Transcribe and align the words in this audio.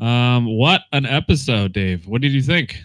Um, 0.00 0.46
what 0.56 0.82
an 0.92 1.06
episode, 1.06 1.72
Dave. 1.72 2.06
What 2.06 2.20
did 2.20 2.32
you 2.32 2.42
think? 2.42 2.76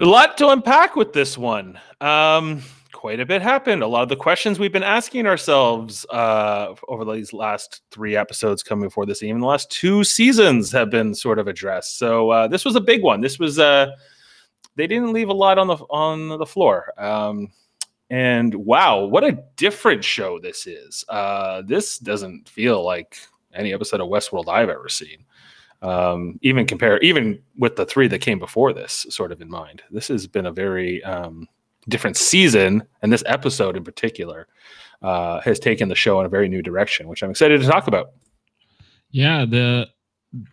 A 0.00 0.04
lot 0.04 0.36
to 0.38 0.48
unpack 0.48 0.96
with 0.96 1.12
this 1.12 1.38
one. 1.38 1.78
Um, 2.00 2.62
quite 2.92 3.20
a 3.20 3.26
bit 3.26 3.42
happened. 3.42 3.82
A 3.82 3.86
lot 3.86 4.02
of 4.02 4.08
the 4.08 4.16
questions 4.16 4.58
we've 4.58 4.72
been 4.72 4.82
asking 4.82 5.26
ourselves 5.26 6.06
uh, 6.10 6.74
over 6.88 7.04
these 7.04 7.32
last 7.32 7.82
three 7.90 8.16
episodes 8.16 8.62
coming 8.62 8.86
before 8.86 9.04
this, 9.04 9.22
even 9.22 9.40
the 9.40 9.46
last 9.46 9.70
two 9.70 10.02
seasons, 10.02 10.72
have 10.72 10.90
been 10.90 11.14
sort 11.14 11.38
of 11.38 11.48
addressed. 11.48 11.98
So 11.98 12.30
uh, 12.30 12.48
this 12.48 12.64
was 12.64 12.76
a 12.76 12.80
big 12.80 13.02
one. 13.02 13.20
This 13.20 13.38
was 13.38 13.58
uh, 13.58 13.92
they 14.74 14.86
didn't 14.86 15.12
leave 15.12 15.28
a 15.28 15.34
lot 15.34 15.58
on 15.58 15.66
the 15.66 15.76
on 15.76 16.38
the 16.38 16.46
floor. 16.46 16.92
Um, 16.98 17.52
and 18.10 18.54
wow, 18.54 19.04
what 19.04 19.22
a 19.22 19.44
different 19.56 20.02
show 20.02 20.38
this 20.38 20.66
is. 20.66 21.04
Uh, 21.08 21.62
this 21.62 21.98
doesn't 21.98 22.48
feel 22.48 22.82
like 22.82 23.18
any 23.54 23.72
episode 23.72 24.00
of 24.00 24.08
Westworld 24.08 24.48
I've 24.48 24.68
ever 24.68 24.88
seen. 24.88 25.24
Um, 25.82 26.38
even 26.42 26.66
compare 26.66 26.98
even 27.00 27.42
with 27.58 27.76
the 27.76 27.84
three 27.84 28.08
that 28.08 28.20
came 28.20 28.38
before 28.38 28.72
this 28.72 29.06
sort 29.10 29.32
of 29.32 29.42
in 29.42 29.50
mind 29.50 29.82
this 29.90 30.08
has 30.08 30.26
been 30.26 30.46
a 30.46 30.52
very 30.52 31.04
um, 31.04 31.46
different 31.88 32.16
season. 32.16 32.84
And 33.02 33.12
this 33.12 33.22
episode 33.26 33.76
in 33.76 33.84
particular 33.84 34.48
uh, 35.02 35.40
has 35.42 35.58
taken 35.58 35.90
the 35.90 35.94
show 35.94 36.20
in 36.20 36.26
a 36.26 36.30
very 36.30 36.48
new 36.48 36.62
direction 36.62 37.08
which 37.08 37.22
i'm 37.22 37.30
excited 37.30 37.60
to 37.60 37.66
talk 37.66 37.86
about. 37.86 38.12
Yeah 39.10 39.44
the 39.44 39.88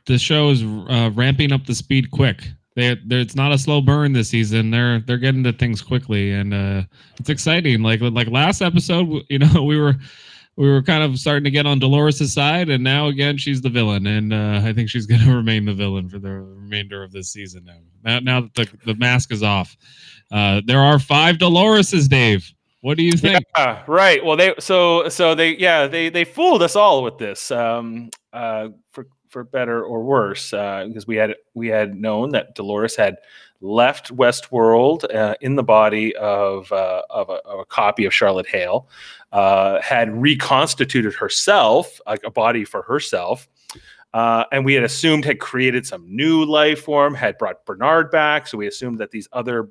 the 0.05 0.17
show 0.17 0.49
is 0.49 0.63
uh, 0.63 1.11
ramping 1.13 1.51
up 1.51 1.65
the 1.65 1.75
speed 1.75 2.11
quick. 2.11 2.43
They, 2.75 2.97
it's 3.09 3.35
not 3.35 3.51
a 3.51 3.57
slow 3.57 3.81
burn 3.81 4.13
this 4.13 4.29
season. 4.29 4.71
They're 4.71 4.99
they're 5.01 5.17
getting 5.17 5.43
to 5.43 5.53
things 5.53 5.81
quickly. 5.81 6.31
And 6.31 6.53
uh, 6.53 6.83
it's 7.19 7.29
exciting. 7.29 7.81
Like 7.81 8.01
like 8.01 8.27
last 8.27 8.61
episode 8.61 9.23
you 9.29 9.39
know 9.39 9.63
we 9.67 9.79
were 9.79 9.95
we 10.57 10.69
were 10.69 10.81
kind 10.81 11.03
of 11.03 11.17
starting 11.17 11.43
to 11.45 11.51
get 11.51 11.65
on 11.65 11.79
Dolores' 11.79 12.33
side, 12.33 12.69
and 12.69 12.83
now 12.83 13.07
again 13.07 13.37
she's 13.37 13.61
the 13.61 13.69
villain, 13.69 14.05
and 14.07 14.33
uh, 14.33 14.61
I 14.63 14.73
think 14.73 14.89
she's 14.89 15.05
going 15.07 15.21
to 15.21 15.35
remain 15.35 15.65
the 15.65 15.73
villain 15.73 16.09
for 16.09 16.19
the 16.19 16.31
remainder 16.31 17.03
of 17.03 17.11
this 17.11 17.31
season. 17.31 17.65
Now, 17.65 17.79
now, 18.03 18.19
now 18.19 18.41
that 18.41 18.53
the, 18.55 18.93
the 18.93 18.95
mask 18.95 19.31
is 19.31 19.43
off, 19.43 19.75
uh, 20.31 20.61
there 20.65 20.79
are 20.79 20.99
five 20.99 21.37
Doloreses, 21.37 22.09
Dave. 22.09 22.51
What 22.81 22.97
do 22.97 23.03
you 23.03 23.13
think? 23.13 23.45
Yeah, 23.57 23.83
right. 23.87 24.23
Well, 24.25 24.35
they 24.35 24.55
so 24.59 25.07
so 25.09 25.35
they 25.35 25.55
yeah 25.57 25.85
they 25.85 26.09
they 26.09 26.25
fooled 26.25 26.63
us 26.63 26.75
all 26.75 27.03
with 27.03 27.19
this 27.19 27.51
um, 27.51 28.09
uh, 28.33 28.69
for 28.91 29.05
for 29.29 29.43
better 29.43 29.83
or 29.83 30.03
worse 30.03 30.51
uh, 30.51 30.85
because 30.87 31.05
we 31.05 31.15
had 31.15 31.35
we 31.53 31.67
had 31.67 31.95
known 31.95 32.31
that 32.31 32.55
Dolores 32.55 32.95
had 32.95 33.17
left 33.61 34.15
Westworld 34.15 35.03
uh, 35.13 35.35
in 35.41 35.55
the 35.55 35.63
body 35.63 36.15
of, 36.15 36.71
uh, 36.71 37.03
of, 37.09 37.29
a, 37.29 37.39
of, 37.45 37.59
a, 37.59 37.65
copy 37.65 38.05
of 38.05 38.13
Charlotte 38.13 38.47
Hale, 38.47 38.89
uh, 39.31 39.79
had 39.81 40.11
reconstituted 40.21 41.13
herself, 41.13 42.01
like 42.05 42.21
a 42.23 42.31
body 42.31 42.65
for 42.65 42.81
herself. 42.81 43.47
Uh, 44.13 44.43
and 44.51 44.65
we 44.65 44.73
had 44.73 44.83
assumed 44.83 45.23
had 45.23 45.39
created 45.39 45.85
some 45.85 46.03
new 46.13 46.43
life 46.43 46.83
form, 46.83 47.13
had 47.13 47.37
brought 47.37 47.65
Bernard 47.65 48.11
back. 48.11 48.47
So 48.47 48.57
we 48.57 48.67
assumed 48.67 48.99
that 48.99 49.11
these 49.11 49.29
other 49.31 49.69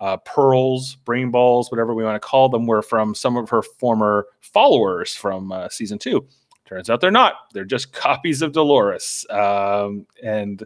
uh, 0.00 0.16
pearls, 0.18 0.96
brain 1.04 1.30
balls, 1.30 1.70
whatever 1.70 1.94
we 1.94 2.02
want 2.02 2.20
to 2.20 2.26
call 2.26 2.48
them, 2.48 2.66
were 2.66 2.82
from 2.82 3.14
some 3.14 3.36
of 3.36 3.50
her 3.50 3.62
former 3.62 4.26
followers 4.40 5.14
from 5.14 5.52
uh, 5.52 5.68
season 5.68 5.98
two. 5.98 6.26
Turns 6.72 6.88
out 6.88 7.02
they're 7.02 7.10
not. 7.10 7.34
They're 7.52 7.66
just 7.66 7.92
copies 7.92 8.40
of 8.40 8.52
Dolores. 8.52 9.26
Um, 9.28 10.06
and 10.22 10.64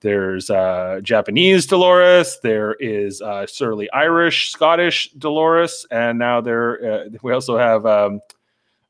there's 0.00 0.50
uh, 0.50 0.98
Japanese 1.00 1.66
Dolores. 1.66 2.38
There 2.42 2.74
is 2.74 3.22
uh, 3.22 3.46
surly 3.46 3.88
Irish, 3.92 4.50
Scottish 4.50 5.12
Dolores, 5.12 5.86
and 5.92 6.18
now 6.18 6.40
there 6.40 7.04
uh, 7.04 7.08
we 7.22 7.32
also 7.32 7.56
have. 7.56 7.86
Um, 7.86 8.20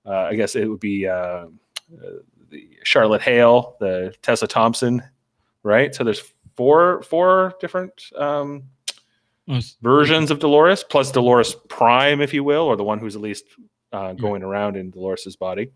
uh, 0.06 0.28
I 0.30 0.34
guess 0.34 0.56
it 0.56 0.66
would 0.66 0.80
be 0.80 1.06
uh, 1.06 1.12
uh, 1.14 1.46
the 2.50 2.68
Charlotte 2.82 3.22
Hale, 3.22 3.76
the 3.78 4.14
Tessa 4.22 4.46
Thompson, 4.46 5.02
right? 5.62 5.94
So 5.94 6.02
there's 6.02 6.22
four 6.56 7.02
four 7.02 7.54
different 7.60 8.04
um, 8.16 8.64
oh, 9.48 9.60
versions 9.82 10.30
of 10.30 10.38
Dolores, 10.38 10.82
plus 10.82 11.10
Dolores 11.10 11.56
Prime, 11.68 12.22
if 12.22 12.32
you 12.32 12.42
will, 12.42 12.64
or 12.64 12.76
the 12.76 12.84
one 12.84 12.98
who's 12.98 13.16
at 13.16 13.22
least 13.22 13.44
going 14.16 14.42
around 14.42 14.76
in 14.76 14.90
Dolores's 14.90 15.36
body. 15.36 15.70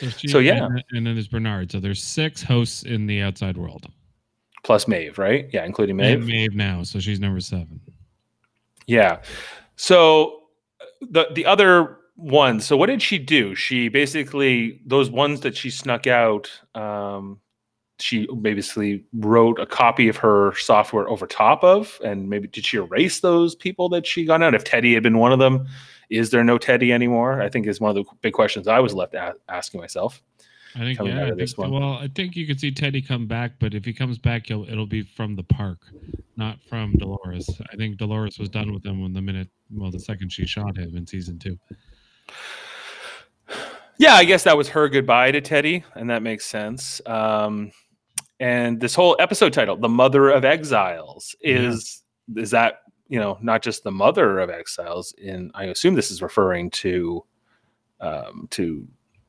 So, 0.00 0.28
so 0.28 0.38
yeah, 0.38 0.64
and, 0.64 0.84
and, 0.90 1.06
then 1.06 1.14
there's 1.14 1.28
Bernard. 1.28 1.72
So 1.72 1.80
there's 1.80 2.02
six 2.02 2.42
hosts 2.42 2.82
in 2.82 3.06
the 3.06 3.22
outside 3.22 3.56
world, 3.56 3.86
plus 4.62 4.88
Maeve, 4.88 5.18
right? 5.18 5.48
Yeah, 5.52 5.64
including 5.64 5.96
Maeve. 5.96 6.18
And 6.18 6.26
Maeve 6.26 6.54
now, 6.54 6.82
so 6.82 6.98
she's 7.00 7.20
number 7.20 7.40
seven. 7.40 7.80
Yeah. 8.86 9.22
So 9.76 10.42
the 11.00 11.28
the 11.34 11.46
other 11.46 11.98
one. 12.16 12.60
So 12.60 12.76
what 12.76 12.86
did 12.86 13.02
she 13.02 13.18
do? 13.18 13.54
She 13.54 13.88
basically 13.88 14.80
those 14.86 15.10
ones 15.10 15.40
that 15.40 15.56
she 15.56 15.70
snuck 15.70 16.06
out. 16.06 16.50
Um, 16.74 17.40
she 18.00 18.26
basically 18.26 19.04
wrote 19.14 19.60
a 19.60 19.66
copy 19.66 20.08
of 20.08 20.16
her 20.16 20.54
software 20.56 21.08
over 21.08 21.26
top 21.26 21.62
of, 21.62 22.00
and 22.04 22.28
maybe 22.28 22.48
did 22.48 22.66
she 22.66 22.76
erase 22.76 23.20
those 23.20 23.54
people 23.54 23.88
that 23.90 24.04
she 24.04 24.24
got 24.24 24.42
out? 24.42 24.54
If 24.54 24.64
Teddy 24.64 24.94
had 24.94 25.02
been 25.04 25.18
one 25.18 25.32
of 25.32 25.38
them, 25.38 25.68
is 26.10 26.30
there 26.30 26.44
no 26.44 26.58
Teddy 26.58 26.92
anymore? 26.92 27.40
I 27.40 27.48
think 27.48 27.66
is 27.66 27.80
one 27.80 27.96
of 27.96 28.04
the 28.04 28.04
big 28.20 28.32
questions 28.32 28.68
I 28.68 28.80
was 28.80 28.94
left 28.94 29.14
a- 29.14 29.36
asking 29.48 29.80
myself. 29.80 30.22
I 30.76 30.80
think 30.80 30.98
yeah. 30.98 31.26
I 31.26 31.30
think, 31.30 31.56
well, 31.56 31.92
I 31.92 32.08
think 32.08 32.34
you 32.34 32.48
could 32.48 32.58
see 32.58 32.72
Teddy 32.72 33.00
come 33.00 33.28
back, 33.28 33.52
but 33.60 33.74
if 33.74 33.84
he 33.84 33.92
comes 33.92 34.18
back, 34.18 34.46
he'll, 34.48 34.64
it'll 34.68 34.86
be 34.86 35.02
from 35.02 35.36
the 35.36 35.44
park, 35.44 35.78
not 36.36 36.60
from 36.68 36.94
Dolores. 36.94 37.48
I 37.72 37.76
think 37.76 37.96
Dolores 37.96 38.40
was 38.40 38.48
done 38.48 38.72
with 38.72 38.84
him 38.84 39.00
when 39.00 39.12
the 39.12 39.22
minute, 39.22 39.48
well, 39.72 39.92
the 39.92 40.00
second 40.00 40.32
she 40.32 40.46
shot 40.46 40.76
him 40.76 40.96
in 40.96 41.06
season 41.06 41.38
two. 41.38 41.56
Yeah, 43.98 44.14
I 44.14 44.24
guess 44.24 44.42
that 44.44 44.56
was 44.56 44.68
her 44.70 44.88
goodbye 44.88 45.30
to 45.30 45.40
Teddy, 45.40 45.84
and 45.94 46.10
that 46.10 46.22
makes 46.22 46.44
sense. 46.44 47.00
Um, 47.06 47.70
and 48.40 48.80
this 48.80 48.96
whole 48.96 49.16
episode 49.20 49.52
title, 49.52 49.76
"The 49.76 49.88
Mother 49.88 50.30
of 50.30 50.44
Exiles," 50.44 51.36
is 51.40 52.02
yeah. 52.34 52.42
is 52.42 52.50
that 52.50 52.80
you 53.08 53.18
know, 53.18 53.38
not 53.42 53.62
just 53.62 53.84
the 53.84 53.90
mother 53.90 54.38
of 54.38 54.50
exiles. 54.50 55.12
In 55.18 55.50
I 55.54 55.64
assume 55.64 55.94
this 55.94 56.10
is 56.10 56.22
referring 56.22 56.70
to, 56.70 57.24
um, 58.00 58.48
to 58.50 58.86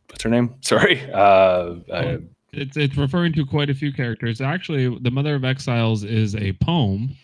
what's 0.10 0.24
her 0.24 0.30
name? 0.30 0.56
Sorry, 0.62 1.10
uh, 1.12 1.76
uh, 1.92 2.18
it's 2.52 2.78
it's 2.78 2.98
referring 2.98 3.34
to 3.34 3.46
quite 3.46 3.70
a 3.70 3.76
few 3.76 3.92
characters. 3.92 4.42
Actually, 4.42 4.98
the 5.02 5.12
mother 5.12 5.36
of 5.36 5.44
exiles 5.44 6.04
is 6.04 6.36
a 6.36 6.54
poem 6.54 7.16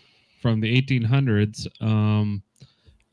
from 0.42 0.60
the 0.60 0.82
1800s. 0.82 1.68
Um, 1.82 2.42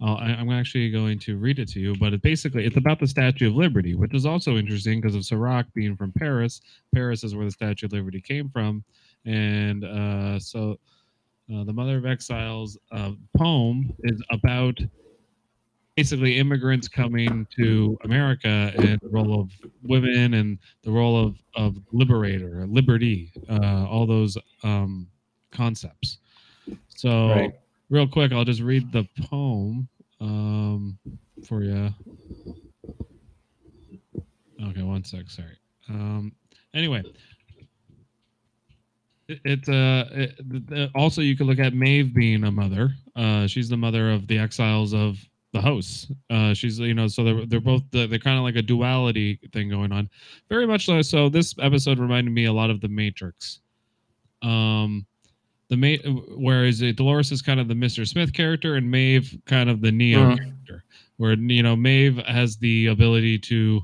uh, 0.01 0.15
I, 0.15 0.41
am 0.41 0.51
actually 0.51 0.91
going 0.91 1.19
to 1.21 1.37
read 1.37 1.59
it 1.59 1.69
to 1.71 1.81
you, 1.81 1.95
but 1.97 2.13
it 2.13 2.23
basically 2.23 2.65
it's 2.65 2.77
about 2.77 3.01
the 3.01 3.07
Statue 3.07 3.49
of 3.49 3.57
Liberty, 3.57 3.95
which 3.95 4.15
is 4.15 4.27
also 4.27 4.57
interesting 4.57 5.01
because 5.01 5.17
of 5.17 5.25
Serac 5.25 5.73
being 5.75 5.97
from 5.97 6.13
Paris. 6.13 6.61
Paris 6.95 7.25
is 7.25 7.35
where 7.35 7.45
the 7.45 7.51
Statue 7.51 7.87
of 7.87 7.93
Liberty 7.93 8.21
came 8.21 8.49
from, 8.49 8.85
and 9.25 9.85
uh, 9.85 10.39
so 10.39 10.79
uh, 11.55 11.65
the 11.65 11.73
Mother 11.73 11.97
of 11.97 12.07
Exiles 12.07 12.79
uh, 12.93 13.13
poem 13.37 13.93
is 14.05 14.23
about 14.31 14.79
basically 15.97 16.39
immigrants 16.39 16.87
coming 16.87 17.45
to 17.57 17.99
America 18.05 18.73
and 18.77 19.01
the 19.01 19.09
role 19.09 19.41
of 19.41 19.51
women 19.83 20.35
and 20.35 20.59
the 20.85 20.91
role 20.91 21.21
of, 21.21 21.37
of 21.57 21.77
liberator, 21.91 22.67
liberty, 22.69 23.33
uh, 23.49 23.85
all 23.89 24.07
those 24.07 24.39
um, 24.63 25.09
concepts. 25.51 26.19
So, 26.89 27.31
right. 27.31 27.53
real 27.91 28.07
quick, 28.07 28.31
I'll 28.33 28.45
just 28.45 28.61
read 28.61 28.93
the 28.93 29.09
poem 29.23 29.89
um, 30.21 30.99
for 31.45 31.63
you. 31.65 31.93
Okay, 34.63 34.83
one 34.83 35.03
sec. 35.03 35.29
Sorry. 35.31 35.57
Um, 35.89 36.33
anyway, 36.75 37.03
it, 39.29 39.69
uh, 39.69 40.05
it, 40.11 40.91
also 40.95 41.21
you 41.21 41.37
could 41.37 41.47
look 41.47 41.59
at 41.59 41.75
Maeve 41.75 42.15
being 42.15 42.45
a 42.45 42.51
mother. 42.51 42.91
Uh, 43.15 43.47
she's 43.47 43.69
the 43.69 43.77
mother 43.77 44.11
of 44.11 44.27
the 44.27 44.39
exiles 44.39 44.95
of 44.95 45.19
the 45.53 45.61
house. 45.61 46.11
Uh, 46.31 46.55
she's 46.55 46.79
you 46.79 46.95
know 46.95 47.09
so 47.09 47.25
they're 47.25 47.47
they're 47.47 47.61
both 47.61 47.83
they're 47.91 48.19
kind 48.19 48.39
of 48.39 48.45
like 48.45 48.57
a 48.57 48.63
duality 48.63 49.39
thing 49.53 49.69
going 49.69 49.93
on. 49.93 50.09
Very 50.49 50.67
much 50.67 50.87
so. 50.87 51.03
So 51.03 51.29
this 51.29 51.55
episode 51.61 51.99
reminded 51.99 52.33
me 52.33 52.47
a 52.47 52.53
lot 52.53 52.71
of 52.71 52.81
the 52.81 52.89
Matrix. 52.89 53.61
Um, 54.43 55.07
the 55.69 55.77
Ma- 55.77 56.11
whereas 56.37 56.81
Dolores 56.95 57.31
is 57.31 57.43
kind 57.43 57.61
of 57.61 57.69
the 57.69 57.75
Mr. 57.75 58.09
Smith 58.09 58.33
character 58.33 58.77
and 58.77 58.91
Maeve 58.91 59.37
kind 59.45 59.69
of 59.69 59.83
the 59.83 59.93
Neo 59.93 60.23
uh-huh. 60.23 60.37
character, 60.37 60.85
where 61.19 61.35
you 61.35 61.63
know 61.63 61.77
Maeve 61.77 62.19
has 62.27 62.57
the 62.57 62.87
ability 62.87 63.39
to 63.41 63.83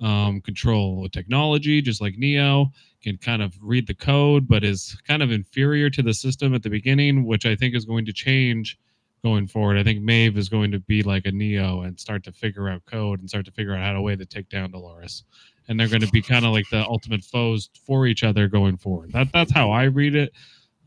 um, 0.00 0.40
control 0.40 1.08
technology 1.08 1.80
just 1.80 2.00
like 2.00 2.16
Neo 2.18 2.70
can 3.04 3.18
kind 3.18 3.42
of 3.42 3.54
read 3.60 3.86
the 3.86 3.94
code, 3.94 4.48
but 4.48 4.64
is 4.64 4.96
kind 5.06 5.22
of 5.22 5.30
inferior 5.30 5.90
to 5.90 6.02
the 6.02 6.14
system 6.14 6.54
at 6.54 6.62
the 6.62 6.70
beginning, 6.70 7.24
which 7.24 7.44
I 7.44 7.54
think 7.54 7.74
is 7.74 7.84
going 7.84 8.06
to 8.06 8.12
change 8.12 8.78
going 9.22 9.46
forward. 9.46 9.78
I 9.78 9.84
think 9.84 10.02
Maeve 10.02 10.36
is 10.38 10.48
going 10.48 10.72
to 10.72 10.80
be 10.80 11.02
like 11.02 11.26
a 11.26 11.30
Neo 11.30 11.82
and 11.82 12.00
start 12.00 12.24
to 12.24 12.32
figure 12.32 12.68
out 12.68 12.84
code 12.86 13.20
and 13.20 13.28
start 13.28 13.44
to 13.44 13.52
figure 13.52 13.74
out 13.74 13.84
how 13.84 13.92
to 13.92 14.02
way 14.02 14.16
to 14.16 14.26
take 14.26 14.48
down 14.48 14.70
Dolores. 14.70 15.24
And 15.68 15.78
they're 15.78 15.88
going 15.88 16.02
to 16.02 16.10
be 16.10 16.22
kind 16.22 16.44
of 16.44 16.52
like 16.52 16.68
the 16.70 16.84
ultimate 16.84 17.22
foes 17.22 17.70
for 17.86 18.06
each 18.06 18.24
other 18.24 18.48
going 18.48 18.76
forward. 18.76 19.12
That 19.12 19.28
that's 19.32 19.52
how 19.52 19.70
I 19.70 19.84
read 19.84 20.14
it. 20.14 20.32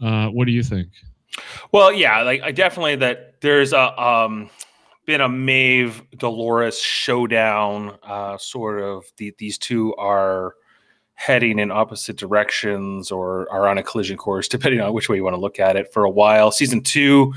Uh, 0.01 0.27
what 0.27 0.45
do 0.45 0.51
you 0.51 0.63
think? 0.63 0.89
Well, 1.71 1.93
yeah, 1.93 2.21
like 2.23 2.41
I 2.41 2.51
definitely 2.51 2.95
that 2.97 3.41
there's 3.41 3.73
a 3.73 3.99
um 4.01 4.49
been 5.05 5.21
a 5.21 5.29
Maeve 5.29 6.03
Dolores 6.17 6.79
showdown. 6.79 7.97
Uh, 8.03 8.37
sort 8.37 8.81
of 8.81 9.05
the, 9.17 9.33
these 9.39 9.57
two 9.57 9.95
are 9.95 10.53
heading 11.17 11.57
in 11.57 11.71
opposite 11.71 12.15
directions 12.15 13.09
or 13.09 13.51
are 13.51 13.67
on 13.67 13.79
a 13.79 13.83
collision 13.83 14.15
course, 14.15 14.47
depending 14.47 14.79
on 14.79 14.93
which 14.93 15.09
way 15.09 15.15
you 15.15 15.23
want 15.23 15.33
to 15.33 15.41
look 15.41 15.59
at 15.59 15.75
it, 15.75 15.91
for 15.91 16.05
a 16.05 16.09
while. 16.09 16.51
Season 16.51 16.79
two 16.79 17.33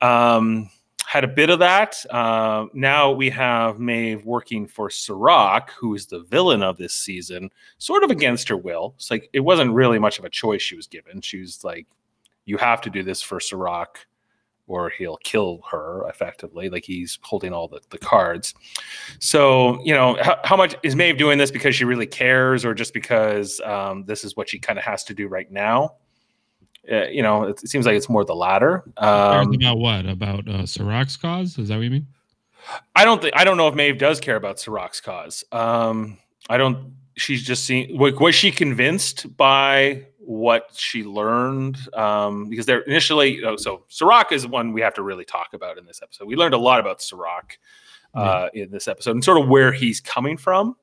um, 0.00 0.68
had 1.06 1.22
a 1.22 1.28
bit 1.28 1.48
of 1.48 1.60
that. 1.60 2.04
Uh, 2.10 2.66
now 2.74 3.12
we 3.12 3.30
have 3.30 3.78
Maeve 3.78 4.24
working 4.24 4.66
for 4.66 4.90
Serac, 4.90 5.70
who 5.70 5.94
is 5.94 6.06
the 6.06 6.24
villain 6.24 6.62
of 6.62 6.76
this 6.76 6.92
season, 6.92 7.50
sort 7.78 8.02
of 8.02 8.10
against 8.10 8.48
her 8.48 8.56
will. 8.56 8.94
It's 8.96 9.12
like 9.12 9.30
it 9.32 9.40
wasn't 9.40 9.72
really 9.74 10.00
much 10.00 10.18
of 10.18 10.24
a 10.24 10.30
choice 10.30 10.60
she 10.60 10.74
was 10.74 10.88
given. 10.88 11.20
She 11.20 11.38
was 11.38 11.62
like, 11.62 11.86
"You 12.46 12.56
have 12.56 12.80
to 12.82 12.90
do 12.90 13.04
this 13.04 13.22
for 13.22 13.38
Serac." 13.38 14.06
Or 14.70 14.88
he'll 14.88 15.16
kill 15.24 15.60
her 15.68 16.06
effectively 16.08 16.68
like 16.70 16.84
he's 16.84 17.18
holding 17.22 17.52
all 17.52 17.66
the, 17.66 17.80
the 17.90 17.98
cards. 17.98 18.54
So 19.18 19.82
you 19.84 19.92
know 19.92 20.16
how, 20.22 20.38
how 20.44 20.56
much 20.56 20.76
is 20.84 20.94
maeve 20.94 21.18
doing 21.18 21.38
this 21.38 21.50
because 21.50 21.74
she 21.74 21.84
really 21.84 22.06
cares 22.06 22.64
or 22.64 22.72
just 22.72 22.94
because 22.94 23.60
um, 23.60 24.04
this 24.04 24.22
is 24.22 24.36
what 24.36 24.48
she 24.48 24.60
kind 24.60 24.78
of 24.78 24.84
has 24.84 25.02
to 25.04 25.14
do 25.14 25.26
right 25.26 25.50
now? 25.50 25.96
Uh, 26.90 27.08
you 27.08 27.22
know 27.22 27.44
it, 27.44 27.60
it, 27.62 27.68
seems 27.68 27.84
like 27.84 27.96
it's 27.96 28.08
more 28.08 28.24
the 28.24 28.34
latter. 28.34 28.84
Um, 28.96 29.52
about 29.52 29.78
what? 29.78 30.06
About 30.06 30.48
uh, 30.48 30.64
Serac's 30.66 31.16
cause? 31.16 31.58
Is 31.58 31.68
that 31.68 31.76
what 31.76 31.82
you 31.82 31.90
mean? 31.90 32.06
I 32.94 33.04
don't 33.04 33.20
think 33.20 33.34
i 33.34 33.42
don't 33.42 33.56
know 33.56 33.68
if 33.68 33.74
maeve 33.74 33.98
does 33.98 34.20
care 34.20 34.36
about 34.36 34.56
Serac's 34.56 35.00
cause. 35.00 35.44
Um, 35.50 36.18
i 36.48 36.56
don't 36.56 36.94
she's 37.16 37.42
just 37.42 37.64
seen 37.64 37.98
was 37.98 38.34
she 38.34 38.52
convinced 38.52 39.36
by 39.36 40.06
what 40.30 40.70
she 40.76 41.02
learned 41.02 41.76
um, 41.92 42.48
because 42.48 42.64
they're 42.64 42.82
initially 42.82 43.42
oh, 43.44 43.56
so 43.56 43.82
Serac 43.88 44.30
is 44.30 44.46
one 44.46 44.72
we 44.72 44.80
have 44.80 44.94
to 44.94 45.02
really 45.02 45.24
talk 45.24 45.54
about 45.54 45.76
in 45.76 45.84
this 45.84 46.00
episode. 46.00 46.28
We 46.28 46.36
learned 46.36 46.54
a 46.54 46.58
lot 46.58 46.78
about 46.78 47.02
Serac 47.02 47.58
uh, 48.14 48.48
yeah. 48.54 48.62
in 48.62 48.70
this 48.70 48.86
episode 48.86 49.10
and 49.10 49.24
sort 49.24 49.42
of 49.42 49.48
where 49.48 49.72
he's 49.72 50.00
coming 50.00 50.36
from. 50.36 50.76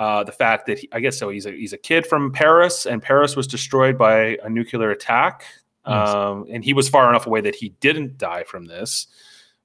Uh, 0.00 0.24
the 0.24 0.32
fact 0.32 0.66
that 0.66 0.80
he, 0.80 0.88
I 0.90 0.98
guess 0.98 1.16
so 1.16 1.28
he's 1.28 1.46
a 1.46 1.52
he's 1.52 1.72
a 1.72 1.78
kid 1.78 2.04
from 2.04 2.32
Paris 2.32 2.84
and 2.84 3.00
Paris 3.00 3.36
was 3.36 3.46
destroyed 3.46 3.96
by 3.96 4.38
a 4.42 4.50
nuclear 4.50 4.90
attack 4.90 5.44
yes. 5.86 6.08
um, 6.08 6.46
and 6.50 6.64
he 6.64 6.72
was 6.72 6.88
far 6.88 7.08
enough 7.08 7.28
away 7.28 7.42
that 7.42 7.54
he 7.54 7.68
didn't 7.78 8.18
die 8.18 8.42
from 8.42 8.64
this 8.64 9.06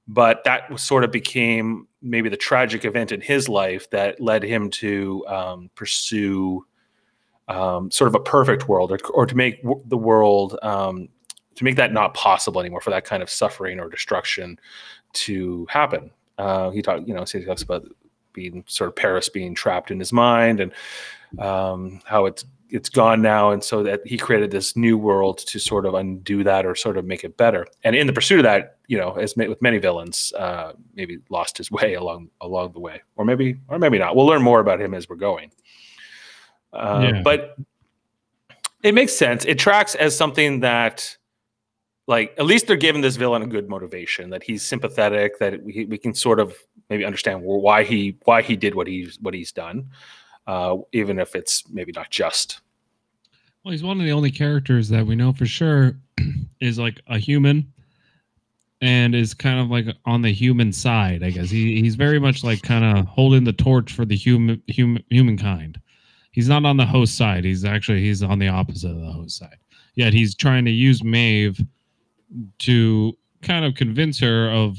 but 0.06 0.44
that 0.44 0.78
sort 0.78 1.02
of 1.02 1.10
became 1.10 1.88
maybe 2.00 2.28
the 2.28 2.36
tragic 2.36 2.84
event 2.84 3.10
in 3.10 3.20
his 3.20 3.48
life 3.48 3.90
that 3.90 4.20
led 4.20 4.44
him 4.44 4.70
to 4.70 5.26
um, 5.26 5.68
pursue 5.74 6.64
um, 7.50 7.90
sort 7.90 8.08
of 8.08 8.14
a 8.14 8.20
perfect 8.20 8.68
world, 8.68 8.92
or, 8.92 8.98
or 9.12 9.26
to 9.26 9.36
make 9.36 9.62
w- 9.62 9.82
the 9.86 9.98
world 9.98 10.58
um, 10.62 11.08
to 11.56 11.64
make 11.64 11.76
that 11.76 11.92
not 11.92 12.14
possible 12.14 12.60
anymore 12.60 12.80
for 12.80 12.90
that 12.90 13.04
kind 13.04 13.22
of 13.22 13.28
suffering 13.28 13.80
or 13.80 13.88
destruction 13.88 14.58
to 15.12 15.66
happen. 15.68 16.10
Uh, 16.38 16.70
he 16.70 16.80
talked, 16.80 17.06
you 17.06 17.12
know, 17.12 17.24
he 17.24 17.44
talks 17.44 17.62
about 17.62 17.84
being 18.32 18.64
sort 18.66 18.88
of 18.88 18.96
Paris 18.96 19.28
being 19.28 19.54
trapped 19.54 19.90
in 19.90 19.98
his 19.98 20.12
mind 20.12 20.60
and 20.60 20.72
um, 21.38 22.00
how 22.04 22.26
it's 22.26 22.44
it's 22.72 22.88
gone 22.88 23.20
now, 23.20 23.50
and 23.50 23.64
so 23.64 23.82
that 23.82 24.00
he 24.06 24.16
created 24.16 24.52
this 24.52 24.76
new 24.76 24.96
world 24.96 25.38
to 25.38 25.58
sort 25.58 25.86
of 25.86 25.94
undo 25.94 26.44
that 26.44 26.64
or 26.64 26.76
sort 26.76 26.96
of 26.96 27.04
make 27.04 27.24
it 27.24 27.36
better. 27.36 27.66
And 27.82 27.96
in 27.96 28.06
the 28.06 28.12
pursuit 28.12 28.38
of 28.38 28.44
that, 28.44 28.76
you 28.86 28.96
know, 28.96 29.14
as 29.14 29.36
with 29.36 29.60
many 29.60 29.78
villains, 29.78 30.32
uh, 30.38 30.74
maybe 30.94 31.18
lost 31.30 31.58
his 31.58 31.68
way 31.72 31.94
along 31.94 32.30
along 32.40 32.72
the 32.72 32.80
way, 32.80 33.02
or 33.16 33.24
maybe 33.24 33.56
or 33.68 33.78
maybe 33.78 33.98
not. 33.98 34.14
We'll 34.14 34.26
learn 34.26 34.42
more 34.42 34.60
about 34.60 34.80
him 34.80 34.94
as 34.94 35.08
we're 35.08 35.16
going. 35.16 35.50
Uh, 36.72 37.10
yeah. 37.12 37.22
But 37.22 37.56
it 38.82 38.94
makes 38.94 39.12
sense. 39.12 39.44
It 39.44 39.58
tracks 39.58 39.94
as 39.94 40.16
something 40.16 40.60
that, 40.60 41.16
like, 42.06 42.34
at 42.38 42.46
least 42.46 42.66
they're 42.66 42.76
giving 42.76 43.02
this 43.02 43.16
villain 43.16 43.42
a 43.42 43.46
good 43.46 43.68
motivation 43.68 44.30
that 44.30 44.42
he's 44.42 44.62
sympathetic, 44.62 45.38
that 45.38 45.62
we, 45.62 45.84
we 45.86 45.98
can 45.98 46.14
sort 46.14 46.40
of 46.40 46.56
maybe 46.88 47.04
understand 47.04 47.42
why 47.42 47.84
he 47.84 48.16
why 48.24 48.42
he 48.42 48.56
did 48.56 48.74
what 48.74 48.86
he's 48.86 49.18
what 49.20 49.34
he's 49.34 49.52
done, 49.52 49.88
uh, 50.46 50.76
even 50.92 51.18
if 51.18 51.34
it's 51.34 51.68
maybe 51.70 51.92
not 51.92 52.10
just. 52.10 52.60
Well, 53.64 53.72
he's 53.72 53.82
one 53.82 54.00
of 54.00 54.06
the 54.06 54.12
only 54.12 54.30
characters 54.30 54.88
that 54.88 55.06
we 55.06 55.14
know 55.14 55.32
for 55.32 55.46
sure 55.46 55.98
is 56.60 56.78
like 56.78 57.00
a 57.08 57.18
human 57.18 57.70
and 58.80 59.14
is 59.14 59.34
kind 59.34 59.60
of 59.60 59.68
like 59.68 59.94
on 60.06 60.22
the 60.22 60.32
human 60.32 60.72
side, 60.72 61.22
I 61.22 61.28
guess. 61.30 61.50
He 61.50 61.80
he's 61.82 61.96
very 61.96 62.18
much 62.18 62.42
like 62.42 62.62
kind 62.62 62.84
of 62.98 63.04
holding 63.04 63.44
the 63.44 63.52
torch 63.52 63.92
for 63.92 64.06
the 64.06 64.16
human 64.16 64.62
human 64.66 65.04
humankind 65.10 65.78
he's 66.40 66.48
not 66.48 66.64
on 66.64 66.78
the 66.78 66.86
host 66.86 67.18
side. 67.18 67.44
He's 67.44 67.66
actually 67.66 68.00
he's 68.00 68.22
on 68.22 68.38
the 68.38 68.48
opposite 68.48 68.92
of 68.92 69.00
the 69.02 69.12
host 69.12 69.36
side. 69.36 69.58
Yet 69.94 70.14
he's 70.14 70.34
trying 70.34 70.64
to 70.64 70.70
use 70.70 71.04
Maeve 71.04 71.60
to 72.60 73.12
kind 73.42 73.66
of 73.66 73.74
convince 73.74 74.18
her 74.20 74.48
of 74.48 74.78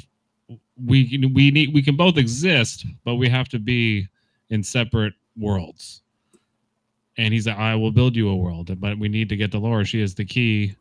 we 0.84 1.30
we 1.36 1.52
need 1.52 1.72
we 1.72 1.84
can 1.84 1.96
both 1.96 2.18
exist, 2.18 2.88
but 3.06 3.18
we 3.18 3.30
have 3.30 3.48
to 3.50 3.60
be 3.60 4.08
in 4.50 4.64
separate 4.64 5.14
worlds. 5.38 6.02
And 7.18 7.32
he's 7.32 7.46
like, 7.46 7.60
I 7.60 7.76
will 7.76 7.92
build 7.92 8.16
you 8.16 8.30
a 8.30 8.36
world, 8.36 8.76
but 8.82 8.98
we 8.98 9.08
need 9.08 9.30
to 9.30 9.36
get 9.36 9.52
Dolores. 9.52 9.88
She 9.88 10.02
is 10.02 10.16
the 10.16 10.26
key 10.26 10.76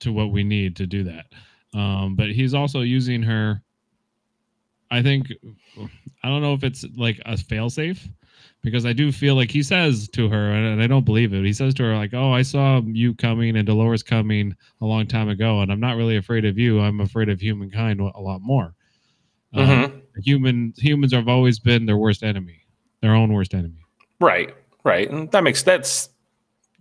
to 0.00 0.12
what 0.12 0.32
we 0.32 0.42
need 0.42 0.74
to 0.76 0.86
do 0.88 1.04
that. 1.04 1.26
Um, 1.74 2.16
but 2.16 2.32
he's 2.32 2.54
also 2.54 2.80
using 2.80 3.22
her. 3.22 3.62
I 4.90 5.00
think 5.00 5.32
I 6.24 6.28
don't 6.28 6.42
know 6.42 6.54
if 6.54 6.64
it's 6.64 6.84
like 6.96 7.20
a 7.24 7.34
failsafe 7.34 8.08
because 8.62 8.86
I 8.86 8.92
do 8.92 9.10
feel 9.10 9.34
like 9.34 9.50
he 9.50 9.62
says 9.62 10.08
to 10.10 10.28
her, 10.28 10.52
and 10.52 10.82
I 10.82 10.86
don't 10.86 11.04
believe 11.04 11.34
it. 11.34 11.44
He 11.44 11.52
says 11.52 11.74
to 11.74 11.82
her 11.84 11.96
like, 11.96 12.14
"Oh, 12.14 12.32
I 12.32 12.42
saw 12.42 12.80
you 12.84 13.14
coming 13.14 13.56
and 13.56 13.66
Dolores 13.66 14.02
coming 14.02 14.54
a 14.80 14.86
long 14.86 15.06
time 15.06 15.28
ago, 15.28 15.60
and 15.60 15.72
I'm 15.72 15.80
not 15.80 15.96
really 15.96 16.16
afraid 16.16 16.44
of 16.44 16.58
you. 16.58 16.80
I'm 16.80 17.00
afraid 17.00 17.28
of 17.28 17.40
humankind 17.40 18.00
a 18.00 18.20
lot 18.20 18.40
more. 18.40 18.74
Mm-hmm. 19.54 19.98
human 20.22 20.72
humans 20.78 21.12
have 21.12 21.28
always 21.28 21.58
been 21.58 21.84
their 21.84 21.98
worst 21.98 22.22
enemy, 22.22 22.64
their 23.02 23.14
own 23.14 23.32
worst 23.34 23.52
enemy. 23.52 23.84
Right, 24.18 24.54
right, 24.84 25.10
and 25.10 25.30
that 25.32 25.42
makes 25.42 25.62
that's 25.62 26.08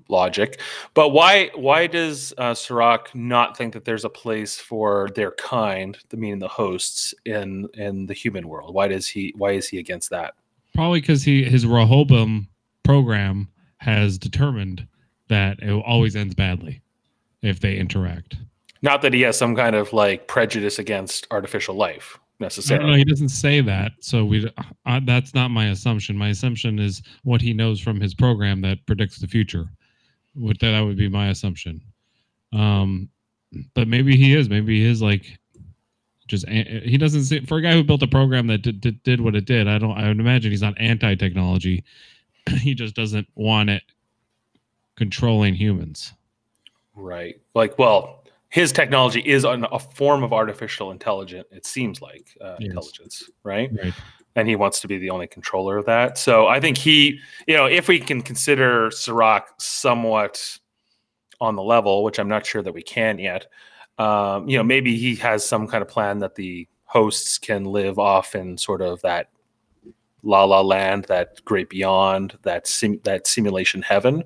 logic. 0.08 0.62
But 0.94 1.10
why 1.10 1.50
why 1.56 1.88
does 1.88 2.34
uh, 2.38 2.54
Serac 2.54 3.14
not 3.16 3.58
think 3.58 3.74
that 3.74 3.86
there's 3.86 4.06
a 4.06 4.10
place 4.10 4.58
for 4.58 5.10
their 5.16 5.32
kind, 5.32 5.98
the 6.10 6.18
meaning 6.18 6.40
the 6.40 6.48
hosts 6.48 7.14
in 7.26 7.68
in 7.74 8.06
the 8.06 8.14
human 8.14 8.48
world? 8.48 8.76
Why 8.76 8.88
does 8.88 9.08
he 9.08 9.34
why 9.36 9.54
is 9.54 9.68
he 9.68 9.80
against 9.80 10.12
that? 10.12 10.36
Probably 10.74 11.02
because 11.02 11.24
he 11.24 11.44
his 11.44 11.66
Rehoboam 11.66 12.48
program 12.84 13.50
has 13.78 14.18
determined 14.18 14.88
that 15.28 15.60
it 15.60 15.72
always 15.72 16.16
ends 16.16 16.36
badly 16.36 16.82
if 17.42 17.60
they 17.60 17.78
interact. 17.78 18.38
Not 18.82 19.02
that 19.02 19.14
he 19.14 19.22
has 19.22 19.38
some 19.38 19.56
kind 19.56 19.76
of 19.76 19.94
like 19.94 20.28
prejudice 20.28 20.80
against 20.80 21.28
artificial 21.32 21.76
life 21.76 22.20
necessarily. 22.40 22.92
No, 22.92 22.98
he 22.98 23.04
doesn't 23.04 23.30
say 23.30 23.62
that. 23.62 23.94
So 24.02 24.26
we 24.26 24.50
uh, 24.86 25.00
that's 25.06 25.34
not 25.34 25.50
my 25.50 25.68
assumption. 25.68 26.18
My 26.18 26.30
assumption 26.30 26.80
is 26.80 27.02
what 27.24 27.42
he 27.42 27.54
knows 27.54 27.80
from 27.80 28.00
his 28.00 28.14
program 28.14 28.62
that 28.62 28.86
predicts 28.86 29.20
the 29.20 29.28
future. 29.28 29.70
That 30.36 30.82
would 30.82 30.98
be 30.98 31.10
my 31.10 31.30
assumption. 31.30 31.82
Um, 32.54 33.10
but 33.74 33.88
maybe 33.88 34.16
he 34.16 34.36
is. 34.36 34.50
Maybe 34.50 34.80
he 34.80 34.86
is 34.86 35.02
like 35.02 35.38
just 36.32 36.48
he 36.50 36.98
doesn't 36.98 37.26
see 37.26 37.42
for 37.42 37.58
a 37.58 37.62
guy 37.62 37.74
who 37.74 37.84
built 37.84 38.02
a 38.02 38.08
program 38.08 38.48
that 38.48 38.64
did, 38.64 38.82
did, 38.82 39.04
did 39.04 39.22
what 39.22 39.36
it 39.36 39.46
did. 39.46 39.68
I 39.68 39.78
don't. 39.78 39.98
I 39.98 40.08
would 40.08 40.20
imagine 40.20 40.52
he's 40.52 40.62
not 40.62 40.80
anti-technology. 40.80 41.84
he 42.60 42.74
just 42.74 42.96
doesn't 42.96 43.28
want 43.36 43.70
it 43.70 43.84
controlling 44.96 45.54
humans. 45.54 46.14
Right. 46.96 47.40
Like, 47.54 47.78
well, 47.78 48.24
his 48.50 48.72
technology 48.72 49.22
is 49.22 49.44
an, 49.44 49.66
a 49.72 49.80
form 49.80 50.24
of 50.24 50.34
artificial 50.34 50.92
intelligence. 50.92 51.48
It 51.52 51.66
seems 51.66 52.02
like 52.02 52.28
uh, 52.42 52.56
yes. 52.60 52.68
intelligence, 52.68 53.30
right? 53.44 53.72
Right. 53.74 53.94
And 54.36 54.48
he 54.48 54.56
wants 54.56 54.80
to 54.82 54.88
be 54.88 54.98
the 54.98 55.10
only 55.10 55.28
controller 55.28 55.78
of 55.78 55.86
that. 55.86 56.18
So 56.18 56.48
I 56.48 56.60
think 56.60 56.78
he, 56.78 57.20
you 57.48 57.56
know, 57.56 57.66
if 57.66 57.88
we 57.88 58.00
can 58.00 58.22
consider 58.22 58.90
Serac 58.92 59.48
somewhat 59.58 60.60
on 61.40 61.56
the 61.56 61.64
level, 61.64 62.04
which 62.04 62.20
I'm 62.20 62.30
not 62.30 62.46
sure 62.46 62.62
that 62.62 62.74
we 62.74 62.84
can 62.84 63.20
yet, 63.20 63.48
um, 64.02 64.50
you 64.50 64.58
know, 64.58 64.64
maybe 64.64 64.98
he 64.98 65.16
has 65.18 65.46
some 65.46 65.68
kind 65.68 65.84
of 65.84 65.88
plan 65.88 66.20
that 66.20 66.34
the 66.36 66.68
hosts 66.86 67.38
can 67.38 67.66
live 67.66 68.00
off 68.00 68.34
in 68.34 68.58
sort 68.58 68.82
of 68.82 69.00
that 69.02 69.30
la 70.24 70.44
la 70.44 70.62
land, 70.62 71.06
that 71.06 71.44
great 71.46 71.70
beyond, 71.70 72.36
that 72.42 72.66
sim- 72.68 73.00
that 73.04 73.28
simulation 73.28 73.84
heaven, 73.84 74.24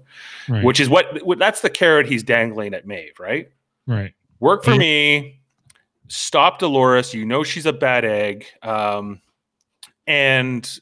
right. 0.48 0.63
which 0.63 0.79
is 0.79 0.88
what 0.88 1.05
that's 1.38 1.60
the 1.60 1.70
carrot 1.70 2.08
he's 2.08 2.24
dangling 2.24 2.74
at 2.74 2.88
Maeve, 2.88 3.20
right? 3.20 3.50
Right. 3.86 4.13
Work 4.39 4.63
for 4.63 4.75
me. 4.75 5.41
Stop 6.08 6.60
Dolores. 6.60 7.13
You 7.13 7.25
know 7.25 7.44
she's 7.44 7.65
a 7.65 7.74
bad 7.74 8.05
egg. 8.05 8.46
Um, 8.62 9.22
and 10.08 10.79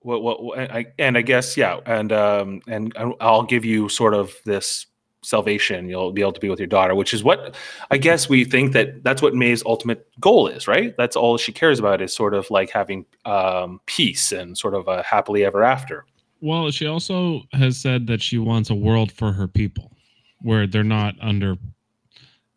what 0.00 0.22
what 0.22 0.58
I 0.58 0.86
and 0.98 1.16
I 1.16 1.22
guess 1.22 1.56
yeah, 1.56 1.78
and 1.86 2.12
um, 2.12 2.62
and 2.66 2.92
I'll 3.20 3.44
give 3.44 3.64
you 3.64 3.88
sort 3.88 4.14
of 4.14 4.34
this 4.44 4.86
salvation 5.22 5.88
you'll 5.88 6.12
be 6.12 6.22
able 6.22 6.32
to 6.32 6.40
be 6.40 6.48
with 6.48 6.58
your 6.58 6.66
daughter 6.66 6.94
which 6.94 7.12
is 7.12 7.22
what 7.22 7.54
i 7.90 7.98
guess 7.98 8.28
we 8.28 8.44
think 8.44 8.72
that 8.72 9.02
that's 9.04 9.20
what 9.20 9.34
maeve's 9.34 9.62
ultimate 9.66 10.08
goal 10.18 10.46
is 10.46 10.66
right 10.66 10.96
that's 10.96 11.16
all 11.16 11.36
she 11.36 11.52
cares 11.52 11.78
about 11.78 12.00
is 12.00 12.12
sort 12.12 12.34
of 12.34 12.50
like 12.50 12.70
having 12.70 13.04
um, 13.26 13.80
peace 13.86 14.32
and 14.32 14.56
sort 14.56 14.74
of 14.74 14.88
a 14.88 15.02
happily 15.02 15.44
ever 15.44 15.62
after 15.62 16.04
well 16.40 16.70
she 16.70 16.86
also 16.86 17.42
has 17.52 17.76
said 17.76 18.06
that 18.06 18.22
she 18.22 18.38
wants 18.38 18.70
a 18.70 18.74
world 18.74 19.12
for 19.12 19.32
her 19.32 19.46
people 19.46 19.92
where 20.40 20.66
they're 20.66 20.82
not 20.82 21.14
under 21.20 21.56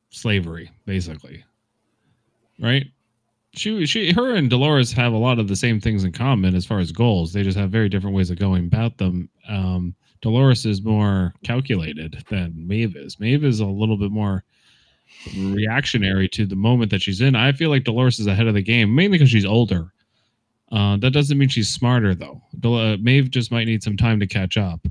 slavery 0.09 0.71
basically 0.85 1.43
right 2.59 2.85
she 3.55 3.85
she 3.85 4.11
her 4.11 4.33
and 4.33 4.49
Dolores 4.49 4.91
have 4.93 5.13
a 5.13 5.17
lot 5.17 5.39
of 5.39 5.47
the 5.47 5.55
same 5.55 5.79
things 5.79 6.03
in 6.03 6.11
common 6.11 6.55
as 6.55 6.65
far 6.65 6.79
as 6.79 6.91
goals. 6.91 7.33
They 7.33 7.43
just 7.43 7.57
have 7.57 7.69
very 7.69 7.87
different 7.87 8.15
ways 8.15 8.31
of 8.31 8.39
going 8.39 8.65
about 8.65 8.97
them. 8.97 9.29
Um, 9.47 9.95
Dolores 10.23 10.65
is 10.65 10.81
more 10.81 11.33
calculated 11.43 12.23
than 12.29 12.53
Maeve 12.55 12.95
is. 12.95 13.19
Maeve 13.19 13.43
is 13.43 13.59
a 13.59 13.65
little 13.65 13.97
bit 13.97 14.09
more 14.09 14.43
reactionary 15.37 16.27
to 16.29 16.45
the 16.45 16.55
moment 16.55 16.89
that 16.91 17.01
she's 17.01 17.21
in. 17.21 17.35
I 17.35 17.51
feel 17.51 17.69
like 17.69 17.83
Dolores 17.83 18.19
is 18.19 18.27
ahead 18.27 18.47
of 18.47 18.53
the 18.53 18.61
game, 18.63 18.95
mainly 18.95 19.17
because 19.17 19.29
she's 19.29 19.45
older. 19.45 19.91
Uh, 20.71 20.97
that 20.97 21.11
doesn't 21.11 21.37
mean 21.37 21.49
she's 21.49 21.69
smarter 21.69 22.15
though. 22.15 22.41
Dol- 22.59 22.79
uh, 22.79 22.97
Maeve 22.97 23.29
just 23.29 23.51
might 23.51 23.65
need 23.65 23.83
some 23.83 23.97
time 23.97 24.19
to 24.21 24.25
catch 24.25 24.57
up. 24.57 24.87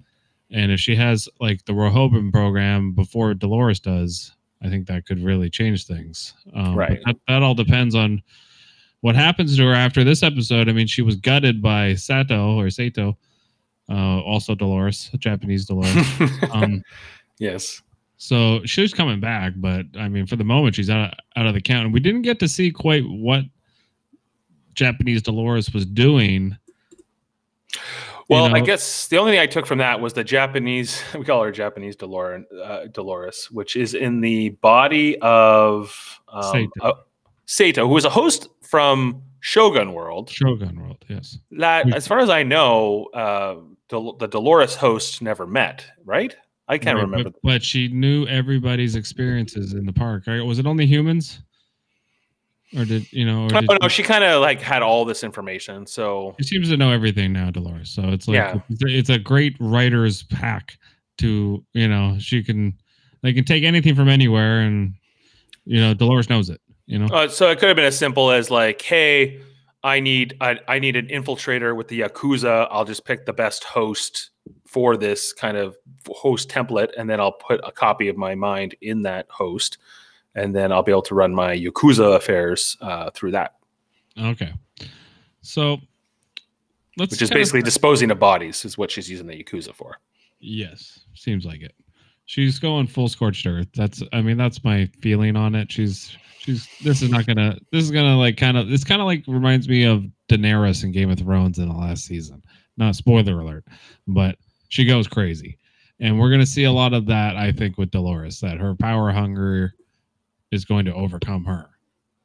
And 0.50 0.70
if 0.70 0.78
she 0.78 0.94
has 0.96 1.28
like 1.40 1.64
the 1.64 1.74
Rehoboam 1.74 2.30
program 2.30 2.92
before 2.92 3.32
Dolores 3.32 3.80
does, 3.80 4.32
I 4.62 4.68
think 4.68 4.86
that 4.86 5.06
could 5.06 5.18
really 5.24 5.48
change 5.48 5.86
things. 5.86 6.34
Um, 6.54 6.76
Right. 6.76 7.00
That, 7.06 7.16
that 7.26 7.42
all 7.42 7.54
depends 7.54 7.94
on 7.94 8.22
what 9.00 9.16
happens 9.16 9.56
to 9.56 9.66
her 9.66 9.72
after 9.74 10.04
this 10.04 10.22
episode. 10.22 10.68
I 10.68 10.72
mean, 10.72 10.86
she 10.86 11.02
was 11.02 11.16
gutted 11.16 11.62
by 11.62 11.94
Sato 11.94 12.56
or 12.58 12.68
Sato, 12.70 13.16
uh, 13.90 14.20
also 14.20 14.54
Dolores, 14.54 15.10
Japanese 15.18 15.66
Dolores. 15.66 16.06
um, 16.52 16.82
yes. 17.38 17.82
so 18.16 18.60
she's 18.64 18.94
coming 18.94 19.20
back, 19.20 19.52
but 19.56 19.86
I 19.98 20.08
mean, 20.08 20.26
for 20.26 20.36
the 20.36 20.44
moment, 20.44 20.74
she's 20.74 20.90
out 20.90 21.14
out 21.36 21.46
of 21.46 21.54
the 21.54 21.60
count, 21.60 21.84
and 21.86 21.94
we 21.94 22.00
didn't 22.00 22.22
get 22.22 22.38
to 22.40 22.48
see 22.48 22.70
quite 22.70 23.04
what 23.08 23.44
Japanese 24.74 25.22
Dolores 25.22 25.72
was 25.72 25.86
doing. 25.86 26.56
Well, 28.28 28.44
I 28.46 28.60
know- 28.60 28.64
guess 28.64 29.08
the 29.08 29.18
only 29.18 29.32
thing 29.32 29.40
I 29.40 29.46
took 29.46 29.66
from 29.66 29.78
that 29.78 30.00
was 30.00 30.12
the 30.12 30.24
Japanese. 30.24 31.02
We 31.18 31.24
call 31.24 31.42
her 31.42 31.52
Japanese 31.52 31.96
Dolores, 31.96 32.44
uh, 32.64 32.86
Dolores, 32.92 33.48
which 33.50 33.76
is 33.76 33.94
in 33.94 34.20
the 34.20 34.50
body 34.50 35.18
of 35.20 36.20
um, 36.28 36.42
Sato. 36.42 36.70
uh, 36.80 36.92
Sato, 37.46 37.88
who 37.88 37.96
is 37.96 38.04
a 38.04 38.10
host 38.10 38.48
from 38.62 39.22
Shogun 39.40 39.92
World. 39.92 40.30
Shogun 40.30 40.80
World, 40.80 41.04
yes. 41.08 41.38
That, 41.50 41.94
as 41.94 42.06
far 42.06 42.20
as 42.20 42.30
I 42.30 42.42
know, 42.42 43.06
uh, 43.12 43.56
Dol- 43.92 44.16
the 44.16 44.26
Dolores 44.26 44.74
host 44.74 45.20
never 45.20 45.46
met. 45.46 45.86
Right? 46.04 46.34
I 46.66 46.78
can't 46.78 46.96
Right, 46.96 47.02
remember. 47.02 47.30
But, 47.30 47.40
but 47.42 47.62
she 47.62 47.88
knew 47.88 48.26
everybody's 48.26 48.96
experiences 48.96 49.74
in 49.74 49.84
the 49.84 49.92
park. 49.92 50.24
Right? 50.26 50.40
Was 50.40 50.58
it 50.58 50.66
only 50.66 50.86
humans, 50.86 51.42
or 52.74 52.86
did 52.86 53.12
you 53.12 53.26
know? 53.26 53.44
Or 53.44 53.48
No, 53.48 53.60
did 53.60 53.78
no, 53.82 53.88
she 53.88 54.02
kind 54.02 54.24
of 54.24 54.40
like 54.40 54.62
had 54.62 54.82
all 54.82 55.04
this 55.04 55.22
information. 55.22 55.86
So 55.86 56.34
She 56.40 56.46
seems 56.46 56.70
to 56.70 56.76
know 56.78 56.90
everything 56.90 57.32
now, 57.34 57.50
Dolores. 57.50 57.90
So 57.90 58.04
it's 58.08 58.26
like 58.26 58.36
Yeah. 58.36 58.60
it's, 58.70 59.10
a, 59.10 59.18
great 59.18 59.56
writer's 59.60 60.24
hack 60.30 60.78
to 61.18 61.62
you 61.74 61.88
know 61.88 62.16
she 62.18 62.42
can 62.42 62.72
they 63.22 63.34
can 63.34 63.44
take 63.44 63.62
anything 63.64 63.94
from 63.94 64.08
anywhere 64.08 64.60
and 64.60 64.94
you 65.66 65.78
know 65.80 65.92
Dolores 65.92 66.30
knows 66.30 66.48
it. 66.48 66.60
You 66.86 66.98
know, 66.98 67.06
Uh, 67.06 67.28
so 67.28 67.50
it 67.50 67.58
could 67.58 67.68
have 67.68 67.76
been 67.76 67.84
as 67.84 67.98
simple 67.98 68.30
as 68.30 68.50
like, 68.50 68.80
hey, 68.80 69.40
I 69.84 70.00
need 70.00 70.36
I, 70.40 70.58
I 70.68 70.78
need 70.78 70.96
an 70.96 71.08
infiltrator 71.08 71.74
with 71.76 71.88
the 71.88 72.00
yakuza. 72.00 72.68
I'll 72.70 72.84
just 72.84 73.04
pick 73.04 73.26
the 73.26 73.32
best 73.32 73.64
host 73.64 74.30
for 74.66 74.96
this 74.96 75.32
kind 75.32 75.56
of 75.56 75.76
host 76.08 76.48
template, 76.48 76.90
and 76.96 77.08
then 77.10 77.20
I'll 77.20 77.32
put 77.32 77.60
a 77.64 77.72
copy 77.72 78.08
of 78.08 78.16
my 78.16 78.34
mind 78.34 78.74
in 78.80 79.02
that 79.02 79.26
host, 79.28 79.78
and 80.34 80.54
then 80.54 80.72
I'll 80.72 80.82
be 80.82 80.92
able 80.92 81.02
to 81.02 81.14
run 81.14 81.34
my 81.34 81.56
yakuza 81.56 82.16
affairs 82.16 82.76
uh, 82.80 83.10
through 83.10 83.32
that, 83.32 83.56
okay. 84.18 84.52
So 85.42 85.78
let's 86.96 87.10
which 87.10 87.22
is 87.22 87.30
basically 87.30 87.62
disposing 87.62 88.10
of 88.10 88.18
bodies, 88.18 88.64
is 88.64 88.78
what 88.78 88.90
she's 88.90 89.10
using 89.10 89.26
the 89.26 89.42
yakuza 89.42 89.74
for. 89.74 89.98
yes, 90.40 91.00
seems 91.14 91.44
like 91.44 91.60
it. 91.60 91.74
She's 92.24 92.58
going 92.58 92.86
full 92.86 93.08
scorched 93.08 93.46
earth. 93.46 93.68
That's 93.74 94.02
I 94.12 94.22
mean 94.22 94.36
that's 94.36 94.62
my 94.64 94.88
feeling 95.00 95.36
on 95.36 95.54
it. 95.54 95.70
She's 95.70 96.16
she's 96.42 96.68
this 96.82 97.02
is 97.02 97.10
not 97.10 97.26
gonna 97.26 97.56
this 97.70 97.84
is 97.84 97.90
gonna 97.90 98.18
like 98.18 98.36
kind 98.36 98.56
of 98.56 98.70
it's 98.70 98.84
kind 98.84 99.00
of 99.00 99.06
like 99.06 99.24
reminds 99.26 99.68
me 99.68 99.84
of 99.84 100.04
Daenerys 100.28 100.82
in 100.82 100.92
Game 100.92 101.10
of 101.10 101.18
Thrones 101.18 101.58
in 101.58 101.68
the 101.68 101.74
last 101.74 102.04
season. 102.04 102.42
Not 102.76 102.96
spoiler 102.96 103.40
alert, 103.40 103.64
but 104.06 104.36
she 104.68 104.84
goes 104.84 105.06
crazy, 105.06 105.58
and 106.00 106.18
we're 106.18 106.30
gonna 106.30 106.46
see 106.46 106.64
a 106.64 106.72
lot 106.72 106.94
of 106.94 107.06
that. 107.06 107.36
I 107.36 107.52
think 107.52 107.78
with 107.78 107.90
Dolores, 107.90 108.40
that 108.40 108.58
her 108.58 108.74
power 108.74 109.12
hunger 109.12 109.74
is 110.50 110.64
going 110.64 110.84
to 110.86 110.94
overcome 110.94 111.44
her, 111.44 111.70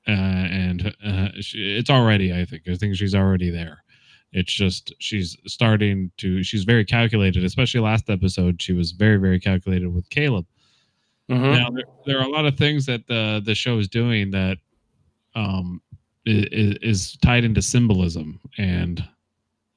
uh, 0.07 0.12
and 0.12 0.95
uh, 1.05 1.29
she, 1.39 1.77
it's 1.77 1.89
already. 1.89 2.33
I 2.33 2.45
think 2.45 2.63
I 2.67 2.75
think 2.75 2.95
she's 2.95 3.15
already 3.15 3.50
there. 3.50 3.83
It's 4.31 4.53
just 4.53 4.93
she's 5.00 5.38
starting 5.45 6.12
to. 6.17 6.43
She's 6.43 6.63
very 6.63 6.86
calculated, 6.86 7.43
especially 7.43 7.81
last 7.81 8.09
episode. 8.09 8.62
She 8.62 8.74
was 8.74 8.91
very 8.91 9.17
very 9.17 9.39
calculated 9.39 9.93
with 9.93 10.09
Caleb. 10.09 10.45
Mhm. 11.29 11.41
Now 11.60 11.69
there, 11.69 11.84
there 12.05 12.19
are 12.19 12.25
a 12.25 12.29
lot 12.31 12.46
of 12.46 12.57
things 12.57 12.86
that 12.86 13.05
the 13.07 13.41
the 13.43 13.55
show 13.55 13.77
is 13.79 13.88
doing 13.88 14.31
that 14.31 14.57
um 15.36 15.81
is, 16.25 16.77
is 16.81 17.17
tied 17.24 17.43
into 17.43 17.62
symbolism 17.62 18.39
and 18.57 19.03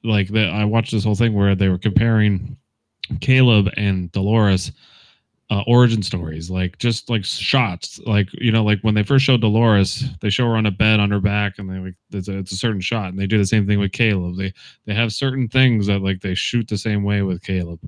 like 0.03 0.29
the, 0.29 0.47
I 0.47 0.65
watched 0.65 0.91
this 0.91 1.03
whole 1.03 1.15
thing 1.15 1.33
where 1.33 1.55
they 1.55 1.69
were 1.69 1.77
comparing 1.77 2.57
Caleb 3.21 3.69
and 3.77 4.11
Dolores 4.11 4.71
uh, 5.49 5.63
origin 5.67 6.01
stories, 6.01 6.49
like 6.49 6.77
just 6.79 7.09
like 7.09 7.25
shots, 7.25 7.99
like 8.05 8.29
you 8.33 8.51
know, 8.51 8.63
like 8.63 8.79
when 8.81 8.95
they 8.95 9.03
first 9.03 9.25
show 9.25 9.37
Dolores, 9.37 10.05
they 10.21 10.29
show 10.29 10.45
her 10.45 10.55
on 10.55 10.65
a 10.65 10.71
bed 10.71 10.99
on 10.99 11.11
her 11.11 11.19
back, 11.19 11.59
and 11.59 11.69
they 11.69 11.79
like 11.79 11.95
it's 12.11 12.29
a, 12.29 12.37
it's 12.37 12.53
a 12.53 12.57
certain 12.57 12.81
shot, 12.81 13.09
and 13.09 13.19
they 13.19 13.27
do 13.27 13.37
the 13.37 13.45
same 13.45 13.67
thing 13.67 13.79
with 13.79 13.91
Caleb. 13.91 14.37
They 14.37 14.53
they 14.85 14.93
have 14.93 15.13
certain 15.13 15.49
things 15.49 15.87
that 15.87 16.01
like 16.01 16.21
they 16.21 16.35
shoot 16.35 16.67
the 16.69 16.77
same 16.77 17.03
way 17.03 17.21
with 17.21 17.43
Caleb 17.43 17.79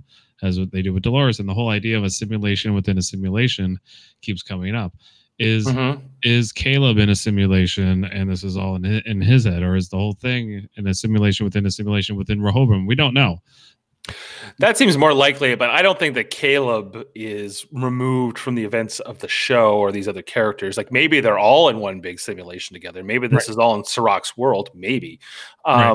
as 0.44 0.60
what 0.60 0.72
they 0.72 0.82
do 0.84 0.94
with 0.94 1.02
Dolores, 1.04 1.40
and 1.40 1.50
the 1.50 1.54
whole 1.54 1.70
idea 1.70 1.98
of 1.98 2.04
a 2.04 2.10
simulation 2.10 2.76
within 2.76 2.98
a 3.00 3.02
simulation 3.02 3.80
keeps 4.22 4.44
coming 4.44 4.76
up. 4.76 4.94
Is 5.40 5.66
Mhm. 5.66 6.00
is 6.22 6.52
Caleb 6.52 7.00
in 7.00 7.10
a 7.10 7.16
simulation 7.16 8.06
and 8.06 8.30
this 8.30 8.44
is 8.44 8.56
all 8.56 8.76
in 8.76 8.84
his, 8.84 9.02
in 9.08 9.20
his 9.20 9.46
head, 9.46 9.64
or 9.64 9.76
is 9.76 9.90
the 9.90 9.98
whole 9.98 10.14
thing 10.14 10.68
in 10.78 10.86
a 10.86 10.94
simulation 10.94 11.44
within 11.44 11.66
a 11.66 11.72
simulation 11.72 12.16
within 12.16 12.40
Rehoboam? 12.40 12.86
We 12.86 12.94
don't 12.94 13.16
know. 13.16 13.42
That 14.60 14.78
seems 14.78 14.98
more 14.98 15.14
likely, 15.14 15.56
but 15.56 15.70
I 15.70 15.82
don't 15.82 15.98
think 15.98 16.14
that 16.16 16.30
Caleb 16.30 17.04
is 17.16 17.66
removed 17.72 18.38
from 18.38 18.56
the 18.56 18.64
events 18.66 19.00
of 19.00 19.20
the 19.20 19.28
show 19.30 19.78
or 19.78 19.92
these 19.92 20.08
other 20.10 20.22
characters. 20.22 20.78
Like 20.78 20.92
maybe 20.92 21.20
they're 21.22 21.40
all 21.40 21.70
in 21.70 21.80
one 21.80 22.02
big 22.02 22.20
simulation 22.20 22.74
together. 22.74 23.04
Maybe 23.04 23.28
this 23.28 23.48
is 23.50 23.58
all 23.58 23.76
in 23.76 23.84
Serac's 23.86 24.38
world. 24.38 24.70
Maybe. 24.76 25.20
Right. 25.66 25.90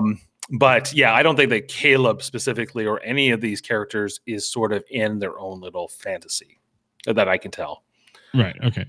But 0.50 0.92
yeah, 0.94 1.12
I 1.14 1.22
don't 1.22 1.36
think 1.36 1.50
that 1.50 1.68
Caleb 1.68 2.22
specifically 2.22 2.86
or 2.86 3.00
any 3.02 3.30
of 3.30 3.40
these 3.40 3.60
characters 3.60 4.20
is 4.26 4.48
sort 4.50 4.72
of 4.72 4.82
in 4.90 5.18
their 5.18 5.38
own 5.38 5.60
little 5.60 5.88
fantasy 5.88 6.58
that 7.06 7.28
I 7.28 7.36
can 7.36 7.50
tell. 7.50 7.82
Right. 8.34 8.56
Okay. 8.64 8.86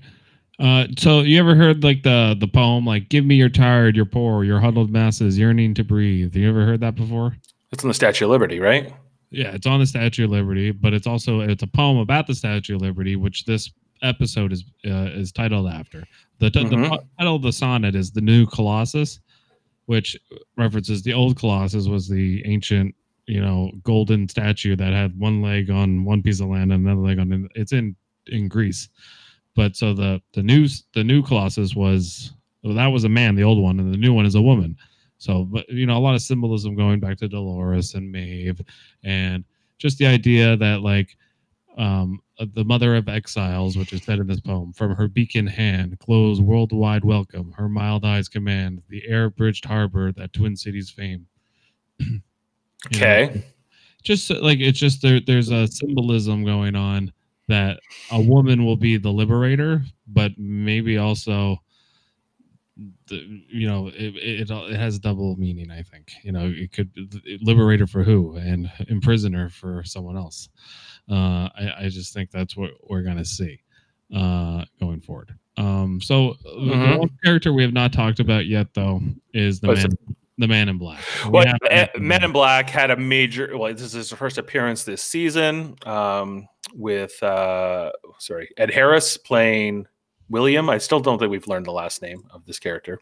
Uh, 0.58 0.86
so 0.98 1.20
you 1.20 1.38
ever 1.38 1.54
heard 1.54 1.82
like 1.82 2.02
the 2.02 2.36
the 2.38 2.48
poem 2.48 2.84
like 2.84 3.08
"Give 3.08 3.24
me 3.24 3.34
your 3.34 3.48
tired, 3.48 3.96
your 3.96 4.04
poor, 4.04 4.44
your 4.44 4.60
huddled 4.60 4.90
masses 4.90 5.38
yearning 5.38 5.74
to 5.74 5.84
breathe"? 5.84 6.34
You 6.36 6.48
ever 6.48 6.64
heard 6.66 6.80
that 6.80 6.94
before? 6.94 7.36
It's 7.72 7.82
on 7.84 7.88
the 7.88 7.94
Statue 7.94 8.26
of 8.26 8.30
Liberty, 8.30 8.58
right? 8.60 8.92
Yeah, 9.30 9.52
it's 9.54 9.66
on 9.66 9.80
the 9.80 9.86
Statue 9.86 10.24
of 10.24 10.30
Liberty, 10.30 10.70
but 10.70 10.92
it's 10.92 11.06
also 11.06 11.40
it's 11.40 11.62
a 11.62 11.66
poem 11.66 11.96
about 11.98 12.26
the 12.26 12.34
Statue 12.34 12.74
of 12.76 12.82
Liberty, 12.82 13.16
which 13.16 13.44
this 13.46 13.70
episode 14.02 14.52
is 14.52 14.64
uh, 14.86 15.08
is 15.14 15.30
titled 15.32 15.68
after. 15.68 16.04
The, 16.40 16.50
t- 16.50 16.64
the 16.64 16.76
Mhm. 16.76 16.88
po- 16.90 17.04
title 17.18 17.36
of 17.36 17.42
the 17.42 17.52
sonnet 17.52 17.94
is 17.94 18.10
"The 18.10 18.20
New 18.20 18.44
Colossus," 18.46 19.20
which 19.90 20.16
references 20.56 21.02
the 21.02 21.12
old 21.12 21.36
Colossus 21.36 21.88
was 21.88 22.08
the 22.08 22.46
ancient, 22.46 22.94
you 23.26 23.40
know, 23.40 23.72
golden 23.82 24.28
statue 24.28 24.76
that 24.76 24.92
had 24.92 25.18
one 25.18 25.42
leg 25.42 25.68
on 25.68 26.04
one 26.04 26.22
piece 26.22 26.38
of 26.38 26.46
land 26.46 26.72
and 26.72 26.86
another 26.86 27.00
leg 27.00 27.18
on. 27.18 27.48
It's 27.56 27.72
in 27.72 27.96
in 28.28 28.46
Greece, 28.46 28.88
but 29.56 29.74
so 29.74 29.92
the 29.92 30.22
the 30.32 30.44
new 30.44 30.68
the 30.94 31.02
new 31.02 31.24
Colossus 31.24 31.74
was 31.74 32.32
well, 32.62 32.76
that 32.76 32.86
was 32.86 33.02
a 33.02 33.08
man, 33.08 33.34
the 33.34 33.42
old 33.42 33.60
one, 33.60 33.80
and 33.80 33.92
the 33.92 33.98
new 33.98 34.14
one 34.14 34.26
is 34.26 34.36
a 34.36 34.40
woman. 34.40 34.76
So, 35.18 35.42
but 35.42 35.68
you 35.68 35.86
know, 35.86 35.96
a 35.96 36.04
lot 36.06 36.14
of 36.14 36.22
symbolism 36.22 36.76
going 36.76 37.00
back 37.00 37.16
to 37.18 37.28
Dolores 37.28 37.94
and 37.94 38.12
Maeve, 38.12 38.60
and 39.02 39.42
just 39.78 39.98
the 39.98 40.06
idea 40.06 40.56
that 40.56 40.82
like 40.82 41.16
um, 41.80 42.20
uh, 42.38 42.46
the 42.54 42.64
mother 42.64 42.94
of 42.94 43.08
exiles, 43.08 43.76
which 43.78 43.92
is 43.92 44.04
said 44.04 44.18
in 44.18 44.26
this 44.26 44.40
poem, 44.40 44.72
from 44.74 44.94
her 44.94 45.08
beacon 45.08 45.46
hand 45.46 45.98
glows 45.98 46.40
worldwide 46.40 47.04
welcome. 47.04 47.52
Her 47.52 47.68
mild 47.68 48.04
eyes 48.04 48.28
command 48.28 48.82
the 48.88 49.02
air-bridged 49.08 49.64
harbor 49.64 50.12
that 50.12 50.32
Twin 50.34 50.56
Cities 50.56 50.90
fame. 50.90 51.26
You 52.90 52.98
know, 52.98 53.28
Okay. 53.28 53.44
just 54.02 54.30
like 54.30 54.58
it's 54.60 54.78
just 54.78 55.02
there. 55.02 55.20
There's 55.20 55.50
a 55.50 55.66
symbolism 55.66 56.44
going 56.44 56.74
on 56.74 57.12
that 57.48 57.80
a 58.10 58.20
woman 58.20 58.64
will 58.64 58.76
be 58.76 58.96
the 58.96 59.10
liberator, 59.12 59.82
but 60.06 60.32
maybe 60.38 60.96
also 60.96 61.60
the, 63.08 63.42
you 63.52 63.68
know 63.68 63.88
it, 63.88 64.16
it 64.16 64.50
it 64.50 64.76
has 64.76 64.98
double 64.98 65.36
meaning 65.36 65.70
i 65.70 65.82
think 65.82 66.12
you 66.22 66.32
know 66.32 66.50
it 66.54 66.72
could 66.72 66.90
liberator 67.42 67.86
for 67.86 68.02
who 68.02 68.36
and 68.36 68.70
imprisoner 68.88 69.50
for 69.50 69.82
someone 69.84 70.16
else 70.16 70.48
uh 71.10 71.48
i, 71.56 71.72
I 71.80 71.88
just 71.88 72.14
think 72.14 72.30
that's 72.30 72.56
what 72.56 72.70
we're 72.88 73.02
gonna 73.02 73.24
see 73.24 73.60
uh 74.14 74.64
going 74.78 75.00
forward 75.00 75.34
um 75.56 76.00
so 76.00 76.30
uh, 76.46 76.92
the 76.92 76.96
one 76.98 77.10
character 77.24 77.52
we 77.52 77.62
have 77.62 77.72
not 77.72 77.92
talked 77.92 78.20
about 78.20 78.46
yet 78.46 78.68
though 78.74 79.00
is 79.34 79.60
the 79.60 79.68
What's 79.68 79.82
man 79.82 80.16
the 80.38 80.48
man 80.48 80.68
in 80.70 80.78
black 80.78 81.00
We 81.26 81.32
Well, 81.32 81.46
haven't 81.46 81.96
uh, 81.96 82.00
Men 82.00 82.24
in 82.24 82.32
Black 82.32 82.70
had 82.70 82.90
a 82.90 82.96
major. 82.96 83.56
Well, 83.56 83.72
this 83.72 83.82
is 83.82 83.92
his 83.92 84.10
first 84.10 84.38
appearance 84.38 84.84
this 84.84 85.02
season 85.02 85.76
um, 85.84 86.48
with 86.74 87.22
uh, 87.22 87.92
sorry 88.18 88.48
Ed 88.56 88.70
Harris 88.70 89.18
playing 89.18 89.86
William. 90.30 90.70
I 90.70 90.78
still 90.78 90.98
don't 90.98 91.18
think 91.18 91.30
we've 91.30 91.46
learned 91.46 91.66
the 91.66 91.72
last 91.72 92.00
name 92.00 92.22
of 92.30 92.46
this 92.46 92.58
character, 92.58 93.00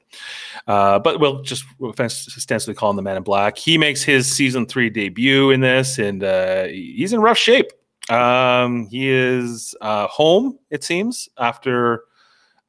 uh, 0.67 0.99
but 0.99 1.21
we'll 1.21 1.43
just 1.43 1.65
ostensibly 1.81 2.75
call 2.75 2.91
him 2.91 2.97
the 2.97 3.03
Man 3.03 3.17
in 3.17 3.23
Black. 3.23 3.57
He 3.57 3.79
makes 3.79 4.03
his 4.03 4.27
season 4.31 4.67
three 4.67 4.91
debut 4.91 5.51
in 5.51 5.61
this, 5.61 5.99
and 5.99 6.25
uh, 6.25 6.65
he's 6.65 7.13
in 7.13 7.21
rough 7.21 7.39
shape. 7.39 7.71
Um, 8.11 8.87
he 8.87 9.09
is 9.09 9.75
uh, 9.81 10.07
home, 10.07 10.59
it 10.71 10.83
seems, 10.85 11.29
after 11.39 12.05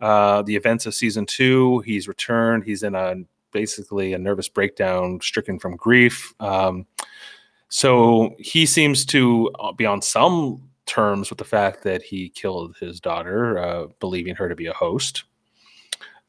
uh, 0.02 0.42
the 0.42 0.56
events 0.56 0.86
of 0.86 0.94
season 0.94 1.26
two. 1.26 1.80
He's 1.80 2.08
returned. 2.08 2.64
He's 2.64 2.84
in 2.84 2.96
a 2.96 3.16
basically 3.52 4.14
a 4.14 4.18
nervous 4.18 4.48
breakdown, 4.48 5.20
stricken 5.22 5.60
from 5.60 5.76
grief. 5.76 6.34
Um, 6.40 6.86
so 7.70 8.36
he 8.40 8.66
seems 8.66 9.06
to 9.08 9.52
uh, 9.60 9.72
be 9.72 9.86
on 9.86 10.02
some 10.02 10.70
terms 10.86 11.30
with 11.30 11.38
the 11.38 11.46
fact 11.46 11.84
that 11.84 12.02
he 12.02 12.30
killed 12.30 12.76
his 12.80 13.00
daughter, 13.00 13.58
uh, 13.58 13.88
believing 14.00 14.36
her 14.36 14.50
to 14.50 14.56
be 14.56 14.68
a 14.68 14.74
host. 14.74 15.24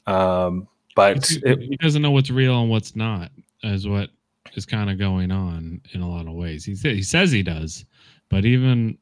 Um, 0.06 0.68
but 0.94 1.26
he, 1.26 1.40
it, 1.44 1.60
he 1.60 1.76
doesn't 1.76 2.02
know 2.02 2.10
what's 2.10 2.30
real 2.30 2.60
and 2.60 2.70
what's 2.70 2.94
not, 2.94 3.30
is 3.62 3.88
what 3.88 4.10
is 4.54 4.66
kind 4.66 4.90
of 4.90 4.98
going 4.98 5.30
on 5.30 5.80
in 5.92 6.00
a 6.02 6.08
lot 6.08 6.26
of 6.26 6.34
ways. 6.34 6.64
He 6.64 6.74
sa- 6.74 6.88
he 6.88 7.02
says 7.02 7.30
he 7.30 7.42
does, 7.42 7.84
but 8.30 8.44
even 8.44 8.96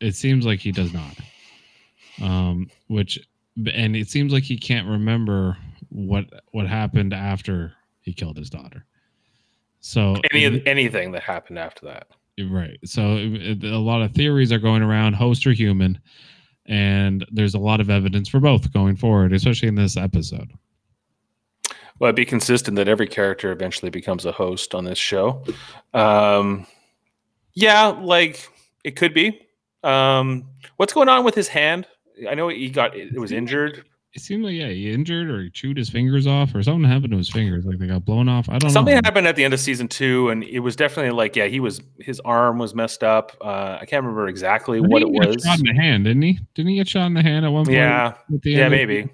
it 0.00 0.14
seems 0.14 0.44
like 0.44 0.60
he 0.60 0.72
does 0.72 0.92
not. 0.92 1.16
Um, 2.20 2.70
which 2.88 3.18
and 3.72 3.96
it 3.96 4.08
seems 4.08 4.32
like 4.32 4.42
he 4.42 4.56
can't 4.56 4.86
remember 4.86 5.56
what 5.88 6.26
what 6.52 6.66
happened 6.66 7.14
after 7.14 7.72
he 8.00 8.12
killed 8.12 8.36
his 8.36 8.50
daughter. 8.50 8.84
So 9.80 10.16
any 10.32 10.44
of 10.44 10.66
anything 10.66 11.12
that 11.12 11.22
happened 11.22 11.58
after 11.58 11.86
that. 11.86 12.08
Right. 12.48 12.78
So 12.84 13.16
it, 13.18 13.64
a 13.64 13.78
lot 13.78 14.02
of 14.02 14.12
theories 14.12 14.52
are 14.52 14.58
going 14.58 14.82
around, 14.82 15.14
host 15.14 15.46
or 15.46 15.52
human, 15.52 15.98
and 16.66 17.26
there's 17.30 17.54
a 17.54 17.58
lot 17.58 17.80
of 17.80 17.90
evidence 17.90 18.28
for 18.28 18.40
both 18.40 18.72
going 18.72 18.96
forward, 18.96 19.32
especially 19.32 19.68
in 19.68 19.74
this 19.74 19.96
episode. 19.96 20.50
Well, 21.98 22.08
it'd 22.08 22.16
be 22.16 22.24
consistent 22.24 22.76
that 22.76 22.88
every 22.88 23.06
character 23.06 23.52
eventually 23.52 23.90
becomes 23.90 24.24
a 24.24 24.32
host 24.32 24.74
on 24.74 24.84
this 24.84 24.98
show. 24.98 25.44
Um, 25.92 26.66
yeah, 27.54 27.88
like 27.88 28.48
it 28.84 28.96
could 28.96 29.14
be. 29.14 29.40
Um, 29.82 30.48
what's 30.76 30.92
going 30.92 31.08
on 31.08 31.24
with 31.24 31.34
his 31.34 31.48
hand? 31.48 31.86
I 32.28 32.34
know 32.34 32.48
he 32.48 32.70
got 32.70 32.94
it 32.96 33.18
was 33.18 33.32
injured. 33.32 33.84
It 34.14 34.20
seemed 34.20 34.44
like 34.44 34.52
yeah, 34.52 34.68
he 34.68 34.92
injured 34.92 35.30
or 35.30 35.40
he 35.40 35.48
chewed 35.48 35.78
his 35.78 35.88
fingers 35.88 36.26
off 36.26 36.54
or 36.54 36.62
something 36.62 36.84
happened 36.84 37.12
to 37.12 37.16
his 37.16 37.30
fingers, 37.30 37.64
like 37.64 37.78
they 37.78 37.86
got 37.86 38.04
blown 38.04 38.28
off. 38.28 38.46
I 38.50 38.58
don't 38.58 38.70
Something 38.70 38.92
know. 38.92 38.96
Something 38.98 39.04
happened 39.06 39.26
at 39.26 39.36
the 39.36 39.44
end 39.44 39.54
of 39.54 39.60
season 39.60 39.88
two, 39.88 40.28
and 40.28 40.44
it 40.44 40.58
was 40.60 40.76
definitely 40.76 41.12
like 41.12 41.34
yeah, 41.34 41.46
he 41.46 41.60
was 41.60 41.80
his 41.98 42.20
arm 42.20 42.58
was 42.58 42.74
messed 42.74 43.02
up. 43.02 43.32
Uh, 43.40 43.78
I 43.80 43.86
can't 43.86 44.02
remember 44.04 44.28
exactly 44.28 44.80
what 44.82 45.00
he 45.00 45.08
it 45.08 45.12
was. 45.12 45.42
Shot 45.42 45.60
in 45.60 45.64
the 45.74 45.80
hand, 45.82 46.04
didn't 46.04 46.20
he? 46.20 46.38
Didn't 46.54 46.68
he 46.72 46.76
get 46.76 46.88
shot 46.88 47.06
in 47.06 47.14
the 47.14 47.22
hand 47.22 47.46
at 47.46 47.48
one 47.52 47.64
point? 47.64 47.78
Yeah, 47.78 48.12
yeah, 48.44 48.68
maybe. 48.68 49.08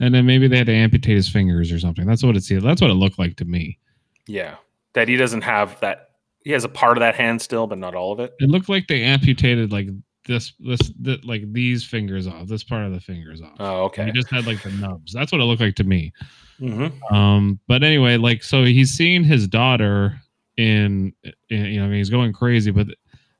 And 0.00 0.12
then 0.12 0.26
maybe 0.26 0.48
they 0.48 0.58
had 0.58 0.66
to 0.66 0.74
amputate 0.74 1.14
his 1.14 1.28
fingers 1.28 1.70
or 1.70 1.78
something. 1.78 2.04
That's 2.04 2.24
what 2.24 2.36
it 2.36 2.42
seemed. 2.42 2.62
That's 2.62 2.80
what 2.82 2.90
it 2.90 2.94
looked 2.94 3.20
like 3.20 3.36
to 3.36 3.44
me. 3.44 3.78
yeah, 4.26 4.56
that 4.94 5.06
he 5.06 5.16
doesn't 5.16 5.42
have 5.42 5.78
that. 5.78 6.03
He 6.44 6.52
has 6.52 6.64
a 6.64 6.68
part 6.68 6.96
of 6.96 7.00
that 7.00 7.14
hand 7.14 7.40
still, 7.42 7.66
but 7.66 7.78
not 7.78 7.94
all 7.94 8.12
of 8.12 8.20
it. 8.20 8.34
It 8.38 8.48
looked 8.50 8.68
like 8.68 8.86
they 8.86 9.02
amputated 9.02 9.72
like 9.72 9.88
this, 10.26 10.52
this, 10.60 10.80
th- 11.02 11.24
like 11.24 11.50
these 11.52 11.84
fingers 11.84 12.26
off, 12.26 12.46
this 12.46 12.62
part 12.62 12.84
of 12.84 12.92
the 12.92 13.00
fingers 13.00 13.40
off. 13.42 13.56
Oh, 13.58 13.84
okay. 13.84 14.04
He 14.06 14.12
just 14.12 14.30
had 14.30 14.46
like 14.46 14.62
the 14.62 14.70
nubs. 14.70 15.12
That's 15.12 15.32
what 15.32 15.40
it 15.40 15.44
looked 15.44 15.62
like 15.62 15.74
to 15.76 15.84
me. 15.84 16.12
hmm 16.58 16.88
Um, 17.10 17.58
but 17.66 17.82
anyway, 17.82 18.16
like 18.18 18.42
so 18.42 18.64
he's 18.64 18.92
seeing 18.92 19.24
his 19.24 19.48
daughter 19.48 20.20
in, 20.56 21.12
in 21.50 21.64
you 21.64 21.82
know, 21.82 21.90
he's 21.90 22.10
going 22.10 22.32
crazy, 22.32 22.70
but 22.70 22.86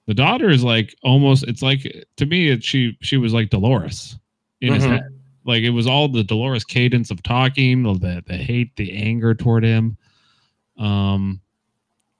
the 0.06 0.14
daughter 0.14 0.50
is 0.50 0.64
like 0.64 0.94
almost 1.02 1.44
it's 1.44 1.62
like 1.62 2.06
to 2.16 2.26
me 2.26 2.48
it, 2.50 2.64
she 2.64 2.96
she 3.00 3.16
was 3.16 3.32
like 3.32 3.50
Dolores 3.50 4.18
in 4.60 4.72
his 4.74 4.84
Mhm. 4.84 4.90
head. 4.92 5.02
Like 5.46 5.62
it 5.62 5.70
was 5.70 5.86
all 5.86 6.08
the 6.08 6.24
Dolores 6.24 6.64
cadence 6.64 7.10
of 7.10 7.22
talking, 7.22 7.82
the 7.82 8.22
the 8.26 8.36
hate, 8.36 8.74
the 8.76 8.92
anger 8.96 9.34
toward 9.34 9.62
him. 9.64 9.96
Um 10.78 11.40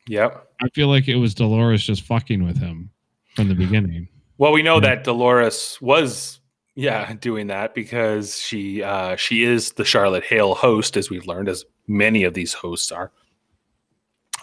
Yep. 0.09 0.49
I 0.63 0.69
feel 0.71 0.89
like 0.89 1.09
it 1.09 1.17
was 1.17 1.35
Dolores 1.35 1.83
just 1.85 2.03
fucking 2.03 2.45
with 2.45 2.59
him 2.59 2.91
from 3.37 3.49
the 3.49 3.55
beginning. 3.55 4.09
Well, 4.39 4.53
we 4.53 4.63
know 4.63 4.75
Yeah. 4.77 4.81
that 4.95 5.05
Dolores 5.05 5.79
was 5.81 6.41
yeah 6.77 7.13
doing 7.15 7.47
that 7.49 7.75
because 7.75 8.39
she 8.41 8.83
uh, 8.83 9.17
she 9.17 9.45
is 9.45 9.73
the 9.73 9.85
Charlotte 9.85 10.25
Hale 10.25 10.55
host, 10.55 10.97
as 10.97 11.09
we've 11.11 11.27
learned, 11.27 11.49
as 11.49 11.65
many 11.87 12.25
of 12.25 12.35
these 12.35 12.53
hosts 12.53 12.91
are. 12.93 13.13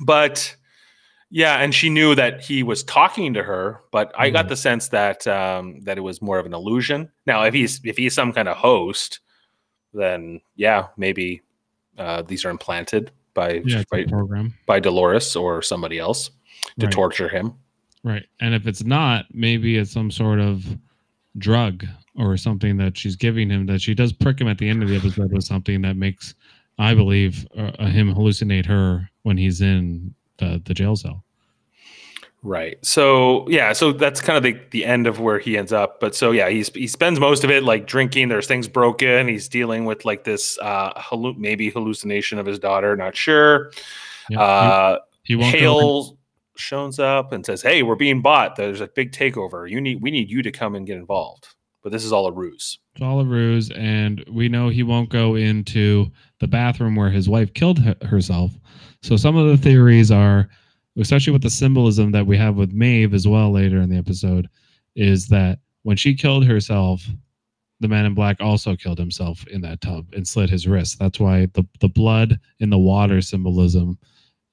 But 0.02 0.56
yeah, 1.30 1.58
and 1.58 1.74
she 1.74 1.90
knew 1.90 2.16
that 2.16 2.42
he 2.42 2.64
was 2.64 2.84
talking 2.84 3.34
to 3.36 3.44
her, 3.44 3.80
but 3.92 4.12
I 4.18 4.30
got 4.30 4.46
Mhm. 4.46 4.50
the 4.50 4.56
sense 4.58 4.88
that 4.90 5.28
um, 5.28 5.82
that 5.82 5.98
it 5.98 6.02
was 6.02 6.22
more 6.22 6.40
of 6.40 6.46
an 6.46 6.54
illusion. 6.54 7.10
Now, 7.26 7.44
if 7.44 7.54
he's 7.54 7.80
if 7.84 7.98
he's 7.98 8.14
some 8.14 8.34
kind 8.34 8.48
of 8.50 8.58
host, 8.58 9.20
then 9.94 10.42
yeah, 10.56 10.88
maybe 10.98 11.42
uh, 11.98 12.22
these 12.24 12.46
are 12.46 12.50
implanted 12.50 13.12
by 13.34 13.62
Yeah, 13.66 13.84
by, 13.92 14.04
program. 14.06 14.54
by 14.66 14.80
Dolores 14.80 15.36
or 15.36 15.62
somebody 15.62 16.00
else 16.00 16.32
to 16.80 16.86
Right. 16.88 16.92
torture 16.94 17.30
him. 17.30 17.54
Right. 18.04 18.26
And 18.40 18.54
if 18.56 18.66
it's 18.68 18.84
not, 18.84 19.26
maybe 19.34 19.78
it's 19.78 19.92
some 19.92 20.10
sort 20.12 20.40
of 20.40 20.66
drug 21.38 21.86
or 22.16 22.36
something 22.38 22.76
that 22.78 22.98
she's 22.98 23.16
giving 23.16 23.50
him 23.50 23.66
that 23.68 23.82
she 23.82 23.94
does 23.94 24.12
prick 24.12 24.40
him 24.42 24.48
at 24.48 24.58
the 24.58 24.68
end 24.68 24.84
of 24.84 24.90
the 24.90 24.96
episode 24.96 25.32
with 25.32 25.44
something 25.44 25.82
that 25.84 25.96
makes, 25.96 26.36
I 26.78 26.94
believe, 26.94 27.48
uh, 27.58 27.86
him 27.88 28.14
hallucinate 28.14 28.66
her 28.66 29.10
when 29.24 29.38
he's 29.38 29.62
in 29.62 30.14
the, 30.38 30.62
the 30.66 30.74
jail 30.74 30.96
cell. 30.96 31.24
Right. 32.44 32.84
So 32.84 33.48
yeah, 33.50 33.74
so 33.74 33.92
that's 33.92 34.20
kind 34.20 34.36
of 34.36 34.44
the, 34.44 34.60
the 34.72 34.84
end 34.84 35.06
of 35.06 35.20
where 35.20 35.38
he 35.38 35.58
ends 35.58 35.72
up. 35.72 36.00
But 36.00 36.16
so 36.16 36.32
yeah, 36.32 36.50
he's 36.50 36.70
he 36.70 36.88
spends 36.88 37.20
most 37.20 37.44
of 37.44 37.52
it 37.52 37.64
like 37.64 37.86
drinking. 37.86 38.30
There's 38.30 38.48
things 38.48 38.68
broken. 38.68 39.28
He's 39.28 39.48
dealing 39.48 39.86
with 39.86 40.06
like 40.06 40.24
this 40.24 40.58
uh 40.60 40.94
hallu- 40.94 41.38
maybe 41.38 41.70
hallucination 41.70 42.40
of 42.40 42.48
his 42.48 42.58
daughter. 42.58 42.96
Not 42.96 43.16
sure. 43.16 43.72
Yeah. 44.30 44.42
Uh, 44.42 45.00
he, 45.24 45.34
he 45.34 45.36
won't 45.36 45.52
go 45.54 45.58
in- 45.58 45.64
Hale 45.64 46.18
shows 46.58 47.00
up 47.00 47.32
and 47.32 47.46
says, 47.46 47.62
"Hey, 47.62 47.84
we're 47.84 47.96
being 47.96 48.22
bought. 48.22 48.56
There's 48.56 48.82
a 48.82 48.88
big 48.88 49.12
takeover. 49.12 49.70
You 49.70 49.80
need 49.80 50.02
we 50.02 50.10
need 50.10 50.30
you 50.30 50.42
to 50.42 50.52
come 50.52 50.74
and 50.74 50.88
get 50.88 50.98
involved." 50.98 51.48
But 51.84 51.92
this 51.92 52.04
is 52.04 52.12
all 52.12 52.28
a 52.28 52.32
ruse. 52.32 52.80
It's 52.94 53.02
all 53.04 53.20
a 53.20 53.26
ruse, 53.26 53.72
and 53.72 54.24
we 54.32 54.50
know 54.50 54.70
he 54.70 54.84
won't 54.84 55.10
go 55.10 55.36
into 55.36 56.12
the 56.40 56.48
bathroom 56.48 56.96
where 56.96 57.10
his 57.10 57.30
wife 57.30 57.54
killed 57.54 57.80
herself. 58.04 58.52
So 59.02 59.16
some 59.16 59.36
of 59.36 59.48
the 59.48 59.58
theories 59.58 60.12
are, 60.12 60.48
especially 61.02 61.34
with 61.34 61.44
the 61.44 61.50
symbolism 61.50 62.12
that 62.12 62.26
we 62.26 62.38
have 62.38 62.56
with 62.56 62.72
Maeve 62.72 63.14
as 63.14 63.28
well 63.28 63.52
later 63.52 63.82
in 63.82 63.90
the 63.90 63.98
episode, 63.98 64.48
is 64.96 65.28
that 65.28 65.60
when 65.84 65.98
she 65.98 66.14
killed 66.16 66.46
herself, 66.46 67.06
the 67.80 67.88
man 67.88 68.06
in 68.06 68.14
black 68.14 68.38
also 68.40 68.76
killed 68.76 69.00
himself 69.00 69.46
in 69.48 69.62
that 69.62 69.82
tub 69.82 70.06
and 70.14 70.28
slit 70.28 70.50
his 70.50 70.68
wrist. 70.68 71.00
That's 71.00 71.20
why 71.20 71.48
the 71.54 71.66
the 71.80 71.90
blood 71.90 72.40
in 72.60 72.70
the 72.70 72.78
water 72.78 73.22
symbolism 73.22 73.98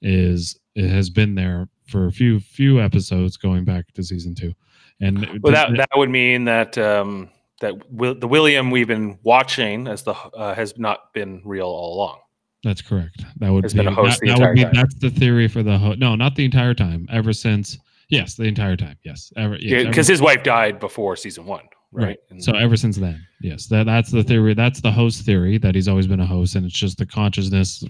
is 0.01 0.59
it 0.75 0.89
has 0.89 1.11
been 1.11 1.35
there 1.35 1.69
for 1.87 2.07
a 2.07 2.13
few 2.13 2.41
few 2.41 2.81
episodes 2.81 3.37
going 3.37 3.65
back 3.65 3.93
to 3.95 4.03
season 4.03 4.35
two. 4.35 4.55
And 5.01 5.41
Well, 5.43 5.53
that 5.53 5.77
that 5.77 5.91
would 5.97 6.11
mean 6.11 6.45
that 6.45 6.79
um, 6.79 7.31
that 7.61 7.91
Will, 7.93 8.15
the 8.15 8.29
William 8.29 8.71
we've 8.71 8.89
been 8.89 9.19
watching 9.23 9.87
as 9.87 10.03
the 10.03 10.13
uh, 10.13 10.55
has 10.55 10.79
not 10.79 11.13
been 11.13 11.43
real 11.45 11.67
all 11.67 11.95
along. 11.95 12.19
That's 12.65 12.83
correct. 12.83 13.25
That 13.39 13.51
would 13.53 13.65
Has 13.65 13.73
be, 13.73 13.79
been 13.79 13.89
a 13.89 13.95
host 13.95 14.21
that, 14.21 14.27
the 14.27 14.33
that 14.35 14.49
would 14.49 14.55
be 14.57 14.65
time. 14.65 14.73
that's 14.75 14.95
the 14.97 15.11
theory 15.11 15.47
for 15.49 15.63
the 15.63 15.79
host. 15.79 15.99
No, 15.99 16.15
not 16.17 16.35
the 16.35 16.45
entire 16.45 16.75
time. 16.75 17.07
Ever 17.11 17.33
since 17.33 17.79
yes, 18.09 18.35
the 18.35 18.45
entire 18.45 18.77
time. 18.77 18.97
Yes, 19.05 19.33
ever 19.37 19.57
yes, 19.61 19.87
because 19.87 20.09
his 20.09 20.21
wife 20.21 20.43
died 20.43 20.81
before 20.81 21.15
season 21.15 21.47
one, 21.47 21.65
right? 21.93 22.05
right. 22.05 22.19
And- 22.31 22.43
So 22.43 22.53
ever 22.57 22.77
since 22.77 22.97
then, 22.97 23.25
yes, 23.41 23.67
that 23.67 23.87
that's 23.87 24.11
the 24.11 24.25
theory. 24.25 24.55
That's 24.55 24.81
the 24.81 24.91
host 24.91 25.25
theory 25.25 25.59
that 25.59 25.75
he's 25.77 25.87
always 25.89 26.07
been 26.09 26.21
a 26.21 26.27
host, 26.27 26.57
and 26.57 26.67
it's 26.67 26.75
just 26.75 26.99
the 26.99 27.07
consciousness, 27.07 27.85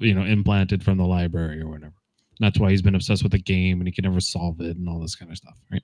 you 0.00 0.14
know, 0.14 0.24
implanted 0.24 0.82
from 0.82 0.98
the 0.98 1.06
library 1.06 1.60
or 1.60 1.68
whatever. 1.68 1.94
And 2.40 2.46
that's 2.46 2.58
why 2.58 2.70
he's 2.70 2.82
been 2.82 2.94
obsessed 2.96 3.22
with 3.22 3.32
the 3.32 3.38
game, 3.38 3.80
and 3.80 3.86
he 3.86 3.92
can 3.92 4.04
never 4.04 4.20
solve 4.20 4.60
it, 4.60 4.76
and 4.76 4.88
all 4.88 5.00
this 5.00 5.14
kind 5.14 5.30
of 5.30 5.36
stuff. 5.36 5.56
Right. 5.70 5.82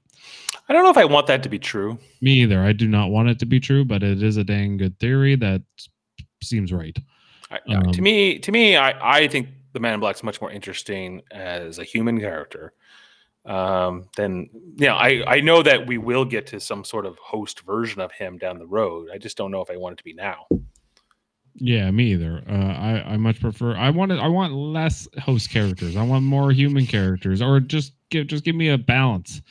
I 0.69 0.73
don't 0.73 0.83
know 0.83 0.91
if 0.91 0.97
I 0.97 1.05
want 1.05 1.27
that 1.29 1.43
to 1.45 1.49
be 1.49 1.59
true. 1.61 1.99
Me 2.21 2.33
either. 2.43 2.61
I 2.63 2.73
do 2.73 2.89
not 2.89 3.11
want 3.11 3.29
it 3.29 3.39
to 3.41 3.47
be 3.47 3.61
true, 3.61 3.85
but 3.85 4.03
it 4.03 4.23
is 4.23 4.37
a 4.37 4.45
dang 4.45 4.79
good 4.79 4.99
theory 4.99 5.37
that 5.37 5.63
seems 6.43 6.73
right. 6.73 6.97
I, 7.55 7.75
Um, 7.75 7.93
to 7.93 8.03
me, 8.03 8.39
to 8.39 8.53
me, 8.53 8.77
I, 8.77 9.19
I 9.19 9.29
think 9.29 9.49
the 9.73 9.81
Man 9.81 9.95
in 9.95 10.01
Black 10.01 10.17
is 10.17 10.23
much 10.23 10.41
more 10.41 10.51
interesting 10.51 11.23
as 11.31 11.79
a 11.79 11.85
human 11.85 12.19
character. 12.21 12.73
Um, 13.47 14.09
than 14.17 14.49
you 14.77 14.87
know, 14.87 14.95
I 14.95 15.23
I 15.27 15.41
know 15.41 15.63
that 15.63 15.87
we 15.87 15.99
will 15.99 16.25
get 16.25 16.47
to 16.49 16.61
some 16.61 16.83
sort 16.83 17.05
of 17.05 17.19
host 17.19 17.61
version 17.61 18.01
of 18.01 18.11
him 18.11 18.39
down 18.39 18.59
the 18.59 18.67
road. 18.67 19.09
I 19.13 19.19
just 19.19 19.37
don't 19.37 19.51
know 19.51 19.61
if 19.61 19.71
I 19.71 19.77
want 19.77 19.95
it 19.95 19.99
to 19.99 20.05
be 20.05 20.15
now. 20.15 20.47
Yeah, 21.57 21.91
me 21.91 22.13
either. 22.13 22.43
Uh, 22.49 22.53
I 22.53 23.13
I 23.13 23.17
much 23.19 23.41
prefer. 23.41 23.77
I 23.77 23.91
want 23.91 24.13
it. 24.13 24.19
I 24.19 24.29
want 24.29 24.55
less 24.55 25.07
host 25.21 25.51
characters. 25.51 25.95
I 25.95 26.03
want 26.03 26.25
more 26.25 26.53
human 26.53 26.87
characters, 26.87 27.43
or 27.43 27.61
just 27.61 27.93
give 28.09 28.29
just 28.29 28.45
give 28.45 28.57
me 28.57 28.71
a 28.71 28.79
balance. 28.79 29.43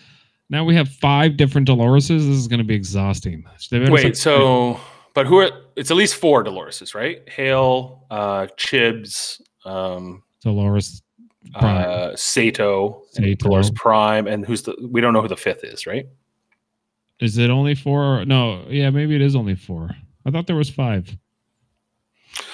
Now 0.50 0.66
we 0.66 0.76
have 0.76 0.89
five 0.89 1.38
different 1.38 1.68
Doloreses. 1.68 2.08
This 2.08 2.38
is 2.38 2.48
going 2.48 2.60
to 2.60 2.66
be 2.66 2.76
exhausting. 2.76 3.46
Wait, 3.72 4.18
so 4.18 4.80
but 5.13 5.26
who 5.28 5.38
are? 5.39 5.49
It's 5.76 5.91
at 5.91 5.97
least 5.97 6.15
four 6.15 6.43
Doloreses, 6.43 6.93
right? 6.95 7.28
Hale, 7.30 8.06
uh, 8.10 8.47
Chibs, 8.58 9.41
um, 9.65 10.23
Dolores 10.41 11.02
Prime. 11.54 11.86
uh, 11.88 12.15
Sato, 12.15 13.04
Sato. 13.12 13.36
Dolores 13.36 13.71
Prime, 13.71 14.28
and 14.28 14.45
who's 14.45 14.63
the? 14.63 14.76
We 14.89 15.02
don't 15.02 15.13
know 15.13 15.21
who 15.21 15.28
the 15.28 15.38
fifth 15.38 15.63
is, 15.63 15.86
right? 15.86 16.06
is 17.19 17.38
it 17.38 17.49
only 17.49 17.73
four? 17.76 18.26
No, 18.26 18.65
yeah, 18.69 18.89
maybe 18.89 19.15
it 19.15 19.21
is 19.21 19.36
only 19.36 19.56
four. 19.56 19.89
I 20.26 20.32
thought 20.32 20.47
there 20.47 20.56
was 20.56 20.69
five. 20.69 21.15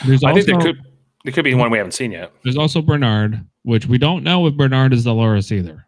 There's 0.06 0.24
I 0.24 0.30
also 0.30 0.42
think 0.44 0.62
there 0.62 0.74
could 0.74 0.86
there 1.24 1.34
could 1.34 1.44
be 1.44 1.54
one 1.54 1.72
we 1.72 1.78
haven't 1.78 1.94
seen 1.94 2.12
yet, 2.12 2.32
there's 2.44 2.58
also 2.58 2.82
Bernard, 2.82 3.44
which 3.64 3.88
we 3.88 3.98
don't 3.98 4.24
know 4.24 4.46
if 4.48 4.56
Bernard 4.56 4.94
is 4.94 5.04
Dolores 5.04 5.52
either. 5.52 5.86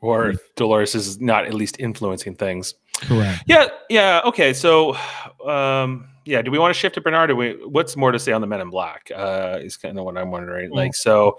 or 0.00 0.30
if 0.30 0.54
Dolores 0.54 0.94
is 0.94 1.20
not 1.20 1.46
at 1.46 1.54
least 1.54 1.76
influencing 1.78 2.34
things. 2.34 2.74
Correct. 3.02 3.44
Yeah, 3.46 3.68
yeah. 3.90 4.20
Okay, 4.24 4.52
so 4.52 4.96
um, 5.44 6.08
yeah, 6.24 6.42
do 6.42 6.50
we 6.50 6.58
want 6.58 6.74
to 6.74 6.78
shift 6.78 6.94
to 6.96 7.00
Bernard? 7.00 7.30
Or 7.30 7.36
we, 7.36 7.52
what's 7.66 7.96
more 7.96 8.12
to 8.12 8.18
say 8.18 8.32
on 8.32 8.40
the 8.40 8.46
Men 8.46 8.60
in 8.60 8.70
Black? 8.70 9.10
Uh, 9.14 9.58
is 9.60 9.76
kind 9.76 9.98
of 9.98 10.04
what 10.04 10.16
I'm 10.16 10.30
wondering. 10.30 10.70
Well- 10.70 10.84
like, 10.84 10.94
so 10.94 11.38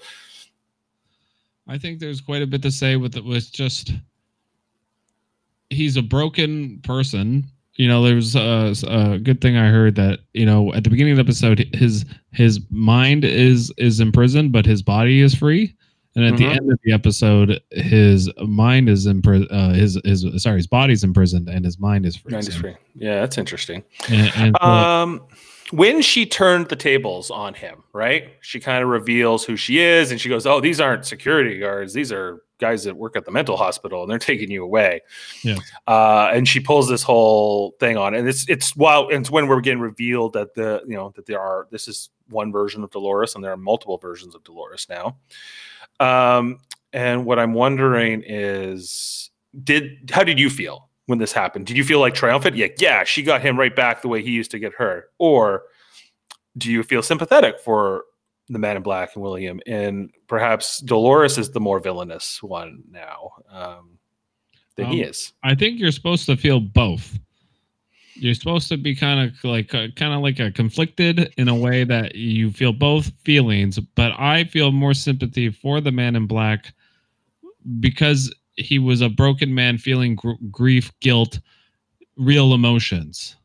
I 1.67 1.77
think 1.77 1.99
there's 1.99 2.21
quite 2.21 2.41
a 2.41 2.47
bit 2.47 2.61
to 2.61 2.71
say 2.71 2.95
with 2.95 3.15
it 3.17 3.23
was 3.23 3.49
just 3.49 3.93
he's 5.69 5.97
a 5.97 6.01
broken 6.01 6.79
person. 6.83 7.45
You 7.75 7.87
know, 7.87 8.01
there's 8.01 8.35
a, 8.35 8.73
a 8.87 9.19
good 9.19 9.39
thing 9.39 9.55
I 9.55 9.69
heard 9.69 9.95
that 9.95 10.21
you 10.33 10.45
know 10.45 10.73
at 10.73 10.83
the 10.83 10.89
beginning 10.89 11.11
of 11.11 11.17
the 11.17 11.23
episode, 11.23 11.69
his 11.73 12.05
his 12.31 12.59
mind 12.69 13.25
is 13.25 13.71
is 13.77 13.99
imprisoned, 13.99 14.51
but 14.51 14.65
his 14.65 14.81
body 14.81 15.21
is 15.21 15.35
free. 15.35 15.75
And 16.17 16.25
at 16.25 16.35
the 16.37 16.45
Mhm. 16.45 16.57
end 16.57 16.71
of 16.71 16.79
the 16.83 16.91
episode, 16.93 17.61
his 17.71 18.27
mind 18.43 18.89
is 18.89 19.05
imprisoned. 19.05 19.49
Uh, 19.51 19.69
his 19.69 19.99
his 20.03 20.25
sorry, 20.41 20.57
his 20.57 20.65
body's 20.65 21.03
imprisoned 21.03 21.47
and 21.47 21.63
his 21.63 21.79
mind 21.79 22.07
is 22.07 22.15
free. 22.15 22.31
93. 22.31 22.73
Yeah, 22.95 23.19
that's 23.21 23.37
interesting. 23.37 23.83
And, 24.09 24.31
and 24.35 24.57
so- 24.59 24.67
Um, 24.67 25.21
when 25.71 26.01
she 26.01 26.25
turned 26.25 26.69
the 26.69 26.75
tables 26.75 27.29
on 27.29 27.53
him, 27.53 27.83
right? 27.93 28.29
She 28.41 28.59
kind 28.59 28.83
of 28.83 28.89
reveals 28.89 29.45
who 29.45 29.55
she 29.57 29.79
is, 29.79 30.09
and 30.11 30.19
she 30.19 30.27
goes, 30.29 30.47
"Oh, 30.47 30.59
these 30.59 30.79
aren't 30.81 31.05
security 31.05 31.59
guards; 31.59 31.93
these 31.93 32.11
are 32.11 32.41
guys 32.59 32.85
that 32.85 32.95
work 32.97 33.15
at 33.15 33.25
the 33.25 33.31
mental 33.31 33.55
hospital, 33.57 34.01
and 34.01 34.09
they're 34.09 34.17
taking 34.17 34.49
you 34.49 34.63
away." 34.63 35.01
Yes. 35.43 35.59
Uh, 35.85 36.31
and 36.33 36.47
she 36.47 36.59
pulls 36.61 36.87
this 36.89 37.03
whole 37.03 37.75
thing 37.79 37.95
on, 37.97 38.15
and 38.15 38.27
it's 38.27 38.49
it's 38.49 38.75
while 38.75 39.09
it's 39.09 39.29
when 39.29 39.47
we're 39.47 39.61
getting 39.61 39.81
revealed 39.81 40.33
that 40.33 40.55
the 40.55 40.81
you 40.87 40.95
know 40.95 41.11
that 41.15 41.25
there 41.27 41.39
are 41.41 41.67
this 41.69 41.87
is 41.87 42.09
one 42.29 42.51
version 42.51 42.83
of 42.83 42.89
Dolores, 42.89 43.35
and 43.35 43.43
there 43.43 43.51
are 43.51 43.57
multiple 43.57 43.97
versions 43.97 44.33
of 44.35 44.43
Dolores 44.45 44.87
now. 44.89 45.17
Um, 45.99 46.59
and 46.93 47.25
what 47.25 47.39
I'm 47.39 47.53
wondering 47.53 48.23
is, 48.25 49.29
did 49.63 50.11
how 50.11 50.23
did 50.23 50.39
you 50.39 50.49
feel 50.49 50.89
when 51.07 51.19
this 51.19 51.31
happened? 51.33 51.65
Did 51.65 51.77
you 51.77 51.83
feel 51.83 51.99
like 51.99 52.13
triumphant? 52.13 52.55
Yeah, 52.55 52.67
yeah, 52.79 53.03
she 53.03 53.23
got 53.23 53.41
him 53.41 53.57
right 53.57 53.75
back 53.75 54.01
the 54.01 54.07
way 54.07 54.21
he 54.21 54.31
used 54.31 54.51
to 54.51 54.59
get 54.59 54.73
her. 54.77 55.05
Or 55.17 55.63
do 56.57 56.71
you 56.71 56.83
feel 56.83 57.01
sympathetic 57.01 57.59
for 57.59 58.03
the 58.49 58.59
Man 58.59 58.77
in 58.77 58.83
Black 58.83 59.13
and 59.13 59.23
William, 59.23 59.59
and 59.67 60.09
perhaps 60.27 60.79
Dolores 60.79 61.37
is 61.37 61.51
the 61.51 61.59
more 61.59 61.79
villainous 61.79 62.41
one 62.41 62.83
now 62.89 63.31
um, 63.49 63.99
than 64.75 64.85
he 64.87 65.03
Um, 65.03 65.09
is? 65.09 65.33
I 65.43 65.53
think 65.53 65.79
you're 65.79 65.91
supposed 65.91 66.25
to 66.27 66.37
feel 66.37 66.59
both. 66.59 67.19
You're 68.19 68.35
supposed 68.35 68.69
to 68.69 68.77
be 68.77 68.95
kind 68.95 69.29
of 69.29 69.43
like 69.45 69.73
uh, 69.75 69.89
kind 69.95 70.13
of 70.13 70.21
like 70.21 70.39
a 70.39 70.51
conflicted 70.51 71.33
in 71.37 71.49
a 71.49 71.55
way 71.55 71.85
that 71.85 72.15
you 72.15 72.51
feel 72.51 72.73
both 72.73 73.11
feelings, 73.25 73.79
but 73.79 74.13
I 74.19 74.45
feel 74.45 74.71
more 74.71 74.93
sympathy 74.95 75.51
for 75.51 75.81
the 75.81 75.91
man 75.91 76.15
in 76.15 76.27
black 76.27 76.73
because 77.79 78.33
he 78.55 78.79
was 78.79 79.01
a 79.01 79.09
broken 79.09 79.53
man 79.55 79.77
feeling 79.77 80.15
gr- 80.15 80.33
grief, 80.51 80.91
guilt, 81.01 81.39
real 82.17 82.53
emotions. 82.53 83.35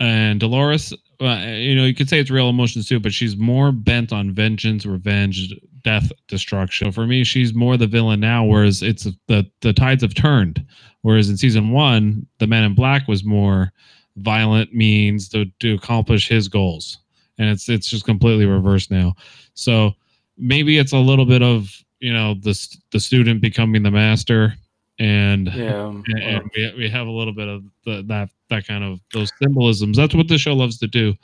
And 0.00 0.40
Dolores, 0.40 0.92
uh, 1.20 1.26
you 1.46 1.74
know, 1.74 1.84
you 1.84 1.94
could 1.94 2.08
say 2.08 2.20
it's 2.20 2.30
real 2.30 2.50
emotions 2.50 2.88
too, 2.88 3.00
but 3.00 3.12
she's 3.12 3.36
more 3.36 3.72
bent 3.72 4.12
on 4.12 4.32
vengeance, 4.32 4.84
revenge, 4.84 5.54
death, 5.82 6.12
destruction. 6.28 6.92
For 6.92 7.06
me, 7.06 7.24
she's 7.24 7.54
more 7.54 7.76
the 7.76 7.86
villain 7.86 8.20
now, 8.20 8.44
whereas 8.44 8.82
it's 8.82 9.04
the 9.28 9.50
the 9.62 9.72
tides 9.72 10.02
have 10.02 10.14
turned. 10.14 10.64
Whereas 11.02 11.30
in 11.30 11.36
season 11.36 11.70
one, 11.70 12.26
the 12.38 12.46
Man 12.46 12.64
in 12.64 12.74
Black 12.74 13.08
was 13.08 13.24
more 13.24 13.72
violent 14.16 14.74
means 14.74 15.28
to, 15.30 15.44
to 15.60 15.74
accomplish 15.74 16.28
his 16.28 16.48
goals, 16.48 16.98
and 17.38 17.48
it's 17.48 17.68
it's 17.68 17.88
just 17.88 18.04
completely 18.04 18.46
reversed 18.46 18.90
now. 18.90 19.14
So 19.54 19.92
maybe 20.38 20.78
it's 20.78 20.92
a 20.92 20.98
little 20.98 21.26
bit 21.26 21.42
of 21.42 21.70
you 22.00 22.12
know 22.12 22.34
the 22.34 22.54
the 22.92 23.00
student 23.00 23.40
becoming 23.40 23.82
the 23.82 23.90
master, 23.90 24.54
and 24.98 25.48
Yeah. 25.48 25.86
and, 25.88 26.22
and 26.22 26.50
we, 26.54 26.74
we 26.78 26.88
have 26.90 27.06
a 27.06 27.10
little 27.10 27.34
bit 27.34 27.48
of 27.48 27.64
the, 27.84 28.02
that 28.08 28.30
that 28.48 28.66
kind 28.66 28.84
of 28.84 29.00
those 29.12 29.30
symbolisms. 29.42 29.96
That's 29.96 30.14
what 30.14 30.28
the 30.28 30.38
show 30.38 30.54
loves 30.54 30.78
to 30.78 30.86
do, 30.86 31.14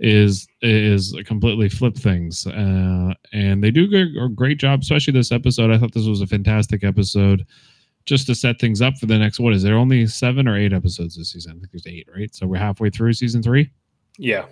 is 0.00 0.46
is 0.62 1.14
completely 1.26 1.68
flip 1.68 1.94
things, 1.96 2.46
uh, 2.46 3.14
and 3.32 3.62
they 3.62 3.70
do 3.70 3.88
a 3.94 4.24
a 4.24 4.28
great 4.28 4.58
job. 4.58 4.80
Especially 4.82 5.12
this 5.12 5.30
episode, 5.32 5.70
I 5.70 5.78
thought 5.78 5.92
this 5.94 6.06
was 6.06 6.20
a 6.20 6.26
fantastic 6.26 6.82
episode, 6.84 7.46
just 8.06 8.26
to 8.26 8.34
set 8.34 8.58
things 8.58 8.82
up 8.82 8.96
for 8.98 9.06
the 9.06 9.18
next. 9.18 9.40
What 9.40 9.54
is 9.54 9.62
there? 9.62 9.76
Only 9.76 10.06
seven 10.06 10.46
or 10.46 10.56
eight 10.58 10.72
episodes 10.72 11.16
this 11.16 11.32
season? 11.32 11.52
I 11.52 11.58
think 11.60 11.72
there's 11.72 11.86
eight, 11.86 12.08
right? 12.14 12.34
So 12.34 12.46
we're 12.46 12.58
halfway 12.58 12.90
through 12.90 13.12
season 13.14 13.42
three. 13.42 13.70
Yeah. 14.18 14.46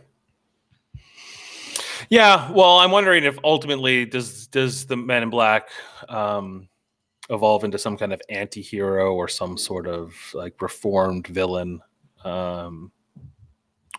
Yeah, 2.10 2.50
well, 2.50 2.78
I'm 2.78 2.90
wondering 2.90 3.24
if 3.24 3.38
ultimately 3.44 4.04
does 4.04 4.46
does 4.48 4.86
the 4.86 4.96
Man 4.96 5.22
in 5.22 5.30
Black 5.30 5.68
um, 6.08 6.68
evolve 7.30 7.64
into 7.64 7.78
some 7.78 7.96
kind 7.96 8.12
of 8.12 8.20
anti-hero 8.28 9.14
or 9.14 9.28
some 9.28 9.56
sort 9.56 9.86
of 9.86 10.14
like 10.34 10.60
reformed 10.60 11.26
villain, 11.28 11.80
um, 12.24 12.90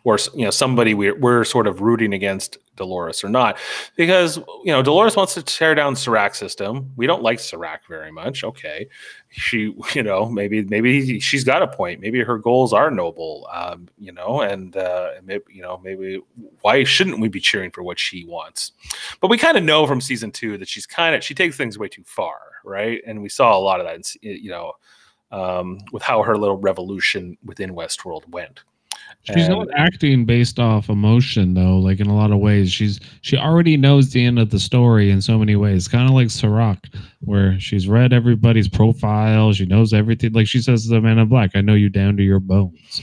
or 0.04 0.18
you 0.34 0.44
know 0.44 0.52
somebody 0.52 0.94
we're 0.94 1.18
we're 1.18 1.44
sort 1.44 1.68
of 1.68 1.82
rooting 1.82 2.14
against 2.14 2.58
Dolores 2.76 3.24
or 3.24 3.30
not? 3.30 3.58
Because 3.96 4.38
you 4.38 4.72
know 4.72 4.82
Dolores 4.82 5.16
wants 5.16 5.34
to 5.36 5.42
tear 5.42 5.76
down 5.76 5.96
Serac 5.96 6.36
system. 6.36 6.92
We 6.96 7.08
don't 7.08 7.24
like 7.24 7.40
Serac 7.40 7.88
very 7.88 8.12
much. 8.12 8.44
Okay, 8.44 8.88
she 9.30 9.76
you 9.94 10.04
know 10.04 10.30
maybe 10.30 10.64
maybe 10.64 11.20
she's 11.20 11.44
got 11.44 11.62
a 11.62 11.68
point. 11.68 12.02
Maybe 12.02 12.22
her 12.22 12.38
goals 12.38 12.74
are 12.74 12.92
noble. 12.92 13.48
Um, 13.52 13.88
you 13.98 14.12
know, 14.12 14.42
and 14.42 14.76
uh, 14.76 15.12
maybe 15.24 15.44
you 15.50 15.62
know 15.62 15.80
maybe 15.84 16.22
why 16.62 16.84
shouldn't 16.84 17.20
we 17.20 17.30
be 17.30 17.40
cheering 17.40 17.72
for 17.72 17.84
what 17.84 18.00
she 18.00 18.26
wants? 18.26 18.74
But 19.22 19.30
we 19.30 19.38
kind 19.38 19.58
of 19.58 19.64
know 19.64 19.88
from 19.88 20.02
season 20.02 20.32
two 20.32 20.58
that 20.58 20.68
she's 20.68 20.86
kind 20.86 21.16
of 21.16 21.24
she 21.24 21.34
takes 21.34 21.56
things 21.56 21.78
way 21.78 21.88
too 21.88 22.04
far, 22.06 22.40
right? 22.66 23.02
And 23.06 23.22
we 23.22 23.30
saw 23.30 23.58
a 23.58 23.60
lot 23.60 23.80
of 23.80 23.86
that, 23.86 24.14
you 24.22 24.50
know, 24.50 24.74
um, 25.32 25.80
with 25.92 26.04
how 26.04 26.24
her 26.24 26.38
little 26.38 26.58
revolution 26.58 27.38
within 27.44 27.74
Westworld 27.74 28.28
went. 28.30 28.64
She's 29.24 29.48
And- 29.48 29.54
not 29.54 29.68
acting 29.76 30.26
based 30.26 30.60
off 30.60 30.90
emotion 30.90 31.54
though, 31.54 31.80
like 31.80 32.02
in 32.02 32.08
a 32.08 32.16
lot 32.16 32.32
of 32.32 32.40
ways. 32.40 32.72
She's 32.74 33.00
she 33.22 33.38
already 33.38 33.78
knows 33.78 34.10
the 34.12 34.24
end 34.26 34.38
of 34.38 34.50
the 34.50 34.60
story 34.60 35.12
in 35.12 35.22
so 35.22 35.40
many 35.40 35.56
ways. 35.56 35.88
Kind 35.88 36.10
of 36.10 36.14
like 36.14 36.30
Serac, 36.30 36.90
where 37.22 37.58
she's 37.60 37.88
read 37.88 38.12
everybody's 38.12 38.68
profile, 38.68 39.54
she 39.54 39.66
knows 39.66 39.94
everything. 39.94 40.34
Like 40.34 40.48
she 40.48 40.60
says 40.62 40.84
to 40.84 40.90
the 40.90 41.00
man 41.02 41.20
in 41.20 41.30
black, 41.30 41.52
I 41.56 41.62
know 41.62 41.74
you 41.74 41.88
down 41.88 42.18
to 42.18 42.24
your 42.24 42.42
bones. 42.42 43.02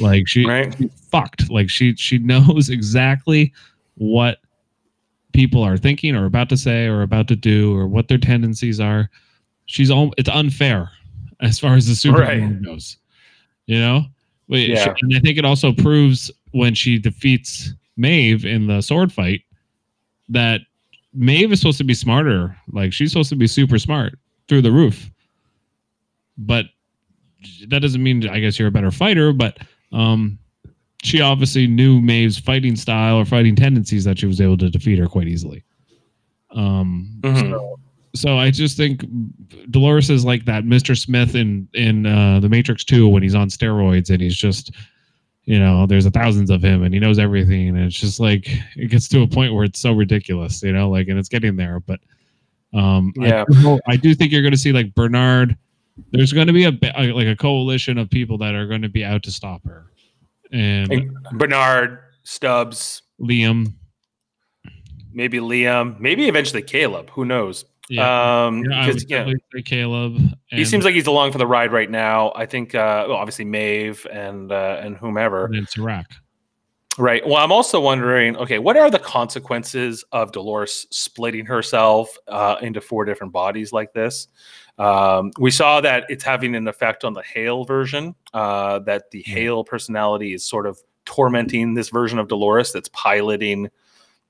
Like 0.00 0.26
she 0.26 0.44
right? 0.44 0.74
she's 0.76 0.90
fucked. 1.12 1.50
Like 1.50 1.70
she 1.70 1.94
she 1.94 2.18
knows 2.18 2.68
exactly 2.78 3.52
what 3.94 4.38
people 5.32 5.62
are 5.62 5.76
thinking 5.76 6.16
or 6.16 6.24
about 6.24 6.48
to 6.48 6.56
say 6.56 6.86
or 6.86 7.02
about 7.02 7.28
to 7.28 7.36
do 7.36 7.76
or 7.76 7.86
what 7.86 8.08
their 8.08 8.18
tendencies 8.18 8.80
are. 8.80 9.08
She's 9.66 9.90
all 9.90 10.12
it's 10.18 10.28
unfair 10.28 10.90
as 11.40 11.60
far 11.60 11.74
as 11.76 11.86
the 11.86 11.94
Superman 11.94 12.62
goes. 12.64 12.96
You 13.66 13.78
know? 13.78 14.04
Wait, 14.52 14.68
Yeah. 14.70 14.94
and 15.02 15.16
I 15.16 15.20
think 15.20 15.38
it 15.38 15.44
also 15.44 15.72
proves 15.72 16.30
when 16.52 16.74
she 16.74 16.98
defeats 16.98 17.72
Maeve 17.96 18.44
in 18.44 18.66
the 18.66 18.80
sword 18.82 19.10
fight 19.12 19.42
that 20.28 20.60
Maeve 21.14 21.52
is 21.52 21.60
supposed 21.60 21.78
to 21.78 21.84
be 21.84 21.94
smarter. 21.94 22.56
Like 22.70 22.92
she's 22.92 23.10
supposed 23.12 23.30
to 23.30 23.36
be 23.36 23.46
super 23.46 23.78
smart 23.78 24.18
through 24.48 24.62
the 24.62 24.70
roof. 24.72 25.10
But 26.38 26.66
that 27.68 27.80
doesn't 27.80 28.02
mean 28.02 28.28
I 28.28 28.40
guess 28.40 28.58
you're 28.58 28.68
a 28.68 28.72
better 28.72 28.90
fighter, 28.90 29.32
but 29.32 29.58
um 29.92 30.38
she 31.02 31.20
obviously 31.20 31.66
knew 31.66 32.00
Maeve's 32.00 32.38
fighting 32.38 32.76
style 32.76 33.16
or 33.16 33.24
fighting 33.24 33.56
tendencies 33.56 34.04
that 34.04 34.18
she 34.18 34.26
was 34.26 34.40
able 34.40 34.56
to 34.58 34.70
defeat 34.70 34.98
her 34.98 35.06
quite 35.08 35.26
easily. 35.28 35.64
Um 36.50 37.18
Mhm. 37.22 37.40
so, 37.50 37.78
so 38.14 38.36
I 38.38 38.50
just 38.50 38.76
think 38.76 39.04
Dolores 39.70 40.10
is 40.10 40.24
like 40.24 40.44
that 40.44 40.64
Mr. 40.64 40.96
Smith 40.96 41.34
in 41.34 41.68
in 41.74 42.06
uh, 42.06 42.40
the 42.40 42.48
Matrix 42.48 42.84
2 42.84 43.08
when 43.08 43.22
he's 43.22 43.34
on 43.34 43.48
steroids 43.48 44.10
and 44.10 44.20
he's 44.20 44.36
just 44.36 44.72
you 45.44 45.58
know 45.58 45.86
there's 45.86 46.06
a 46.06 46.10
thousands 46.10 46.50
of 46.50 46.62
him 46.62 46.82
and 46.82 46.94
he 46.94 47.00
knows 47.00 47.18
everything 47.18 47.68
and 47.68 47.78
it's 47.78 47.98
just 47.98 48.20
like 48.20 48.48
it 48.76 48.90
gets 48.90 49.08
to 49.08 49.22
a 49.22 49.26
point 49.26 49.52
where 49.52 49.64
it's 49.64 49.80
so 49.80 49.92
ridiculous 49.92 50.62
you 50.62 50.72
know 50.72 50.88
like 50.88 51.08
and 51.08 51.18
it's 51.18 51.28
getting 51.28 51.56
there 51.56 51.80
but 51.80 51.98
um 52.74 53.12
I 53.20 53.26
Yeah. 53.26 53.44
do 53.50 53.78
I, 53.88 53.96
do 53.96 54.14
think 54.14 54.30
you're 54.30 54.42
going 54.42 54.52
to 54.52 54.58
see 54.58 54.72
like 54.72 54.94
Bernard 54.94 55.56
there's 56.10 56.32
going 56.32 56.46
to 56.46 56.52
be 56.52 56.64
a 56.64 56.68
uh, 56.68 57.12
like 57.14 57.26
a 57.26 57.36
coalition 57.36 57.98
of 57.98 58.08
people 58.08 58.38
that 58.38 58.54
are 58.54 58.66
going 58.66 58.82
to 58.82 58.88
be 58.88 59.04
out 59.04 59.22
to 59.24 59.32
stop 59.32 59.64
her 59.64 59.86
and 60.52 60.92
And 60.92 61.16
Bernard, 61.32 61.98
Stubbs, 62.22 63.02
Liam 63.20 63.72
maybe 65.12 65.38
Liam, 65.38 65.98
maybe 66.00 66.28
eventually 66.28 66.62
Caleb. 66.62 67.10
Who 67.10 67.24
knows? 67.24 67.64
Yeah, 67.88 68.46
um, 68.46 68.64
yeah, 68.64 68.84
I 68.84 68.86
would 68.86 69.10
yeah, 69.10 69.32
say 69.54 69.62
Caleb 69.62 70.18
he 70.56 70.64
seems 70.64 70.84
like 70.84 70.94
he's 70.94 71.06
along 71.06 71.32
for 71.32 71.38
the 71.38 71.46
ride 71.46 71.72
right 71.72 71.90
now. 71.90 72.32
I 72.34 72.46
think, 72.46 72.74
uh, 72.74 73.06
well, 73.08 73.16
obviously 73.16 73.44
Maeve 73.44 74.06
and 74.12 74.52
uh, 74.52 74.80
and 74.82 74.96
whomever. 74.96 75.46
and 75.46 75.68
Serac. 75.68 76.06
Right. 76.98 77.26
Well, 77.26 77.36
I'm 77.36 77.52
also 77.52 77.80
wondering, 77.80 78.36
okay, 78.36 78.58
what 78.58 78.76
are 78.76 78.90
the 78.90 78.98
consequences 78.98 80.04
of 80.12 80.32
Dolores 80.32 80.86
splitting 80.90 81.46
herself 81.46 82.14
uh, 82.28 82.56
into 82.60 82.82
four 82.82 83.06
different 83.06 83.32
bodies 83.32 83.72
like 83.72 83.94
this? 83.94 84.28
Um, 84.76 85.30
we 85.38 85.50
saw 85.50 85.80
that 85.80 86.04
it's 86.10 86.24
having 86.24 86.54
an 86.54 86.68
effect 86.68 87.02
on 87.04 87.14
the 87.14 87.22
Hale 87.22 87.64
version, 87.64 88.14
uh, 88.34 88.80
that 88.80 89.10
the 89.10 89.22
Hale 89.22 89.64
personality 89.64 90.34
is 90.34 90.44
sort 90.44 90.66
of 90.66 90.78
tormenting 91.06 91.72
this 91.72 91.88
version 91.88 92.18
of 92.18 92.28
Dolores 92.28 92.72
that's 92.72 92.90
piloting 92.90 93.70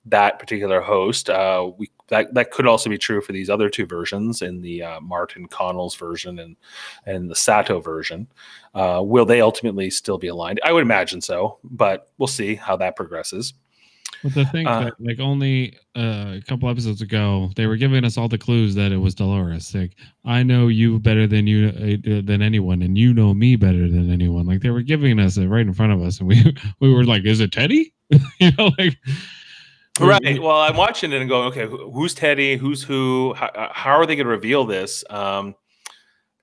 that 0.06 0.38
particular 0.38 0.80
host. 0.80 1.30
Uh, 1.30 1.70
we 1.76 1.90
that 2.08 2.34
that 2.34 2.50
could 2.50 2.66
also 2.66 2.90
be 2.90 2.98
true 2.98 3.20
for 3.20 3.32
these 3.32 3.48
other 3.48 3.70
two 3.70 3.86
versions 3.86 4.42
in 4.42 4.60
the 4.60 4.82
uh, 4.82 5.00
Martin 5.00 5.46
Connell's 5.46 5.96
version 5.96 6.38
and 6.40 6.56
and 7.06 7.30
the 7.30 7.36
Sato 7.36 7.80
version. 7.80 8.26
Uh, 8.74 9.00
will 9.04 9.24
they 9.24 9.40
ultimately 9.40 9.90
still 9.90 10.18
be 10.18 10.28
aligned? 10.28 10.60
I 10.64 10.72
would 10.72 10.82
imagine 10.82 11.20
so, 11.20 11.58
but 11.64 12.10
we'll 12.18 12.26
see 12.26 12.54
how 12.54 12.76
that 12.76 12.96
progresses. 12.96 13.54
But 14.22 14.34
the 14.34 14.44
thing 14.46 14.66
Uh, 14.66 14.84
that 14.84 14.94
like 15.00 15.20
only 15.20 15.76
uh, 15.96 16.34
a 16.36 16.42
couple 16.46 16.68
episodes 16.68 17.02
ago, 17.02 17.50
they 17.56 17.66
were 17.66 17.76
giving 17.76 18.04
us 18.04 18.16
all 18.16 18.28
the 18.28 18.38
clues 18.38 18.74
that 18.74 18.92
it 18.92 18.98
was 18.98 19.14
Dolores. 19.14 19.74
Like, 19.74 19.96
I 20.24 20.42
know 20.42 20.68
you 20.68 20.98
better 20.98 21.26
than 21.26 21.46
you 21.46 21.68
uh, 21.68 22.22
than 22.24 22.42
anyone, 22.42 22.82
and 22.82 22.96
you 22.96 23.14
know 23.14 23.34
me 23.34 23.56
better 23.56 23.88
than 23.88 24.10
anyone. 24.12 24.46
Like 24.46 24.60
they 24.60 24.70
were 24.70 24.82
giving 24.82 25.18
us 25.18 25.36
it 25.38 25.48
right 25.48 25.66
in 25.66 25.72
front 25.72 25.92
of 25.92 26.02
us, 26.02 26.20
and 26.20 26.28
we 26.28 26.56
we 26.80 26.92
were 26.92 27.04
like, 27.04 27.24
"Is 27.24 27.40
it 27.40 27.52
Teddy?" 27.52 27.92
you 28.38 28.52
know, 28.58 28.70
like 28.78 28.96
Right. 30.00 30.40
Well, 30.40 30.56
I'm 30.56 30.76
watching 30.76 31.12
it 31.12 31.20
and 31.20 31.28
going, 31.28 31.48
okay, 31.48 31.66
who's 31.66 32.14
Teddy? 32.14 32.56
Who's 32.56 32.82
who? 32.82 33.34
How, 33.34 33.46
uh, 33.48 33.72
how 33.72 33.92
are 33.92 34.06
they 34.06 34.16
going 34.16 34.26
to 34.26 34.30
reveal 34.30 34.64
this? 34.64 35.04
Um, 35.10 35.54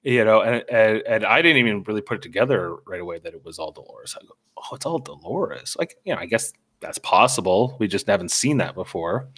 you 0.04 0.24
know, 0.24 0.42
and, 0.42 0.64
and 0.70 1.02
and 1.08 1.26
I 1.26 1.42
didn't 1.42 1.58
even 1.58 1.84
really 1.84 2.02
put 2.02 2.18
it 2.18 2.22
together 2.22 2.76
right 2.86 3.02
away 3.02 3.20
that 3.20 3.34
it 3.34 3.44
was 3.44 3.58
all 3.58 3.72
Dolores. 3.72 4.16
I 4.16 4.24
go, 4.24 4.36
oh, 4.58 4.76
it's 4.76 4.86
all 4.86 5.00
Dolores. 5.00 5.76
Like, 5.80 5.96
you 6.06 6.14
know, 6.14 6.22
I 6.22 6.26
guess 6.26 6.54
that's 6.80 7.00
possible. 7.00 7.76
We 7.80 7.88
just 7.88 8.08
haven't 8.08 8.32
seen 8.32 8.58
that 8.58 8.76
before. 8.76 9.30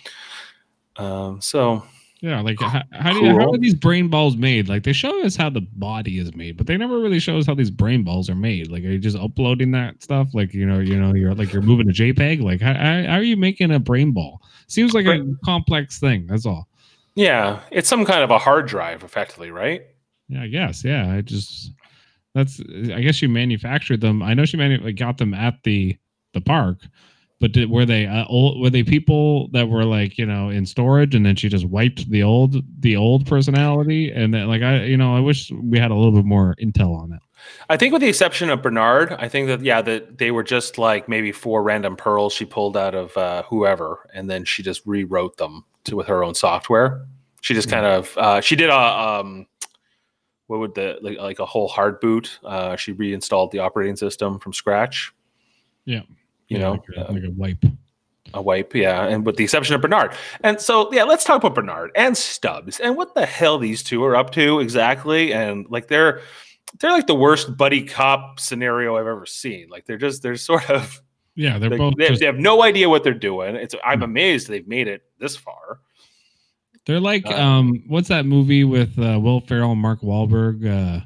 Um, 0.97 1.39
so 1.39 1.83
Yeah, 2.21 2.39
like 2.41 2.61
oh, 2.61 2.67
how, 2.67 2.83
how 2.91 3.13
do 3.13 3.25
you, 3.25 3.39
how 3.39 3.51
are 3.51 3.57
these 3.57 3.73
brain 3.73 4.07
balls 4.07 4.37
made? 4.37 4.69
Like 4.69 4.83
they 4.83 4.93
show 4.93 5.23
us 5.25 5.35
how 5.35 5.49
the 5.49 5.61
body 5.73 6.19
is 6.19 6.35
made, 6.35 6.55
but 6.55 6.67
they 6.67 6.77
never 6.77 6.99
really 6.99 7.19
show 7.19 7.39
us 7.39 7.47
how 7.47 7.55
these 7.55 7.71
brain 7.71 8.03
balls 8.03 8.29
are 8.29 8.35
made. 8.35 8.69
Like 8.69 8.83
are 8.83 8.89
you 8.89 8.99
just 8.99 9.17
uploading 9.17 9.71
that 9.71 10.03
stuff? 10.03 10.27
Like 10.35 10.53
you 10.53 10.67
know, 10.67 10.77
you 10.79 10.99
know, 10.99 11.15
you're 11.15 11.33
like 11.33 11.51
you're 11.51 11.63
moving 11.63 11.89
a 11.89 11.91
JPEG. 11.91 12.43
Like 12.43 12.61
how, 12.61 12.75
how, 12.75 13.15
are 13.15 13.23
you 13.23 13.37
making 13.37 13.71
a 13.71 13.79
brain 13.79 14.11
ball? 14.11 14.39
Seems 14.67 14.93
like 14.93 15.07
a 15.07 15.25
complex 15.43 15.99
thing. 15.99 16.27
That's 16.27 16.45
all. 16.45 16.67
yeah, 17.15 17.61
it's 17.71 17.89
some 17.89 18.05
kind 18.05 18.23
of 18.23 18.29
a 18.29 18.37
hard 18.37 18.67
drive, 18.67 19.03
effectively, 19.03 19.49
right? 19.49 19.81
Yeah, 20.29 20.43
I 20.43 20.47
guess. 20.47 20.85
Yeah, 20.85 21.11
I 21.11 21.21
just 21.21 21.71
that's. 22.35 22.61
I 22.93 23.01
guess 23.01 23.19
you 23.23 23.29
manufactured 23.29 23.99
them. 23.99 24.21
I 24.21 24.35
know 24.35 24.45
she 24.45 24.57
manu- 24.57 24.83
like, 24.83 24.95
got 24.95 25.17
them 25.17 25.33
at 25.33 25.55
the 25.63 25.97
the 26.33 26.41
park, 26.41 26.77
but 27.41 27.51
did, 27.51 27.69
were 27.69 27.85
they 27.85 28.05
uh, 28.07 28.25
old? 28.29 28.61
Were 28.61 28.69
they 28.69 28.83
people 28.83 29.49
that 29.49 29.67
were 29.67 29.83
like 29.83 30.17
you 30.17 30.25
know 30.25 30.49
in 30.49 30.65
storage, 30.65 31.13
and 31.15 31.25
then 31.25 31.35
she 31.35 31.49
just 31.49 31.65
wiped 31.65 32.09
the 32.09 32.23
old 32.23 32.55
the 32.81 32.95
old 32.95 33.25
personality, 33.27 34.11
and 34.11 34.33
then 34.33 34.47
like 34.47 34.61
I 34.61 34.83
you 34.85 34.95
know 34.95 35.15
I 35.15 35.19
wish 35.19 35.51
we 35.51 35.77
had 35.79 35.91
a 35.91 35.95
little 35.95 36.13
bit 36.13 36.23
more 36.23 36.55
intel 36.61 36.97
on 36.97 37.09
that. 37.09 37.19
I 37.69 37.75
think, 37.75 37.91
with 37.91 38.03
the 38.03 38.07
exception 38.07 38.49
of 38.51 38.61
Bernard, 38.61 39.13
I 39.13 39.27
think 39.27 39.47
that 39.47 39.61
yeah, 39.61 39.81
that 39.81 40.19
they 40.19 40.29
were 40.31 40.43
just 40.43 40.77
like 40.77 41.09
maybe 41.09 41.31
four 41.31 41.63
random 41.63 41.97
pearls 41.97 42.33
she 42.33 42.45
pulled 42.45 42.77
out 42.77 42.93
of 42.93 43.17
uh, 43.17 43.43
whoever, 43.43 44.07
and 44.13 44.29
then 44.29 44.45
she 44.45 44.61
just 44.63 44.85
rewrote 44.85 45.37
them 45.37 45.65
to 45.85 45.95
with 45.95 46.07
her 46.07 46.23
own 46.23 46.35
software. 46.35 47.05
She 47.41 47.55
just 47.55 47.67
Hmm. 47.67 47.73
kind 47.73 47.85
of 47.87 48.17
uh, 48.17 48.41
she 48.41 48.55
did 48.55 48.69
a 48.69 48.77
um, 48.79 49.47
what 50.45 50.59
would 50.59 50.75
the 50.75 50.99
like, 51.01 51.17
like 51.17 51.39
a 51.39 51.45
whole 51.45 51.67
hard 51.67 51.99
boot. 51.99 52.39
Uh, 52.43 52.75
she 52.75 52.91
reinstalled 52.91 53.51
the 53.51 53.59
operating 53.59 53.95
system 53.95 54.37
from 54.37 54.53
scratch. 54.53 55.11
Yeah. 55.85 56.01
You 56.51 56.59
Yeah, 56.59 56.63
know, 56.63 56.71
like 56.71 56.83
a, 56.97 57.09
uh, 57.09 57.13
like 57.13 57.23
a 57.23 57.31
wipe. 57.31 57.65
a 58.33 58.41
wipe, 58.41 58.73
yeah, 58.75 59.07
and 59.07 59.25
with 59.25 59.37
the 59.37 59.43
exception 59.43 59.75
of 59.75 59.81
Bernard. 59.81 60.13
And 60.43 60.59
so, 60.61 60.91
yeah, 60.93 61.03
let's 61.03 61.23
talk 61.23 61.37
about 61.43 61.55
Bernard 61.55 61.91
and 61.95 62.15
Stubbs 62.17 62.79
and 62.79 62.95
what 62.95 63.13
the 63.15 63.25
hell 63.25 63.57
these 63.57 63.83
two 63.83 64.03
are 64.03 64.15
up 64.15 64.31
to 64.33 64.59
exactly. 64.59 65.33
And 65.33 65.65
like 65.69 65.87
they're 65.87 66.21
they're 66.79 66.91
like 66.91 67.07
the 67.07 67.15
worst 67.15 67.57
buddy 67.57 67.83
cop 67.83 68.39
scenario 68.39 68.95
I've 68.97 69.07
ever 69.07 69.25
seen. 69.25 69.67
Like 69.69 69.85
they're 69.85 69.97
just 69.97 70.23
they're 70.23 70.37
sort 70.37 70.69
of 70.69 71.01
Yeah, 71.35 71.57
they're 71.59 71.69
they, 71.69 71.77
both 71.77 71.95
they, 71.97 72.07
just, 72.09 72.19
they 72.19 72.25
have 72.25 72.37
no 72.39 72.61
idea 72.63 72.89
what 72.89 73.03
they're 73.03 73.13
doing. 73.13 73.55
It's 73.55 73.75
I'm 73.85 74.03
amazed 74.03 74.47
they've 74.49 74.67
made 74.67 74.87
it 74.87 75.01
this 75.19 75.35
far. 75.37 75.79
they're 76.85 76.99
like 76.99 77.25
uh, 77.25 77.35
um 77.35 77.83
what's 77.87 78.07
that 78.09 78.25
movie 78.25 78.63
with 78.63 78.97
uh, 78.99 79.19
Will 79.19 79.41
Ferrell 79.41 79.71
and 79.73 79.81
Mark 79.81 80.01
Wahlberg 80.01 80.65
uh 80.67 81.05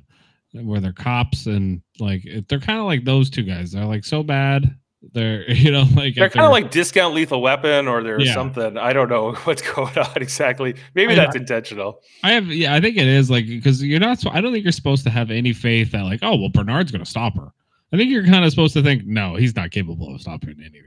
where 0.63 0.79
they're 0.79 0.93
cops 0.93 1.47
and 1.47 1.81
like 1.99 2.21
they're 2.47 2.60
kind 2.62 2.79
of 2.79 2.86
like 2.86 3.03
those 3.03 3.29
two 3.29 3.43
guys. 3.43 3.71
They're 3.71 3.86
like 3.86 4.05
so 4.05 4.23
bad. 4.23 4.75
They're 5.13 5.49
you 5.51 5.71
know 5.71 5.83
like 5.95 6.15
They're 6.15 6.29
kind 6.29 6.45
of 6.45 6.51
like 6.51 6.71
discount 6.71 7.13
lethal 7.13 7.41
weapon 7.41 7.87
or 7.87 8.03
there's 8.03 8.25
Yeah. 8.25 8.33
something. 8.33 8.77
I 8.77 8.93
don't 8.93 9.09
know 9.09 9.33
what's 9.45 9.61
going 9.61 9.97
on 9.97 10.11
exactly. 10.17 10.75
Maybe 10.93 11.13
I- 11.13 11.15
that's 11.15 11.35
intentional. 11.35 12.01
I 12.23 12.31
have, 12.33 12.47
yeah, 12.47 12.73
I 12.73 12.81
think 12.81 12.97
it 12.97 13.07
is 13.07 13.29
like 13.29 13.45
because 13.47 13.83
you're 13.83 13.99
not. 13.99 14.19
so- 14.19 14.29
I 14.31 14.41
don't 14.41 14.51
think 14.51 14.63
you're 14.63 14.71
supposed 14.71 15.03
to 15.05 15.09
have 15.09 15.31
any 15.31 15.53
faith 15.53 15.91
that 15.91 16.03
like, 16.03 16.19
oh 16.23 16.35
well, 16.35 16.49
Bernard's 16.49 16.91
going 16.91 17.03
to 17.03 17.09
stop 17.09 17.35
her. 17.37 17.49
I 17.93 17.97
think 17.97 18.09
you're 18.09 18.25
kind 18.25 18.43
of 18.43 18.49
supposed 18.51 18.73
to 18.73 18.81
think, 18.81 19.05
no, 19.05 19.35
he's 19.35 19.55
not 19.55 19.71
capable 19.71 20.13
of 20.13 20.19
stopping 20.19 20.55
anything. 20.59 20.81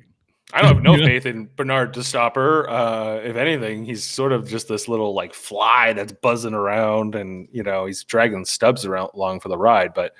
I 0.52 0.62
don't 0.62 0.74
have 0.76 0.82
no 0.82 0.94
Yeah. 0.96 1.06
faith 1.06 1.26
in 1.26 1.48
Bernard 1.56 1.94
to 1.94 2.02
stop 2.02 2.34
her. 2.34 2.68
Uh, 2.68 3.16
if 3.16 3.36
anything, 3.36 3.84
he's 3.84 4.02
sort 4.02 4.32
of 4.32 4.48
just 4.48 4.66
this 4.68 4.88
little 4.88 5.14
like 5.14 5.32
fly 5.34 5.92
that's 5.92 6.12
buzzing 6.12 6.54
around, 6.54 7.14
and 7.14 7.48
you 7.52 7.62
know 7.62 7.84
he's 7.86 8.02
dragging 8.02 8.44
Stubbs 8.46 8.84
around 8.84 9.10
along 9.14 9.40
for 9.40 9.48
the 9.48 9.58
ride. 9.58 9.92
But 9.94 10.14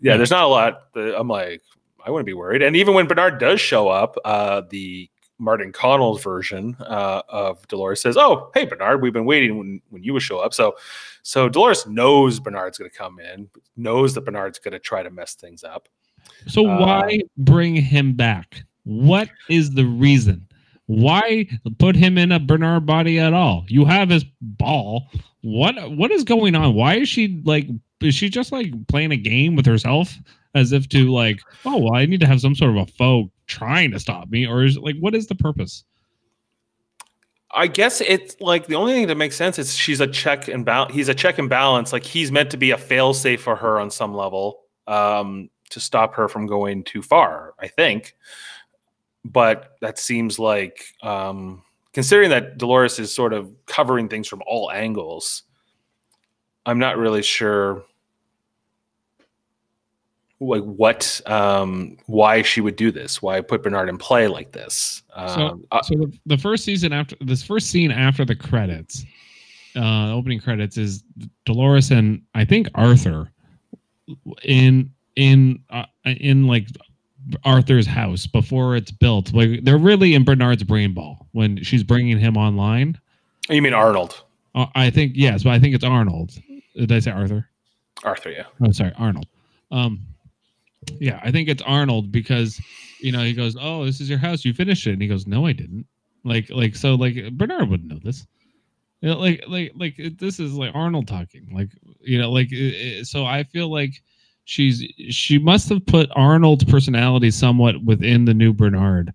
yeah, 0.00 0.12
Yeah. 0.12 0.16
there's 0.16 0.30
not 0.30 0.44
a 0.44 0.48
lot. 0.48 0.92
That 0.94 1.18
I'm 1.18 1.28
like, 1.28 1.62
I 2.04 2.10
wouldn't 2.10 2.26
be 2.26 2.34
worried. 2.34 2.62
And 2.62 2.76
even 2.76 2.94
when 2.94 3.06
Bernard 3.06 3.38
does 3.38 3.60
show 3.60 3.88
up, 3.88 4.16
uh, 4.24 4.62
the 4.70 5.10
Martin 5.38 5.72
Connell's 5.72 6.22
version 6.22 6.76
uh, 6.80 7.22
of 7.28 7.66
Dolores 7.68 8.00
says, 8.00 8.16
"Oh, 8.16 8.50
hey 8.54 8.66
Bernard, 8.66 9.02
we've 9.02 9.12
been 9.12 9.24
waiting 9.24 9.58
when 9.58 9.80
when 9.90 10.02
you 10.02 10.12
would 10.12 10.22
show 10.22 10.38
up." 10.38 10.54
So, 10.54 10.76
so 11.22 11.48
Dolores 11.48 11.86
knows 11.86 12.38
Bernard's 12.40 12.78
going 12.78 12.90
to 12.90 12.96
come 12.96 13.18
in, 13.18 13.48
knows 13.76 14.14
that 14.14 14.24
Bernard's 14.24 14.58
going 14.58 14.72
to 14.72 14.78
try 14.78 15.02
to 15.02 15.10
mess 15.10 15.34
things 15.34 15.64
up. 15.64 15.88
So 16.46 16.68
Uh, 16.68 16.78
why 16.78 17.20
bring 17.36 17.74
him 17.74 18.14
back? 18.14 18.64
What 18.84 19.28
is 19.48 19.72
the 19.72 19.86
reason? 19.86 20.46
Why 20.86 21.48
put 21.78 21.96
him 21.96 22.18
in 22.18 22.32
a 22.32 22.38
Bernard 22.38 22.86
body 22.86 23.18
at 23.18 23.32
all? 23.32 23.64
You 23.68 23.84
have 23.86 24.10
his 24.10 24.24
ball. 24.40 25.08
What 25.40 25.74
what 25.92 26.10
is 26.10 26.24
going 26.24 26.54
on? 26.54 26.74
Why 26.74 26.96
is 26.96 27.08
she 27.08 27.40
like? 27.44 27.68
Is 28.00 28.14
she 28.14 28.28
just 28.28 28.52
like 28.52 28.72
playing 28.88 29.12
a 29.12 29.16
game 29.16 29.56
with 29.56 29.64
herself, 29.64 30.14
as 30.54 30.72
if 30.72 30.88
to 30.90 31.10
like, 31.10 31.40
oh 31.64 31.78
well, 31.78 31.94
I 31.94 32.06
need 32.06 32.20
to 32.20 32.26
have 32.26 32.40
some 32.40 32.54
sort 32.54 32.70
of 32.70 32.76
a 32.76 32.86
foe 32.86 33.30
trying 33.46 33.92
to 33.92 34.00
stop 34.00 34.28
me, 34.30 34.46
or 34.46 34.64
is 34.64 34.76
like 34.78 34.96
what 35.00 35.14
is 35.14 35.26
the 35.26 35.34
purpose? 35.34 35.84
I 37.54 37.68
guess 37.68 38.00
it's 38.00 38.36
like 38.40 38.66
the 38.66 38.74
only 38.74 38.92
thing 38.92 39.06
that 39.06 39.16
makes 39.16 39.36
sense 39.36 39.58
is 39.58 39.74
she's 39.76 40.00
a 40.00 40.06
check 40.06 40.48
and 40.48 40.64
balance. 40.64 40.92
He's 40.92 41.08
a 41.08 41.14
check 41.14 41.38
and 41.38 41.48
balance. 41.48 41.92
Like 41.92 42.04
he's 42.04 42.32
meant 42.32 42.50
to 42.50 42.56
be 42.56 42.72
a 42.72 42.78
fail 42.78 43.14
safe 43.14 43.42
for 43.42 43.56
her 43.56 43.78
on 43.78 43.90
some 43.90 44.14
level 44.14 44.60
um, 44.86 45.48
to 45.70 45.80
stop 45.80 46.14
her 46.14 46.28
from 46.28 46.46
going 46.46 46.82
too 46.82 47.00
far. 47.00 47.54
I 47.60 47.68
think, 47.68 48.16
but 49.24 49.76
that 49.80 49.98
seems 49.98 50.38
like 50.38 50.84
um, 51.02 51.62
considering 51.92 52.30
that 52.30 52.58
Dolores 52.58 52.98
is 52.98 53.14
sort 53.14 53.32
of 53.32 53.50
covering 53.66 54.08
things 54.08 54.28
from 54.28 54.42
all 54.46 54.70
angles. 54.70 55.44
I'm 56.66 56.78
not 56.78 56.96
really 56.96 57.22
sure 57.22 57.84
like 60.40 60.62
what 60.62 61.20
um 61.26 61.96
why 62.06 62.42
she 62.42 62.60
would 62.60 62.76
do 62.76 62.90
this 62.90 63.22
why 63.22 63.40
put 63.40 63.62
bernard 63.62 63.88
in 63.88 63.96
play 63.96 64.26
like 64.26 64.52
this 64.52 65.02
um 65.14 65.64
uh, 65.70 65.80
so 65.82 65.94
the, 65.94 66.18
the 66.26 66.36
first 66.36 66.64
season 66.64 66.92
after 66.92 67.16
this 67.20 67.42
first 67.42 67.70
scene 67.70 67.90
after 67.90 68.24
the 68.24 68.34
credits 68.34 69.04
uh 69.76 70.12
opening 70.12 70.40
credits 70.40 70.76
is 70.76 71.04
dolores 71.46 71.90
and 71.90 72.20
i 72.34 72.44
think 72.44 72.68
arthur 72.74 73.30
in 74.42 74.90
in 75.16 75.60
uh, 75.70 75.84
in 76.04 76.46
like 76.46 76.68
arthur's 77.44 77.86
house 77.86 78.26
before 78.26 78.76
it's 78.76 78.90
built 78.90 79.32
like 79.32 79.64
they're 79.64 79.78
really 79.78 80.14
in 80.14 80.24
bernard's 80.24 80.62
brain 80.62 80.92
ball 80.92 81.26
when 81.32 81.62
she's 81.62 81.82
bringing 81.82 82.18
him 82.18 82.36
online 82.36 82.98
you 83.48 83.62
mean 83.62 83.72
arnold 83.74 84.22
uh, 84.54 84.66
i 84.74 84.90
think 84.90 85.12
yes 85.14 85.42
but 85.42 85.50
i 85.50 85.58
think 85.58 85.74
it's 85.74 85.84
arnold 85.84 86.32
did 86.76 86.92
i 86.92 86.98
say 86.98 87.10
arthur 87.10 87.48
arthur 88.04 88.30
yeah 88.30 88.44
Oh, 88.62 88.70
sorry, 88.72 88.92
Arnold. 88.98 89.26
Um, 89.70 90.00
yeah, 91.00 91.18
I 91.22 91.30
think 91.30 91.48
it's 91.48 91.62
Arnold 91.62 92.12
because 92.12 92.60
you 93.00 93.10
know 93.12 93.22
he 93.22 93.32
goes, 93.32 93.56
"Oh, 93.58 93.84
this 93.86 94.00
is 94.00 94.10
your 94.10 94.18
house. 94.18 94.44
You 94.44 94.52
finished 94.52 94.86
it," 94.86 94.92
and 94.92 95.00
he 95.02 95.08
goes, 95.08 95.26
"No, 95.26 95.46
I 95.46 95.52
didn't." 95.52 95.86
Like, 96.24 96.50
like 96.50 96.74
so, 96.76 96.94
like 96.94 97.16
Bernard 97.32 97.70
wouldn't 97.70 97.90
know 97.90 97.98
this. 98.02 98.26
You 99.00 99.10
know, 99.10 99.18
like, 99.18 99.44
like, 99.48 99.72
like 99.76 99.98
it, 99.98 100.18
this 100.18 100.38
is 100.40 100.52
like 100.54 100.74
Arnold 100.74 101.08
talking. 101.08 101.48
Like, 101.54 101.70
you 102.00 102.18
know, 102.18 102.30
like 102.30 102.52
it, 102.52 102.56
it- 103.00 103.06
so. 103.06 103.24
I 103.24 103.44
feel 103.44 103.68
like 103.70 104.02
she's 104.44 104.84
she 105.10 105.38
must 105.38 105.68
have 105.68 105.84
put 105.86 106.10
Arnold's 106.14 106.64
personality 106.64 107.30
somewhat 107.30 107.82
within 107.84 108.24
the 108.24 108.34
new 108.34 108.52
Bernard. 108.52 109.12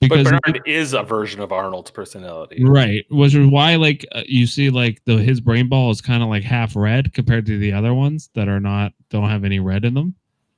But 0.00 0.10
because 0.10 0.24
bernard 0.28 0.62
is 0.64 0.92
a 0.92 1.02
version 1.02 1.40
of 1.40 1.50
arnold's 1.50 1.90
personality. 1.90 2.64
Right, 2.64 3.04
which 3.10 3.34
is 3.34 3.48
why 3.48 3.74
like 3.74 4.06
uh, 4.12 4.22
you 4.26 4.46
see 4.46 4.70
like 4.70 5.02
the 5.06 5.16
his 5.16 5.40
brain 5.40 5.68
ball 5.68 5.90
is 5.90 6.00
kind 6.00 6.22
of 6.22 6.28
like 6.28 6.44
half 6.44 6.76
red 6.76 7.12
compared 7.12 7.46
to 7.46 7.58
the 7.58 7.72
other 7.72 7.92
ones 7.92 8.30
that 8.34 8.48
are 8.48 8.60
not 8.60 8.92
don't 9.10 9.28
have 9.28 9.44
any 9.44 9.58
red 9.58 9.84
in 9.84 9.94
them. 9.94 10.14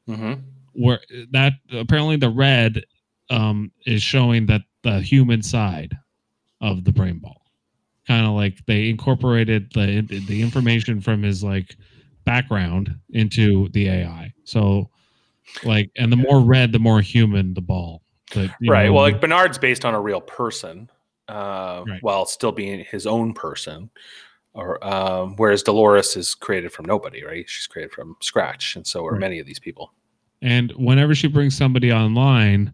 hmm 0.07 0.35
Where 0.73 1.01
that 1.31 1.55
apparently 1.73 2.17
the 2.17 2.29
red 2.29 2.85
um 3.31 3.73
is 3.87 4.03
showing 4.03 4.45
that 4.47 4.61
the 4.83 5.01
human 5.01 5.43
side 5.43 5.97
of 6.61 6.85
the 6.85 6.93
brain 6.93 7.19
ball, 7.19 7.41
kind 8.07 8.27
of 8.27 8.33
like 8.33 8.59
they 8.67 8.91
incorporated 8.91 9.73
the 9.73 10.03
the 10.29 10.43
information 10.43 11.01
from 11.01 11.23
his 11.23 11.43
like 11.43 11.77
background 12.25 12.95
into 13.11 13.69
the 13.71 13.89
AI. 13.89 14.33
So 14.45 14.91
Like, 15.63 15.91
and 15.97 16.11
the 16.11 16.17
more 16.17 16.41
red, 16.41 16.73
the 16.73 16.79
more 16.79 17.01
human 17.01 17.53
the 17.55 17.61
ball. 17.61 18.03
But, 18.33 18.51
you 18.61 18.71
right. 18.71 18.87
know, 18.87 18.95
Well, 18.95 19.03
like 19.03 19.21
Bernard's 19.21 19.59
based 19.59 19.85
on 19.85 19.95
a 19.95 20.01
real 20.01 20.21
person, 20.21 20.91
uh, 21.29 21.85
Right. 21.87 22.03
while 22.03 22.25
still 22.27 22.53
being 22.53 22.85
his 22.91 23.07
own 23.07 23.35
person. 23.35 23.91
Or 24.53 24.85
um, 24.85 25.37
whereas 25.37 25.63
Dolores 25.63 26.17
is 26.17 26.35
created 26.35 26.73
from 26.73 26.87
nobody, 26.87 27.23
right? 27.25 27.49
She's 27.49 27.67
created 27.69 27.93
from 27.93 28.17
scratch, 28.21 28.75
and 28.75 28.85
so 28.87 29.05
are 29.07 29.13
Right. 29.13 29.21
many 29.21 29.39
of 29.39 29.47
these 29.47 29.59
people. 29.61 29.93
and 30.43 30.73
whenever 30.73 31.15
she 31.15 31.29
brings 31.29 31.55
somebody 31.55 31.93
online, 31.93 32.73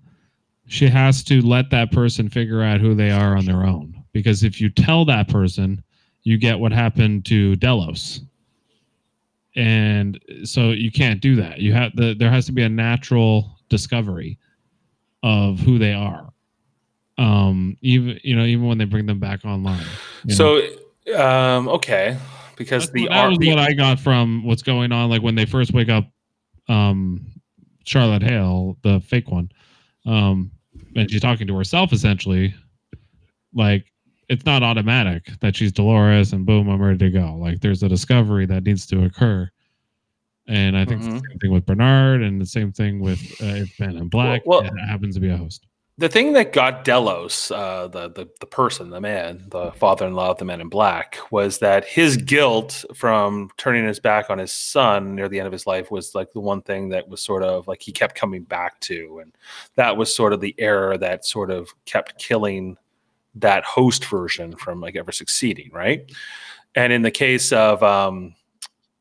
she 0.68 0.86
has 0.86 1.24
to 1.24 1.42
let 1.42 1.68
that 1.70 1.90
person 1.90 2.28
figure 2.28 2.62
out 2.62 2.80
who 2.80 2.94
they 2.94 3.10
are 3.10 3.36
on 3.36 3.44
their 3.44 3.64
own. 3.66 3.94
Because 4.12 4.44
if 4.44 4.60
you 4.60 4.70
tell 4.70 5.04
that 5.06 5.28
person, 5.28 5.82
you 6.22 6.38
get 6.38 6.60
what 6.60 6.70
happened 6.72 7.24
to 7.26 7.56
Delos. 7.56 8.20
And 9.56 10.20
so 10.44 10.70
you 10.70 10.92
can't 10.92 11.20
do 11.20 11.34
that. 11.36 11.60
You 11.60 11.72
have 11.72 11.96
the 11.96 12.14
there 12.14 12.30
has 12.30 12.46
to 12.46 12.52
be 12.52 12.62
a 12.62 12.68
natural 12.68 13.58
discovery 13.68 14.38
of 15.22 15.58
who 15.58 15.78
they 15.78 15.94
are. 15.94 16.30
Um, 17.18 17.78
even 17.80 18.20
you 18.22 18.36
know, 18.36 18.44
even 18.44 18.66
when 18.66 18.76
they 18.76 18.84
bring 18.84 19.06
them 19.06 19.18
back 19.18 19.44
online. 19.44 19.84
you 20.24 20.36
know? 20.36 20.60
So, 21.06 21.18
um, 21.18 21.68
okay, 21.68 22.18
because 22.56 22.84
That's 22.84 22.92
the 22.92 23.08
that 23.08 23.28
was 23.28 23.38
what 23.38 23.58
I 23.58 23.72
got 23.72 23.98
from 23.98 24.44
what's 24.44 24.62
going 24.62 24.92
on. 24.92 25.08
Like 25.08 25.22
when 25.22 25.34
they 25.34 25.46
first 25.46 25.72
wake 25.72 25.88
up, 25.88 26.04
um, 26.68 27.26
Charlotte 27.84 28.22
Hale, 28.22 28.76
the 28.82 29.00
fake 29.00 29.30
one, 29.30 29.50
um, 30.04 30.50
and 30.94 31.10
she's 31.10 31.22
talking 31.22 31.46
to 31.46 31.56
herself 31.56 31.94
essentially. 31.94 32.54
Like 33.54 33.86
it's 34.28 34.44
not 34.44 34.62
automatic 34.62 35.30
that 35.40 35.54
she's 35.56 35.72
Dolores 35.72 36.32
and 36.32 36.44
boom, 36.44 36.68
I'm 36.68 36.82
ready 36.82 36.98
to 36.98 37.10
go. 37.10 37.36
Like 37.36 37.60
there's 37.60 37.82
a 37.82 37.88
discovery 37.88 38.46
that 38.46 38.64
needs 38.64 38.86
to 38.88 39.04
occur. 39.04 39.50
And 40.48 40.76
I 40.76 40.84
think 40.84 41.02
it's 41.02 41.08
the 41.08 41.28
same 41.28 41.38
thing 41.40 41.52
with 41.52 41.66
Bernard, 41.66 42.22
and 42.22 42.40
the 42.40 42.46
same 42.46 42.70
thing 42.70 43.00
with 43.00 43.20
uh, 43.42 43.46
if 43.46 43.80
Man 43.80 43.96
in 43.96 44.08
Black 44.08 44.42
well- 44.46 44.60
it 44.60 44.72
happens 44.88 45.16
to 45.16 45.20
be 45.20 45.28
a 45.30 45.36
host. 45.36 45.66
the 45.98 46.08
thing 46.08 46.34
that 46.34 46.52
got 46.52 46.84
Delos, 46.84 47.50
uh, 47.50 47.88
the, 47.88 48.10
the 48.10 48.28
the 48.38 48.46
person, 48.46 48.90
the 48.90 49.00
man, 49.00 49.42
the 49.48 49.72
father-in-law 49.72 50.30
of 50.30 50.38
the 50.38 50.44
Man 50.44 50.60
in 50.60 50.68
Black, 50.68 51.18
was 51.32 51.58
that 51.58 51.84
his 51.84 52.16
guilt 52.16 52.84
from 52.94 53.50
turning 53.56 53.84
his 53.86 53.98
back 53.98 54.30
on 54.30 54.38
his 54.38 54.52
son 54.52 55.16
near 55.16 55.28
the 55.28 55.40
end 55.40 55.48
of 55.48 55.52
his 55.52 55.66
life 55.66 55.90
was 55.90 56.14
like 56.14 56.32
the 56.32 56.38
one 56.38 56.62
thing 56.62 56.90
that 56.90 57.08
was 57.08 57.20
sort 57.20 57.42
of 57.42 57.66
like 57.66 57.82
he 57.82 57.90
kept 57.90 58.14
coming 58.14 58.44
back 58.44 58.78
to, 58.80 59.18
and 59.20 59.32
that 59.74 59.96
was 59.96 60.14
sort 60.14 60.32
of 60.32 60.40
the 60.40 60.54
error 60.58 60.96
that 60.96 61.24
sort 61.24 61.50
of 61.50 61.68
kept 61.86 62.18
killing 62.20 62.76
that 63.36 63.64
host 63.64 64.04
version 64.06 64.56
from 64.56 64.80
like 64.80 64.96
ever 64.96 65.12
succeeding, 65.12 65.70
right? 65.72 66.10
And 66.74 66.92
in 66.92 67.02
the 67.02 67.10
case 67.10 67.52
of 67.52 67.82
um, 67.82 68.34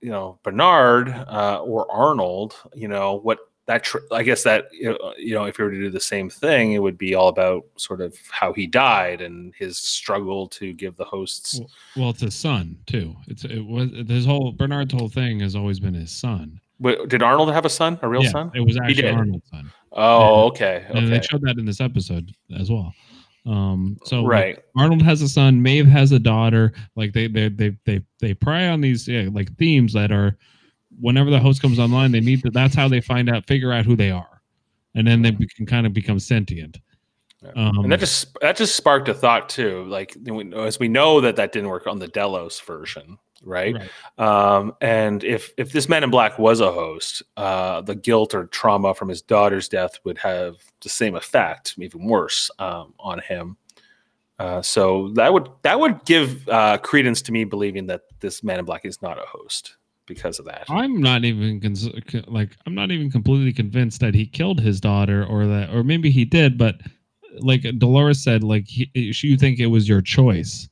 you 0.02 0.10
know 0.10 0.40
Bernard 0.44 1.10
uh, 1.10 1.62
or 1.64 1.92
Arnold, 1.92 2.56
you 2.74 2.88
know 2.88 3.16
what 3.16 3.40
that 3.66 3.84
tr- 3.84 3.98
I 4.12 4.24
guess 4.24 4.44
that 4.44 4.68
you 4.72 5.34
know, 5.34 5.46
if 5.46 5.58
you 5.58 5.66
were 5.66 5.72
to 5.72 5.80
do 5.80 5.90
the 5.90 6.00
same 6.00 6.30
thing, 6.30 6.74
it 6.74 6.80
would 6.80 6.98
be 6.98 7.16
all 7.16 7.30
about 7.30 7.66
sort 7.78 8.02
of 8.02 8.16
how 8.30 8.54
he 8.54 8.68
died 8.68 9.22
and 9.22 9.54
his 9.58 9.78
struggle 9.78 10.48
to 10.50 10.74
give 10.74 10.96
the 10.98 11.06
hosts. 11.06 11.60
Well, 11.96 12.12
it's 12.12 12.22
his 12.22 12.36
son 12.36 12.78
too. 12.86 13.16
It's 13.28 13.44
it 13.44 13.62
was 13.62 13.90
his 14.08 14.26
whole 14.26 14.52
Bernard's 14.52 14.94
whole 14.94 15.10
thing 15.10 15.40
has 15.40 15.56
always 15.56 15.80
been 15.80 15.94
his 15.94 16.12
son. 16.12 16.60
Wait, 16.80 17.08
did 17.08 17.24
Arnold 17.24 17.52
have 17.54 17.66
a 17.66 17.70
son, 17.70 17.98
a 18.02 18.08
real 18.08 18.24
Yeah, 18.24 18.32
son? 18.32 18.52
It 18.54 18.60
was 18.60 18.78
actually. 18.78 19.10
Arnold's 19.10 19.50
son. 19.50 19.72
Oh, 19.94 20.48
okay, 20.48 20.86
and 20.90 21.12
they 21.12 21.22
showed 21.22 21.42
that 21.42 21.58
in 21.58 21.66
this 21.66 21.82
episode 21.82 22.32
as 22.60 22.70
well. 22.70 22.94
Um, 23.46 23.98
so 24.06 24.24
like, 24.24 24.32
right, 24.32 24.60
Arnold 24.76 25.04
has 25.04 25.22
a 25.22 25.30
son, 25.30 25.62
Maeve 25.62 25.88
has 25.88 26.12
a 26.12 26.20
daughter. 26.20 26.74
Like 26.96 27.14
they 27.14 27.28
they 27.28 27.50
they 27.50 27.78
they 27.86 28.02
they 28.20 28.34
pry 28.34 28.68
on 28.68 28.82
these 28.82 29.08
yeah, 29.08 29.28
like 29.32 29.56
themes 29.58 29.94
that 29.94 30.12
are 30.12 30.38
whenever 31.00 31.30
the 31.30 31.40
host 31.40 31.62
comes 31.62 31.80
online, 31.80 32.12
they 32.12 32.22
need 32.22 32.42
to. 32.44 32.50
That's 32.50 32.76
how 32.76 32.88
they 32.88 33.02
find 33.02 33.30
out, 33.30 33.46
figure 33.46 33.72
out 33.72 33.86
who 33.86 33.96
they 33.96 34.12
are, 34.12 34.42
and 34.96 35.08
then 35.08 35.22
they 35.22 35.32
be- 35.32 35.48
can 35.48 35.66
kind 35.66 35.86
of 35.86 35.94
become 35.94 36.20
sentient. 36.20 36.80
Um, 37.56 37.84
and 37.84 37.92
that 37.92 38.00
just 38.00 38.36
that 38.42 38.56
just 38.56 38.76
sparked 38.76 39.08
a 39.10 39.14
thought 39.14 39.50
too. 39.50 39.84
Like 39.86 40.18
as 40.56 40.80
we 40.80 40.88
know 40.88 41.22
that 41.22 41.36
that 41.36 41.52
didn't 41.52 41.70
work 41.70 41.86
on 41.86 42.00
the 42.00 42.08
Delos 42.08 42.60
version, 42.62 43.20
right? 43.44 43.76
right. 43.76 43.90
Um, 44.18 44.76
and 44.82 45.24
if 45.24 45.52
if 45.58 45.72
this 45.72 45.90
man 45.90 46.04
in 46.04 46.10
black 46.10 46.40
was 46.40 46.62
a 46.62 46.72
host, 46.72 47.24
uh, 47.38 47.82
the 47.82 47.96
guilt 47.96 48.34
or 48.34 48.46
trauma 48.46 48.94
from 48.94 49.10
his 49.10 49.22
daughter's 49.22 49.68
death 49.68 50.00
would 50.04 50.18
have 50.20 50.56
the 50.82 50.90
same 50.90 51.16
effect, 51.16 51.76
even 51.78 52.06
worse, 52.06 52.50
um, 52.60 52.94
on 53.00 53.20
him. 53.20 53.58
Uh, 54.38 54.62
so 54.62 55.10
that 55.16 55.32
would 55.32 55.50
that 55.62 55.80
would 55.80 56.04
give 56.06 56.48
uh, 56.50 56.78
credence 56.80 57.22
to 57.22 57.32
me 57.32 57.46
believing 57.46 57.88
that 57.88 58.02
this 58.20 58.44
man 58.44 58.60
in 58.60 58.66
black 58.66 58.86
is 58.86 59.02
not 59.02 59.18
a 59.18 59.26
host 59.26 59.78
because 60.06 60.40
of 60.40 60.46
that. 60.46 60.66
I'm 60.70 61.02
not 61.02 61.24
even 61.24 61.62
cons- 61.62 61.90
like 62.28 62.56
I'm 62.66 62.76
not 62.76 62.92
even 62.92 63.10
completely 63.10 63.54
convinced 63.54 64.02
that 64.02 64.14
he 64.14 64.26
killed 64.26 64.60
his 64.60 64.82
daughter 64.82 65.26
or 65.26 65.46
that 65.48 65.74
or 65.74 65.84
maybe 65.84 66.12
he 66.12 66.26
did, 66.26 66.58
but 66.58 66.76
like 67.40 67.64
Dolores 67.78 68.24
said, 68.24 68.44
like 68.44 68.68
he, 68.68 68.90
you 68.94 69.38
think 69.38 69.60
it 69.60 69.68
was 69.68 69.88
your 69.88 70.02
choice, 70.02 70.68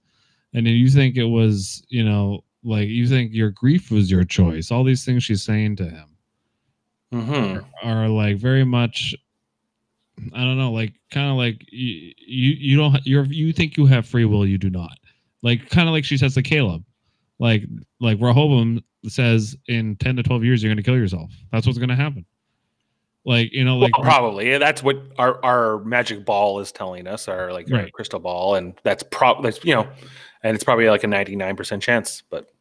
and 0.53 0.65
then 0.65 0.73
you 0.73 0.89
think 0.89 1.15
it 1.15 1.25
was 1.25 1.85
you 1.89 2.03
know 2.03 2.43
like 2.63 2.87
you 2.87 3.07
think 3.07 3.33
your 3.33 3.51
grief 3.51 3.91
was 3.91 4.09
your 4.09 4.23
choice. 4.23 4.71
All 4.71 4.83
these 4.83 5.05
things 5.05 5.23
she's 5.23 5.43
saying 5.43 5.77
to 5.77 5.89
him 5.89 6.05
hmm 7.11 7.57
are 7.83 8.07
like 8.07 8.37
very 8.37 8.63
much. 8.63 9.15
I 10.33 10.43
don't 10.43 10.57
know, 10.57 10.71
like 10.71 10.93
kind 11.11 11.29
of 11.29 11.37
like 11.37 11.65
you, 11.71 12.13
you 12.17 12.51
you 12.59 12.77
don't 12.77 12.99
you're 13.05 13.25
you 13.25 13.51
think 13.51 13.77
you 13.77 13.85
have 13.87 14.05
free 14.05 14.25
will, 14.25 14.45
you 14.45 14.57
do 14.57 14.69
not. 14.69 14.97
Like 15.41 15.69
kind 15.69 15.87
of 15.87 15.93
like 15.93 16.05
she 16.05 16.17
says 16.17 16.35
to 16.35 16.43
Caleb, 16.43 16.83
like 17.39 17.63
like 17.99 18.19
Rehoboam 18.21 18.83
says 19.07 19.55
in 19.67 19.95
10 19.97 20.15
to 20.15 20.23
12 20.23 20.43
years 20.45 20.63
you're 20.63 20.69
going 20.69 20.77
to 20.77 20.83
kill 20.83 20.95
yourself 20.95 21.29
that's 21.51 21.67
what's 21.67 21.77
going 21.77 21.89
to 21.89 21.95
happen 21.95 22.25
like 23.25 23.53
you 23.53 23.63
know 23.63 23.77
like 23.77 23.97
well, 23.97 24.03
probably 24.03 24.49
yeah, 24.49 24.57
that's 24.57 24.83
what 24.83 25.01
our, 25.17 25.43
our 25.45 25.79
magic 25.85 26.25
ball 26.25 26.59
is 26.59 26.73
telling 26.73 27.07
us, 27.07 27.29
our 27.29 27.53
like 27.53 27.71
our 27.71 27.87
crystal 27.93 28.19
ball, 28.19 28.55
and 28.55 28.73
that's 28.83 29.01
probably 29.01 29.49
that's 29.49 29.63
you 29.63 29.73
know, 29.73 29.87
and 30.43 30.55
it's 30.55 30.63
probably 30.63 30.89
like 30.89 31.05
a 31.05 31.07
ninety 31.07 31.37
nine 31.37 31.55
percent 31.55 31.81
chance, 31.81 32.21
but 32.29 32.52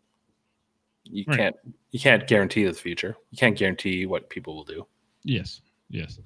you 1.05 1.25
Right. 1.27 1.39
can't 1.39 1.57
you 1.91 2.01
can't 2.01 2.27
guarantee 2.27 2.65
the 2.65 2.73
future. 2.73 3.17
You 3.31 3.39
can't 3.39 3.57
guarantee 3.57 4.07
what 4.07 4.29
people 4.31 4.55
will 4.57 4.65
do. 4.65 4.87
yes 5.25 5.61
yes 5.91 6.19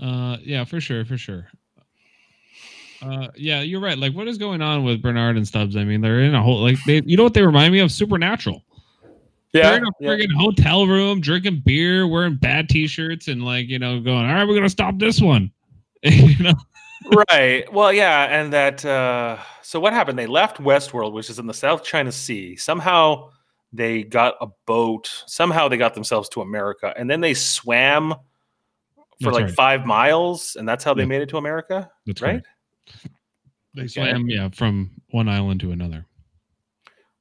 uh 0.00 0.36
yeah 0.42 0.64
for 0.64 0.80
sure 0.80 1.04
for 1.04 1.18
sure 1.18 1.48
uh 3.02 3.28
yeah 3.34 3.60
you're 3.60 3.80
right 3.80 3.98
like 3.98 4.12
what 4.14 4.28
is 4.28 4.38
going 4.38 4.62
on 4.62 4.84
with 4.84 5.02
bernard 5.02 5.36
and 5.36 5.46
stubbs 5.46 5.76
i 5.76 5.82
mean 5.84 6.00
they're 6.00 6.20
in 6.20 6.34
a 6.34 6.42
whole 6.42 6.60
like 6.62 6.76
they 6.86 7.02
you 7.04 7.16
know 7.16 7.22
what 7.24 7.34
they 7.34 7.42
remind 7.42 7.72
me 7.72 7.80
of 7.80 7.90
supernatural 7.90 8.62
Yeah, 9.52 9.70
they're 9.70 9.78
in 9.78 9.84
a 9.86 9.92
friggin' 10.02 10.32
hotel 10.36 10.86
room 10.86 11.20
drinking 11.20 11.62
beer 11.64 12.06
wearing 12.06 12.36
bad 12.36 12.68
t-shirts 12.68 13.26
and 13.28 13.44
like 13.44 13.68
you 13.68 13.78
know 13.80 14.00
going 14.00 14.24
all 14.26 14.34
right 14.34 14.46
we're 14.46 14.54
gonna 14.54 14.68
stop 14.68 14.98
this 14.98 15.20
one 15.20 15.50
you 16.04 16.42
know 16.42 16.54
right. 17.30 17.72
Well, 17.72 17.92
yeah, 17.92 18.24
and 18.24 18.52
that. 18.52 18.84
Uh, 18.84 19.38
so 19.62 19.80
what 19.80 19.92
happened? 19.92 20.18
They 20.18 20.26
left 20.26 20.58
Westworld, 20.58 21.12
which 21.12 21.28
is 21.30 21.38
in 21.40 21.46
the 21.46 21.54
South 21.54 21.82
China 21.82 22.12
Sea. 22.12 22.54
Somehow 22.56 23.30
they 23.72 24.02
got 24.02 24.34
a 24.40 24.46
boat. 24.66 25.24
Somehow 25.26 25.68
they 25.68 25.76
got 25.76 25.94
themselves 25.94 26.28
to 26.30 26.40
America, 26.40 26.94
and 26.96 27.08
then 27.10 27.20
they 27.20 27.34
swam 27.34 28.10
for 29.20 29.30
That's 29.30 29.34
like 29.34 29.44
right. 29.46 29.54
five 29.54 29.86
miles, 29.86 30.56
and 30.56 30.68
that's 30.68 30.84
how 30.84 30.94
they 30.94 31.02
Yeah. 31.02 31.08
made 31.08 31.22
it 31.22 31.28
to 31.30 31.36
America. 31.38 31.90
that's 32.06 32.22
Right? 32.22 32.34
right 32.34 32.44
they 33.74 33.82
Okay. 33.82 33.88
swam 33.88 34.28
yeah 34.30 34.48
from 34.48 34.90
one 35.10 35.28
island 35.28 35.60
to 35.60 35.70
another 35.72 36.04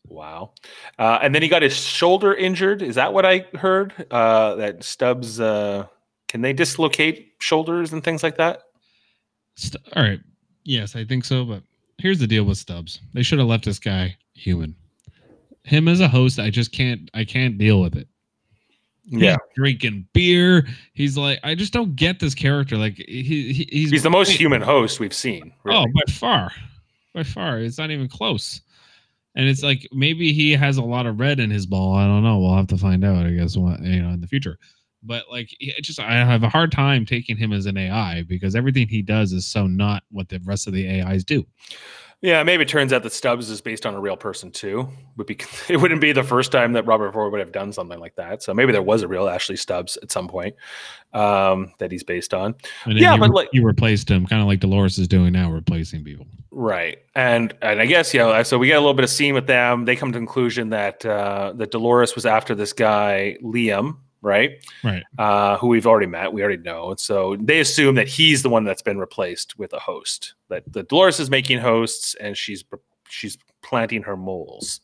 Wow. 0.10 0.54
Uh, 0.98 1.20
and 1.22 1.36
then 1.36 1.42
he 1.42 1.50
got 1.50 1.62
his 1.62 1.76
shoulder 1.76 2.34
injured. 2.34 2.82
Is 2.82 2.96
that 2.96 3.12
what 3.14 3.26
I 3.26 3.40
heard? 3.56 3.94
Uh, 4.10 4.56
that 4.56 4.82
Stubbs, 4.84 5.42
uh, 5.42 5.86
can 6.30 6.40
they 6.42 6.54
dislocate 6.54 7.34
shoulders 7.40 7.92
and 7.92 8.02
things 8.02 8.24
like 8.24 8.38
that? 8.38 8.62
St- 9.56 9.84
all 9.98 10.04
right. 10.04 10.22
Yes, 10.64 10.96
I 10.96 11.04
think 11.04 11.26
so. 11.26 11.44
But 11.44 11.62
here's 11.98 12.20
the 12.20 12.28
deal 12.28 12.46
with 12.46 12.58
Stubbs. 12.58 13.02
They 13.14 13.22
should 13.22 13.38
have 13.40 13.50
left 13.50 13.66
this 13.66 13.80
guy 13.80 14.16
human. 14.34 14.76
Him 15.68 15.88
as 15.88 16.00
a 16.00 16.08
host, 16.08 16.40
I 16.40 16.50
just 16.50 16.72
can't. 16.72 17.10
I 17.14 17.26
can't 17.26 17.58
deal 17.58 17.82
with 17.82 17.98
it. 17.98 18.08
He's 19.10 19.36
drinking 19.56 20.08
beer. 20.14 20.66
He's 20.94 21.18
like, 21.18 21.40
I 21.44 21.56
just 21.56 21.74
don't 21.74 21.96
get 21.96 22.20
this 22.20 22.34
character. 22.34 22.78
Like 22.78 22.96
he, 22.96 23.54
he 23.54 23.68
he's 23.70 23.92
He's 23.92 24.04
the 24.04 24.10
most 24.10 24.32
human 24.32 24.62
host 24.62 25.00
we've 25.00 25.14
seen. 25.14 25.54
Really. 25.64 25.78
Oh, 25.80 25.86
by 25.94 26.12
far, 26.12 26.52
by 27.14 27.24
far. 27.24 27.60
It's 27.60 27.78
not 27.78 27.92
even 27.92 28.08
close. 28.08 28.62
And 29.36 29.48
it's 29.48 29.62
like 29.62 29.88
maybe 29.92 30.34
he 30.34 30.54
has 30.54 30.78
a 30.78 30.82
lot 30.82 31.06
of 31.06 31.20
red 31.20 31.40
in 31.40 31.52
his 31.52 31.66
ball. 31.66 31.96
I 31.96 32.06
don't 32.06 32.24
know. 32.24 32.40
We'll 32.40 32.56
have 32.56 32.68
to 32.68 32.78
find 32.78 33.04
out. 33.04 33.26
I 33.26 33.32
guess 33.32 33.56
what 33.58 33.82
you 33.82 34.02
know 34.02 34.10
in 34.10 34.22
the 34.22 34.28
future. 34.28 34.58
But 35.04 35.26
like, 35.30 35.56
it 35.60 35.84
just 35.84 36.00
I 36.00 36.14
have 36.14 36.44
a 36.44 36.50
hard 36.50 36.72
time 36.72 37.06
taking 37.06 37.38
him 37.38 37.54
as 37.54 37.66
an 37.66 37.78
AI 37.78 38.24
because 38.24 38.56
everything 38.56 38.88
he 38.88 39.02
does 39.02 39.32
is 39.32 39.46
so 39.46 39.68
not 39.68 40.04
what 40.12 40.30
the 40.30 40.40
rest 40.44 40.68
of 40.68 40.74
the 40.74 41.02
AIs 41.02 41.24
do. 41.24 41.46
Yeah, 42.22 42.42
maybe 42.42 42.64
it 42.64 42.68
turns 42.68 42.94
out 42.94 43.04
that 43.04 43.14
Stubbs 43.14 43.50
is 43.52 43.62
based 43.62 43.86
on 43.86 43.94
a 43.94 44.00
real 44.00 44.18
person 44.18 44.50
too. 44.50 44.90
Would 45.18 45.28
be 45.28 45.38
it 45.70 45.78
wouldn't 45.78 46.02
be 46.02 46.12
the 46.14 46.24
first 46.24 46.52
time 46.52 46.74
that 46.74 46.86
Robert 46.88 47.14
Ford 47.14 47.32
would 47.32 47.40
have 47.40 47.52
done 47.52 47.72
something 47.72 48.00
like 48.00 48.16
that. 48.16 48.42
So 48.42 48.54
maybe 48.54 48.72
there 48.72 48.82
was 48.82 49.04
a 49.04 49.08
real 49.08 49.30
Ashley 49.30 49.56
Stubbs 49.56 49.98
at 50.02 50.12
some 50.12 50.28
point 50.28 50.56
um, 51.14 51.74
that 51.78 51.92
he's 51.92 52.04
based 52.04 52.34
on. 52.34 52.56
And 52.86 52.98
Yeah, 52.98 53.14
you, 53.14 53.20
but 53.20 53.30
like- 53.32 53.50
you 53.54 53.64
replaced 53.64 54.10
him, 54.10 54.26
kind 54.26 54.42
of 54.42 54.48
like 54.48 54.60
Dolores 54.62 54.98
is 54.98 55.08
doing 55.08 55.34
now, 55.34 55.52
replacing 55.52 56.04
people. 56.04 56.26
Right. 56.50 56.98
And 57.14 57.54
and 57.62 57.80
I 57.80 57.86
guess, 57.86 58.14
you 58.16 58.20
know, 58.20 58.42
so 58.42 58.58
we 58.58 58.66
get 58.68 58.78
a 58.78 58.80
little 58.80 58.96
bit 58.96 59.04
of 59.04 59.12
scene 59.12 59.36
with 59.36 59.46
them. 59.46 59.86
They 59.86 59.96
come 59.96 60.12
to 60.12 60.20
the 60.20 60.26
conclusion 60.26 60.70
that 60.70 61.06
uh 61.06 61.54
that 61.58 61.70
Dolores 61.70 62.16
was 62.16 62.26
after 62.26 62.56
this 62.56 62.74
guy, 62.74 63.38
Liam, 63.44 63.98
right? 64.28 64.64
Right. 64.84 65.04
Uh, 65.18 65.58
who 65.58 65.68
we've 65.68 65.88
already 65.88 66.06
met, 66.06 66.32
we 66.32 66.44
already 66.44 66.62
know. 66.62 66.92
And 66.92 67.00
so 67.00 67.36
they 67.40 67.60
assume 67.60 67.96
that 67.96 68.08
he's 68.08 68.44
the 68.44 68.50
one 68.50 68.64
that's 68.64 68.84
been 68.84 69.00
replaced 69.00 69.58
with 69.58 69.74
a 69.74 69.80
host. 69.80 70.36
That 70.50 70.64
the 70.72 70.84
Dolores 70.84 71.20
is 71.20 71.32
making 71.32 71.60
hosts, 71.60 72.16
and 72.20 72.38
she's 72.38 72.64
she's 73.10 73.38
planting 73.62 74.04
her 74.04 74.18
moles. 74.18 74.82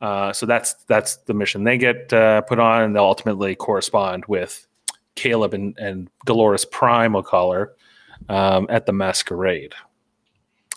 Uh, 0.00 0.32
so 0.32 0.46
that's 0.46 0.74
that's 0.84 1.16
the 1.16 1.34
mission 1.34 1.64
they 1.64 1.78
get 1.78 2.12
uh, 2.12 2.42
put 2.42 2.58
on, 2.58 2.82
and 2.82 2.94
they'll 2.94 3.04
ultimately 3.04 3.54
correspond 3.54 4.24
with 4.26 4.66
Caleb 5.14 5.54
and, 5.54 5.78
and 5.78 6.08
Dolores 6.26 6.64
Prime, 6.64 7.12
we'll 7.12 7.22
call 7.22 7.52
her, 7.52 7.74
um, 8.28 8.66
at 8.68 8.86
the 8.86 8.92
masquerade. 8.92 9.74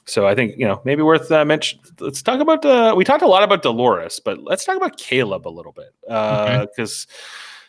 So 0.06 0.28
I 0.28 0.36
think 0.36 0.54
you 0.58 0.68
know 0.68 0.82
maybe 0.86 1.02
worth 1.02 1.32
uh, 1.32 1.44
mention. 1.44 1.80
Let's 2.00 2.22
talk 2.22 2.40
about. 2.40 2.64
Uh, 2.64 2.94
we 2.96 3.04
talked 3.04 3.24
a 3.24 3.28
lot 3.28 3.42
about 3.42 3.64
Dolores, 3.64 4.20
but 4.24 4.44
let's 4.44 4.64
talk 4.64 4.78
about 4.78 4.98
Caleb 4.98 5.48
a 5.48 5.50
little 5.50 5.72
bit 5.72 5.92
because. 6.02 7.08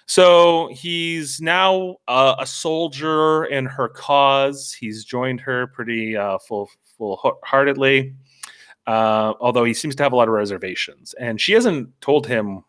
So 0.07 0.69
he's 0.73 1.41
now 1.41 1.97
uh, 2.07 2.37
a 2.39 2.47
soldier 2.47 3.45
in 3.47 3.67
her 3.67 3.89
cause. 3.89 4.73
He's 4.73 5.05
joined 5.05 5.41
her 5.41 5.67
pretty 5.69 6.17
uh, 6.17 6.39
full 6.39 6.71
full 6.97 7.39
heartedly, 7.45 8.15
uh, 8.87 9.35
although 9.41 9.65
he 9.65 9.75
seems 9.75 9.97
to 9.97 10.03
have 10.03 10.13
a 10.13 10.17
lot 10.17 10.29
of 10.29 10.35
reservations. 10.35 11.15
And 11.15 11.41
she 11.41 11.53
hasn't 11.53 12.01
told 12.01 12.27
him 12.27 12.65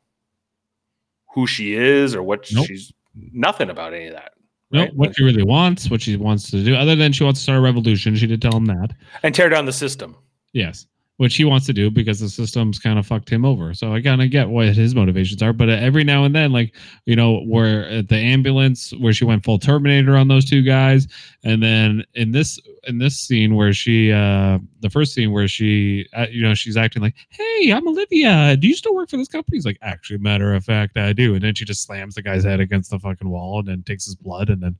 who 1.33 1.45
she 1.45 1.75
is 1.75 2.15
or 2.15 2.23
what 2.23 2.47
Nope. 2.51 2.65
she's 2.65 2.91
nothing 3.13 3.69
about 3.69 3.93
any 3.93 4.07
of 4.07 4.13
that. 4.13 4.31
Nope, 4.71 4.89
right? 4.89 4.95
what 4.95 5.15
she 5.15 5.23
really 5.23 5.43
wants, 5.43 5.89
what 5.89 6.01
she 6.01 6.15
wants 6.17 6.49
to 6.51 6.63
do, 6.63 6.75
other 6.75 6.95
than 6.95 7.13
she 7.13 7.23
wants 7.23 7.39
to 7.39 7.43
start 7.43 7.59
a 7.59 7.61
revolution. 7.61 8.15
She 8.15 8.27
did 8.27 8.41
tell 8.41 8.55
him 8.55 8.65
that. 8.65 8.89
And 9.23 9.33
tear 9.33 9.47
down 9.47 9.65
the 9.65 9.71
system. 9.71 10.15
Yes, 10.53 10.87
which 11.17 11.35
he 11.35 11.45
wants 11.45 11.65
to 11.65 11.73
do 11.73 11.89
because 11.89 12.19
the 12.19 12.29
system's 12.29 12.77
kind 12.79 12.97
of 12.99 13.05
fucked 13.05 13.29
him 13.29 13.43
over. 13.43 13.73
So 13.73 13.93
I 13.93 14.01
kind 14.01 14.21
of 14.21 14.29
get 14.29 14.49
what 14.49 14.67
his 14.73 14.93
motivations 14.93 15.41
are, 15.41 15.51
but 15.51 15.67
every 15.67 16.03
now 16.03 16.23
and 16.23 16.35
then, 16.35 16.51
like 16.51 16.75
you 17.05 17.15
know, 17.15 17.39
where 17.41 17.87
at 17.89 18.07
the 18.07 18.15
ambulance 18.15 18.93
where 18.99 19.13
she 19.13 19.25
went 19.25 19.43
full 19.43 19.59
Terminator 19.59 20.15
on 20.15 20.27
those 20.27 20.45
two 20.45 20.61
guys, 20.61 21.07
and 21.43 21.61
then 21.61 22.03
in 22.13 22.31
this 22.31 22.59
in 22.87 22.99
this 22.99 23.17
scene 23.17 23.55
where 23.55 23.73
she, 23.73 24.11
uh 24.11 24.59
the 24.79 24.89
first 24.89 25.13
scene 25.13 25.31
where 25.31 25.47
she, 25.47 26.07
uh, 26.15 26.27
you 26.29 26.43
know, 26.43 26.53
she's 26.53 26.77
acting 26.77 27.01
like, 27.01 27.15
"Hey, 27.29 27.71
I'm 27.71 27.87
Olivia. 27.87 28.55
Do 28.55 28.67
you 28.67 28.75
still 28.75 28.93
work 28.93 29.09
for 29.09 29.17
this 29.17 29.27
company?" 29.27 29.57
He's 29.57 29.65
like, 29.65 29.79
"Actually, 29.81 30.19
matter 30.19 30.53
of 30.53 30.63
fact, 30.63 30.97
I 30.97 31.13
do." 31.13 31.33
And 31.33 31.43
then 31.43 31.55
she 31.55 31.65
just 31.65 31.83
slams 31.83 32.15
the 32.15 32.21
guy's 32.21 32.43
head 32.43 32.59
against 32.59 32.91
the 32.91 32.99
fucking 32.99 33.27
wall, 33.27 33.59
and 33.59 33.67
then 33.67 33.83
takes 33.83 34.05
his 34.05 34.15
blood, 34.15 34.49
and 34.49 34.61
then 34.61 34.75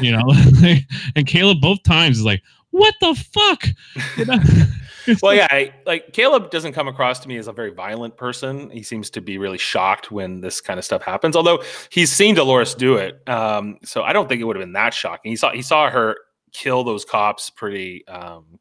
you 0.00 0.12
know, 0.12 0.30
and 1.16 1.26
Caleb 1.26 1.60
both 1.60 1.82
times 1.82 2.18
is 2.18 2.24
like, 2.24 2.42
"What 2.70 2.94
the 3.00 3.14
fuck?" 3.14 3.64
You 4.16 4.24
know? 4.26 4.38
well, 5.22 5.34
yeah, 5.34 5.48
I, 5.50 5.72
like 5.86 6.12
Caleb 6.12 6.50
doesn't 6.50 6.72
come 6.72 6.88
across 6.88 7.20
to 7.20 7.28
me 7.28 7.36
as 7.36 7.48
a 7.48 7.52
very 7.52 7.72
violent 7.72 8.16
person. 8.16 8.70
He 8.70 8.82
seems 8.82 9.10
to 9.10 9.20
be 9.20 9.38
really 9.38 9.58
shocked 9.58 10.10
when 10.10 10.40
this 10.40 10.60
kind 10.60 10.78
of 10.78 10.84
stuff 10.84 11.02
happens. 11.02 11.36
Although 11.36 11.62
he's 11.90 12.12
seen 12.12 12.34
Dolores 12.34 12.74
do 12.74 12.96
it, 12.96 13.26
um, 13.28 13.78
so 13.84 14.02
I 14.02 14.12
don't 14.12 14.28
think 14.28 14.40
it 14.40 14.44
would 14.44 14.56
have 14.56 14.62
been 14.62 14.74
that 14.74 14.94
shocking. 14.94 15.32
He 15.32 15.36
saw 15.36 15.52
he 15.52 15.62
saw 15.62 15.90
her 15.90 16.16
kill 16.52 16.84
those 16.84 17.04
cops 17.04 17.50
pretty 17.50 18.06
um, 18.08 18.58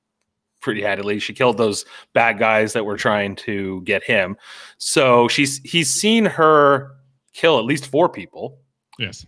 pretty 0.61 0.81
handily. 0.81 1.19
She 1.19 1.33
killed 1.33 1.57
those 1.57 1.85
bad 2.13 2.39
guys 2.39 2.73
that 2.73 2.85
were 2.85 2.97
trying 2.97 3.35
to 3.37 3.81
get 3.81 4.03
him. 4.03 4.37
So 4.77 5.27
she's 5.27 5.59
he's 5.63 5.93
seen 5.93 6.25
her 6.25 6.95
kill 7.33 7.59
at 7.59 7.65
least 7.65 7.87
four 7.87 8.09
people. 8.09 8.59
Yes. 8.97 9.25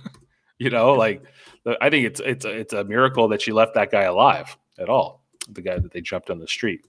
you 0.58 0.70
know, 0.70 0.92
like 0.92 1.22
I 1.80 1.90
think 1.90 2.06
it's 2.06 2.20
it's 2.20 2.44
a, 2.44 2.50
it's 2.50 2.72
a 2.72 2.84
miracle 2.84 3.28
that 3.28 3.42
she 3.42 3.52
left 3.52 3.74
that 3.74 3.90
guy 3.90 4.02
alive 4.02 4.56
at 4.78 4.88
all. 4.88 5.22
The 5.50 5.62
guy 5.62 5.78
that 5.78 5.92
they 5.92 6.00
jumped 6.00 6.30
on 6.30 6.38
the 6.38 6.48
street. 6.48 6.86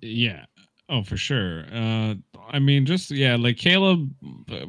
Yeah. 0.00 0.44
Oh, 0.88 1.02
for 1.02 1.16
sure. 1.16 1.64
Uh, 1.72 2.14
I 2.50 2.58
mean, 2.58 2.84
just 2.84 3.10
yeah, 3.10 3.36
like 3.36 3.56
Caleb, 3.56 4.10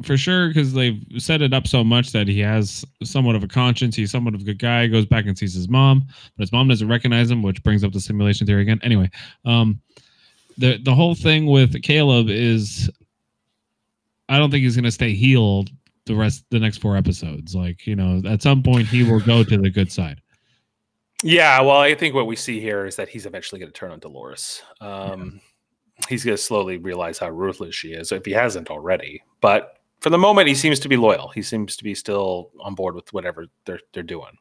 for 0.04 0.16
sure, 0.16 0.48
because 0.48 0.74
they've 0.74 1.04
set 1.18 1.42
it 1.42 1.54
up 1.54 1.68
so 1.68 1.84
much 1.84 2.12
that 2.12 2.28
he 2.28 2.40
has 2.40 2.86
somewhat 3.04 3.36
of 3.36 3.44
a 3.44 3.48
conscience. 3.48 3.96
He's 3.96 4.12
somewhat 4.12 4.36
of 4.36 4.42
a 4.42 4.46
good 4.46 4.60
guy. 4.60 4.88
Goes 4.88 5.06
back 5.06 5.26
and 5.26 5.38
sees 5.38 5.54
his 5.54 5.68
mom, 5.68 6.06
but 6.38 6.44
his 6.44 6.52
mom 6.52 6.68
doesn't 6.70 6.88
recognize 6.88 7.30
him, 7.30 7.42
which 7.42 7.62
brings 7.64 7.84
up 7.84 7.92
the 7.92 8.00
simulation 8.00 8.48
theory 8.48 8.62
again. 8.62 8.80
Anyway, 8.84 9.10
um, 9.44 9.82
the 10.58 10.78
the 10.84 10.96
whole 10.96 11.16
thing 11.16 11.48
with 11.48 11.82
Caleb 11.82 12.30
is, 12.30 12.90
I 14.30 14.38
don't 14.38 14.52
think 14.52 14.64
he's 14.64 14.76
going 14.76 14.86
to 14.86 14.92
stay 14.92 15.14
healed 15.14 15.72
the 16.06 16.16
rest 16.16 16.46
the 16.50 16.60
next 16.60 16.78
four 16.78 16.98
episodes. 16.98 17.56
Like 17.56 17.88
you 17.88 17.96
know, 17.96 18.22
at 18.28 18.42
some 18.42 18.64
point 18.64 18.88
he 18.88 19.04
will 19.04 19.22
go 19.22 19.44
to 19.44 19.58
the 19.58 19.70
good 19.70 19.92
side. 19.92 20.22
Yeah, 21.24 21.62
well, 21.62 21.78
I 21.78 21.96
think 21.96 22.16
what 22.16 22.28
we 22.28 22.36
see 22.36 22.60
here 22.60 22.86
is 22.86 22.98
that 22.98 23.08
he's 23.08 23.26
eventually 23.26 23.60
going 23.60 23.72
to 23.72 23.78
turn 23.78 23.92
on 23.92 24.00
Dolores. 24.00 24.62
Um, 24.82 25.40
He's 26.10 26.26
going 26.26 26.36
to 26.36 26.42
slowly 26.42 26.78
realize 26.78 27.18
how 27.18 27.30
ruthless 27.30 27.76
she 27.76 27.94
is, 27.94 28.12
if 28.12 28.26
he 28.26 28.32
hasn't 28.32 28.70
already. 28.70 29.24
But 29.42 29.78
for 30.00 30.10
the 30.10 30.18
moment, 30.18 30.48
he 30.48 30.56
seems 30.56 30.80
to 30.82 30.90
be 30.90 30.98
loyal. 30.98 31.30
He 31.30 31.42
seems 31.42 31.76
to 31.78 31.84
be 31.84 31.96
still 31.96 32.52
on 32.60 32.76
board 32.76 32.96
with 32.96 33.12
whatever 33.14 33.46
they're 33.66 33.80
they're 33.94 34.04
doing. 34.04 34.38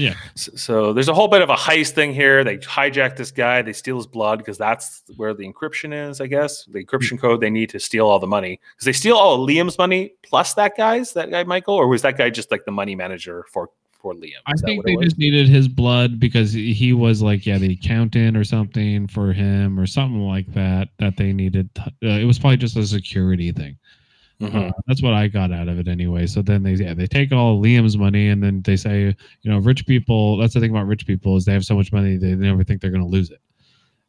Yeah. 0.00 0.14
So, 0.34 0.52
so 0.56 0.92
there's 0.92 1.08
a 1.08 1.14
whole 1.14 1.28
bit 1.28 1.42
of 1.42 1.50
a 1.50 1.54
heist 1.54 1.90
thing 1.90 2.14
here. 2.14 2.42
They 2.42 2.58
hijack 2.58 3.16
this 3.16 3.30
guy. 3.30 3.62
They 3.62 3.72
steal 3.72 3.96
his 3.96 4.06
blood 4.06 4.38
because 4.38 4.58
that's 4.58 5.02
where 5.16 5.34
the 5.34 5.50
encryption 5.50 6.08
is. 6.08 6.20
I 6.20 6.26
guess 6.26 6.64
the 6.64 6.84
encryption 6.84 7.18
code 7.20 7.40
they 7.40 7.50
need 7.50 7.70
to 7.70 7.80
steal 7.80 8.06
all 8.06 8.18
the 8.18 8.26
money 8.26 8.60
because 8.74 8.86
they 8.86 8.92
steal 8.92 9.16
all 9.16 9.42
of 9.42 9.48
Liam's 9.48 9.78
money 9.78 10.14
plus 10.22 10.54
that 10.54 10.76
guy's 10.76 11.12
that 11.12 11.30
guy 11.30 11.44
Michael, 11.44 11.74
or 11.74 11.88
was 11.88 12.02
that 12.02 12.16
guy 12.16 12.30
just 12.30 12.50
like 12.50 12.64
the 12.64 12.72
money 12.72 12.94
manager 12.94 13.44
for 13.50 13.70
for 14.00 14.14
Liam? 14.14 14.32
I 14.46 14.52
Is 14.54 14.60
that 14.62 14.66
think 14.66 14.84
they 14.84 14.96
just 14.96 15.18
needed 15.18 15.48
his 15.48 15.68
blood 15.68 16.18
because 16.18 16.52
he 16.52 16.72
he 16.72 16.92
was 16.92 17.22
like, 17.22 17.46
yeah, 17.46 17.58
the 17.58 17.72
accountant 17.72 18.36
or 18.36 18.44
something 18.44 19.06
for 19.06 19.32
him 19.32 19.78
or 19.78 19.86
something 19.86 20.26
like 20.26 20.52
that. 20.54 20.88
That 20.98 21.16
they 21.16 21.32
needed. 21.32 21.68
Uh, 21.78 21.90
it 22.00 22.24
was 22.24 22.38
probably 22.38 22.56
just 22.56 22.76
a 22.76 22.86
security 22.86 23.52
thing. 23.52 23.76
Mhm. 24.40 24.68
Uh, 24.68 24.72
that's 24.86 25.02
what 25.02 25.12
I 25.12 25.28
got 25.28 25.52
out 25.52 25.68
of 25.68 25.78
it 25.78 25.86
anyway. 25.86 26.26
So 26.26 26.40
then 26.40 26.62
they 26.62 26.72
yeah 26.72 26.94
they 26.94 27.06
take 27.06 27.30
all 27.30 27.60
Liam's 27.62 27.98
money 27.98 28.28
and 28.28 28.42
then 28.42 28.62
they 28.62 28.76
say 28.76 29.14
you 29.42 29.50
know 29.50 29.58
rich 29.58 29.86
people. 29.86 30.38
That's 30.38 30.54
the 30.54 30.60
thing 30.60 30.70
about 30.70 30.86
rich 30.86 31.06
people 31.06 31.36
is 31.36 31.44
they 31.44 31.52
have 31.52 31.64
so 31.64 31.74
much 31.76 31.92
money 31.92 32.16
they 32.16 32.34
never 32.34 32.64
think 32.64 32.80
they're 32.80 32.90
going 32.90 33.04
to 33.04 33.08
lose 33.08 33.30
it. 33.30 33.40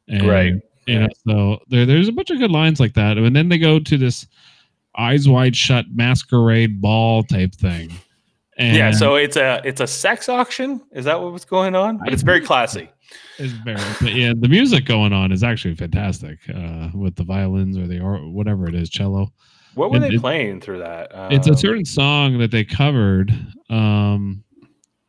And, 0.07 0.27
Right. 0.27 0.53
You 0.88 0.99
know, 0.99 1.07
so 1.27 1.59
there 1.67 1.86
there's 1.86 2.07
a 2.07 2.11
bunch 2.11 2.32
of 2.32 2.39
good 2.39 2.51
lines 2.51 2.79
like 2.79 2.93
that, 2.93 3.17
and 3.17 3.36
then 3.36 3.49
they 3.49 3.57
go 3.57 3.79
to 3.79 3.97
this 3.97 4.25
eyes 4.97 5.27
wide 5.27 5.55
shut 5.55 5.86
masquerade 5.93 6.82
ball 6.82 7.23
type 7.23 7.53
thing. 7.53 7.91
And 8.57 8.75
yeah, 8.75 8.91
so 8.91 9.15
it's 9.15 9.38
a 9.38 9.61
it's 9.63 9.82
a 9.82 9.88
sex 9.88 10.27
auction. 10.29 10.82
Is 10.91 11.05
that 11.05 11.21
what 11.21 11.32
was 11.32 11.45
going 11.45 11.75
on? 11.75 11.97
But 11.97 12.13
it's 12.13 12.23
very 12.23 12.41
classy. 12.41 12.89
It's 13.38 13.53
very, 13.53 13.77
but 14.01 14.13
yeah, 14.13 14.34
the 14.38 14.47
music 14.47 14.86
going 14.86 15.13
on 15.13 15.32
is 15.32 15.43
actually 15.43 15.75
fantastic 15.75 16.39
uh, 16.53 16.89
with 16.93 17.15
the 17.15 17.23
violins 17.23 17.77
or 17.77 17.88
the 17.88 17.99
or 17.99 18.17
whatever 18.29 18.67
it 18.67 18.75
is, 18.75 18.89
cello. 18.89 19.32
What 19.76 19.91
were 19.91 19.97
It- 19.97 20.01
they 20.01 20.15
it- 20.15 20.22
playing 20.22 20.61
through 20.61 20.80
that? 20.80 21.11
it's 21.32 21.47
a 21.47 21.51
Um, 21.51 21.57
certain 21.57 21.86
song 21.86 22.38
that 22.39 22.51
they 22.51 22.63
covered. 22.65 23.32
Um, 23.69 24.43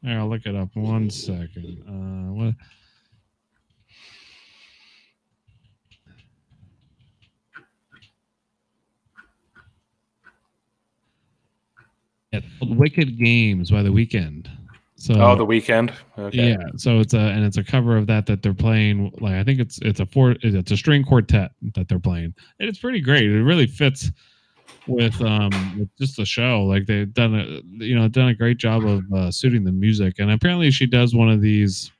here, 0.02 0.18
I'll 0.18 0.28
look 0.28 0.46
it 0.46 0.54
up. 0.54 0.74
One 0.76 1.10
second. 1.10 1.82
Uh, 1.86 2.32
what? 2.32 2.54
It's 12.32 12.46
called 12.58 12.76
Wicked 12.76 13.18
Games 13.18 13.70
by 13.70 13.82
the 13.82 13.90
Weeknd. 13.90 14.48
So 14.96 15.14
Oh, 15.14 15.34
the 15.34 15.44
Weeknd. 15.44 15.92
Okay. 16.16 16.50
yeah, 16.50 16.62
so 16.76 17.00
it's 17.00 17.12
a 17.12 17.18
and 17.18 17.44
it's 17.44 17.56
a 17.56 17.64
cover 17.64 17.96
of 17.96 18.06
that 18.06 18.24
that 18.26 18.42
they're 18.42 18.54
playing. 18.54 19.12
Like 19.20 19.34
I 19.34 19.42
think 19.44 19.58
it's 19.58 19.78
it's 19.82 19.98
a 20.00 20.06
four 20.06 20.36
it's 20.42 20.70
a 20.70 20.76
string 20.76 21.02
quartet 21.02 21.50
that 21.74 21.88
they're 21.88 21.98
playing, 21.98 22.34
and 22.60 22.68
it's 22.68 22.78
pretty 22.78 23.00
great. 23.00 23.24
It 23.24 23.42
really 23.42 23.66
fits 23.66 24.10
with 24.86 25.20
um 25.22 25.50
with 25.78 25.88
just 25.96 26.16
the 26.16 26.24
show. 26.24 26.64
Like 26.64 26.86
they've 26.86 27.12
done 27.12 27.34
a 27.34 27.84
you 27.84 27.94
know 27.94 28.08
done 28.08 28.28
a 28.28 28.34
great 28.34 28.58
job 28.58 28.84
of 28.84 29.12
uh, 29.12 29.30
suiting 29.30 29.64
the 29.64 29.72
music, 29.72 30.18
and 30.18 30.30
apparently 30.30 30.70
she 30.70 30.86
does 30.86 31.14
one 31.14 31.30
of 31.30 31.40
these 31.40 31.90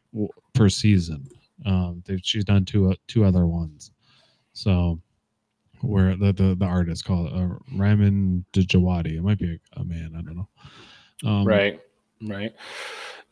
per 0.55 0.69
season. 0.69 1.27
Um, 1.65 2.03
she's 2.23 2.45
done 2.45 2.65
two 2.65 2.91
uh, 2.91 2.95
two 3.07 3.25
other 3.25 3.47
ones, 3.47 3.93
so 4.53 5.01
where 5.81 6.17
the 6.17 6.33
the, 6.33 6.55
the 6.55 6.65
artist 6.65 7.05
called 7.05 7.33
uh, 7.33 7.57
Djawadi. 7.73 9.17
It 9.17 9.23
might 9.23 9.39
be 9.39 9.61
a, 9.77 9.81
a 9.81 9.85
man. 9.85 10.13
I 10.17 10.23
don't 10.23 10.37
know. 10.37 10.49
Um, 11.25 11.45
right 11.45 11.81
right 12.21 12.53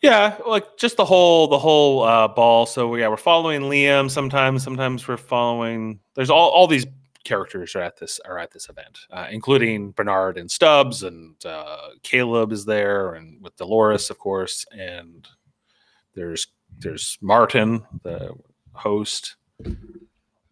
yeah 0.03 0.37
like 0.47 0.77
just 0.77 0.97
the 0.97 1.05
whole 1.05 1.47
the 1.47 1.59
whole 1.59 2.03
uh 2.03 2.29
ball 2.29 2.67
so 2.67 2.95
yeah 2.97 3.09
we're 3.09 3.17
following 3.17 3.63
liam 3.63 4.11
sometimes 4.11 4.63
sometimes 4.63 5.07
we're 5.07 5.17
following 5.17 6.01
there's 6.15 6.31
all 6.31 6.51
all 6.51 6.67
these 6.67 6.87
characters 7.25 7.75
are 7.75 7.83
at 7.83 7.97
this 7.97 8.21
are 8.25 8.39
at 8.39 8.51
this 8.51 8.69
event 8.69 8.99
uh, 9.11 9.27
including 9.31 9.91
bernard 9.93 10.39
and 10.39 10.51
stubbs 10.51 11.03
and 11.03 11.35
uh 11.45 11.89
caleb 12.03 12.53
is 12.53 12.65
there 12.65 13.15
and 13.15 13.43
with 13.43 13.57
dolores 13.57 14.11
of 14.11 14.19
course 14.19 14.65
and 14.73 15.29
there's 16.15 16.49
there's 16.79 17.19
martin 17.21 17.83
the 18.03 18.33
host 18.73 19.37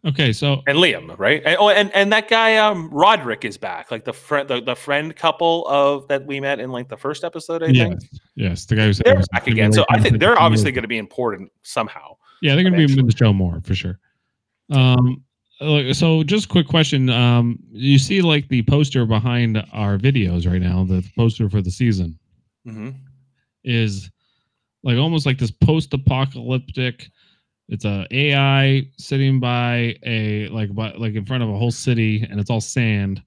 Okay, 0.04 0.32
so 0.32 0.62
and 0.68 0.78
liam 0.78 1.18
right 1.18 1.42
and, 1.44 1.56
oh 1.58 1.70
and 1.70 1.92
and 1.92 2.12
that 2.12 2.28
guy 2.28 2.56
um 2.56 2.88
roderick 2.90 3.44
is 3.44 3.58
back 3.58 3.90
like 3.90 4.04
the 4.04 4.12
friend 4.12 4.48
the, 4.48 4.60
the 4.60 4.76
friend 4.76 5.14
couple 5.16 5.66
of 5.66 6.06
that 6.06 6.24
we 6.24 6.38
met 6.38 6.60
in 6.60 6.70
like 6.70 6.88
the 6.88 6.96
first 6.96 7.24
episode 7.24 7.64
i 7.64 7.66
yes, 7.66 7.88
think 7.88 8.22
yes, 8.38 8.64
the 8.64 8.76
guy 8.76 8.84
who 8.84 8.92
said 8.92 9.04
they're 9.06 9.16
was 9.16 9.28
back 9.28 9.46
again. 9.46 9.72
So 9.72 9.84
I 9.90 10.00
think 10.00 10.20
they're 10.20 10.40
obviously 10.40 10.72
going 10.72 10.82
to 10.82 10.88
be 10.88 10.98
important 10.98 11.50
somehow. 11.62 12.16
Yeah, 12.40 12.54
they're 12.54 12.62
going 12.62 12.74
to 12.74 12.86
be 12.86 12.98
in 12.98 13.06
the 13.06 13.16
show 13.16 13.32
more 13.32 13.60
for 13.64 13.74
sure. 13.74 13.98
Um, 14.70 15.24
so 15.60 16.22
just 16.22 16.48
quick 16.48 16.68
question. 16.68 17.10
Um, 17.10 17.58
you 17.70 17.98
see 17.98 18.22
like 18.22 18.48
the 18.48 18.62
poster 18.62 19.04
behind 19.06 19.56
our 19.72 19.98
videos 19.98 20.46
right 20.50 20.60
now, 20.62 20.84
the 20.84 21.04
poster 21.16 21.48
for 21.50 21.62
the 21.62 21.70
season 21.70 22.18
hmm 22.64 22.90
is 23.64 24.10
like 24.82 24.96
almost 24.96 25.26
like 25.26 25.38
this 25.38 25.50
post-apocalyptic. 25.50 27.10
It's 27.68 27.84
a 27.84 28.06
AI 28.10 28.88
sitting 28.96 29.40
by 29.40 29.96
a 30.04 30.48
like 30.48 30.74
by, 30.74 30.92
like 30.92 31.14
in 31.14 31.26
front 31.26 31.42
of 31.42 31.50
a 31.50 31.56
whole 31.56 31.70
city, 31.70 32.22
and 32.22 32.40
it's 32.40 32.50
all 32.50 32.60
sand. 32.60 33.22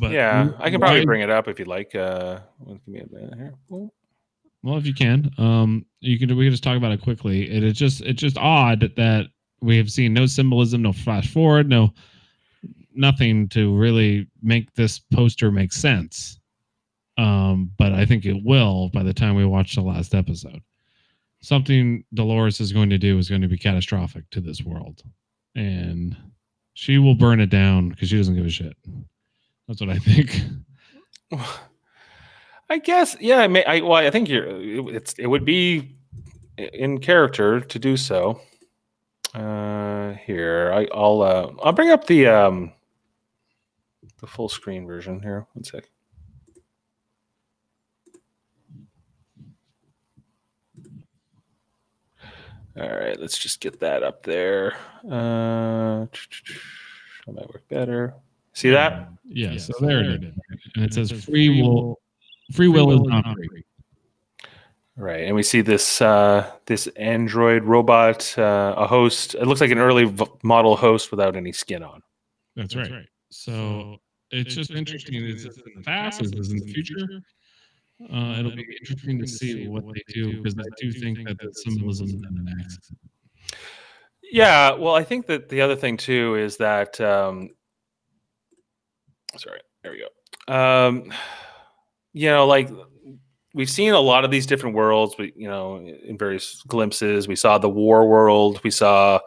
But 0.00 0.12
yeah, 0.12 0.50
I 0.58 0.70
can 0.70 0.80
probably 0.80 1.04
bring 1.04 1.20
it 1.20 1.30
up 1.30 1.46
if 1.46 1.58
you'd 1.58 1.68
like. 1.68 1.94
Uh, 1.94 2.40
well, 2.58 2.78
give 2.84 2.88
me 2.88 3.00
a 3.00 3.14
minute 3.14 3.34
here. 3.36 3.54
Well, 3.68 3.92
Well, 4.62 4.76
if 4.78 4.86
you 4.86 4.94
can, 4.94 5.30
um, 5.38 5.86
you 6.00 6.18
can. 6.18 6.34
We 6.36 6.46
can 6.46 6.52
just 6.52 6.64
talk 6.64 6.76
about 6.76 6.92
it 6.92 7.00
quickly. 7.00 7.48
It 7.50 7.62
is 7.62 7.74
just 7.74 8.00
it's 8.00 8.20
just 8.20 8.36
odd 8.38 8.80
that 8.96 9.28
we 9.60 9.76
have 9.78 9.90
seen 9.90 10.12
no 10.12 10.26
symbolism, 10.26 10.82
no 10.82 10.92
flash 10.92 11.32
forward, 11.32 11.68
no 11.68 11.92
nothing 12.94 13.48
to 13.50 13.76
really 13.76 14.26
make 14.42 14.72
this 14.74 14.98
poster 14.98 15.50
make 15.50 15.72
sense. 15.72 16.38
Um, 17.18 17.70
but 17.78 17.92
I 17.92 18.04
think 18.06 18.24
it 18.26 18.42
will 18.44 18.90
by 18.90 19.02
the 19.02 19.14
time 19.14 19.34
we 19.34 19.44
watch 19.44 19.74
the 19.74 19.80
last 19.82 20.14
episode. 20.14 20.60
Something 21.40 22.04
Dolores 22.14 22.60
is 22.60 22.72
going 22.72 22.90
to 22.90 22.98
do 22.98 23.18
is 23.18 23.28
going 23.28 23.42
to 23.42 23.48
be 23.48 23.58
catastrophic 23.58 24.28
to 24.30 24.40
this 24.40 24.62
world, 24.62 25.02
and 25.54 26.16
she 26.74 26.98
will 26.98 27.14
burn 27.14 27.40
it 27.40 27.50
down 27.50 27.90
because 27.90 28.08
she 28.08 28.16
doesn't 28.16 28.34
give 28.36 28.46
a 28.46 28.50
shit. 28.50 28.76
That's 29.68 29.80
what 29.80 29.90
I 29.90 29.98
think. 29.98 30.40
I 32.68 32.78
guess, 32.78 33.16
yeah. 33.20 33.38
I 33.38 33.46
may. 33.48 33.64
I 33.64 33.80
well, 33.80 33.94
I 33.94 34.10
think 34.10 34.28
you're. 34.28 34.46
it- 34.46 34.94
It's. 34.94 35.12
It 35.14 35.26
would 35.26 35.44
be 35.44 35.96
in 36.58 36.98
character 36.98 37.60
to 37.60 37.78
do 37.78 37.96
so. 37.96 38.40
Uh, 39.36 40.14
here, 40.24 40.72
I, 40.74 40.88
I'll. 40.94 41.20
Uh, 41.20 41.52
I'll 41.62 41.72
bring 41.72 41.90
up 41.90 42.06
the 42.06 42.26
um, 42.26 42.72
the 44.20 44.26
full 44.26 44.48
screen 44.48 44.86
version 44.86 45.20
here. 45.20 45.46
One 45.52 45.62
sec. 45.62 45.84
All 52.78 52.88
right, 52.88 53.20
let's 53.20 53.36
just 53.36 53.60
get 53.60 53.78
that 53.80 54.02
up 54.02 54.22
there. 54.22 54.74
Uh, 55.04 56.06
that 56.06 57.34
might 57.34 57.48
work 57.48 57.68
better. 57.68 58.14
See 58.54 58.70
that? 58.70 59.10
Yeah, 59.24 59.58
so 59.58 59.74
there 59.80 60.00
it 60.00 60.24
is. 60.24 60.34
And 60.76 60.84
it 60.84 60.94
says 60.94 61.12
free 61.12 61.60
will 61.60 62.00
free 62.52 62.68
will 62.68 62.90
is 62.90 63.02
not 63.02 63.24
free. 63.34 63.65
Right, 64.98 65.24
and 65.24 65.36
we 65.36 65.42
see 65.42 65.60
this 65.60 66.00
uh, 66.00 66.50
this 66.64 66.86
android 66.96 67.64
robot, 67.64 68.34
uh, 68.38 68.74
a 68.78 68.86
host. 68.86 69.34
It 69.34 69.46
looks 69.46 69.60
like 69.60 69.70
an 69.70 69.78
early 69.78 70.04
v- 70.04 70.24
model 70.42 70.74
host 70.74 71.10
without 71.10 71.36
any 71.36 71.52
skin 71.52 71.82
on. 71.82 72.02
That's 72.54 72.74
right. 72.74 73.04
So 73.30 73.98
it's 74.30 74.54
just 74.54 74.70
interesting. 74.70 75.16
Is 75.16 75.44
this 75.44 75.58
in 75.58 75.64
the 75.76 75.82
past? 75.82 76.22
Is 76.22 76.30
this 76.30 76.50
in 76.50 76.60
the 76.60 76.72
future? 76.72 77.22
Uh, 78.10 78.36
it'll 78.38 78.56
be 78.56 78.66
interesting 78.80 79.18
to 79.18 79.26
see 79.26 79.68
what 79.68 79.84
they 79.92 80.02
do 80.08 80.42
because 80.42 80.58
I 80.58 80.64
do 80.78 80.90
think 80.90 81.26
that 81.26 81.38
the 81.38 81.52
symbolism 81.52 82.08
in 82.08 82.34
the 82.34 82.54
next. 82.56 82.92
Yeah, 84.22 84.72
well, 84.72 84.94
I 84.94 85.04
think 85.04 85.26
that 85.26 85.50
the 85.50 85.60
other 85.60 85.76
thing 85.76 85.98
too 85.98 86.36
is 86.36 86.56
that. 86.56 86.98
Um, 87.02 87.50
sorry, 89.36 89.60
there 89.82 89.92
we 89.92 89.98
go. 89.98 90.54
Um, 90.54 91.12
you 92.14 92.30
know, 92.30 92.46
like 92.46 92.70
we've 93.56 93.70
seen 93.70 93.94
a 93.94 94.00
lot 94.00 94.24
of 94.24 94.30
these 94.30 94.46
different 94.46 94.76
worlds. 94.76 95.16
We, 95.18 95.32
you 95.34 95.48
know, 95.48 95.78
in 95.78 96.16
various 96.18 96.62
glimpses, 96.68 97.26
we 97.26 97.34
saw 97.34 97.58
the 97.58 97.70
war 97.70 98.06
world, 98.06 98.60
we 98.62 98.70
saw 98.70 99.18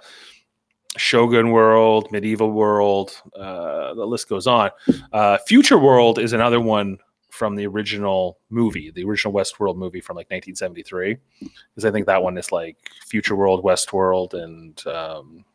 Shogun 0.98 1.52
world, 1.52 2.12
medieval 2.12 2.52
world. 2.52 3.22
Uh, 3.36 3.94
the 3.96 4.06
list 4.06 4.30
goes 4.30 4.48
on. 4.48 4.70
Uh, 5.12 5.40
Future 5.48 5.80
world 5.80 6.20
is 6.20 6.34
another 6.34 6.62
one 6.62 7.00
from 7.32 7.56
the 7.56 7.66
original 7.66 8.40
movie, 8.50 8.92
the 8.92 9.04
original 9.04 9.34
Westworld 9.34 9.78
movie 9.78 10.02
from 10.02 10.16
like 10.16 10.30
1973, 10.30 11.18
because 11.40 11.86
I 11.86 11.92
think 11.92 12.06
that 12.06 12.22
one 12.22 12.38
is 12.38 12.52
like 12.52 12.78
Future 13.08 13.36
World, 13.36 13.64
Westworld, 13.64 14.34
and 14.34 14.86
um, 14.88 15.46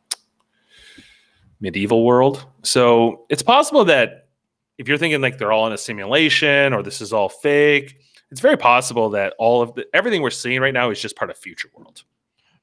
Medieval 1.59 2.05
World. 2.05 2.45
So 2.63 3.25
it's 3.29 3.43
possible 3.43 3.85
that 3.85 4.29
if 4.77 4.87
you're 4.87 4.97
thinking 4.97 5.21
like 5.21 5.37
they're 5.37 5.51
all 5.51 5.67
in 5.67 5.73
a 5.73 5.77
simulation 5.77 6.73
or 6.73 6.81
this 6.81 7.01
is 7.01 7.13
all 7.13 7.29
fake, 7.29 7.97
it's 8.31 8.41
very 8.41 8.57
possible 8.57 9.09
that 9.11 9.33
all 9.39 9.61
of 9.61 9.73
the 9.75 9.85
everything 9.93 10.21
we're 10.21 10.29
seeing 10.29 10.61
right 10.61 10.73
now 10.73 10.89
is 10.89 11.01
just 11.01 11.15
part 11.15 11.29
of 11.31 11.37
Future 11.37 11.69
World. 11.75 12.03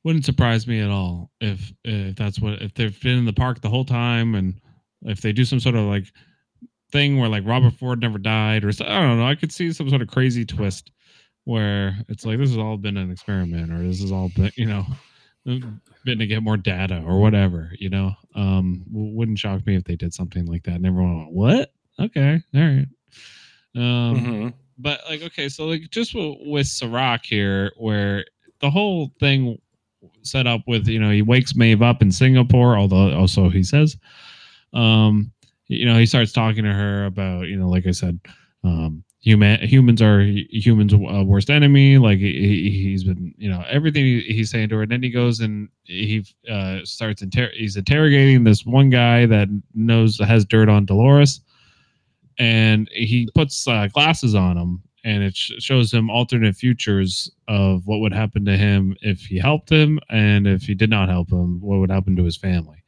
Wouldn't 0.05 0.25
surprise 0.25 0.67
me 0.67 0.81
at 0.81 0.91
all 0.91 1.31
if 1.41 1.73
if 1.85 2.17
that's 2.17 2.41
what 2.41 2.61
if 2.61 2.75
they've 2.75 2.99
been 3.01 3.19
in 3.19 3.25
the 3.25 3.33
park 3.33 3.61
the 3.61 3.69
whole 3.69 3.85
time 3.85 4.35
and 4.35 4.61
if 5.03 5.21
they 5.21 5.33
do 5.33 5.45
some 5.45 5.61
sort 5.61 5.77
of 5.77 5.83
like 5.83 6.07
thing 6.91 7.19
where 7.19 7.29
like 7.29 7.47
Robert 7.47 7.75
Ford 7.75 8.01
never 8.01 8.19
died 8.19 8.65
or 8.65 8.69
I 8.69 9.01
don't 9.01 9.19
know. 9.19 9.27
I 9.27 9.35
could 9.35 9.53
see 9.53 9.73
some 9.73 9.89
sort 9.89 10.03
of 10.03 10.09
crazy 10.09 10.45
twist 10.45 10.91
where 11.45 11.97
it's 12.09 12.25
like 12.27 12.39
this 12.39 12.51
has 12.51 12.59
all 12.59 12.77
been 12.77 12.97
an 12.97 13.11
experiment 13.11 13.73
or 13.73 13.79
this 13.83 14.01
has 14.01 14.13
all 14.13 14.29
been 14.29 14.51
you 14.57 14.67
know 14.67 14.85
been 15.45 16.19
to 16.19 16.27
get 16.27 16.43
more 16.43 16.57
data 16.57 17.03
or 17.07 17.21
whatever. 17.21 17.71
You 17.79 17.91
know, 17.91 18.13
um, 18.35 18.85
wouldn't 18.91 19.39
shock 19.39 19.65
me 19.67 19.77
if 19.77 19.85
they 19.85 19.97
did 19.97 20.13
something 20.15 20.47
like 20.47 20.65
that 20.65 20.75
and 20.77 20.87
everyone 20.87 21.19
went, 21.19 21.33
"What? 21.33 21.73
Okay, 22.01 22.41
all 22.55 22.61
right." 22.61 22.87
Um, 23.75 23.83
Mhm. 24.17 24.55
But 24.83 25.01
like 25.09 25.23
okay 25.23 25.49
so 25.49 25.67
like 25.67 25.89
just 25.91 26.13
w- 26.13 26.37
with 26.51 26.67
Serac 26.67 27.25
here 27.25 27.73
where 27.77 28.25
the 28.61 28.71
whole 28.71 29.13
thing 29.21 29.59
set 30.23 30.47
up 30.47 30.63
with 30.67 30.89
you 30.89 30.99
know 30.99 31.11
he 31.11 31.23
wakes 31.23 31.55
Maeve 31.55 31.83
up 31.83 32.03
in 32.03 32.11
Singapore 32.11 32.77
although 32.77 33.17
also 33.17 33.49
he 33.49 33.63
says 33.63 33.97
um 34.73 35.31
you 35.69 35.87
know 35.87 35.97
he 35.99 36.07
starts 36.07 36.33
talking 36.33 36.65
to 36.65 36.73
her 36.73 37.07
about 37.07 37.47
you 37.47 37.57
know 37.57 37.69
like 37.69 37.87
I 37.87 37.93
said 37.93 38.19
um 38.65 39.05
human 39.21 39.61
humans 39.61 40.03
are 40.03 40.21
humans 40.23 40.93
uh, 40.95 41.23
worst 41.25 41.51
enemy 41.51 41.99
like 41.99 42.19
he, 42.19 42.71
he's 42.71 43.05
been 43.05 43.33
you 43.39 43.49
know 43.49 43.65
everything 43.69 44.05
he- 44.05 44.33
he's 44.35 44.51
saying 44.51 44.69
to 44.71 44.77
her 44.77 44.83
and 44.83 44.91
then 44.91 45.03
he 45.03 45.11
goes 45.11 45.39
and 45.41 45.69
he 45.85 46.25
uh 46.51 46.81
starts 46.85 47.23
inter- 47.23 47.53
he's 47.55 47.77
interrogating 47.77 48.43
this 48.43 48.67
one 48.67 48.91
guy 48.91 49.27
that 49.27 49.49
knows 49.75 50.19
has 50.19 50.45
dirt 50.45 50.69
on 50.69 50.85
Dolores 50.85 51.41
and 52.39 52.89
he 52.93 53.29
puts 53.35 53.67
uh, 53.69 53.87
glasses 53.93 54.35
on 54.35 54.57
him 54.57 54.83
and 55.05 55.23
it 55.25 55.37
sh- 55.37 55.53
shows 55.59 55.93
him 55.93 56.09
alternate 56.11 56.55
futures 56.57 57.31
of 57.49 57.87
what 57.87 57.99
would 58.01 58.13
happen 58.13 58.45
to 58.45 58.57
him 58.57 58.97
if 59.03 59.21
he 59.27 59.39
helped 59.39 59.71
him 59.71 59.99
and 60.11 60.47
if 60.47 60.63
he 60.63 60.75
did 60.75 60.91
not 60.91 61.09
help 61.09 61.31
him 61.31 61.61
what 61.61 61.79
would 61.79 61.91
happen 61.91 62.15
to 62.17 62.25
his 62.25 62.37
family 62.37 62.79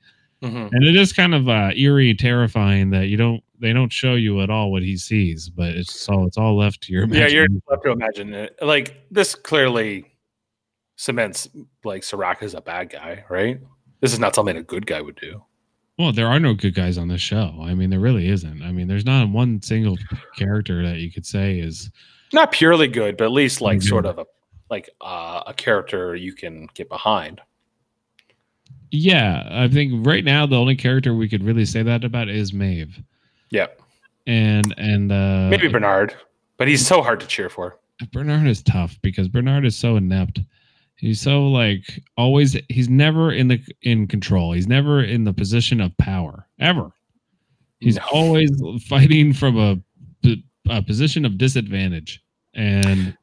Mhm. 0.42 0.70
and 0.72 0.84
it 0.84 0.94
is 0.96 1.12
kind 1.12 1.34
of 1.34 1.48
uh, 1.48 1.70
eerie 1.74 2.14
terrifying 2.14 2.90
that 2.90 3.06
you 3.08 3.16
don't 3.16 3.42
they 3.60 3.72
don't 3.72 3.92
show 3.92 4.14
you 4.14 4.42
at 4.42 4.50
all 4.50 4.70
what 4.70 4.82
he 4.82 4.96
sees 4.96 5.48
but 5.48 5.68
it's 5.70 6.08
all 6.08 6.26
it's 6.26 6.36
all 6.36 6.56
left 6.56 6.82
to 6.82 6.92
your 6.92 7.06
Yeah, 7.06 7.26
you're 7.28 7.46
left 7.70 7.84
to 7.84 7.92
imagine 7.92 8.34
it. 8.34 8.56
Like 8.60 8.94
this 9.10 9.34
clearly 9.34 10.12
cements 10.96 11.48
like 11.84 12.02
Serac 12.04 12.42
as 12.42 12.54
a 12.54 12.60
bad 12.60 12.90
guy, 12.90 13.24
right? 13.30 13.58
This 14.00 14.12
is 14.12 14.18
not 14.18 14.34
something 14.34 14.56
a 14.56 14.62
good 14.62 14.86
guy 14.86 15.00
would 15.00 15.16
do. 15.16 15.42
Well 15.98 16.12
there 16.12 16.26
are 16.26 16.40
no 16.40 16.54
good 16.54 16.74
guys 16.74 16.98
on 16.98 17.08
this 17.08 17.20
show 17.20 17.54
i 17.62 17.74
mean 17.74 17.90
there 17.90 18.00
really 18.00 18.28
isn't 18.28 18.62
i 18.62 18.72
mean 18.72 18.88
there's 18.88 19.04
not 19.06 19.28
one 19.28 19.60
single 19.62 19.96
character 20.36 20.82
that 20.86 20.98
you 20.98 21.10
could 21.12 21.24
say 21.26 21.58
is 21.58 21.90
Not 22.32 22.50
purely 22.52 22.88
good, 22.88 23.16
but 23.16 23.24
at 23.24 23.32
least 23.32 23.60
like 23.60 23.78
Mhm. 23.78 23.88
sort 23.88 24.06
of 24.06 24.18
a 24.18 24.26
like 24.70 24.88
uh, 25.00 25.42
a 25.46 25.54
character 25.54 26.16
you 26.16 26.32
can 26.32 26.68
get 26.74 26.88
behind. 26.88 27.40
yeah 28.90 29.46
i 29.50 29.68
think 29.68 30.06
right 30.06 30.24
now 30.24 30.46
the 30.46 30.56
only 30.58 30.76
character 30.76 31.14
we 31.14 31.28
could 31.28 31.42
really 31.44 31.64
say 31.64 31.82
that 31.82 32.04
about 32.04 32.28
is 32.28 32.52
maeve 32.52 33.00
Yep. 33.50 33.80
and 34.26 34.74
and 34.78 35.12
uh 35.12 35.48
maybe 35.50 35.68
Bernard, 35.68 36.14
but 36.56 36.66
he's 36.68 36.84
so 36.84 37.02
hard 37.02 37.20
to 37.20 37.26
cheer 37.26 37.48
for. 37.48 37.78
Bernard 38.12 38.48
is 38.48 38.62
tough 38.62 38.98
because 39.02 39.28
Bernard 39.28 39.64
is 39.64 39.76
so 39.76 39.94
inept. 39.96 40.40
He's 41.04 41.20
so 41.20 41.46
like 41.48 42.02
always 42.16 42.56
he's 42.70 42.88
never 42.88 43.30
in 43.30 43.48
the 43.48 43.60
in 43.82 44.06
control. 44.06 44.52
He's 44.52 44.66
never 44.66 45.04
in 45.04 45.24
the 45.24 45.34
position 45.34 45.82
of 45.82 45.94
power 45.98 46.48
ever. 46.58 46.92
He's 47.78 47.96
No. 47.96 48.02
always 48.10 48.50
fighting 48.88 49.34
from 49.34 49.58
a, 49.58 49.76
a 50.70 50.80
position 50.80 51.26
of 51.26 51.36
disadvantage. 51.36 52.22
And 52.54 53.14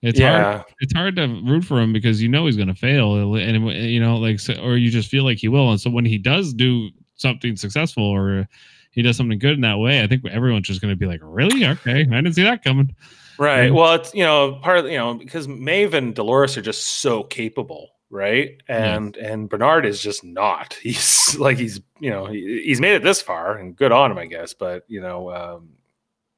it's 0.00 0.18
hard 0.18 0.40
yeah, 0.40 0.62
it's 0.80 0.94
hard 0.94 1.16
to 1.16 1.26
root 1.44 1.66
for 1.66 1.78
him 1.78 1.92
because 1.92 2.22
you 2.22 2.28
know 2.30 2.46
he's 2.46 2.56
going 2.56 2.68
to 2.68 2.74
fail 2.74 3.34
and 3.34 3.70
you 3.70 4.00
know 4.00 4.16
like 4.16 4.40
or 4.62 4.78
you 4.78 4.90
just 4.90 5.10
feel 5.10 5.24
like 5.24 5.36
he 5.36 5.48
will 5.48 5.70
and 5.70 5.80
so 5.80 5.90
when 5.90 6.06
he 6.06 6.16
does 6.16 6.54
do 6.54 6.88
something 7.16 7.54
successful 7.56 8.04
or 8.04 8.48
he 8.92 9.02
does 9.02 9.16
something 9.16 9.38
good 9.38 9.54
in 9.54 9.62
that 9.62 9.78
way 9.78 10.02
i 10.02 10.06
think 10.06 10.22
everyone's 10.26 10.66
just 10.66 10.82
going 10.82 10.92
to 10.92 10.96
be 10.96 11.06
like 11.06 11.20
really 11.22 11.64
okay 11.64 12.00
i 12.00 12.04
didn't 12.04 12.34
see 12.34 12.42
that 12.42 12.62
coming 12.62 12.94
right. 13.38 13.66
Yeah. 13.66 13.70
Well, 13.70 13.94
it's 13.94 14.14
you 14.14 14.24
know 14.24 14.58
part 14.62 14.78
of 14.78 14.86
you 14.86 14.98
know 14.98 15.14
because 15.14 15.48
Maeve 15.48 15.94
and 15.94 16.14
Dolores 16.14 16.56
are 16.56 16.62
just 16.62 16.82
so 17.00 17.22
capable, 17.22 17.90
right? 18.10 18.62
And 18.68 19.16
and 19.16 19.48
Bernard 19.48 19.86
is 19.86 20.00
just 20.00 20.24
not. 20.24 20.74
He's 20.82 21.36
like 21.38 21.58
he's 21.58 21.80
you 22.00 22.10
know 22.10 22.26
he, 22.26 22.62
he's 22.64 22.80
made 22.80 22.94
it 22.94 23.02
this 23.02 23.20
far 23.20 23.56
and 23.56 23.76
good 23.76 23.92
on 23.92 24.10
him, 24.10 24.18
I 24.18 24.26
guess. 24.26 24.54
But 24.54 24.84
you 24.88 25.00
know. 25.00 25.30
um 25.30 25.70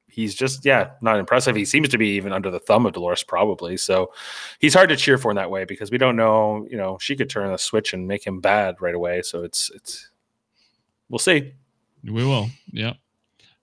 He's 0.09 0.33
just, 0.33 0.65
yeah, 0.65 0.93
not 0.99 1.19
impressive. 1.19 1.55
He 1.55 1.63
seems 1.63 1.89
to 1.89 1.97
be 1.99 2.07
even 2.15 2.33
under 2.33 2.49
the 2.49 2.57
thumb 2.57 2.87
of 2.87 2.93
Dolores, 2.93 3.21
probably. 3.21 3.77
So 3.77 4.11
he's 4.57 4.73
hard 4.73 4.89
to 4.89 4.97
cheer 4.97 5.19
for 5.19 5.29
in 5.29 5.35
that 5.35 5.51
way 5.51 5.63
because 5.63 5.91
we 5.91 5.99
don't 5.99 6.15
know, 6.15 6.65
you 6.71 6.75
know, 6.75 6.97
she 6.99 7.15
could 7.15 7.29
turn 7.29 7.53
a 7.53 7.57
switch 7.59 7.93
and 7.93 8.07
make 8.07 8.25
him 8.25 8.41
bad 8.41 8.81
right 8.81 8.95
away. 8.95 9.21
So 9.21 9.43
it's, 9.43 9.69
it's, 9.75 10.09
we'll 11.07 11.19
see. 11.19 11.53
We 12.03 12.25
will. 12.25 12.49
Yep. 12.71 12.97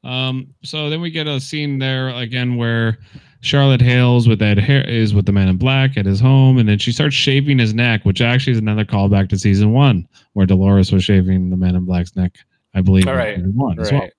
Um, 0.04 0.48
so 0.62 0.90
then 0.90 1.00
we 1.00 1.10
get 1.10 1.26
a 1.26 1.40
scene 1.40 1.78
there 1.78 2.10
again 2.10 2.56
where 2.56 2.98
Charlotte 3.40 3.80
Hales 3.82 4.28
with 4.28 4.40
Ed 4.42 4.58
Har- 4.58 4.88
is 4.88 5.14
with 5.14 5.26
the 5.26 5.32
man 5.32 5.48
in 5.48 5.56
black 5.56 5.96
at 5.96 6.06
his 6.06 6.20
home, 6.20 6.58
and 6.58 6.68
then 6.68 6.78
she 6.78 6.92
starts 6.92 7.14
shaving 7.14 7.58
his 7.58 7.74
neck, 7.74 8.04
which 8.04 8.20
actually 8.20 8.52
is 8.52 8.58
another 8.58 8.84
callback 8.84 9.28
to 9.30 9.38
season 9.38 9.72
one, 9.72 10.06
where 10.34 10.46
Dolores 10.46 10.92
was 10.92 11.04
shaving 11.04 11.50
the 11.50 11.56
man 11.56 11.74
in 11.74 11.84
black's 11.84 12.14
neck, 12.16 12.36
I 12.74 12.80
believe. 12.80 13.06
All 13.08 13.14
right. 13.14 13.38
one 13.46 13.78
as 13.80 13.90
Right. 13.92 14.00
well. 14.00 14.10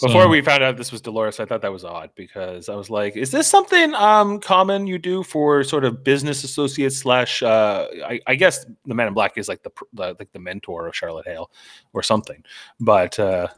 Before 0.00 0.22
So- 0.22 0.28
we 0.28 0.40
found 0.40 0.62
out 0.62 0.78
this 0.78 0.90
was 0.90 1.02
Dolores, 1.02 1.38
I 1.38 1.44
thought 1.44 1.60
that 1.60 1.72
was 1.72 1.84
odd 1.84 2.10
because 2.14 2.70
I 2.70 2.74
was 2.76 2.88
like, 2.88 3.14
"Is 3.14 3.30
this 3.30 3.46
something 3.46 3.92
um 3.94 4.40
common 4.40 4.86
you 4.86 4.98
do 4.98 5.22
for 5.22 5.62
sort 5.64 5.84
of 5.84 6.02
business 6.02 6.44
associates 6.44 6.96
slash?" 6.96 7.42
Uh, 7.42 7.86
I, 8.06 8.18
I 8.26 8.34
guess 8.36 8.64
the 8.86 8.94
Man 8.94 9.08
in 9.08 9.12
Black 9.12 9.36
is 9.36 9.48
like 9.48 9.62
the, 9.62 9.70
the 9.92 10.16
like 10.18 10.32
the 10.32 10.38
mentor 10.38 10.86
of 10.86 10.96
Charlotte 10.96 11.26
Hale 11.26 11.50
or 11.92 12.02
something, 12.02 12.42
but 12.80 13.18
uh, 13.20 13.48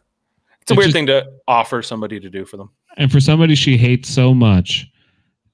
it's 0.65 0.71
a 0.71 0.75
It 0.75 0.77
weird 0.79 0.87
just- 0.87 0.95
thing 0.95 1.07
to 1.07 1.27
offer 1.47 1.81
somebody 1.83 2.19
to 2.21 2.29
do 2.31 2.45
for 2.45 2.57
them. 2.57 2.71
and 2.97 3.13
for 3.13 3.21
somebody 3.21 3.55
she 3.55 3.77
hates 3.77 4.09
so 4.09 4.33
much 4.35 4.87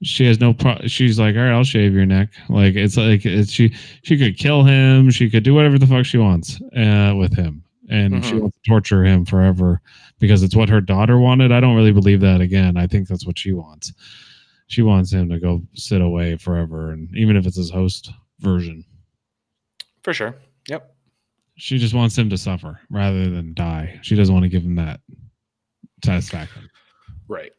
she 0.02 0.24
has 0.24 0.40
no 0.40 0.54
pro 0.54 0.76
she's 0.86 1.18
like 1.18 1.36
all 1.36 1.42
right 1.42 1.52
i'll 1.52 1.62
shave 1.64 1.92
your 1.92 2.06
neck 2.06 2.30
like 2.48 2.74
it's 2.74 2.96
like 2.96 3.26
it's 3.26 3.50
she 3.52 3.74
she 4.02 4.16
could 4.16 4.38
kill 4.38 4.62
him 4.64 5.10
she 5.10 5.28
could 5.28 5.42
do 5.42 5.52
whatever 5.54 5.78
the 5.78 5.86
fuck 5.86 6.06
she 6.06 6.16
wants 6.18 6.58
uh 6.76 7.12
with 7.16 7.34
him 7.36 7.62
and 7.90 8.24
she 8.24 8.32
Mhm. 8.32 8.40
wants 8.42 8.56
to 8.56 8.62
torture 8.70 9.04
him 9.04 9.24
forever 9.26 9.80
because 10.18 10.42
it's 10.42 10.56
what 10.56 10.68
her 10.70 10.80
daughter 10.80 11.18
wanted 11.18 11.52
i 11.52 11.60
don't 11.60 11.76
really 11.76 11.92
believe 11.92 12.20
that 12.20 12.40
again 12.40 12.76
i 12.78 12.86
think 12.86 13.08
that's 13.08 13.26
what 13.26 13.38
she 13.38 13.52
wants 13.52 13.92
she 14.68 14.80
wants 14.82 15.12
him 15.12 15.28
to 15.28 15.38
go 15.38 15.60
sit 15.74 16.00
away 16.00 16.36
forever 16.36 16.92
and 16.92 17.14
even 17.14 17.36
if 17.36 17.46
it's 17.46 17.56
his 17.56 17.70
host 17.70 18.10
version 18.38 18.84
For 20.02 20.14
sure. 20.14 20.34
Yep. 20.68 20.94
She 21.60 21.78
just 21.78 21.94
wants 21.94 22.16
him 22.16 22.30
to 22.30 22.36
suffer 22.36 22.80
rather 22.90 23.30
than 23.30 23.54
die 23.54 23.98
she 24.02 24.14
doesn't 24.16 24.34
want 24.34 24.42
to 24.44 24.48
give 24.48 24.62
him 24.62 24.74
that 24.74 25.00
satisfaction 26.04 26.70
Right. 27.30 27.52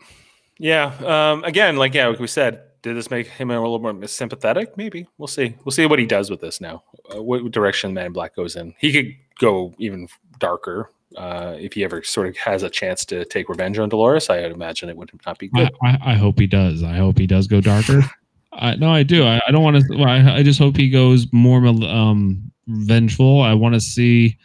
Yeah. 0.59 0.93
Um, 1.05 1.45
again, 1.45 1.77
like 1.77 1.93
yeah, 1.93 2.07
like 2.07 2.19
we 2.19 2.27
said, 2.27 2.61
did 2.81 2.97
this 2.97 3.09
make 3.09 3.27
him 3.27 3.49
a 3.51 3.59
little 3.59 3.79
more 3.79 4.05
sympathetic? 4.07 4.75
Maybe. 4.75 5.07
We'll 5.17 5.27
see. 5.27 5.55
We'll 5.63 5.71
see 5.71 5.85
what 5.85 5.97
he 5.97 6.05
does 6.05 6.29
with 6.29 6.41
this 6.41 6.59
now. 6.59 6.83
Uh, 7.13 7.23
what 7.23 7.49
direction 7.51 7.93
Man 7.93 8.07
in 8.07 8.11
Black 8.11 8.35
goes 8.35 8.57
in. 8.57 8.75
He 8.77 8.91
could 8.91 9.15
go 9.39 9.73
even 9.79 10.09
darker 10.39 10.89
uh, 11.15 11.55
if 11.57 11.73
he 11.73 11.85
ever 11.85 12.03
sort 12.03 12.27
of 12.27 12.35
has 12.35 12.63
a 12.63 12.69
chance 12.69 13.05
to 13.05 13.23
take 13.25 13.47
revenge 13.47 13.79
on 13.79 13.87
Dolores. 13.87 14.29
I 14.29 14.41
would 14.41 14.51
imagine 14.51 14.89
it 14.89 14.97
would 14.97 15.11
not 15.25 15.39
be 15.39 15.47
good. 15.47 15.71
I, 15.81 15.97
I 16.03 16.15
hope 16.15 16.37
he 16.37 16.47
does. 16.47 16.83
I 16.83 16.97
hope 16.97 17.17
he 17.17 17.27
does 17.27 17.47
go 17.47 17.61
darker. 17.61 18.01
I, 18.53 18.75
no, 18.75 18.91
I 18.91 19.03
do. 19.03 19.23
I, 19.23 19.39
I 19.47 19.51
don't 19.51 19.63
want 19.63 19.77
to. 19.77 19.97
Well, 19.97 20.09
I, 20.09 20.39
I 20.39 20.43
just 20.43 20.59
hope 20.59 20.75
he 20.75 20.89
goes 20.89 21.27
more 21.31 21.65
um, 21.65 22.50
vengeful. 22.67 23.41
I 23.41 23.53
want 23.53 23.75
to 23.75 23.81
see. 23.81 24.37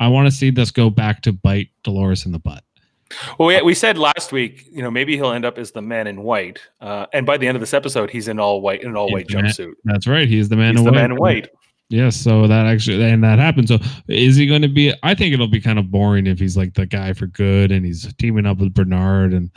I 0.00 0.08
want 0.08 0.26
to 0.26 0.30
see 0.30 0.50
this 0.50 0.70
go 0.70 0.90
back 0.90 1.22
to 1.22 1.32
bite 1.32 1.70
Dolores 1.82 2.24
in 2.24 2.32
the 2.32 2.38
butt. 2.38 2.62
Well, 3.38 3.48
we, 3.48 3.60
we 3.62 3.74
said 3.74 3.98
last 3.98 4.32
week, 4.32 4.68
you 4.70 4.82
know, 4.82 4.90
maybe 4.90 5.16
he'll 5.16 5.32
end 5.32 5.44
up 5.44 5.58
as 5.58 5.72
the 5.72 5.82
man 5.82 6.06
in 6.06 6.22
white, 6.22 6.60
uh, 6.80 7.06
and 7.12 7.24
by 7.24 7.36
the 7.36 7.48
end 7.48 7.56
of 7.56 7.60
this 7.60 7.74
episode, 7.74 8.10
he's 8.10 8.28
in 8.28 8.38
all 8.38 8.60
white 8.60 8.82
in 8.82 8.90
an 8.90 8.96
all 8.96 9.10
white 9.10 9.26
jumpsuit. 9.26 9.72
That's 9.84 10.06
right. 10.06 10.28
He's 10.28 10.48
the 10.48 10.56
man 10.56 10.72
He's 10.72 10.80
in 10.80 10.84
the 10.84 10.92
white. 10.92 10.96
man 11.00 11.10
in 11.12 11.16
white. 11.16 11.48
Yes. 11.88 12.16
So 12.16 12.46
that 12.46 12.66
actually 12.66 13.02
and 13.02 13.24
that 13.24 13.38
happened. 13.38 13.68
So 13.68 13.78
is 14.08 14.36
he 14.36 14.46
going 14.46 14.62
to 14.62 14.68
be? 14.68 14.92
I 15.02 15.14
think 15.14 15.32
it'll 15.32 15.48
be 15.48 15.60
kind 15.60 15.78
of 15.78 15.90
boring 15.90 16.26
if 16.26 16.38
he's 16.38 16.56
like 16.56 16.74
the 16.74 16.84
guy 16.84 17.14
for 17.14 17.26
good 17.26 17.72
and 17.72 17.84
he's 17.84 18.12
teaming 18.14 18.44
up 18.44 18.58
with 18.58 18.74
Bernard. 18.74 19.32
And 19.32 19.50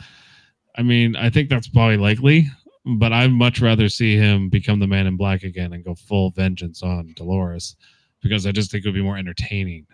I 0.78 0.82
mean, 0.82 1.14
I 1.14 1.28
think 1.28 1.50
that's 1.50 1.68
probably 1.68 1.98
likely. 1.98 2.48
But 2.84 3.12
I'd 3.12 3.30
much 3.30 3.60
rather 3.60 3.88
see 3.88 4.16
him 4.16 4.48
become 4.48 4.80
the 4.80 4.86
man 4.88 5.06
in 5.06 5.16
black 5.16 5.42
again 5.44 5.72
and 5.74 5.84
go 5.84 5.94
full 5.94 6.30
vengeance 6.30 6.82
on 6.82 7.12
Dolores 7.14 7.76
because 8.22 8.46
I 8.46 8.52
just 8.52 8.70
think 8.70 8.84
it 8.84 8.88
would 8.88 8.94
be 8.94 9.02
more 9.02 9.18
entertaining. 9.18 9.86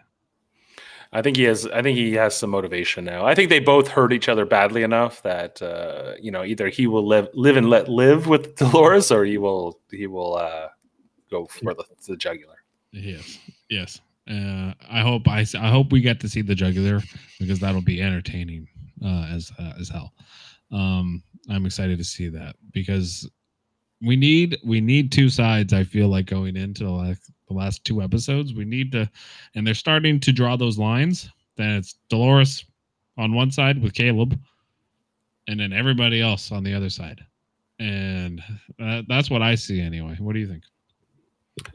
I 1.13 1.23
think 1.23 1.39
he 1.39 1.45
has. 1.45 1.67
I 1.67 1.81
think 1.81 1.97
he 1.97 2.13
has 2.15 2.37
some 2.37 2.51
motivation 2.51 3.05
now. 3.05 3.25
I 3.25 3.35
think 3.35 3.49
they 3.49 3.61
both 3.61 3.89
hurt 3.89 4.13
each 4.13 4.29
other 4.29 4.45
badly 4.45 4.83
enough 4.83 5.23
that 5.23 5.61
uh, 5.63 6.13
you 6.21 6.31
know 6.31 6.45
either 6.45 6.69
he 6.69 6.87
will 6.87 7.07
live 7.07 7.29
live 7.33 7.57
and 7.57 7.71
let 7.71 7.89
live 7.89 8.27
with 8.27 8.57
Dolores, 8.57 9.11
or 9.11 9.25
he 9.25 9.39
will 9.39 9.81
he 9.91 10.07
will 10.07 10.37
uh, 10.37 10.69
go 11.31 11.47
for 11.47 11.73
the, 11.73 11.85
the 12.07 12.17
jugular. 12.17 12.57
Yes, 12.93 13.39
yes. 13.71 14.01
Uh, 14.31 14.75
I 14.91 15.01
hope 15.01 15.27
I, 15.27 15.47
I 15.59 15.71
hope 15.71 15.93
we 15.93 16.03
get 16.03 16.21
to 16.21 16.29
see 16.29 16.43
the 16.43 16.55
jugular 16.55 17.01
because 17.41 17.59
that'll 17.59 17.81
be 17.81 18.03
entertaining 18.03 18.69
uh, 19.03 19.29
as 19.31 19.51
uh, 19.59 19.73
as 19.81 19.89
hell. 19.89 20.13
Um, 20.71 21.23
I'm 21.49 21.65
excited 21.65 21.97
to 21.97 22.05
see 22.05 22.29
that 22.29 22.57
because 22.73 23.29
we 24.03 24.17
need 24.17 24.59
we 24.63 24.83
need 24.83 25.11
two 25.11 25.31
sides. 25.31 25.73
I 25.73 25.85
feel 25.85 26.09
like 26.09 26.27
going 26.27 26.57
into 26.57 26.91
last, 26.91 27.31
the 27.49 27.55
last 27.55 27.85
two 27.85 28.03
episodes, 28.03 28.55
we 28.55 28.65
need 28.65 28.93
to, 28.93 29.11
and 29.55 29.67
they're 29.67 29.75
starting 29.75 30.21
to 30.21 30.33
draw 30.33 30.57
those 30.57 30.79
lines. 30.79 31.31
Then 31.57 31.71
it's 31.71 31.97
Dolores 32.09 32.65
on 33.17 33.35
one 33.35 33.51
side 33.51 33.83
with 33.83 33.95
Caleb, 33.95 34.39
and 35.49 35.59
then 35.59 35.73
everybody 35.73 36.21
else 36.23 36.53
on 36.53 36.63
the 36.63 36.75
other 36.75 36.91
side, 36.91 37.25
and 37.79 38.43
uh, 38.81 39.03
that's 39.09 39.31
what 39.31 39.43
I 39.43 39.55
see 39.55 39.81
anyway. 39.81 40.17
What 40.19 40.35
do 40.35 40.39
you 40.39 40.47
think? 40.47 40.65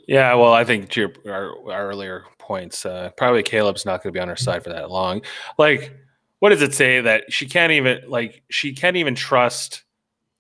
Yeah, 0.07 0.34
well, 0.36 0.53
I 0.53 0.63
think 0.63 0.89
to 0.91 1.01
your, 1.01 1.34
our, 1.34 1.71
our 1.71 1.89
earlier 1.89 2.24
points, 2.39 2.86
uh, 2.86 3.09
probably 3.17 3.43
Caleb's 3.43 3.86
not 3.86 4.01
going 4.01 4.13
to 4.13 4.17
be 4.17 4.21
on 4.21 4.28
her 4.28 4.36
side 4.36 4.63
for 4.63 4.69
that 4.69 4.89
long. 4.89 5.21
Like, 5.57 5.93
what 6.39 6.49
does 6.49 6.61
it 6.61 6.74
say 6.74 7.01
that 7.01 7.32
she 7.32 7.47
can't 7.47 7.71
even 7.71 8.01
like 8.07 8.43
she 8.49 8.74
can't 8.74 8.97
even 8.97 9.15
trust 9.15 9.84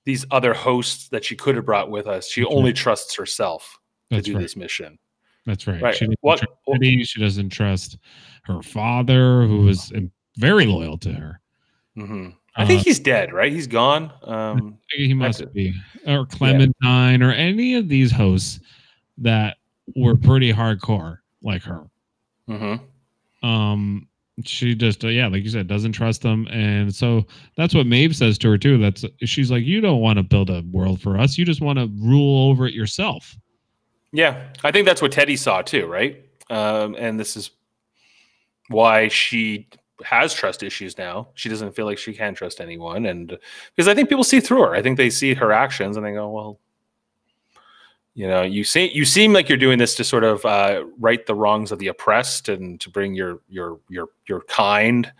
these 0.05 0.25
other 0.31 0.53
hosts 0.53 1.07
that 1.09 1.23
she 1.23 1.35
could 1.35 1.55
have 1.55 1.65
brought 1.65 1.89
with 1.89 2.07
us? 2.07 2.29
She 2.29 2.41
That's 2.41 2.53
only 2.53 2.73
trusts 2.73 3.15
herself 3.15 3.77
to 4.09 4.17
That's 4.17 4.25
do 4.25 4.35
right. 4.35 4.41
this 4.41 4.55
mission. 4.55 4.99
That's 5.45 5.67
right. 5.67 5.81
Right. 5.81 5.95
She 5.95 6.05
doesn't 6.05 6.19
What- 6.21 6.39
trust 6.39 6.53
Eddie. 6.73 7.03
She 7.03 7.19
doesn't 7.19 7.49
trust 7.49 7.97
her 8.43 8.61
father, 8.61 9.45
who 9.45 9.61
was 9.61 9.91
um, 9.95 10.11
very 10.37 10.65
loyal 10.65 10.97
to 10.99 11.11
her. 11.13 11.39
hmm 11.95 12.29
I 12.55 12.65
think 12.67 12.81
Uh, 12.81 12.83
he's 12.83 12.99
dead, 12.99 13.33
right? 13.33 13.51
He's 13.51 13.65
gone. 13.65 14.11
Um, 14.23 14.77
he 14.91 15.13
must 15.15 15.51
be, 15.53 15.73
or 16.05 16.25
Clementine, 16.27 17.23
or 17.23 17.31
any 17.31 17.73
of 17.73 17.89
these 17.89 18.11
hosts 18.11 18.59
that 19.17 19.57
were 19.95 20.15
pretty 20.15 20.53
hardcore, 20.53 21.17
like 21.41 21.63
her. 21.63 21.81
mhm. 22.47 22.79
Um, 23.41 24.07
she 24.45 24.75
just, 24.75 25.03
uh, 25.03 25.07
yeah, 25.07 25.27
like 25.27 25.43
you 25.43 25.49
said, 25.49 25.67
doesn't 25.67 25.93
trust 25.93 26.21
them, 26.21 26.47
and 26.51 26.93
so 26.93 27.25
that's 27.57 27.73
what 27.73 27.87
Maeve 27.87 28.15
says 28.15 28.37
to 28.39 28.49
her 28.51 28.57
too. 28.57 28.77
That's 28.77 29.03
she's 29.21 29.49
like, 29.51 29.63
you 29.65 29.81
don't 29.81 29.99
want 30.01 30.17
to 30.17 30.23
build 30.23 30.49
a 30.51 30.63
world 30.71 31.01
for 31.01 31.17
us. 31.19 31.37
You 31.37 31.45
just 31.45 31.61
want 31.61 31.79
to 31.79 31.89
rule 31.99 32.49
over 32.49 32.67
it 32.67 32.73
yourself. 32.75 33.35
Yeah, 34.13 34.49
I 34.63 34.71
think 34.71 34.85
that's 34.85 35.01
what 35.01 35.11
Teddy 35.11 35.35
saw 35.35 35.63
too, 35.63 35.87
right? 35.87 36.23
Um, 36.49 36.95
and 36.97 37.19
this 37.19 37.35
is 37.35 37.49
why 38.69 39.07
she 39.07 39.67
has 40.03 40.33
trust 40.35 40.61
issues 40.61 40.99
now. 40.99 41.29
She 41.33 41.49
doesn't 41.49 41.75
feel 41.75 41.87
like 41.87 41.97
she 41.97 42.13
can 42.13 42.35
trust 42.35 42.61
anyone, 42.61 43.07
and 43.07 43.37
because 43.75 43.87
I 43.87 43.95
think 43.95 44.09
people 44.09 44.23
see 44.23 44.39
through 44.39 44.61
her. 44.61 44.75
I 44.75 44.83
think 44.83 44.97
they 44.97 45.09
see 45.09 45.33
her 45.33 45.51
actions 45.51 45.97
and 45.97 46.05
they 46.05 46.13
go, 46.13 46.29
"Well, 46.29 46.59
you 48.13 48.27
know, 48.27 48.43
you 48.43 48.63
see, 48.63 48.91
you 48.93 49.03
seem 49.03 49.33
like 49.33 49.49
you're 49.49 49.57
doing 49.57 49.79
this 49.79 49.95
to 49.95 50.03
sort 50.03 50.23
of 50.23 50.45
uh, 50.45 50.85
right 50.99 51.25
the 51.25 51.33
wrongs 51.33 51.71
of 51.71 51.79
the 51.79 51.87
oppressed 51.87 52.49
and 52.49 52.79
to 52.81 52.91
bring 52.91 53.15
your 53.15 53.39
your 53.49 53.79
your 53.89 54.09
your 54.27 54.41
kind." 54.41 55.11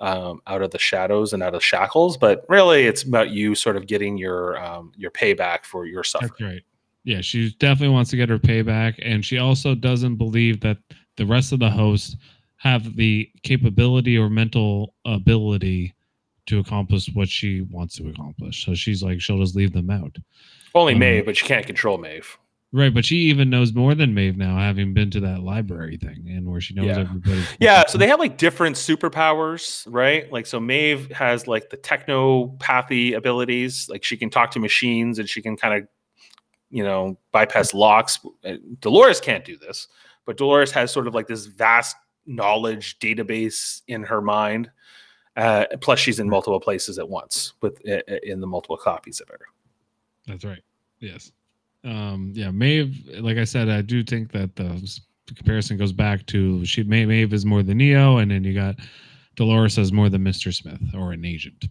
Um, 0.00 0.40
out 0.46 0.62
of 0.62 0.70
the 0.70 0.78
shadows 0.78 1.34
and 1.34 1.42
out 1.42 1.54
of 1.54 1.62
shackles, 1.62 2.16
but 2.16 2.46
really, 2.48 2.86
it's 2.86 3.02
about 3.02 3.28
you 3.32 3.54
sort 3.54 3.76
of 3.76 3.86
getting 3.86 4.16
your 4.16 4.58
um, 4.58 4.92
your 4.96 5.10
payback 5.10 5.66
for 5.66 5.84
your 5.84 6.02
suffering. 6.04 6.30
That's 6.38 6.40
right. 6.54 6.62
Yeah, 7.04 7.20
she 7.22 7.50
definitely 7.58 7.94
wants 7.94 8.10
to 8.10 8.16
get 8.16 8.28
her 8.28 8.38
payback, 8.38 8.94
and 9.02 9.24
she 9.24 9.38
also 9.38 9.74
doesn't 9.74 10.16
believe 10.16 10.60
that 10.60 10.76
the 11.16 11.24
rest 11.26 11.52
of 11.52 11.58
the 11.58 11.70
hosts 11.70 12.16
have 12.56 12.96
the 12.96 13.30
capability 13.42 14.18
or 14.18 14.28
mental 14.28 14.94
ability 15.06 15.94
to 16.46 16.58
accomplish 16.58 17.08
what 17.14 17.28
she 17.28 17.62
wants 17.62 17.96
to 17.96 18.08
accomplish. 18.08 18.64
So 18.66 18.74
she's 18.74 19.02
like, 19.02 19.20
she'll 19.20 19.38
just 19.40 19.56
leave 19.56 19.72
them 19.72 19.88
out. 19.90 20.16
Only 20.74 20.92
Um, 20.94 20.98
Maeve, 20.98 21.24
but 21.26 21.36
she 21.36 21.46
can't 21.46 21.66
control 21.66 21.96
Maeve. 21.96 22.36
Right, 22.72 22.92
but 22.94 23.04
she 23.04 23.16
even 23.16 23.50
knows 23.50 23.72
more 23.72 23.94
than 23.96 24.14
Maeve 24.14 24.36
now, 24.36 24.56
having 24.56 24.94
been 24.94 25.10
to 25.12 25.20
that 25.20 25.40
library 25.42 25.96
thing 25.96 26.26
and 26.28 26.46
where 26.48 26.60
she 26.60 26.74
knows 26.74 26.86
Yeah. 26.86 27.00
everybody. 27.00 27.42
Yeah, 27.60 27.86
so 27.86 27.98
they 27.98 28.06
have 28.08 28.20
like 28.20 28.36
different 28.36 28.76
superpowers, 28.76 29.84
right? 29.88 30.30
Like, 30.30 30.46
so 30.46 30.60
Maeve 30.60 31.10
has 31.12 31.48
like 31.48 31.70
the 31.70 31.76
technopathy 31.76 33.14
abilities, 33.16 33.88
like 33.88 34.04
she 34.04 34.16
can 34.16 34.30
talk 34.30 34.50
to 34.52 34.58
machines 34.60 35.18
and 35.18 35.28
she 35.28 35.42
can 35.42 35.56
kind 35.56 35.82
of, 35.82 35.88
you 36.70 36.84
know, 36.84 37.18
bypass 37.32 37.74
locks. 37.74 38.18
Uh, 38.44 38.54
Dolores 38.80 39.20
can't 39.20 39.44
do 39.44 39.56
this, 39.56 39.88
but 40.26 40.36
Dolores 40.36 40.70
has 40.72 40.90
sort 40.92 41.06
of 41.06 41.14
like 41.14 41.26
this 41.26 41.46
vast 41.46 41.96
knowledge 42.26 42.98
database 43.00 43.82
in 43.88 44.02
her 44.04 44.20
mind. 44.20 44.70
Uh, 45.36 45.64
plus, 45.80 45.98
she's 45.98 46.18
in 46.20 46.28
multiple 46.28 46.60
places 46.60 46.98
at 46.98 47.08
once 47.08 47.54
with 47.62 47.80
i- 47.88 48.02
i- 48.08 48.20
in 48.24 48.40
the 48.40 48.46
multiple 48.46 48.76
copies 48.76 49.20
of 49.20 49.28
her. 49.28 49.38
That's 50.26 50.44
right. 50.44 50.62
Yes. 51.00 51.32
Um, 51.84 52.32
yeah, 52.34 52.50
Maeve, 52.50 53.08
like 53.20 53.38
I 53.38 53.44
said, 53.44 53.68
I 53.68 53.80
do 53.80 54.02
think 54.04 54.30
that 54.32 54.54
the 54.56 55.00
comparison 55.34 55.76
goes 55.78 55.92
back 55.92 56.26
to 56.26 56.64
she 56.66 56.82
Ma- 56.82 57.06
Maeve 57.06 57.32
is 57.32 57.46
more 57.46 57.62
than 57.62 57.78
Neo, 57.78 58.18
and 58.18 58.30
then 58.30 58.44
you 58.44 58.52
got 58.52 58.76
Dolores 59.36 59.78
as 59.78 59.92
more 59.92 60.08
than 60.10 60.22
Mr. 60.22 60.52
Smith 60.54 60.80
or 60.94 61.12
an 61.12 61.24
agent. 61.24 61.66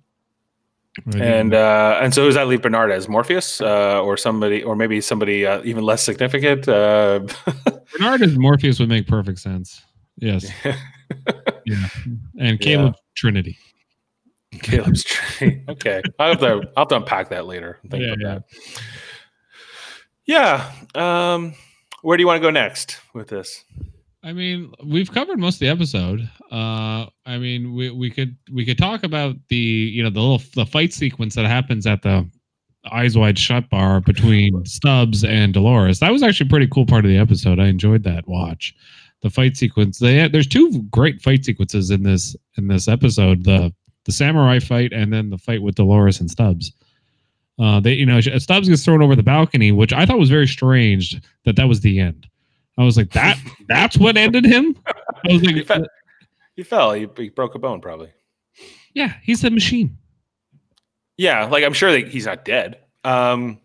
And 1.15 1.53
uh, 1.53 1.99
and 2.01 2.13
so 2.13 2.25
does 2.25 2.35
that 2.35 2.47
leave 2.47 2.61
Bernard 2.61 2.91
as 2.91 3.07
Morpheus, 3.07 3.61
uh, 3.61 4.01
or 4.03 4.17
somebody, 4.17 4.63
or 4.63 4.75
maybe 4.75 5.01
somebody 5.01 5.45
uh, 5.45 5.61
even 5.63 5.83
less 5.83 6.03
significant? 6.03 6.67
Uh, 6.67 7.21
Bernard 7.97 8.21
as 8.21 8.37
Morpheus 8.37 8.79
would 8.79 8.89
make 8.89 9.07
perfect 9.07 9.39
sense. 9.39 9.81
Yes. 10.17 10.51
Yeah. 11.65 11.87
And 12.39 12.59
Caleb 12.59 12.95
Trinity. 13.15 13.57
Caleb's 14.61 15.03
Trinity. 15.03 15.63
Okay, 15.69 16.01
I'll 16.19 16.29
have 16.29 16.39
to 16.39 16.45
I'll 16.75 16.83
have 16.83 16.87
to 16.89 16.95
unpack 16.97 17.29
that 17.29 17.45
later. 17.45 17.79
Think 17.89 18.03
Yeah, 18.03 18.13
about 18.13 18.43
that. 18.47 18.81
Yeah. 20.25 20.71
Um, 21.33 21.53
where 22.01 22.17
do 22.17 22.21
you 22.23 22.27
want 22.27 22.37
to 22.37 22.47
go 22.47 22.51
next 22.51 22.99
with 23.13 23.27
this? 23.27 23.63
I 24.23 24.33
mean, 24.33 24.73
we've 24.85 25.11
covered 25.11 25.39
most 25.39 25.55
of 25.55 25.59
the 25.59 25.69
episode. 25.69 26.29
Uh, 26.51 27.05
I 27.25 27.37
mean, 27.37 27.73
we, 27.73 27.89
we 27.89 28.09
could 28.09 28.35
we 28.51 28.65
could 28.65 28.77
talk 28.77 29.03
about 29.03 29.35
the 29.47 29.55
you 29.55 30.03
know 30.03 30.09
the 30.09 30.19
little 30.19 30.41
the 30.55 30.65
fight 30.65 30.93
sequence 30.93 31.35
that 31.35 31.45
happens 31.45 31.87
at 31.87 32.01
the 32.01 32.29
eyes 32.91 33.17
wide 33.17 33.39
shut 33.39 33.69
bar 33.69 34.01
between 34.01 34.65
Stubbs 34.65 35.23
and 35.23 35.53
Dolores. 35.53 35.99
That 35.99 36.11
was 36.11 36.21
actually 36.21 36.47
a 36.47 36.49
pretty 36.49 36.67
cool 36.67 36.85
part 36.85 37.05
of 37.05 37.11
the 37.11 37.17
episode. 37.17 37.59
I 37.59 37.67
enjoyed 37.67 38.03
that 38.03 38.27
watch. 38.27 38.75
The 39.21 39.29
fight 39.29 39.55
sequence. 39.55 39.99
They 39.99 40.27
there's 40.27 40.47
two 40.47 40.83
great 40.83 41.21
fight 41.21 41.45
sequences 41.45 41.89
in 41.89 42.03
this 42.03 42.35
in 42.57 42.67
this 42.67 42.87
episode. 42.89 43.45
The 43.45 43.73
the 44.05 44.11
samurai 44.11 44.59
fight 44.59 44.91
and 44.91 45.13
then 45.13 45.29
the 45.29 45.37
fight 45.37 45.61
with 45.61 45.75
Dolores 45.75 46.19
and 46.19 46.29
Stubbs. 46.29 46.73
Uh, 47.57 47.79
they 47.79 47.93
you 47.93 48.05
know 48.05 48.19
Stubbs 48.19 48.67
gets 48.67 48.83
thrown 48.83 49.01
over 49.01 49.15
the 49.15 49.23
balcony, 49.23 49.71
which 49.71 49.93
I 49.93 50.05
thought 50.05 50.19
was 50.19 50.29
very 50.29 50.47
strange 50.47 51.21
that 51.45 51.55
that 51.55 51.67
was 51.69 51.81
the 51.81 51.99
end. 51.99 52.27
I 52.79 52.83
was 52.83 52.97
like, 52.97 53.11
that 53.11 53.37
that's 53.67 53.97
what 53.97 54.17
ended 54.17 54.45
him. 54.45 54.75
I 54.87 54.93
was 55.33 55.41
He 55.41 55.53
like, 55.53 55.65
fell. 55.67 55.85
He 56.55 56.63
fell. 56.63 56.93
He, 56.93 57.07
he 57.17 57.29
broke 57.29 57.53
a 57.55 57.59
bone, 57.59 57.81
probably. 57.81 58.11
yeah, 58.93 59.13
he's 59.21 59.43
a 59.43 59.49
machine. 59.49 59.97
Yeah, 61.17 61.45
like 61.45 61.63
I'm 61.65 61.73
sure 61.73 61.91
that 61.91 62.07
he's 62.07 62.25
not 62.25 62.45
dead. 62.45 62.79
Um, 63.03 63.59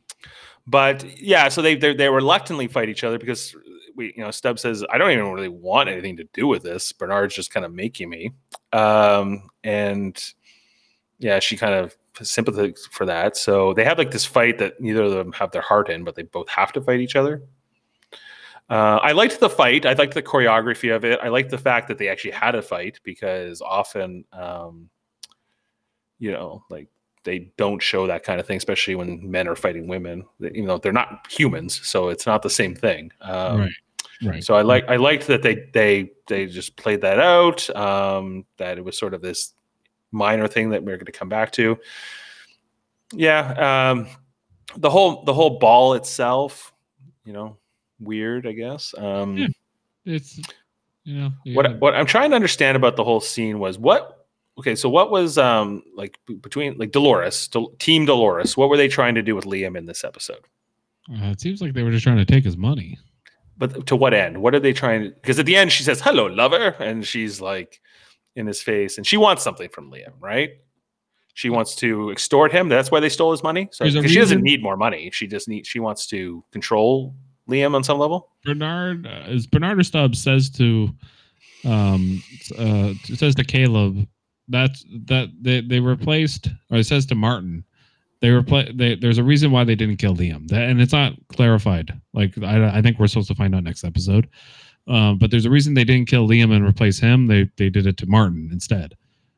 but 0.67 1.05
yeah, 1.21 1.49
so 1.49 1.63
they 1.63 1.77
they 1.77 1.95
they 1.95 2.09
reluctantly 2.09 2.67
fight 2.67 2.89
each 2.89 3.05
other 3.05 3.19
because 3.19 3.55
we 3.95 4.13
you 4.17 4.25
know 4.25 4.33
Stubbs 4.33 4.63
says 4.63 4.85
I 4.91 4.99
don't 4.99 5.13
even 5.13 5.31
really 5.31 5.49
want 5.49 5.89
anything 5.89 6.17
to 6.17 6.25
do 6.33 6.49
with 6.49 6.65
this. 6.65 6.91
Bernard's 6.91 7.35
just 7.37 7.53
kind 7.53 7.65
of 7.65 7.73
making 7.73 8.11
me, 8.11 8.33
um, 8.73 9.49
and 9.63 10.21
yeah, 11.21 11.39
she 11.39 11.57
kind 11.57 11.75
of 11.75 11.97
sympathizes 12.21 12.89
for 12.91 13.07
that. 13.07 13.37
So 13.37 13.75
they 13.75 13.85
have 13.85 13.99
like 13.99 14.11
this 14.11 14.25
fight 14.25 14.59
that 14.59 14.81
neither 14.81 15.05
of 15.05 15.13
them 15.13 15.33
have 15.33 15.53
their 15.53 15.63
heart 15.63 15.89
in, 15.89 16.03
but 16.03 16.17
they 16.17 16.23
both 16.23 16.49
have 16.49 16.73
to 16.73 16.81
fight 16.81 16.99
each 17.01 17.15
other. 17.15 17.43
Uh, 18.71 18.99
I 19.03 19.13
liked 19.13 19.41
the 19.41 19.51
fight. 19.51 19.85
I 19.85 19.93
liked 19.93 20.15
the 20.15 20.23
choreography 20.23 20.95
of 20.95 21.05
it. 21.05 21.21
I 21.23 21.29
liked 21.29 21.51
the 21.51 21.59
fact 21.59 21.89
that 21.89 21.99
they 21.99 22.09
actually 22.09 22.31
had 22.31 22.55
a 22.55 22.63
fight 22.63 22.99
because 23.05 23.61
often, 23.61 24.25
um, 24.33 24.89
you 26.19 26.33
know, 26.33 26.65
like 26.71 26.89
they 27.25 27.53
don't 27.57 27.83
show 27.83 28.07
that 28.07 28.25
kind 28.25 28.41
of 28.41 28.47
thing, 28.47 28.57
especially 28.57 28.95
when 28.95 29.31
men 29.31 29.49
are 29.49 29.57
fighting 29.57 29.87
women. 29.87 30.25
You 30.39 30.65
know, 30.65 30.79
they're 30.79 30.93
not 30.93 31.27
humans, 31.31 31.87
so 31.87 32.09
it's 32.09 32.27
not 32.27 32.43
the 32.43 32.51
same 32.51 32.75
thing. 32.75 33.11
Um, 33.21 33.61
right. 33.61 33.73
Right. 34.23 34.45
So 34.45 34.55
I 34.55 34.63
like 34.63 34.89
I 34.89 34.97
liked 34.97 35.27
that 35.27 35.43
they 35.43 35.67
they 35.73 36.11
they 36.29 36.47
just 36.47 36.77
played 36.77 37.01
that 37.03 37.19
out. 37.19 37.69
Um, 37.77 38.47
that 38.57 38.79
it 38.79 38.85
was 38.85 38.97
sort 38.97 39.13
of 39.13 39.21
this 39.21 39.53
minor 40.13 40.49
thing 40.49 40.71
that 40.71 40.83
we're 40.83 40.97
going 40.97 41.07
to 41.07 41.13
come 41.13 41.29
back 41.29 41.53
to. 41.53 41.79
Yeah, 43.13 43.91
um, 43.91 44.07
the 44.77 44.89
whole 44.89 45.25
the 45.25 45.35
whole 45.35 45.59
ball 45.59 45.95
itself, 45.95 46.73
you 47.25 47.33
know, 47.33 47.59
weird. 48.01 48.47
I 48.47 48.53
guess. 48.53 48.95
Um, 48.97 49.37
Yeah. 49.37 49.47
it's 50.05 50.39
you 51.05 51.15
know 51.19 51.31
what 51.55 51.71
yeah. 51.71 51.77
what 51.79 51.95
I'm 51.95 52.07
trying 52.07 52.31
to 52.31 52.37
understand 52.37 52.77
about 52.77 52.97
the 52.97 53.05
whole 53.05 53.21
scene 53.21 53.59
was 53.59 53.79
what 53.79 54.27
okay 54.59 54.75
so 54.75 54.89
what 54.89 55.11
was 55.11 55.37
um 55.39 55.83
like 55.95 56.19
between 56.41 56.77
like 56.79 56.93
Dolores 56.93 57.49
Del- 57.49 57.73
team 57.79 58.05
Dolores 58.07 58.57
what 58.57 58.69
were 58.71 58.77
they 58.77 58.89
trying 58.89 59.15
to 59.17 59.23
do 59.23 59.35
with 59.35 59.45
Liam 59.45 59.77
in 59.77 59.85
this 59.87 60.03
episode 60.05 60.45
Uh, 61.11 61.27
it 61.31 61.41
seems 61.41 61.61
like 61.61 61.75
they 61.75 61.83
were 61.83 61.91
just 61.91 62.05
trying 62.05 62.17
to 62.17 62.25
take 62.25 62.45
his 62.45 62.57
money. 62.57 62.99
but 63.59 63.87
to 63.87 63.97
what 63.97 64.15
end 64.15 64.41
what 64.41 64.55
are 64.55 64.61
they 64.61 64.73
trying 64.73 65.03
to 65.05 65.11
because 65.11 65.39
at 65.39 65.45
the 65.47 65.57
end 65.57 65.71
she 65.73 65.83
says 65.83 66.01
hello 66.01 66.27
lover 66.27 66.75
and 66.79 67.07
she's 67.07 67.41
like 67.41 67.81
in 68.37 68.47
his 68.47 68.63
face 68.63 68.97
and 68.97 69.07
she 69.07 69.17
wants 69.17 69.43
something 69.43 69.69
from 69.69 69.91
Liam 69.91 70.13
right 70.21 70.53
she 71.35 71.51
wants 71.51 71.75
to 71.77 72.11
extort 72.11 72.51
him 72.53 72.69
that's 72.69 72.91
why 72.91 73.01
they 73.01 73.09
stole 73.11 73.31
his 73.33 73.43
money 73.43 73.69
so 73.73 73.85
There's 73.85 73.95
a 73.97 74.01
'cause 74.03 74.11
she 74.11 74.19
doesn't 74.19 74.43
need 74.43 74.63
more 74.63 74.77
money 74.77 75.11
she 75.13 75.27
just 75.27 75.49
needs 75.49 75.69
she 75.69 75.81
wants 75.81 76.07
to 76.09 76.43
control 76.53 77.15
Liam 77.49 77.75
on 77.75 77.85
some 77.85 77.99
level 77.99 78.31
Bernard, 78.45 79.07
uh, 79.07 79.25
as 79.27 79.47
Bernard 79.47 79.79
or 79.79 79.83
Stubbs 79.83 80.23
says 80.23 80.51
to, 80.51 80.89
um, 81.65 82.23
uh, 82.59 82.93
says 83.03 83.35
to 83.35 83.45
Caleb, 83.45 84.07
that's 84.49 84.85
that 85.07 85.31
they 85.41 85.61
they 85.63 85.81
replaced, 85.81 86.49
or 86.71 86.79
it 86.79 86.85
says 86.85 87.07
to 87.07 87.15
Martin, 87.15 87.65
they 88.21 88.31
replace. 88.31 88.71
They, 88.75 88.95
there's 88.95 89.19
a 89.19 89.25
reason 89.25 89.51
why 89.51 89.65
they 89.65 89.75
didn't 89.75 89.97
kill 89.97 90.15
Liam, 90.15 90.49
that, 90.49 90.69
and 90.69 90.81
it's 90.81 90.93
not 90.93 91.15
clarified. 91.29 91.99
Like 92.13 92.37
I, 92.43 92.79
I 92.79 92.83
think 92.83 92.99
we're 92.99 93.07
supposed 93.07 93.29
to 93.29 93.35
find 93.35 93.55
out 93.55 93.65
next 93.65 93.85
episode. 93.85 94.29
Um, 94.87 95.19
but 95.19 95.31
there's 95.31 95.47
a 95.47 95.51
reason 95.51 95.73
they 95.73 95.85
didn't 95.85 96.09
kill 96.09 96.29
Liam 96.29 96.55
and 96.55 96.67
replace 96.67 96.99
him. 96.99 97.27
They 97.27 97.51
they 97.57 97.71
did 97.71 97.87
it 97.87 97.97
to 97.99 98.07
Martin 98.07 98.51
instead. 98.53 98.95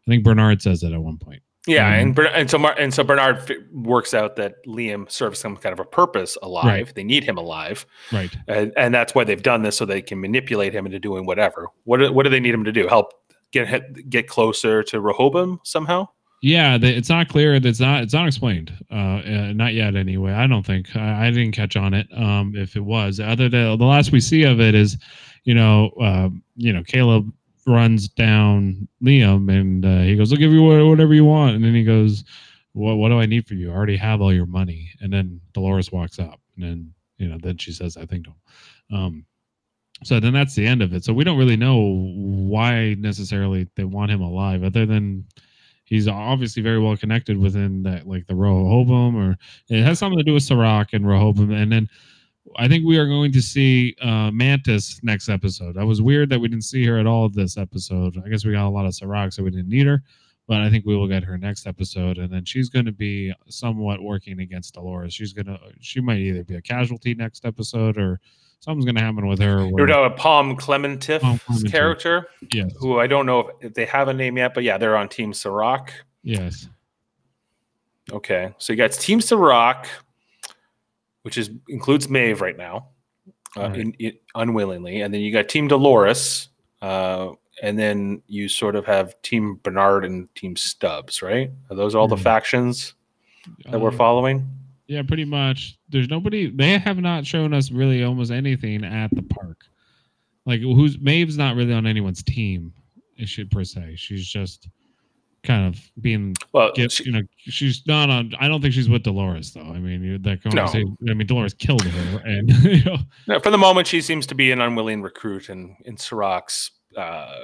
I 0.07 0.11
think 0.11 0.25
Bernard 0.25 0.63
says 0.63 0.81
that 0.81 0.93
at 0.93 1.03
one 1.03 1.19
point. 1.19 1.43
Yeah, 1.67 1.93
Mhm. 2.01 2.03
and 2.03 2.19
and 2.35 2.51
so 2.51 2.59
Mar- 2.59 2.77
and 2.79 2.95
so 2.95 3.03
Bernard 3.03 3.43
fi- 3.43 3.57
works 3.73 4.15
out 4.15 4.37
that 4.37 4.55
Liam 4.67 5.11
serves 5.11 5.39
some 5.41 5.57
kind 5.57 5.73
of 5.73 5.81
a 5.81 5.85
purpose 5.85 6.39
alive. 6.43 6.65
Right. 6.65 6.95
They 6.95 7.03
need 7.05 7.25
him 7.25 7.39
alive, 7.39 7.85
Right. 8.13 8.31
and, 8.47 8.73
and 8.77 8.95
that's 8.95 9.15
why 9.15 9.25
they've 9.25 9.43
done 9.43 9.63
this 9.63 9.77
so 9.77 9.85
they 9.85 10.01
can 10.03 10.21
manipulate 10.21 10.73
him 10.73 10.87
into 10.87 10.99
doing 11.01 11.27
whatever. 11.27 11.67
What 11.85 11.99
do, 11.99 12.13
what 12.13 12.23
do 12.23 12.31
they 12.31 12.41
need 12.41 12.55
him 12.55 12.65
to 12.65 12.73
do? 12.73 12.87
Help 12.87 13.13
get 13.53 14.09
get 14.09 14.29
closer 14.29 14.83
to 14.85 15.01
Rehoboam 15.01 15.61
somehow? 15.65 16.09
Yeah, 16.43 16.77
the, 16.79 16.95
it's 16.95 17.09
not 17.09 17.29
clear. 17.29 17.55
It's 17.55 17.81
not. 17.81 18.03
It's 18.03 18.13
not 18.15 18.27
explained. 18.29 18.71
Uh, 18.93 18.95
uh, 18.95 19.53
not 19.55 19.73
yet, 19.75 19.97
anyway. 19.97 20.33
I 20.33 20.47
don't 20.47 20.65
think. 20.65 20.95
I, 20.95 21.27
I 21.27 21.31
didn't 21.31 21.53
catch 21.53 21.77
on 21.77 21.95
it. 21.95 22.07
Um, 22.15 22.53
if 22.55 22.77
it 22.77 22.85
was, 22.85 23.19
other 23.19 23.49
than 23.49 23.79
the 23.79 23.85
last 23.87 24.13
we 24.13 24.21
see 24.21 24.43
of 24.45 24.61
it 24.61 24.75
is, 24.75 24.99
you 25.45 25.55
know, 25.55 25.91
um, 26.01 26.43
you 26.55 26.73
know, 26.73 26.85
Caleb 26.85 27.33
runs 27.67 28.09
down 28.09 28.89
Liam 29.03 29.51
and 29.53 29.85
uh, 29.85 30.01
he 30.01 30.17
goes, 30.17 30.33
"I'll 30.33 30.39
give 30.39 30.53
you 30.53 30.63
whatever 30.63 31.15
you 31.15 31.25
want," 31.25 31.57
and 31.57 31.65
then 31.65 31.75
he 31.75 31.85
goes, 31.85 32.25
"What? 32.73 32.97
What 32.97 33.09
do 33.11 33.21
I 33.21 33.27
need 33.27 33.47
for 33.47 33.55
you? 33.55 33.73
I 33.73 33.75
already 33.75 33.97
have 33.97 34.21
all 34.21 34.33
your 34.33 34.47
money." 34.47 34.91
And 35.01 35.13
then 35.13 35.41
Dolores 35.53 35.93
walks 35.93 36.19
up, 36.19 36.41
and 36.57 36.65
then 36.65 36.95
you 37.19 37.29
know, 37.29 37.39
then 37.43 37.59
she 37.59 37.73
says, 37.73 37.97
"I 37.97 38.07
think." 38.07 38.27
Um, 38.93 39.25
so 40.05 40.21
then 40.21 40.33
that's 40.33 40.55
the 40.55 40.67
end 40.67 40.83
of 40.83 40.93
it. 40.93 41.05
So 41.05 41.13
we 41.13 41.25
don't 41.25 41.39
really 41.39 41.57
know 41.57 42.13
why 42.15 42.95
necessarily 42.99 43.67
they 43.77 43.85
want 43.85 44.11
him 44.11 44.21
alive, 44.21 44.63
other 44.63 44.85
than 44.87 45.25
he's 45.85 46.09
obviously 46.09 46.63
very 46.63 46.79
well 46.79 46.97
connected 46.97 47.39
within 47.39 47.83
that 47.85 48.07
like 48.07 48.27
the 48.27 48.35
Rehoboam 48.35 49.17
or 49.17 49.39
it 49.69 49.83
has 49.83 49.99
something 49.99 50.19
to 50.19 50.25
do 50.25 50.35
with 50.35 50.43
Serac 50.43 50.93
and 50.93 51.09
Rehoboam. 51.09 51.53
And 51.53 51.73
then 51.73 51.89
I 52.57 52.69
think 52.69 52.85
we 52.85 52.97
are 52.99 53.07
going 53.07 53.33
to 53.33 53.43
see 53.43 53.97
uh, 54.01 54.31
Mantis 54.31 55.01
next 55.03 55.29
episode. 55.29 55.75
That 55.75 55.87
was 55.87 56.01
weird 56.01 56.31
that 56.31 56.39
we 56.39 56.49
didn't 56.49 56.65
see 56.65 56.85
her 56.87 56.99
at 56.99 57.07
all 57.07 57.29
this 57.29 57.57
episode. 57.57 58.21
I 58.25 58.29
guess 58.29 58.45
we 58.45 58.53
got 58.53 58.67
a 58.67 58.71
lot 58.71 58.87
of 58.87 58.95
Serac, 58.95 59.33
so 59.33 59.43
we 59.43 59.51
didn't 59.51 59.69
need 59.69 59.87
her. 59.87 60.03
But 60.49 60.61
I 60.61 60.71
think 60.71 60.87
we 60.87 60.97
will 60.97 61.09
get 61.09 61.25
her 61.25 61.37
next 61.37 61.67
episode, 61.67 62.19
and 62.19 62.33
then 62.33 62.45
she's 62.45 62.69
going 62.69 62.85
to 62.85 62.93
be 62.93 63.35
somewhat 63.49 64.01
working 64.01 64.41
against 64.41 64.75
Dolores. 64.75 65.13
She's 65.13 65.33
gonna, 65.33 65.59
she 65.81 66.01
might 66.01 66.19
either 66.19 66.45
be 66.45 66.55
a 66.55 66.63
casualty 66.63 67.15
next 67.15 67.45
episode, 67.45 67.99
or 67.99 68.21
something's 68.61 68.85
going 68.85 68.95
to 68.95 69.03
happen 69.03 69.27
with 69.27 69.41
her. 69.41 69.67
You're 69.77 69.89
talking 69.89 70.07
about 70.07 70.17
Palm 70.17 70.57
Clementif 70.57 71.21
Palm 71.21 71.41
Clementif. 71.41 71.71
character, 71.73 72.29
yes, 72.53 72.73
who 72.79 73.01
I 73.01 73.09
don't 73.09 73.27
know 73.27 73.41
if, 73.41 73.47
if 73.61 73.75
they 73.75 73.87
have 73.87 74.07
a 74.07 74.15
name 74.15 74.37
yet, 74.39 74.55
but 74.55 74.63
yeah, 74.63 74.79
they're 74.79 74.97
on 74.97 75.09
Team 75.09 75.33
Serac. 75.33 75.91
yes, 76.23 76.69
Okay, 78.13 78.55
so 78.59 78.73
you 78.73 78.77
got 78.77 78.93
Team 78.93 79.19
Serac, 79.19 79.89
which 81.27 81.37
is 81.37 81.51
includes 81.69 82.09
Maeve 82.09 82.41
right 82.41 82.57
now, 82.57 82.87
uh, 83.57 83.63
Right. 83.63 83.81
in, 83.81 83.93
in, 83.95 84.13
unwillingly, 84.37 85.01
and 85.01 85.13
then 85.13 85.21
you 85.23 85.33
got 85.33 85.49
Team 85.49 85.67
Dolores, 85.67 86.51
uh, 86.81 87.31
and 87.61 87.77
then 87.77 88.23
you 88.29 88.49
sort 88.49 88.77
of 88.77 88.87
have 88.87 89.21
Team 89.23 89.59
Bernard 89.65 90.05
and 90.05 90.33
Team 90.37 90.55
Stubbs, 90.55 91.23
right? 91.23 91.51
Are 91.69 91.75
those 91.75 91.97
all 91.97 92.07
the 92.07 92.15
Mhm. 92.15 92.21
factions 92.23 92.95
that 93.69 93.81
we're 93.81 93.89
Uh, 93.89 93.97
following? 93.97 94.49
Yeah, 94.87 95.03
pretty 95.03 95.25
much. 95.25 95.77
There's 95.89 96.09
nobody. 96.09 96.47
They 96.49 96.79
have 96.79 96.99
not 96.99 97.27
shown 97.27 97.53
us 97.53 97.73
really 97.73 98.05
almost 98.05 98.31
anything 98.31 98.85
at 98.85 99.11
the 99.13 99.23
park. 99.23 99.65
Like, 100.45 100.61
who's 100.61 100.97
Maeve's 101.01 101.37
not 101.37 101.57
really 101.57 101.73
on 101.73 101.87
anyone's 101.89 102.23
team, 102.23 102.73
is 103.17 103.29
she 103.29 103.45
per 103.47 103.65
se. 103.65 103.97
She's 103.97 104.29
just 104.29 104.69
kind 105.47 105.67
of 105.75 105.81
being, 106.01 106.35
Well, 106.53 106.73
get, 106.75 106.93
she- 106.93 107.05
you 107.05 107.13
know, 107.13 107.23
she's 107.39 107.83
not 107.87 108.11
on. 108.11 108.35
I 108.39 108.49
don't 108.49 108.61
think 108.61 108.75
she's 108.75 108.89
with 108.89 109.03
Dolores 109.05 109.53
though. 109.53 109.63
I 109.63 109.79
mean, 109.79 110.03
you- 110.03 110.19
that 110.19 110.43
conversation. 110.43 110.97
I 111.09 111.15
mean, 111.15 111.27
Dolores 111.27 111.55
killed 111.55 111.83
her, 111.83 112.19
and 112.25 112.51
you 112.65 112.85
know, 112.85 112.97
no, 113.29 113.41
for 113.41 113.51
the 113.51 113.59
moment, 113.59 113.87
she 113.87 114.01
seems 114.01 114.27
to 114.27 114.35
be 114.35 114.51
an 114.53 114.61
unwilling 114.61 115.01
recruit 115.03 115.49
in 115.49 115.77
in 115.85 115.97
Serac's 115.97 116.73
uh, 116.97 117.35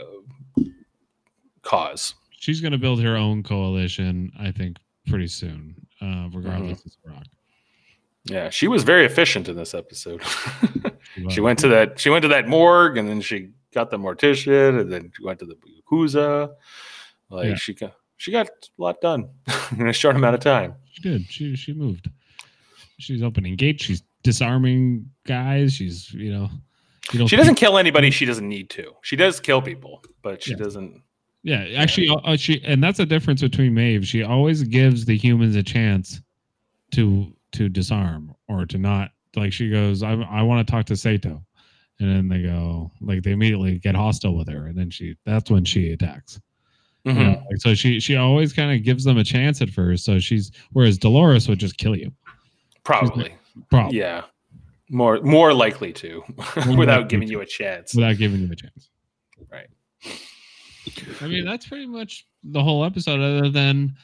cause. 1.62 2.14
she's 2.40 2.61
going 2.61 2.72
to 2.72 2.78
build 2.78 3.00
her 3.03 3.16
own 3.16 3.42
coalition. 3.42 4.32
I 4.38 4.50
think 4.50 4.78
pretty 5.07 5.28
soon, 5.28 5.74
uh, 6.00 6.28
regardless 6.32 6.80
Mm-hmm. 6.80 7.11
of 7.11 7.16
Rock. 7.16 7.26
Yeah, 8.24 8.50
she 8.50 8.68
was 8.68 8.84
very 8.84 9.05
efficient 9.05 9.48
in 9.48 9.57
this 9.57 9.74
episode. 9.74 10.22
she 11.30 11.40
went 11.46 11.59
to 11.61 11.68
that 11.68 11.98
she 11.98 12.09
went 12.09 12.22
to 12.22 12.28
that 12.28 12.46
morgue 12.48 12.96
and 12.96 13.09
then 13.09 13.20
she 13.20 13.50
got 13.74 13.90
the 13.90 13.96
mortician 13.98 14.80
and 14.80 14.92
then 14.92 15.11
she 15.16 15.24
went 15.24 15.38
to 15.40 15.44
the 15.46 15.57
yakuza 15.57 16.50
like 17.33 17.49
Yeah. 17.49 17.55
she 17.57 17.74
got 17.74 17.95
she 18.16 18.30
got 18.33 18.47
a 18.49 18.83
lot 18.83 19.01
done 19.01 19.28
in 19.78 19.89
a 19.89 19.93
short 19.93 20.16
amount 20.16 20.35
of 20.35 20.41
time 20.41 20.74
She 20.93 21.03
did. 21.03 21.26
She 21.30 21.57
she 21.57 21.72
moved. 21.72 22.09
She's 22.99 23.22
opening 23.22 23.57
gates. 23.57 23.85
She's 23.85 24.03
disarming 24.22 25.11
guys. 25.26 25.72
She's 25.74 26.12
you 26.14 26.33
know. 26.33 26.51
You 27.12 27.26
she 27.26 27.35
doesn't 27.37 27.57
kill 27.57 27.78
anybody 27.78 28.11
she 28.12 28.24
doesn't 28.24 28.49
need 28.49 28.70
to 28.70 28.93
she 29.03 29.16
does 29.16 29.41
kill 29.41 29.61
people 29.61 30.05
but 30.22 30.43
she 30.43 30.53
Yeah. 30.53 30.57
doesn't 30.59 31.03
Yeah, 31.43 31.66
actually, 31.76 32.09
uh, 32.09 32.14
uh, 32.24 32.37
she 32.37 32.62
and 32.64 32.83
that's 32.83 32.99
the 32.99 33.07
difference 33.07 33.41
between 33.43 33.74
Maeve. 33.74 34.07
She 34.07 34.22
always 34.22 34.62
gives 34.62 35.05
the 35.05 35.16
humans 35.16 35.57
a 35.57 35.62
chance 35.64 36.20
to 36.93 37.33
to 37.53 37.68
disarm 37.68 38.33
or 38.49 38.64
to 38.66 38.78
not. 38.78 39.11
Like 39.35 39.53
she 39.53 39.68
goes, 39.70 40.03
I 40.05 40.12
I 40.12 40.43
want 40.43 40.64
to 40.66 40.70
talk 40.70 40.85
to 40.87 40.97
Sato, 40.97 41.43
and 41.99 42.09
then 42.09 42.28
they 42.28 42.43
go 42.43 42.91
like 43.01 43.24
they 43.24 43.33
immediately 43.33 43.78
get 43.80 43.97
hostile 43.97 44.37
with 44.37 44.49
her, 44.49 44.66
and 44.68 44.78
then 44.78 44.89
she 44.91 45.16
that's 45.26 45.51
when 45.51 45.64
she 45.64 45.91
attacks. 45.91 46.41
You 47.05 47.12
Mhm. 47.12 47.16
know, 47.18 47.42
like, 47.50 47.59
so 47.61 47.74
she 47.74 47.98
she 48.00 48.14
always 48.16 48.53
kind 48.53 48.70
of 48.76 48.84
gives 48.84 49.03
them 49.05 49.18
a 49.18 49.24
chance 49.24 49.61
at 49.61 49.70
first. 49.70 50.05
So 50.05 50.18
she's 50.20 50.53
whereas 50.72 50.98
Dolores 50.98 51.48
would 51.48 51.59
just 51.59 51.76
kill 51.76 51.96
you. 51.96 52.12
Probably. 52.84 53.34
Probably 53.70 53.98
Yeah. 53.98 54.22
More 54.88 55.20
more 55.22 55.53
likely 55.55 55.92
to 55.94 56.22
More 56.66 56.76
without 56.76 57.03
likely 57.03 57.09
giving 57.09 57.28
to. 57.28 57.32
you 57.32 57.40
a 57.40 57.46
chance. 57.46 57.94
without 57.94 58.18
giving 58.18 58.40
you 58.42 58.53
a 58.53 58.57
chance. 58.57 58.90
Right. 59.50 59.66
I 61.20 61.26
mean, 61.28 61.44
that's 61.44 61.66
pretty 61.66 61.86
much 61.86 62.26
the 62.44 62.62
whole 62.62 62.84
episode, 62.84 63.20
other 63.20 63.48
than 63.48 63.96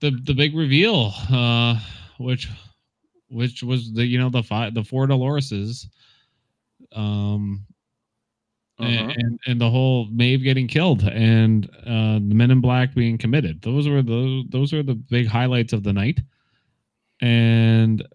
the 0.00 0.10
the 0.24 0.34
big 0.34 0.54
reveal, 0.54 1.12
uh, 1.30 1.78
which 2.18 2.48
which 3.28 3.62
was 3.62 3.92
the 3.92 4.04
you 4.06 4.18
know 4.18 4.30
the 4.30 4.42
five 4.42 4.74
the 4.74 4.84
four 4.84 5.06
Doloreses, 5.06 5.86
um, 6.92 7.64
and, 8.78 9.10
Mhm. 9.10 9.14
and 9.16 9.40
and 9.46 9.60
the 9.60 9.70
whole 9.70 10.06
Maeve 10.10 10.42
getting 10.42 10.66
killed 10.68 11.02
and 11.04 11.66
uh, 11.86 12.14
the 12.14 12.34
Men 12.34 12.50
in 12.50 12.60
Black 12.60 12.94
being 12.94 13.16
committed. 13.18 13.62
Those 13.62 13.88
were 13.88 14.02
the 14.02 14.44
those 14.48 14.72
were 14.72 14.82
the 14.82 14.94
big 14.94 15.26
highlights 15.26 15.72
of 15.72 15.82
the 15.82 15.92
night. 15.92 16.20
And 17.20 18.06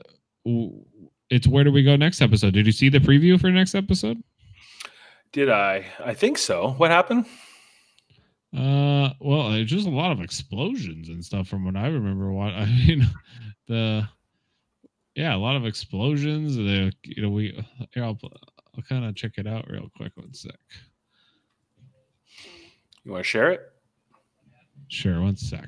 it's 1.30 1.47
where 1.47 1.64
do 1.64 1.72
we 1.72 1.84
go 1.84 1.95
next 1.95 2.22
episode? 2.22 2.53
Did 2.53 2.66
you 2.68 2.72
see 2.72 2.89
the 2.89 2.99
preview 2.99 3.39
for 3.39 3.49
next 3.49 3.74
episode? 3.74 4.22
Did 5.32 5.49
I? 5.49 5.86
I 6.03 6.14
think 6.14 6.38
so. 6.38 6.72
What 6.78 6.91
happened? 6.91 7.26
Uh, 8.55 9.12
well, 9.22 9.53
it's 9.53 9.72
just 9.72 9.88
a 9.88 9.89
lot 9.89 10.12
of 10.12 10.20
explosions 10.22 11.07
and 11.07 11.24
stuff 11.24 11.47
from 11.47 11.64
what 11.64 11.76
I 11.78 11.88
remember. 11.88 12.32
What 12.32 12.53
I 12.53 12.66
mean, 12.66 13.07
the 13.68 14.07
yeah, 15.16 15.36
a 15.36 15.38
lot 15.38 15.55
of 15.55 15.66
explosions. 15.66 16.55
The 16.57 16.91
you 17.03 17.22
know 17.24 17.30
we 17.30 17.59
here 17.93 18.03
I'll 18.03 18.20
I'll 18.76 18.84
kind 18.84 19.05
of 19.05 19.15
check 19.15 19.34
it 19.38 19.47
out 19.47 19.69
real 19.69 19.89
quick. 19.95 20.13
One 20.15 20.34
sec. 20.34 20.55
You 23.03 23.11
want 23.11 23.24
to 23.24 23.30
share 23.30 23.51
it? 23.51 23.61
Sure, 24.88 25.22
one 25.22 25.36
sec. 25.36 25.67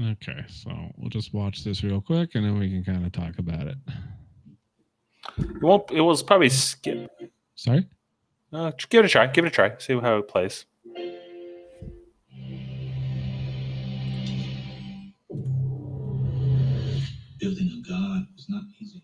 Okay, 0.00 0.44
so 0.48 0.70
we'll 0.96 1.10
just 1.10 1.34
watch 1.34 1.64
this 1.64 1.82
real 1.82 2.00
quick 2.00 2.36
and 2.36 2.44
then 2.44 2.56
we 2.56 2.68
can 2.68 2.84
kind 2.84 3.04
of 3.04 3.10
talk 3.10 3.38
about 3.38 3.66
it. 3.66 3.76
It 5.38 5.60
won't. 5.62 5.90
It 5.90 6.00
was 6.00 6.22
probably 6.22 6.50
skip. 6.50 7.10
Sorry. 7.58 7.88
Uh, 8.52 8.70
give 8.88 9.04
it 9.04 9.06
a 9.06 9.08
try. 9.08 9.26
Give 9.26 9.44
it 9.44 9.48
a 9.48 9.50
try. 9.50 9.76
See 9.78 9.98
how 9.98 10.18
it 10.18 10.28
plays. 10.28 10.64
Building 17.38 17.70
a 17.84 17.88
god 17.88 18.26
was 18.34 18.46
not 18.48 18.62
easy. 18.80 19.02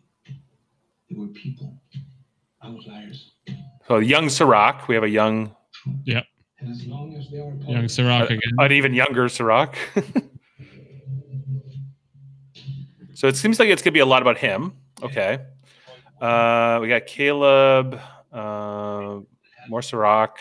There 1.09 1.19
were 1.21 1.29
people, 1.29 1.81
outliers. 2.65 3.31
So 3.87 3.99
young 3.99 4.29
Serac. 4.29 4.89
We 4.89 4.95
have 4.97 5.05
a 5.05 5.09
young, 5.09 5.55
And 6.07 6.25
as 6.71 6.85
long 6.87 7.15
as 7.17 7.29
they 7.31 7.39
are 7.39 7.53
Young 7.71 7.85
of- 7.85 7.91
Serac 7.91 8.23
Uh, 8.23 8.35
again. 8.35 8.41
an 8.59 8.73
even 8.73 8.95
younger 8.95 9.29
Serac. 9.29 9.77
so 13.15 13.29
it 13.29 13.37
seems 13.37 13.61
like 13.61 13.69
it's 13.69 13.83
gonna 13.83 13.93
be 13.93 14.01
a 14.01 14.07
lot 14.07 14.23
about 14.23 14.39
him. 14.39 14.73
Okay. 15.03 15.39
Uh, 16.21 16.79
we 16.81 16.89
got 16.89 17.07
Caleb, 17.07 18.01
uh, 18.35 19.21
more 19.69 19.83
Serac. 19.83 20.39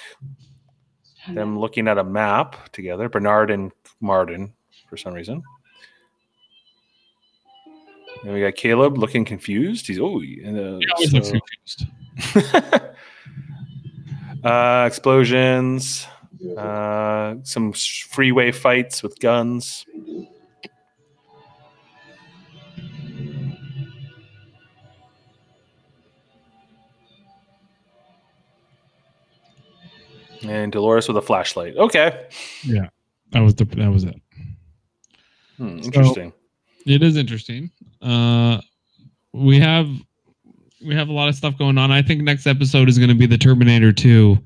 Them 1.34 1.58
looking 1.58 1.88
at 1.88 1.98
a 1.98 2.04
map 2.04 2.72
together. 2.74 3.08
Bernard 3.08 3.50
and 3.50 3.72
Martin, 4.02 4.52
for 4.90 4.98
some 4.98 5.14
reason. 5.14 5.42
And 8.24 8.34
we 8.34 8.42
got 8.42 8.56
Caleb 8.56 8.98
looking 8.98 9.24
confused. 9.24 9.88
He's 9.88 10.00
oh, 10.00 10.20
and, 10.20 10.58
uh, 10.58 10.80
He 10.80 10.88
always 10.96 11.14
looks 11.14 11.30
so- 11.30 11.40
confused. 12.18 12.84
uh, 14.44 14.84
explosions, 14.86 16.06
uh, 16.58 17.36
some 17.44 17.72
freeway 17.74 18.52
fights 18.52 19.02
with 19.02 19.20
guns. 19.20 19.86
And 30.48 30.72
Dolores 30.72 31.08
with 31.08 31.18
a 31.18 31.22
flashlight. 31.22 31.76
Okay. 31.78 32.28
Yeah, 32.64 32.88
that 33.32 33.40
was 33.42 33.56
the 33.56 33.66
that 33.66 33.92
was 33.92 34.04
it. 34.04 34.20
Hmm, 35.58 35.80
So- 35.82 35.86
interesting. 35.86 36.34
It 36.86 37.02
is 37.02 37.16
interesting. 37.16 37.72
Uh, 38.02 38.60
we 39.32 39.58
have 39.60 39.88
we 40.86 40.94
have 40.96 41.08
a 41.08 41.14
lot 41.14 41.30
of 41.30 41.36
stuff 41.36 41.58
going 41.58 41.78
on. 41.78 41.92
I 41.92 42.02
think 42.02 42.22
next 42.24 42.46
episode 42.46 42.90
is 42.90 42.98
going 42.98 43.10
to 43.10 43.16
be 43.16 43.26
the 43.26 43.38
Terminator 43.38 43.94
Two 43.94 44.38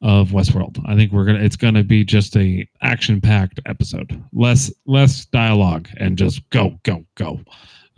of 0.00 0.30
Westworld. 0.30 0.82
I 0.86 0.96
think 0.96 1.12
we're 1.12 1.26
gonna 1.26 1.40
it's 1.40 1.56
going 1.56 1.74
to 1.74 1.84
be 1.84 2.04
just 2.04 2.36
a 2.36 2.66
action 2.80 3.20
packed 3.20 3.60
episode, 3.66 4.22
less 4.32 4.72
less 4.86 5.26
dialogue, 5.26 5.88
and 5.98 6.16
just 6.16 6.48
go 6.50 6.78
go 6.84 7.04
go. 7.16 7.40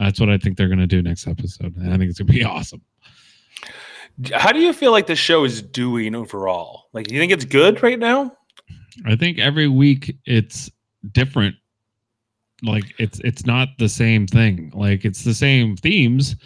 That's 0.00 0.18
what 0.18 0.28
I 0.30 0.36
think 0.36 0.56
they're 0.56 0.68
going 0.68 0.80
to 0.80 0.86
do 0.88 1.00
next 1.00 1.26
episode, 1.28 1.76
and 1.76 1.92
I 1.94 1.96
think 1.96 2.10
it's 2.10 2.18
going 2.18 2.26
to 2.26 2.32
be 2.32 2.42
awesome. 2.44 2.82
How 4.32 4.52
do 4.52 4.60
you 4.60 4.72
feel 4.72 4.92
like 4.92 5.06
the 5.06 5.16
show 5.16 5.44
is 5.44 5.60
doing 5.60 6.14
overall? 6.14 6.88
Like, 6.92 7.06
do 7.06 7.14
you 7.14 7.20
think 7.20 7.32
it's 7.32 7.44
good 7.44 7.82
right 7.82 7.98
now? 7.98 8.32
I 9.04 9.16
think 9.16 9.38
every 9.38 9.68
week 9.68 10.16
it's 10.24 10.70
different. 11.12 11.56
Like 12.62 12.84
it's 12.98 13.20
it's 13.20 13.44
not 13.44 13.68
the 13.78 13.88
same 13.88 14.26
thing. 14.26 14.72
Like 14.74 15.04
it's 15.04 15.24
the 15.24 15.34
same 15.34 15.76
themes, 15.76 16.36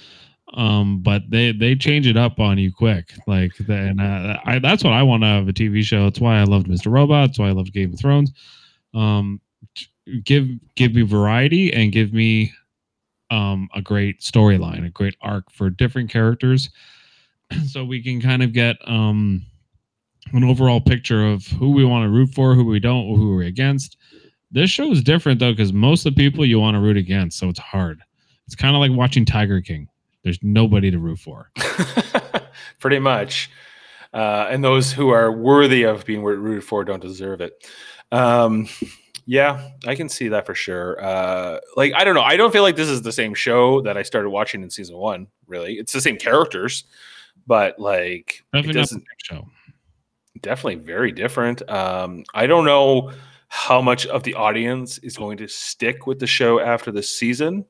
um, 0.54 1.00
but 1.00 1.22
they 1.30 1.52
they 1.52 1.76
change 1.76 2.06
it 2.08 2.16
up 2.16 2.40
on 2.40 2.58
you 2.58 2.72
quick. 2.72 3.12
Like 3.28 3.56
then 3.58 4.00
uh, 4.00 4.40
I 4.44 4.58
that's 4.58 4.82
what 4.82 4.92
I 4.92 5.04
want 5.04 5.24
out 5.24 5.42
of 5.42 5.48
a 5.48 5.52
TV 5.52 5.84
show. 5.84 6.04
That's 6.04 6.20
why 6.20 6.40
I 6.40 6.44
loved 6.44 6.66
Mr. 6.66 6.90
Robot. 6.90 7.28
That's 7.28 7.38
why 7.38 7.48
I 7.48 7.52
loved 7.52 7.72
Game 7.72 7.92
of 7.92 8.00
Thrones. 8.00 8.32
Um, 8.92 9.40
give 10.24 10.48
give 10.74 10.94
me 10.94 11.02
variety 11.02 11.72
and 11.72 11.92
give 11.92 12.12
me 12.12 12.52
um 13.30 13.68
a 13.74 13.80
great 13.80 14.20
storyline, 14.20 14.84
a 14.84 14.90
great 14.90 15.16
arc 15.20 15.50
for 15.52 15.70
different 15.70 16.10
characters, 16.10 16.70
so 17.66 17.84
we 17.84 18.02
can 18.02 18.20
kind 18.20 18.42
of 18.42 18.52
get 18.52 18.76
um 18.86 19.42
an 20.32 20.44
overall 20.44 20.80
picture 20.80 21.26
of 21.26 21.46
who 21.46 21.70
we 21.72 21.84
want 21.84 22.04
to 22.04 22.08
root 22.08 22.30
for, 22.34 22.54
who 22.54 22.64
we 22.64 22.78
don't, 22.78 23.16
who 23.16 23.34
we're 23.34 23.42
against. 23.42 23.96
This 24.50 24.70
show 24.70 24.90
is 24.90 25.02
different 25.02 25.40
though, 25.40 25.52
because 25.52 25.72
most 25.72 26.06
of 26.06 26.14
the 26.14 26.22
people 26.22 26.44
you 26.44 26.60
want 26.60 26.74
to 26.74 26.80
root 26.80 26.96
against, 26.96 27.38
so 27.38 27.48
it's 27.48 27.58
hard. 27.58 28.00
It's 28.46 28.54
kind 28.54 28.74
of 28.74 28.80
like 28.80 28.92
watching 28.92 29.24
Tiger 29.24 29.60
King. 29.60 29.88
There's 30.22 30.38
nobody 30.42 30.90
to 30.90 30.98
root 30.98 31.18
for. 31.18 31.50
Pretty 32.80 32.98
much. 32.98 33.50
Uh, 34.12 34.48
and 34.50 34.62
those 34.62 34.92
who 34.92 35.10
are 35.10 35.30
worthy 35.32 35.84
of 35.84 36.04
being 36.04 36.22
rooted 36.22 36.64
for 36.64 36.84
don't 36.84 37.00
deserve 37.00 37.40
it. 37.40 37.66
Um, 38.10 38.68
yeah, 39.24 39.70
I 39.86 39.94
can 39.94 40.08
see 40.08 40.28
that 40.28 40.46
for 40.46 40.54
sure. 40.54 41.02
Uh, 41.02 41.60
like, 41.76 41.92
I 41.94 42.02
don't 42.02 42.16
know. 42.16 42.22
I 42.22 42.36
don't 42.36 42.52
feel 42.52 42.62
like 42.62 42.74
this 42.74 42.88
is 42.88 43.02
the 43.02 43.12
same 43.12 43.34
show 43.34 43.80
that 43.82 43.96
I 43.96 44.02
started 44.02 44.30
watching 44.30 44.62
in 44.62 44.70
season 44.70 44.96
one, 44.96 45.28
really. 45.46 45.74
It's 45.74 45.92
the 45.92 46.00
same 46.00 46.16
characters, 46.16 46.84
but 47.46 47.78
like, 47.78 48.44
it 48.52 48.56
Definitely 48.56 48.72
not 48.74 48.80
doesn't, 48.80 49.04
show. 49.18 49.48
definitely 50.42 50.76
very 50.76 51.12
different. 51.12 51.68
Um, 51.68 52.24
I 52.34 52.46
don't 52.46 52.64
know 52.64 53.12
how 53.48 53.82
much 53.82 54.06
of 54.06 54.22
the 54.22 54.34
audience 54.34 54.98
is 54.98 55.16
going 55.16 55.36
to 55.38 55.48
stick 55.48 56.06
with 56.06 56.20
the 56.20 56.26
show 56.26 56.60
after 56.60 56.92
this 56.92 57.10
season. 57.10 57.64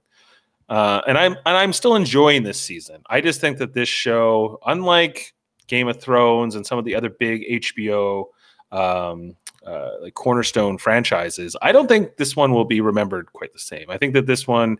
Uh, 0.68 1.00
and 1.08 1.18
I'm 1.18 1.32
and 1.46 1.56
I'm 1.56 1.72
still 1.72 1.96
enjoying 1.96 2.44
this 2.44 2.60
season. 2.60 3.02
I 3.08 3.20
just 3.20 3.40
think 3.40 3.58
that 3.58 3.74
this 3.74 3.88
show, 3.88 4.58
unlike 4.66 5.34
Game 5.66 5.88
of 5.88 6.00
Thrones 6.00 6.54
and 6.54 6.64
some 6.64 6.78
of 6.78 6.84
the 6.84 6.94
other 6.94 7.08
big 7.08 7.42
HBO 7.64 8.26
um, 8.70 9.34
uh, 9.66 9.90
like 10.00 10.14
cornerstone 10.14 10.78
franchises, 10.78 11.56
I 11.60 11.72
don't 11.72 11.88
think 11.88 12.18
this 12.18 12.36
one 12.36 12.52
will 12.52 12.66
be 12.66 12.80
remembered 12.80 13.32
quite 13.32 13.52
the 13.52 13.58
same. 13.58 13.90
I 13.90 13.98
think 13.98 14.14
that 14.14 14.26
this 14.26 14.46
one 14.46 14.78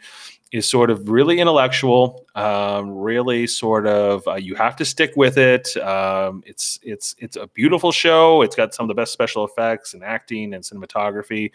is 0.53 0.69
sort 0.69 0.91
of 0.91 1.09
really 1.09 1.39
intellectual, 1.39 2.27
um, 2.35 2.91
really 2.91 3.47
sort 3.47 3.87
of 3.87 4.27
uh, 4.27 4.35
you 4.35 4.55
have 4.57 4.77
to 4.77 4.85
stick 4.85 5.13
with 5.17 5.39
it. 5.39 5.77
Um, 5.77 6.43
it's 6.47 6.79
it's 6.83 7.15
it's 7.19 7.37
a 7.37 7.47
beautiful 7.49 7.93
show. 7.93 8.43
It's 8.43 8.57
got 8.57 8.75
some 8.75 8.85
of 8.85 8.89
the 8.89 8.95
best 8.95 9.13
special 9.13 9.45
effects 9.45 9.95
and 9.95 10.03
acting 10.03 10.55
and 10.55 10.65
cinematography 10.65 11.53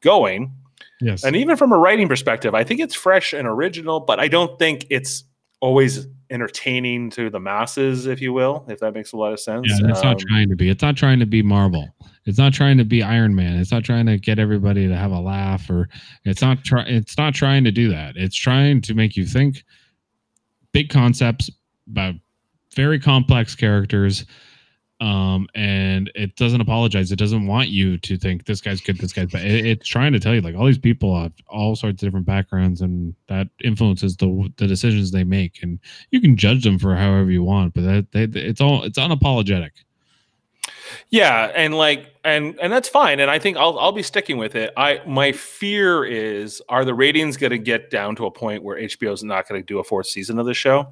going. 0.00 0.52
Yes. 1.00 1.24
And 1.24 1.36
even 1.36 1.56
from 1.56 1.72
a 1.72 1.78
writing 1.78 2.08
perspective, 2.08 2.54
I 2.54 2.64
think 2.64 2.80
it's 2.80 2.94
fresh 2.94 3.32
and 3.32 3.46
original, 3.46 4.00
but 4.00 4.18
I 4.18 4.28
don't 4.28 4.58
think 4.58 4.86
it's 4.90 5.24
always 5.60 6.06
entertaining 6.30 7.10
to 7.10 7.30
the 7.30 7.40
masses, 7.40 8.06
if 8.06 8.20
you 8.20 8.32
will, 8.32 8.64
if 8.68 8.78
that 8.80 8.94
makes 8.94 9.12
a 9.12 9.16
lot 9.16 9.32
of 9.32 9.40
sense. 9.40 9.66
Yeah, 9.68 9.88
it's 9.90 10.02
not 10.02 10.12
Um, 10.20 10.26
trying 10.28 10.48
to 10.50 10.56
be. 10.56 10.68
It's 10.68 10.82
not 10.82 10.96
trying 10.96 11.18
to 11.20 11.26
be 11.26 11.42
Marvel. 11.42 11.94
It's 12.26 12.38
not 12.38 12.52
trying 12.52 12.76
to 12.78 12.84
be 12.84 13.02
Iron 13.02 13.34
Man. 13.34 13.58
It's 13.58 13.72
not 13.72 13.84
trying 13.84 14.06
to 14.06 14.18
get 14.18 14.38
everybody 14.38 14.86
to 14.86 14.94
have 14.96 15.12
a 15.12 15.18
laugh 15.20 15.70
or 15.70 15.88
it's 16.24 16.42
not 16.42 16.62
try 16.62 16.82
it's 16.82 17.16
not 17.16 17.34
trying 17.34 17.64
to 17.64 17.72
do 17.72 17.88
that. 17.88 18.16
It's 18.16 18.36
trying 18.36 18.82
to 18.82 18.94
make 18.94 19.16
you 19.16 19.24
think 19.24 19.64
big 20.72 20.90
concepts 20.90 21.50
about 21.90 22.16
very 22.74 22.98
complex 22.98 23.54
characters. 23.54 24.26
Um, 25.00 25.46
and 25.54 26.10
it 26.16 26.34
doesn't 26.34 26.60
apologize. 26.60 27.12
It 27.12 27.20
doesn't 27.20 27.46
want 27.46 27.68
you 27.68 27.98
to 27.98 28.18
think 28.18 28.46
this 28.46 28.60
guy's 28.60 28.80
good, 28.80 28.98
this 28.98 29.12
guy's 29.12 29.30
bad. 29.30 29.44
It, 29.44 29.64
it's 29.64 29.86
trying 29.86 30.12
to 30.12 30.18
tell 30.18 30.34
you 30.34 30.40
like 30.40 30.56
all 30.56 30.66
these 30.66 30.78
people 30.78 31.20
have 31.20 31.32
all 31.46 31.76
sorts 31.76 32.02
of 32.02 32.06
different 32.06 32.26
backgrounds, 32.26 32.80
and 32.80 33.14
that 33.28 33.48
influences 33.62 34.16
the 34.16 34.52
the 34.56 34.66
decisions 34.66 35.12
they 35.12 35.24
make. 35.24 35.62
And 35.62 35.78
you 36.10 36.20
can 36.20 36.36
judge 36.36 36.64
them 36.64 36.78
for 36.78 36.96
however 36.96 37.30
you 37.30 37.44
want, 37.44 37.74
but 37.74 37.82
that 37.84 38.12
they, 38.12 38.40
it's 38.40 38.60
all 38.60 38.82
it's 38.82 38.98
unapologetic. 38.98 39.70
Yeah, 41.10 41.52
and 41.54 41.74
like 41.74 42.12
and 42.24 42.58
and 42.60 42.72
that's 42.72 42.88
fine. 42.88 43.20
And 43.20 43.30
I 43.30 43.38
think 43.38 43.56
I'll 43.56 43.78
I'll 43.78 43.92
be 43.92 44.02
sticking 44.02 44.36
with 44.36 44.54
it. 44.54 44.72
I 44.76 45.00
my 45.06 45.32
fear 45.32 46.04
is 46.04 46.60
are 46.68 46.84
the 46.84 46.94
ratings 46.94 47.36
going 47.36 47.50
to 47.50 47.58
get 47.58 47.90
down 47.90 48.16
to 48.16 48.26
a 48.26 48.30
point 48.30 48.62
where 48.62 48.78
HBO 48.78 49.12
is 49.12 49.22
not 49.22 49.48
going 49.48 49.60
to 49.60 49.66
do 49.66 49.78
a 49.78 49.84
fourth 49.84 50.06
season 50.06 50.38
of 50.38 50.46
the 50.46 50.54
show? 50.54 50.88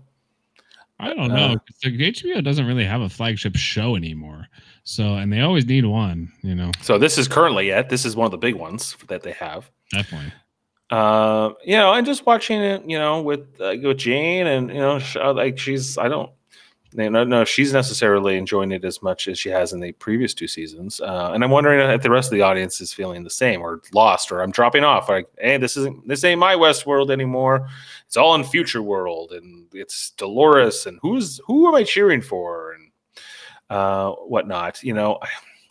I 0.98 1.12
don't 1.12 1.28
know. 1.28 1.34
Uh, 1.52 1.56
'cause 1.56 1.76
the 1.82 2.06
HBO 2.06 2.40
doesn't 2.42 2.66
really 2.66 2.84
have 2.84 3.00
a 3.02 3.08
flagship 3.08 3.56
show 3.56 3.96
anymore. 3.96 4.48
So, 4.84 5.16
and 5.16 5.32
they 5.32 5.40
always 5.40 5.66
need 5.66 5.84
one, 5.84 6.32
you 6.42 6.54
know, 6.54 6.70
So 6.80 6.96
this 6.98 7.18
is 7.18 7.28
currently 7.28 7.68
it. 7.70 7.88
This 7.90 8.04
is 8.04 8.16
one 8.16 8.24
of 8.24 8.30
the 8.30 8.38
big 8.38 8.54
ones 8.54 8.96
that 9.08 9.22
they 9.22 9.32
have. 9.32 9.70
definitely. 9.92 10.32
Uh, 10.90 11.50
you 11.64 11.76
know, 11.76 11.92
and 11.92 12.06
just 12.06 12.24
watching 12.26 12.60
it, 12.60 12.82
you 12.88 12.96
know, 12.96 13.20
with 13.20 13.40
uh, 13.60 13.74
with 13.82 13.98
Jane, 13.98 14.46
and 14.46 14.68
you 14.70 14.78
know, 14.78 15.00
sh- 15.00 15.16
uh, 15.16 15.32
like 15.34 15.58
she's, 15.58 15.98
I 15.98 16.06
don't, 16.08 16.30
you 16.92 17.10
know, 17.10 17.24
no, 17.24 17.44
she's 17.44 17.72
necessarily 17.72 18.36
enjoying 18.36 18.72
it 18.72 18.84
as 18.84 19.02
much 19.02 19.28
as 19.28 19.38
she 19.38 19.48
has 19.50 19.72
in 19.72 19.80
the 19.80 19.92
previous 19.92 20.34
two 20.34 20.48
seasons. 20.48 21.00
Uh, 21.00 21.32
and 21.34 21.42
I'm 21.42 21.50
wondering 21.50 21.80
if 21.90 22.02
the 22.02 22.10
rest 22.10 22.32
of 22.32 22.36
the 22.36 22.42
audience 22.42 22.80
is 22.80 22.92
feeling 22.92 23.24
the 23.24 23.30
same, 23.30 23.60
or 23.60 23.82
lost, 23.92 24.32
or 24.32 24.40
I'm 24.40 24.50
dropping 24.50 24.84
off. 24.84 25.08
Like, 25.08 25.28
hey, 25.38 25.58
this 25.58 25.76
isn't, 25.76 26.06
this 26.06 26.24
ain't 26.24 26.40
my 26.40 26.54
Westworld 26.54 27.10
anymore. 27.10 27.68
It's 28.06 28.16
all 28.16 28.34
in 28.34 28.44
Future 28.44 28.82
World, 28.82 29.32
and 29.32 29.66
it's 29.72 30.10
Dolores, 30.10 30.86
and 30.86 30.98
who's 31.02 31.40
who 31.46 31.68
am 31.68 31.74
I 31.74 31.82
cheering 31.82 32.22
for, 32.22 32.72
and 32.72 32.90
uh, 33.68 34.12
whatnot. 34.12 34.82
You 34.82 34.94
know, 34.94 35.18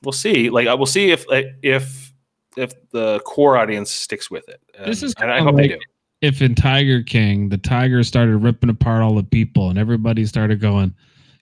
we'll 0.04 0.12
see. 0.12 0.50
Like, 0.50 0.68
I 0.68 0.74
will 0.74 0.86
see 0.86 1.12
if 1.12 1.26
if 1.62 2.14
if 2.58 2.74
the 2.92 3.20
core 3.26 3.58
audience 3.58 3.92
sticks 3.92 4.30
with 4.30 4.48
it. 4.50 4.62
This 4.86 5.02
is 5.02 5.14
I, 5.18 5.38
I 5.38 5.42
hope 5.42 5.56
they 5.56 5.70
do. 5.70 5.80
If 6.22 6.42
in 6.42 6.56
Tiger 6.56 7.04
King, 7.04 7.50
the 7.50 7.58
Tigers 7.58 8.08
started 8.08 8.38
ripping 8.38 8.70
apart 8.70 9.02
all 9.04 9.16
the 9.16 9.24
people 9.24 9.70
and 9.70 9.78
everybody 9.78 10.26
started 10.26 10.60
going, 10.60 10.94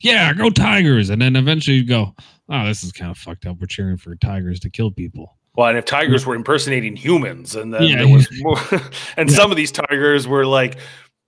yeah, 0.02 0.34
go 0.34 0.50
Tigers. 0.50 1.10
And 1.10 1.22
then 1.22 1.36
eventually 1.36 1.78
you 1.78 1.86
go, 1.86 2.14
oh, 2.50 2.66
this 2.66 2.84
is 2.84 2.92
kind 2.92 3.10
of 3.12 3.18
fucked 3.18 3.46
up. 3.46 3.58
We're 3.60 3.68
cheering 3.68 3.98
for 3.98 4.16
Tigers 4.16 4.60
to 4.62 4.70
kill 4.70 4.92
people. 4.92 5.38
Well, 5.56 5.68
and 5.68 5.78
if 5.78 5.86
tigers 5.86 6.26
were 6.26 6.34
impersonating 6.36 6.96
humans, 6.96 7.56
and 7.56 7.72
then 7.72 7.84
Yeah, 7.84 7.98
there 8.00 8.08
was 8.08 8.28
more, 8.42 8.58
and 9.18 9.30
Yeah. 9.30 9.36
some 9.36 9.52
of 9.52 9.58
these 9.58 9.72
tigers 9.72 10.28
were 10.28 10.46
like 10.48 10.78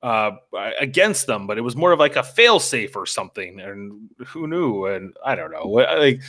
uh, 0.01 0.31
against 0.79 1.27
them, 1.27 1.45
but 1.47 1.57
it 1.57 1.61
was 1.61 1.75
more 1.75 1.91
of 1.91 1.99
like 1.99 2.15
a 2.15 2.21
failsafe 2.21 2.95
or 2.95 3.05
something, 3.05 3.59
and 3.59 4.09
who 4.25 4.47
knew? 4.47 4.85
And 4.87 5.15
I 5.23 5.35
don't 5.35 5.51
know. 5.51 5.67
Like, 5.67 6.21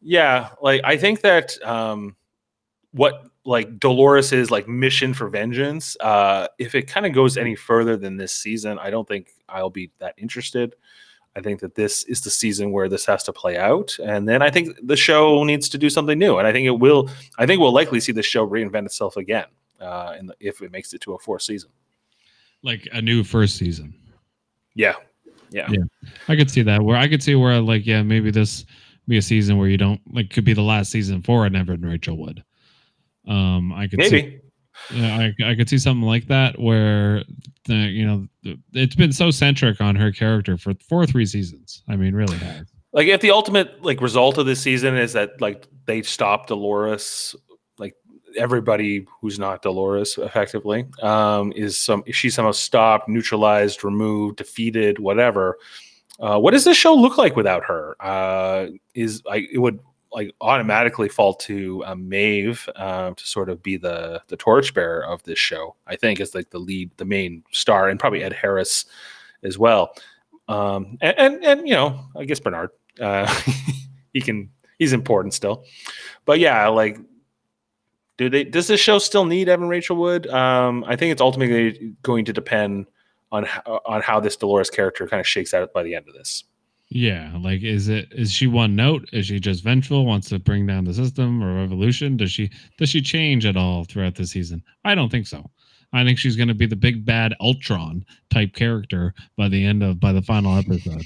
yeah, 0.00 0.50
like 0.62 0.80
I 0.84 0.96
think 0.96 1.22
that 1.22 1.60
um, 1.64 2.14
what 2.92 3.24
like 3.44 3.78
Dolores's 3.78 4.50
like 4.50 4.68
mission 4.68 5.14
for 5.14 5.28
vengeance, 5.28 5.96
uh, 6.00 6.48
if 6.58 6.74
it 6.74 6.82
kind 6.88 7.06
of 7.06 7.12
goes 7.12 7.36
any 7.36 7.54
further 7.54 7.96
than 7.96 8.16
this 8.16 8.32
season, 8.32 8.78
I 8.78 8.90
don't 8.90 9.06
think 9.06 9.30
I'll 9.48 9.70
be 9.70 9.90
that 9.98 10.14
interested. 10.16 10.74
I 11.36 11.40
think 11.40 11.60
that 11.60 11.74
this 11.74 12.04
is 12.04 12.20
the 12.20 12.30
season 12.30 12.70
where 12.70 12.88
this 12.88 13.04
has 13.06 13.24
to 13.24 13.32
play 13.32 13.58
out, 13.58 13.98
and 13.98 14.28
then 14.28 14.40
I 14.40 14.50
think 14.50 14.76
the 14.82 14.96
show 14.96 15.42
needs 15.42 15.68
to 15.70 15.78
do 15.78 15.90
something 15.90 16.18
new, 16.18 16.38
and 16.38 16.46
I 16.46 16.52
think 16.52 16.66
it 16.66 16.78
will. 16.78 17.10
I 17.38 17.46
think 17.46 17.60
we'll 17.60 17.72
likely 17.72 17.98
see 17.98 18.12
the 18.12 18.22
show 18.22 18.48
reinvent 18.48 18.86
itself 18.86 19.16
again, 19.16 19.46
uh, 19.80 20.14
in 20.18 20.26
the, 20.26 20.36
if 20.38 20.62
it 20.62 20.70
makes 20.70 20.94
it 20.94 21.00
to 21.02 21.14
a 21.14 21.18
fourth 21.18 21.42
season. 21.42 21.70
Like 22.62 22.88
a 22.92 23.02
new 23.02 23.24
first 23.24 23.56
season. 23.56 23.94
Yeah, 24.76 24.94
yeah, 25.50 25.68
Yeah. 25.70 25.84
I 26.28 26.36
could 26.36 26.50
see 26.50 26.62
that 26.62 26.82
where 26.82 26.96
I 26.96 27.08
could 27.08 27.22
see 27.22 27.34
where 27.36 27.60
like, 27.60 27.86
yeah, 27.86 28.02
maybe 28.02 28.30
this 28.30 28.64
be 29.06 29.18
a 29.18 29.22
season 29.22 29.58
where 29.58 29.68
you 29.68 29.76
don't 29.76 30.00
like 30.12 30.30
could 30.30 30.44
be 30.44 30.52
the 30.52 30.62
last 30.62 30.90
season 30.90 31.22
for 31.22 31.46
an 31.46 31.54
Evan 31.54 31.82
Rachel 31.82 32.16
Wood. 32.16 32.42
Um, 33.26 33.72
I 33.72 33.86
could 33.86 34.02
see 34.04 34.10
maybe. 34.10 34.40
Yeah, 34.92 35.32
I, 35.40 35.50
I 35.50 35.54
could 35.54 35.68
see 35.68 35.78
something 35.78 36.06
like 36.06 36.26
that 36.26 36.58
where 36.58 37.22
the 37.66 37.74
you 37.74 38.06
know 38.06 38.56
it's 38.72 38.94
been 38.94 39.12
so 39.12 39.30
centric 39.30 39.80
on 39.80 39.96
her 39.96 40.12
character 40.12 40.56
for 40.56 40.74
for 40.86 41.06
three 41.06 41.26
seasons. 41.26 41.82
I 41.88 41.96
mean, 41.96 42.14
really 42.14 42.36
has. 42.38 42.66
Like 42.92 43.08
if 43.08 43.20
the 43.20 43.30
ultimate 43.30 43.82
like 43.82 44.00
result 44.00 44.38
of 44.38 44.46
this 44.46 44.60
season 44.60 44.96
is 44.96 45.12
that 45.14 45.40
like 45.40 45.66
they 45.86 46.02
stop 46.02 46.46
Dolores, 46.46 47.34
like 47.78 47.94
everybody 48.36 49.06
who's 49.20 49.38
not 49.38 49.62
Dolores 49.62 50.18
effectively 50.18 50.86
um, 51.02 51.52
is 51.56 51.78
some 51.78 52.04
she's 52.10 52.34
somehow 52.34 52.52
stopped, 52.52 53.08
neutralized, 53.08 53.84
removed, 53.84 54.36
defeated, 54.36 54.98
whatever. 54.98 55.58
Uh, 56.20 56.38
what 56.38 56.52
does 56.52 56.64
this 56.64 56.76
show 56.76 56.94
look 56.94 57.18
like 57.18 57.34
without 57.34 57.64
her? 57.64 57.96
Uh, 58.00 58.66
is 58.94 59.22
like 59.24 59.48
it 59.52 59.58
would 59.58 59.80
like 60.14 60.34
automatically 60.40 61.08
fall 61.08 61.34
to 61.34 61.84
um, 61.84 62.08
Maeve 62.08 62.68
uh, 62.76 63.12
to 63.12 63.26
sort 63.26 63.50
of 63.50 63.62
be 63.62 63.76
the 63.76 64.22
the 64.28 64.36
torchbearer 64.36 65.04
of 65.04 65.22
this 65.24 65.38
show. 65.38 65.74
I 65.86 65.96
think 65.96 66.20
is 66.20 66.34
like 66.34 66.50
the 66.50 66.58
lead, 66.58 66.90
the 66.96 67.04
main 67.04 67.42
star, 67.50 67.88
and 67.88 67.98
probably 67.98 68.22
Ed 68.22 68.32
Harris 68.32 68.86
as 69.42 69.58
well. 69.58 69.94
Um, 70.48 70.96
and, 71.00 71.18
and 71.18 71.44
and 71.44 71.68
you 71.68 71.74
know, 71.74 72.06
I 72.16 72.24
guess 72.24 72.40
Bernard, 72.40 72.70
uh, 73.00 73.26
he 74.12 74.20
can 74.20 74.50
he's 74.78 74.92
important 74.92 75.34
still, 75.34 75.64
but 76.24 76.38
yeah, 76.38 76.68
like. 76.68 76.98
Do 78.16 78.30
they? 78.30 78.44
Does 78.44 78.68
this 78.68 78.78
show 78.78 79.00
still 79.00 79.24
need 79.24 79.48
Evan 79.48 79.66
Rachel 79.66 79.96
Wood? 79.96 80.28
Um, 80.28 80.84
I 80.86 80.94
think 80.94 81.10
it's 81.10 81.20
ultimately 81.20 81.96
going 82.02 82.24
to 82.26 82.32
depend 82.32 82.86
on 83.32 83.44
on 83.66 84.02
how 84.02 84.20
this 84.20 84.36
Dolores 84.36 84.70
character 84.70 85.08
kind 85.08 85.18
of 85.18 85.26
shakes 85.26 85.52
out 85.52 85.72
by 85.72 85.82
the 85.82 85.96
end 85.96 86.06
of 86.06 86.14
this. 86.14 86.44
Yeah, 86.96 87.36
like 87.42 87.62
is 87.62 87.88
it 87.88 88.06
is 88.12 88.30
she 88.32 88.46
one 88.46 88.76
note? 88.76 89.08
Is 89.12 89.26
she 89.26 89.40
just 89.40 89.64
vengeful, 89.64 90.06
wants 90.06 90.28
to 90.28 90.38
bring 90.38 90.64
down 90.64 90.84
the 90.84 90.94
system 90.94 91.42
or 91.42 91.52
revolution? 91.60 92.16
Does 92.16 92.30
she 92.30 92.50
does 92.78 92.88
she 92.88 93.00
change 93.02 93.44
at 93.46 93.56
all 93.56 93.82
throughout 93.82 94.14
the 94.14 94.24
season? 94.24 94.62
I 94.84 94.94
don't 94.94 95.10
think 95.10 95.26
so. 95.26 95.50
I 95.92 96.04
think 96.04 96.18
she's 96.18 96.36
going 96.36 96.48
to 96.48 96.54
be 96.54 96.66
the 96.66 96.76
big 96.76 97.04
bad 97.04 97.34
Ultron 97.40 98.04
type 98.30 98.54
character 98.54 99.12
by 99.36 99.48
the 99.48 99.64
end 99.64 99.82
of 99.82 99.98
by 99.98 100.12
the 100.12 100.22
final 100.22 100.56
episode, 100.56 101.02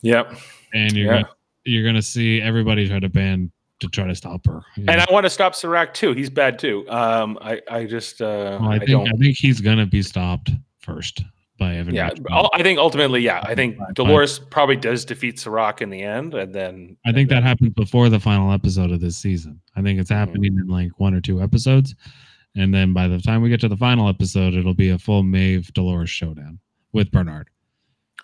Yep. 0.00 0.38
and 0.72 0.92
you're 0.94 1.12
Yeah. 1.12 1.22
gonna, 1.22 1.34
you're 1.66 1.82
going 1.82 1.96
to 1.96 2.02
see 2.02 2.40
everybody 2.40 2.88
try 2.88 2.98
to 2.98 3.08
ban 3.10 3.52
to 3.80 3.88
try 3.88 4.06
to 4.06 4.14
stop 4.14 4.46
her. 4.46 4.62
And 4.76 4.86
know? 4.86 5.04
I 5.06 5.12
want 5.12 5.24
to 5.24 5.30
stop 5.30 5.54
Serac 5.54 5.92
too. 5.92 6.14
He's 6.14 6.30
bad 6.30 6.58
too. 6.58 6.88
Um, 6.88 7.36
I 7.42 7.60
I 7.70 7.84
just 7.84 8.22
uh, 8.22 8.56
Well, 8.58 8.70
I 8.70 8.76
I, 8.76 8.78
think 8.78 8.90
don't. 8.90 9.08
I 9.08 9.18
think 9.18 9.36
he's 9.38 9.60
going 9.60 9.78
to 9.78 9.86
be 9.86 10.00
stopped 10.02 10.50
first 10.78 11.22
by 11.60 11.76
Evan. 11.76 11.94
yeah. 11.94 12.10
I 12.52 12.62
think 12.64 12.80
ultimately, 12.80 13.20
yeah, 13.20 13.40
I 13.44 13.54
think. 13.54 13.76
Dolores 13.94 14.40
probably 14.40 14.74
does 14.76 15.04
defeat 15.04 15.38
Serac 15.38 15.80
in 15.80 15.90
the 15.90 16.02
end, 16.02 16.34
and 16.34 16.52
then 16.52 16.96
I 17.06 17.12
think 17.12 17.28
that 17.28 17.44
happens 17.44 17.74
before 17.74 18.08
the 18.08 18.18
final 18.18 18.50
episode 18.52 18.90
of 18.90 19.00
this 19.00 19.16
season. 19.16 19.60
I 19.76 19.82
think 19.82 20.00
it's 20.00 20.10
Mhm. 20.10 20.16
happening 20.16 20.56
in 20.56 20.66
like 20.66 20.90
one 20.98 21.14
or 21.14 21.20
two 21.20 21.40
episodes. 21.40 21.94
And 22.56 22.74
then 22.74 22.92
by 22.92 23.06
the 23.06 23.20
time 23.20 23.42
we 23.42 23.48
get 23.48 23.60
to 23.60 23.68
the 23.68 23.76
final 23.76 24.08
episode, 24.08 24.54
it'll 24.54 24.74
be 24.74 24.88
a 24.88 24.98
full 24.98 25.22
Maeve 25.22 25.72
Dolores 25.72 26.10
showdown 26.10 26.58
with 26.92 27.12
Bernard. 27.12 27.48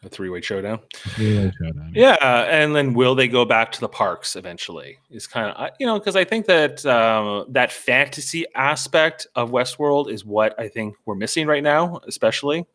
a 0.03 0.09
three-way 0.09 0.41
showdown. 0.41 0.78
Three-way 0.95 1.51
showdown. 1.61 1.91
Yeah, 1.95 2.16
and 2.51 2.76
then 2.76 2.93
will 2.93 3.14
they 3.14 3.28
go 3.28 3.45
back 3.45 3.72
to 3.72 3.80
the 3.80 3.89
parks 3.89 4.37
eventually? 4.37 4.99
Is 5.11 5.26
kind 5.26 5.51
of 5.51 5.70
you 5.80 5.87
know 5.87 5.99
because 5.99 6.14
I 6.16 6.22
think 6.24 6.47
that 6.47 6.84
um, 6.87 7.47
that 7.49 7.72
fantasy 7.72 8.45
aspect 8.55 9.26
of 9.34 9.51
Westworld 9.51 10.11
is 10.11 10.24
what 10.24 10.55
I 10.61 10.68
think 10.68 10.95
we're 11.07 11.14
missing 11.16 11.47
right 11.47 11.62
now, 11.62 12.01
especially 12.07 12.66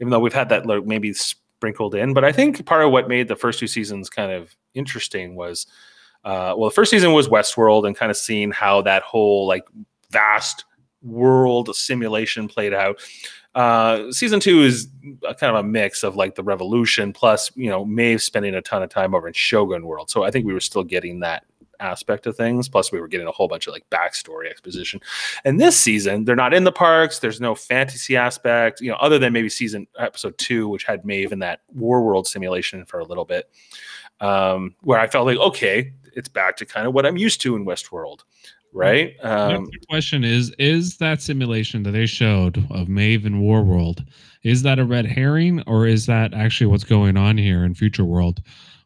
even 0.00 0.10
though 0.10 0.18
we've 0.18 0.32
had 0.32 0.48
that 0.48 0.66
like, 0.66 0.84
maybe 0.84 1.12
sprinkled 1.12 1.94
in. 1.94 2.14
But 2.14 2.24
I 2.24 2.32
think 2.32 2.64
part 2.66 2.84
of 2.84 2.90
what 2.90 3.08
made 3.08 3.28
the 3.28 3.36
first 3.36 3.58
two 3.58 3.66
seasons 3.66 4.08
kind 4.08 4.32
of 4.32 4.54
interesting 4.74 5.34
was, 5.36 5.66
uh, 6.24 6.54
well, 6.56 6.70
the 6.70 6.74
first 6.74 6.90
season 6.90 7.12
was 7.12 7.28
Westworld 7.28 7.86
and 7.86 7.96
kind 7.96 8.10
of 8.10 8.16
seeing 8.16 8.50
how 8.50 8.82
that 8.82 9.02
whole 9.02 9.46
like 9.46 9.64
vast 10.10 10.64
world 11.02 11.74
simulation 11.74 12.48
played 12.48 12.74
out. 12.74 12.98
Uh, 13.54 14.12
season 14.12 14.38
two 14.38 14.62
is 14.62 14.88
a 15.26 15.34
kind 15.34 15.56
of 15.56 15.64
a 15.64 15.66
mix 15.66 16.04
of 16.04 16.14
like 16.14 16.36
the 16.36 16.42
revolution 16.42 17.12
plus 17.12 17.50
you 17.56 17.68
know 17.68 17.84
Maeve 17.84 18.22
spending 18.22 18.54
a 18.54 18.62
ton 18.62 18.82
of 18.82 18.90
time 18.90 19.14
over 19.14 19.26
in 19.26 19.34
Shogun 19.34 19.86
World. 19.86 20.08
So 20.08 20.22
I 20.22 20.30
think 20.30 20.46
we 20.46 20.52
were 20.52 20.60
still 20.60 20.84
getting 20.84 21.20
that 21.20 21.44
aspect 21.80 22.26
of 22.26 22.36
things. 22.36 22.68
Plus 22.68 22.92
we 22.92 23.00
were 23.00 23.08
getting 23.08 23.26
a 23.26 23.32
whole 23.32 23.48
bunch 23.48 23.66
of 23.66 23.72
like 23.72 23.88
backstory 23.90 24.50
exposition. 24.50 25.00
And 25.44 25.60
this 25.60 25.78
season 25.78 26.24
they're 26.24 26.36
not 26.36 26.54
in 26.54 26.64
the 26.64 26.72
parks. 26.72 27.18
There's 27.18 27.40
no 27.40 27.54
fantasy 27.54 28.16
aspect, 28.16 28.80
you 28.80 28.90
know, 28.90 28.96
other 28.96 29.18
than 29.18 29.32
maybe 29.32 29.48
season 29.48 29.86
episode 29.98 30.36
two, 30.38 30.68
which 30.68 30.84
had 30.84 31.04
Maeve 31.04 31.32
in 31.32 31.38
that 31.40 31.60
War 31.74 32.02
World 32.02 32.26
simulation 32.26 32.84
for 32.84 33.00
a 33.00 33.04
little 33.04 33.24
bit, 33.24 33.50
um, 34.20 34.74
where 34.82 35.00
I 35.00 35.06
felt 35.06 35.26
like 35.26 35.38
okay, 35.38 35.92
it's 36.14 36.28
back 36.28 36.56
to 36.58 36.66
kind 36.66 36.86
of 36.86 36.94
what 36.94 37.06
I'm 37.06 37.16
used 37.16 37.40
to 37.42 37.56
in 37.56 37.64
Westworld. 37.64 38.20
right? 38.72 39.14
Um, 39.22 39.66
the 39.66 39.86
question 39.88 40.24
is 40.24 40.50
is 40.58 40.98
that 40.98 41.20
simulation 41.22 41.82
that 41.84 41.92
they 41.92 42.06
showed 42.06 42.64
of 42.70 42.88
Maeve 42.88 43.26
and 43.26 43.42
Warworld 43.42 44.06
is 44.42 44.62
that 44.62 44.78
a 44.78 44.84
red 44.84 45.06
herring 45.06 45.62
or 45.66 45.86
is 45.86 46.06
that 46.06 46.32
actually 46.34 46.66
what's 46.66 46.84
going 46.84 47.16
on 47.16 47.36
here 47.36 47.64
in 47.64 47.74
Future 47.74 48.04
World 48.04 48.42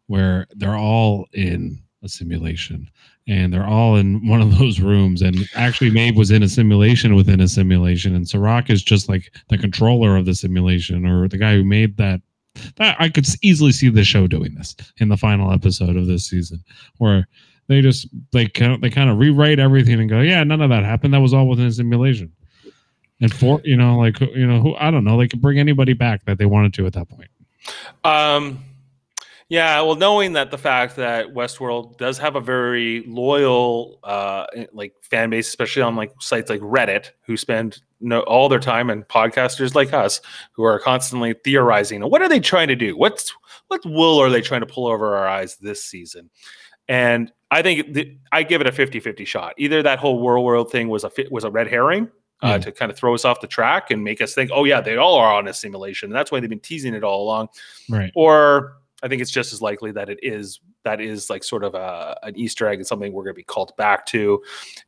where 0.06 0.46
they're 0.54 0.76
all 0.76 1.26
in 1.32 1.78
a 2.04 2.08
simulation 2.08 2.88
and 3.26 3.52
they're 3.52 3.66
all 3.66 3.96
in 3.96 4.26
one 4.28 4.40
of 4.40 4.58
those 4.58 4.80
rooms 4.80 5.22
and 5.22 5.36
actually 5.54 5.90
Maeve 5.90 6.16
was 6.16 6.30
in 6.30 6.42
a 6.42 6.48
simulation 6.48 7.14
within 7.14 7.40
a 7.40 7.48
simulation 7.48 8.14
and 8.14 8.28
Serac 8.28 8.70
is 8.70 8.82
just 8.82 9.08
like 9.08 9.32
the 9.48 9.58
controller 9.58 10.16
of 10.16 10.26
the 10.26 10.34
simulation 10.34 11.06
or 11.06 11.28
the 11.28 11.38
guy 11.38 11.54
who 11.54 11.64
made 11.64 11.96
that 11.96 12.20
that 12.76 12.96
I 13.00 13.08
could 13.08 13.26
easily 13.42 13.72
see 13.72 13.88
the 13.88 14.04
show 14.04 14.26
doing 14.26 14.54
this 14.54 14.76
in 14.98 15.08
the 15.08 15.16
final 15.16 15.52
episode 15.52 15.96
of 15.96 16.06
this 16.06 16.26
season 16.26 16.62
where 16.98 17.26
they 17.66 17.80
just 17.80 18.06
they 18.32 18.46
kind 18.46 18.72
of, 18.72 18.80
they 18.80 18.90
kind 18.90 19.10
of 19.10 19.18
rewrite 19.18 19.58
everything 19.58 20.00
and 20.00 20.08
go, 20.08 20.20
yeah, 20.20 20.44
none 20.44 20.60
of 20.60 20.70
that 20.70 20.84
happened. 20.84 21.14
That 21.14 21.20
was 21.20 21.32
all 21.32 21.48
within 21.48 21.66
a 21.66 21.72
simulation. 21.72 22.30
And 23.20 23.32
for 23.32 23.60
you 23.64 23.76
know, 23.76 23.96
like 23.98 24.20
you 24.20 24.46
know, 24.46 24.60
who 24.60 24.74
I 24.76 24.90
don't 24.90 25.04
know, 25.04 25.16
they 25.16 25.28
could 25.28 25.40
bring 25.40 25.58
anybody 25.58 25.94
back 25.94 26.24
that 26.26 26.38
they 26.38 26.46
wanted 26.46 26.74
to 26.74 26.86
at 26.86 26.92
that 26.92 27.08
point. 27.08 27.30
Um, 28.04 28.62
yeah, 29.48 29.80
well, 29.82 29.94
knowing 29.96 30.32
that 30.34 30.50
the 30.50 30.58
fact 30.58 30.96
that 30.96 31.26
Westworld 31.34 31.98
does 31.98 32.18
have 32.18 32.34
a 32.36 32.40
very 32.40 33.04
loyal, 33.06 33.98
uh, 34.04 34.46
like 34.72 34.94
fan 35.02 35.30
base, 35.30 35.48
especially 35.48 35.82
on 35.82 35.96
like 35.96 36.12
sites 36.20 36.50
like 36.50 36.60
Reddit, 36.60 37.10
who 37.26 37.36
spend 37.36 37.80
no, 38.00 38.20
all 38.20 38.48
their 38.48 38.58
time, 38.58 38.90
and 38.90 39.06
podcasters 39.08 39.74
like 39.74 39.92
us, 39.92 40.20
who 40.52 40.62
are 40.64 40.78
constantly 40.78 41.34
theorizing, 41.44 42.02
what 42.02 42.22
are 42.22 42.28
they 42.28 42.40
trying 42.40 42.68
to 42.68 42.76
do? 42.76 42.96
What's 42.96 43.32
what 43.68 43.84
wool 43.86 44.18
are 44.20 44.28
they 44.30 44.40
trying 44.42 44.60
to 44.60 44.66
pull 44.66 44.86
over 44.86 45.16
our 45.16 45.26
eyes 45.26 45.56
this 45.56 45.84
season? 45.84 46.30
And 46.88 47.32
I 47.50 47.62
think 47.62 47.94
the, 47.94 48.16
I 48.32 48.42
give 48.42 48.60
it 48.60 48.66
a 48.66 48.72
50-50 48.72 49.26
shot. 49.26 49.54
Either 49.56 49.82
that 49.82 49.98
whole 49.98 50.20
world 50.20 50.44
world 50.44 50.70
thing 50.70 50.88
was 50.88 51.04
a 51.04 51.10
was 51.30 51.44
a 51.44 51.50
red 51.50 51.66
herring, 51.68 52.10
uh, 52.42 52.48
Yeah. 52.48 52.58
to 52.58 52.72
kind 52.72 52.90
of 52.90 52.98
throw 52.98 53.14
us 53.14 53.24
off 53.24 53.40
the 53.40 53.46
track 53.46 53.90
and 53.90 54.04
make 54.04 54.20
us 54.20 54.34
think, 54.34 54.50
oh 54.52 54.64
yeah, 54.64 54.80
they 54.80 54.96
all 54.96 55.14
are 55.14 55.32
on 55.32 55.48
a 55.48 55.54
simulation. 55.54 56.10
And 56.10 56.16
that's 56.16 56.30
why 56.32 56.40
they've 56.40 56.50
been 56.50 56.60
teasing 56.60 56.92
it 56.94 57.04
all 57.04 57.22
along. 57.22 57.48
Right. 57.88 58.12
Or 58.14 58.76
I 59.04 59.08
think 59.08 59.20
it's 59.22 59.30
just 59.30 59.52
as 59.52 59.60
likely 59.62 59.92
that 59.92 60.08
it 60.08 60.18
is 60.22 60.58
that 60.84 61.00
is 61.00 61.28
like 61.30 61.44
sort 61.44 61.62
of 61.62 61.74
a, 61.74 62.18
an 62.22 62.36
Easter 62.36 62.66
egg 62.66 62.78
and 62.78 62.86
something 62.86 63.12
we're 63.12 63.22
going 63.24 63.34
to 63.34 63.38
be 63.38 63.44
called 63.44 63.72
back 63.76 64.06
to, 64.06 64.42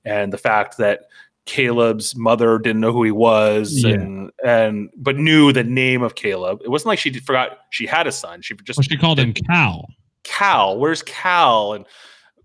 and 0.05 0.33
the 0.33 0.39
fact 0.39 0.79
that 0.79 1.03
Caleb's 1.45 2.17
mother 2.17 2.59
didn't 2.59 2.81
know 2.81 2.93
who 2.93 3.05
he 3.05 3.11
was 3.13 3.85
Yeah. 3.85 3.95
and 3.95 4.31
and 4.45 4.91
but 4.97 5.17
knew 5.17 5.53
the 5.53 5.63
name 5.63 6.03
of 6.03 6.15
Caleb. 6.17 6.61
It 6.65 6.69
wasn't 6.71 6.89
like 6.89 6.99
she 6.99 7.11
did, 7.11 7.25
forgot 7.25 7.59
she 7.71 7.87
had 7.87 8.07
a 8.07 8.13
son. 8.13 8.43
She 8.43 8.55
just 8.65 8.79
Well, 8.79 8.83
she 8.85 8.97
called 8.97 9.19
him 9.21 9.33
Cal. 9.33 9.87
Cal. 10.25 10.77
Where's 10.79 11.03
Cal? 11.03 11.75
And 11.75 11.85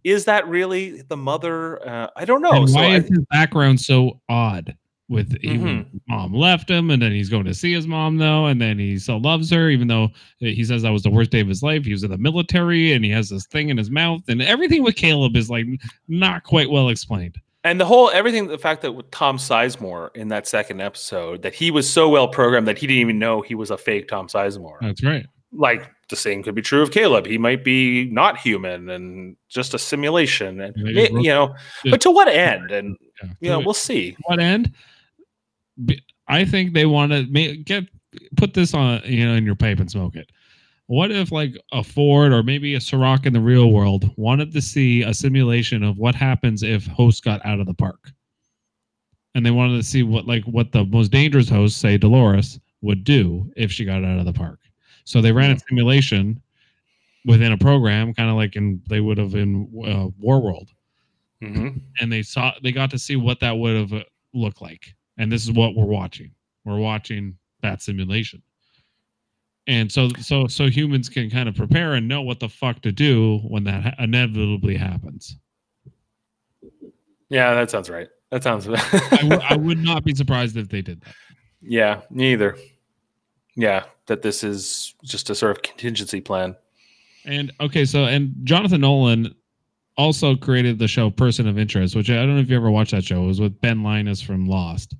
is 0.03 0.25
that 0.25 0.47
really 0.47 1.01
the 1.01 1.17
mother? 1.17 1.87
Uh, 1.87 2.07
I 2.15 2.25
don't 2.25 2.41
know. 2.41 2.51
and 2.51 2.69
So 2.69 2.75
why 2.75 2.85
I- 2.87 2.95
is 2.97 3.07
his 3.07 3.25
background 3.31 3.81
so 3.81 4.19
odd? 4.29 4.75
With 5.11 5.37
he, 5.41 5.49
Mhm. 5.49 5.85
mom 6.07 6.33
left 6.33 6.69
him, 6.69 6.89
and 6.89 7.01
then 7.01 7.11
he's 7.11 7.27
going 7.27 7.43
to 7.43 7.53
see 7.53 7.73
his 7.73 7.85
mom 7.85 8.15
though, 8.17 8.45
and 8.45 8.61
then 8.61 8.79
he 8.79 8.97
still 8.97 9.19
loves 9.19 9.49
her, 9.51 9.69
even 9.69 9.89
though 9.89 10.09
he 10.39 10.63
says 10.63 10.83
that 10.83 10.91
was 10.91 11.03
the 11.03 11.09
worst 11.09 11.31
day 11.31 11.41
of 11.41 11.49
his 11.49 11.61
life. 11.61 11.83
He 11.83 11.91
was 11.91 12.03
in 12.05 12.11
the 12.11 12.17
military, 12.17 12.93
and 12.93 13.03
he 13.03 13.11
has 13.11 13.27
this 13.27 13.45
thing 13.45 13.67
in 13.67 13.77
his 13.77 13.91
mouth, 13.91 14.21
and 14.29 14.41
everything 14.41 14.83
with 14.83 14.95
Caleb 14.95 15.35
is 15.35 15.49
like 15.49 15.65
not 16.07 16.43
quite 16.43 16.69
well 16.69 16.87
explained. 16.87 17.35
And 17.65 17.77
the 17.77 17.85
whole 17.85 18.09
everything, 18.11 18.47
the 18.47 18.57
fact 18.57 18.81
that 18.83 18.93
with 18.93 19.11
Tom 19.11 19.37
Sizemore 19.37 20.15
in 20.15 20.29
that 20.29 20.47
second 20.47 20.79
episode, 20.81 21.41
that 21.41 21.53
he 21.53 21.71
was 21.71 21.89
so 21.89 22.07
well 22.07 22.29
programmed 22.29 22.67
that 22.69 22.77
he 22.77 22.87
didn't 22.87 23.01
even 23.01 23.19
know 23.19 23.41
he 23.41 23.53
was 23.53 23.69
a 23.69 23.77
fake 23.77 24.07
Tom 24.07 24.27
Sizemore. 24.29 24.77
That's 24.79 25.03
right. 25.03 25.25
Like 25.51 25.91
the 26.07 26.15
same 26.15 26.41
could 26.41 26.55
be 26.55 26.61
true 26.61 26.81
of 26.81 26.91
Caleb. 26.91 27.25
He 27.25 27.37
might 27.37 27.65
be 27.65 28.05
not 28.05 28.37
human 28.37 28.89
and 28.89 29.35
just 29.49 29.73
a 29.73 29.77
simulation, 29.79 30.61
and 30.61 30.73
Yeah, 30.77 30.83
they 30.85 30.93
may- 30.93 31.01
just 31.01 31.11
wrote- 31.13 31.23
you 31.25 31.29
know, 31.31 31.55
but 31.89 31.99
to 32.01 32.11
what 32.11 32.29
end? 32.29 32.71
And 32.71 32.95
Yeah. 33.21 33.29
you 33.41 33.49
know, 33.49 33.59
To 33.59 33.65
we'll 33.65 33.73
see. 33.73 34.15
what 34.23 34.39
end? 34.39 34.71
I 36.27 36.45
think 36.45 36.73
they 36.73 36.85
want 36.85 37.11
to 37.11 37.23
get 37.57 37.85
put 38.37 38.53
this 38.53 38.73
on 38.73 39.01
you 39.05 39.25
know 39.25 39.33
in 39.33 39.45
your 39.45 39.55
pipe 39.55 39.79
and 39.79 39.89
smoke 39.89 40.15
it. 40.15 40.31
What 40.87 41.11
if 41.11 41.31
like 41.31 41.55
a 41.71 41.83
Ford 41.83 42.33
or 42.33 42.43
maybe 42.43 42.75
a 42.75 42.81
Serac 42.81 43.25
in 43.25 43.33
the 43.33 43.39
real 43.39 43.71
world 43.71 44.11
wanted 44.17 44.51
to 44.53 44.61
see 44.61 45.03
a 45.03 45.13
simulation 45.13 45.83
of 45.83 45.97
what 45.97 46.15
happens 46.15 46.63
if 46.63 46.85
hosts 46.87 47.21
got 47.21 47.45
out 47.45 47.59
of 47.59 47.65
the 47.65 47.73
park, 47.73 48.11
and 49.35 49.45
they 49.45 49.51
wanted 49.51 49.77
to 49.77 49.83
see 49.83 50.03
what 50.03 50.27
like 50.27 50.43
what 50.45 50.71
the 50.71 50.85
most 50.85 51.11
dangerous 51.11 51.49
host, 51.49 51.79
say 51.79 51.97
Dolores, 51.97 52.59
would 52.81 53.03
do 53.03 53.51
if 53.55 53.71
she 53.71 53.85
got 53.85 54.03
out 54.03 54.19
of 54.19 54.25
the 54.25 54.33
park. 54.33 54.59
So 55.05 55.21
they 55.21 55.31
ran 55.31 55.51
a 55.51 55.59
simulation 55.59 56.41
within 57.25 57.51
a 57.53 57.57
program, 57.57 58.13
kind 58.13 58.29
of 58.29 58.35
like 58.35 58.55
in 58.55 58.81
they 58.89 58.99
would 58.99 59.17
have 59.17 59.35
in 59.35 59.69
uh, 59.87 60.07
War 60.19 60.41
World. 60.41 60.69
Hmm 61.41 61.69
and 61.99 62.11
they 62.11 62.23
saw 62.23 62.51
they 62.61 62.71
got 62.71 62.89
to 62.91 62.99
see 62.99 63.15
what 63.15 63.39
that 63.39 63.51
would 63.51 63.75
have 63.75 63.93
uh, 63.93 64.03
looked 64.33 64.61
like 64.61 64.95
and 65.21 65.31
this 65.31 65.43
is 65.43 65.51
what 65.51 65.75
we're 65.75 65.85
watching 65.85 66.31
we're 66.65 66.79
watching 66.79 67.37
that 67.61 67.81
simulation 67.81 68.41
and 69.67 69.91
so 69.91 70.09
so 70.19 70.47
so 70.47 70.67
humans 70.67 71.07
can 71.09 71.29
kind 71.29 71.47
of 71.47 71.55
prepare 71.55 71.93
and 71.93 72.07
know 72.07 72.21
what 72.23 72.39
the 72.39 72.49
fuck 72.49 72.81
to 72.81 72.91
do 72.91 73.37
when 73.47 73.63
that 73.63 73.83
ha- 73.83 73.95
inevitably 73.99 74.75
happens 74.75 75.37
Yeah, 77.29 77.53
that 77.53 77.69
sounds 77.71 77.89
right. 77.89 78.09
That 78.31 78.43
sounds. 78.43 78.67
I, 78.69 79.17
w- 79.21 79.41
I 79.49 79.55
would 79.55 79.77
not 79.77 80.03
be 80.03 80.13
surprised 80.15 80.57
if 80.57 80.69
they 80.69 80.81
did 80.81 81.01
that 81.01 81.15
yeah, 81.61 82.01
neither. 82.09 82.57
Yeah, 83.55 83.83
that 84.07 84.21
this 84.23 84.43
is 84.43 84.95
just 85.03 85.29
a 85.29 85.35
sort 85.35 85.51
of 85.55 85.61
contingency 85.61 86.21
plan. 86.21 86.55
and 87.25 87.51
okay 87.59 87.85
so 87.85 88.05
and 88.05 88.33
jonathan 88.43 88.81
nolan 88.81 89.35
also 89.97 90.35
created 90.35 90.79
the 90.79 90.87
show 90.87 91.09
person 91.11 91.47
of 91.47 91.57
interest 91.59 91.95
which 91.95 92.09
i 92.09 92.15
don't 92.15 92.33
know 92.35 92.41
if 92.41 92.49
you 92.49 92.55
ever 92.55 92.71
watched 92.71 92.91
that 92.91 93.03
show 93.03 93.23
it 93.23 93.27
was 93.27 93.39
with 93.39 93.61
ben 93.61 93.83
linus 93.83 94.19
from 94.21 94.47
lost 94.47 94.95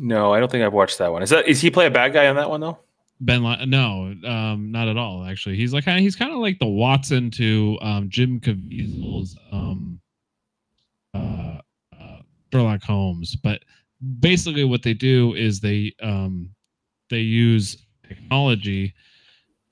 No, 0.00 0.32
I 0.32 0.40
don't 0.40 0.50
think 0.50 0.64
I've 0.64 0.72
watched 0.72 0.98
that 0.98 1.12
one. 1.12 1.22
Is 1.22 1.30
that 1.30 1.46
is 1.48 1.60
he 1.60 1.70
play 1.70 1.86
a 1.86 1.90
bad 1.90 2.12
guy 2.12 2.28
on 2.28 2.36
that 2.36 2.48
one 2.48 2.60
though? 2.60 2.78
Ben, 3.20 3.42
no, 3.68 4.14
um, 4.24 4.70
not 4.70 4.86
at 4.86 4.96
all. 4.96 5.24
Actually, 5.24 5.56
he's 5.56 5.72
like 5.72 5.84
he's 5.84 6.14
kind 6.14 6.32
of 6.32 6.38
like 6.38 6.58
the 6.60 6.66
Watson 6.66 7.30
to 7.32 7.76
um, 7.82 8.08
Jim 8.08 8.38
Caviezel's 8.38 9.36
um, 9.50 9.98
uh, 11.14 11.58
uh, 12.00 12.18
Sherlock 12.52 12.82
Holmes. 12.82 13.34
But 13.34 13.62
basically, 14.20 14.62
what 14.62 14.84
they 14.84 14.94
do 14.94 15.34
is 15.34 15.58
they 15.60 15.94
um, 16.00 16.50
they 17.10 17.18
use 17.18 17.84
technology 18.06 18.94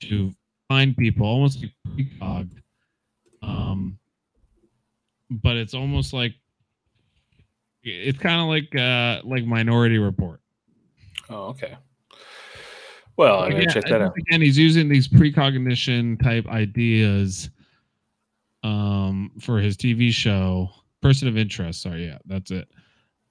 to 0.01 0.33
find 0.67 0.97
people, 0.97 1.25
almost 1.25 1.61
like 1.61 1.71
precog. 1.87 2.51
Um, 3.41 3.97
but 5.29 5.55
it's 5.55 5.73
almost 5.73 6.11
like 6.11 6.33
it's 7.87 8.19
kind 8.19 8.41
of 8.41 8.47
like 8.47 8.75
uh, 8.75 9.21
like 9.27 9.45
Minority 9.45 9.97
Report. 9.97 10.39
Oh, 11.29 11.47
okay. 11.47 11.75
Well, 13.17 13.39
I'm 13.39 13.51
gonna 13.51 13.63
Again, 13.63 13.73
check 13.73 13.85
that 13.85 14.01
out. 14.01 14.13
Again, 14.17 14.41
he's 14.41 14.57
using 14.57 14.87
these 14.87 15.07
precognition 15.07 16.21
type 16.21 16.45
ideas 16.47 17.49
um, 18.63 19.31
for 19.39 19.59
his 19.59 19.75
TV 19.75 20.11
show, 20.11 20.69
Person 21.01 21.27
of 21.27 21.37
Interest. 21.37 21.81
Sorry, 21.81 22.05
yeah, 22.05 22.19
that's 22.25 22.51
it. 22.51 22.67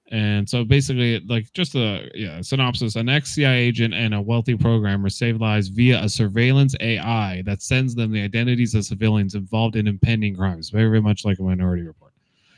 And 0.09 0.47
so 0.47 0.63
basically, 0.63 1.19
like 1.21 1.51
just 1.53 1.75
a 1.75 2.09
yeah 2.13 2.41
synopsis: 2.41 2.95
an 2.95 3.09
ex-CIA 3.09 3.57
agent 3.57 3.93
and 3.93 4.13
a 4.13 4.21
wealthy 4.21 4.55
programmer 4.55 5.09
save 5.09 5.39
lives 5.39 5.67
via 5.67 6.01
a 6.03 6.09
surveillance 6.09 6.75
AI 6.79 7.41
that 7.45 7.61
sends 7.61 7.95
them 7.95 8.11
the 8.11 8.21
identities 8.21 8.73
of 8.73 8.85
civilians 8.85 9.35
involved 9.35 9.75
in 9.75 9.87
impending 9.87 10.35
crimes. 10.35 10.69
Very, 10.69 10.87
very 10.87 11.01
much 11.01 11.25
like 11.25 11.39
a 11.39 11.43
Minority 11.43 11.83
Report. 11.83 12.06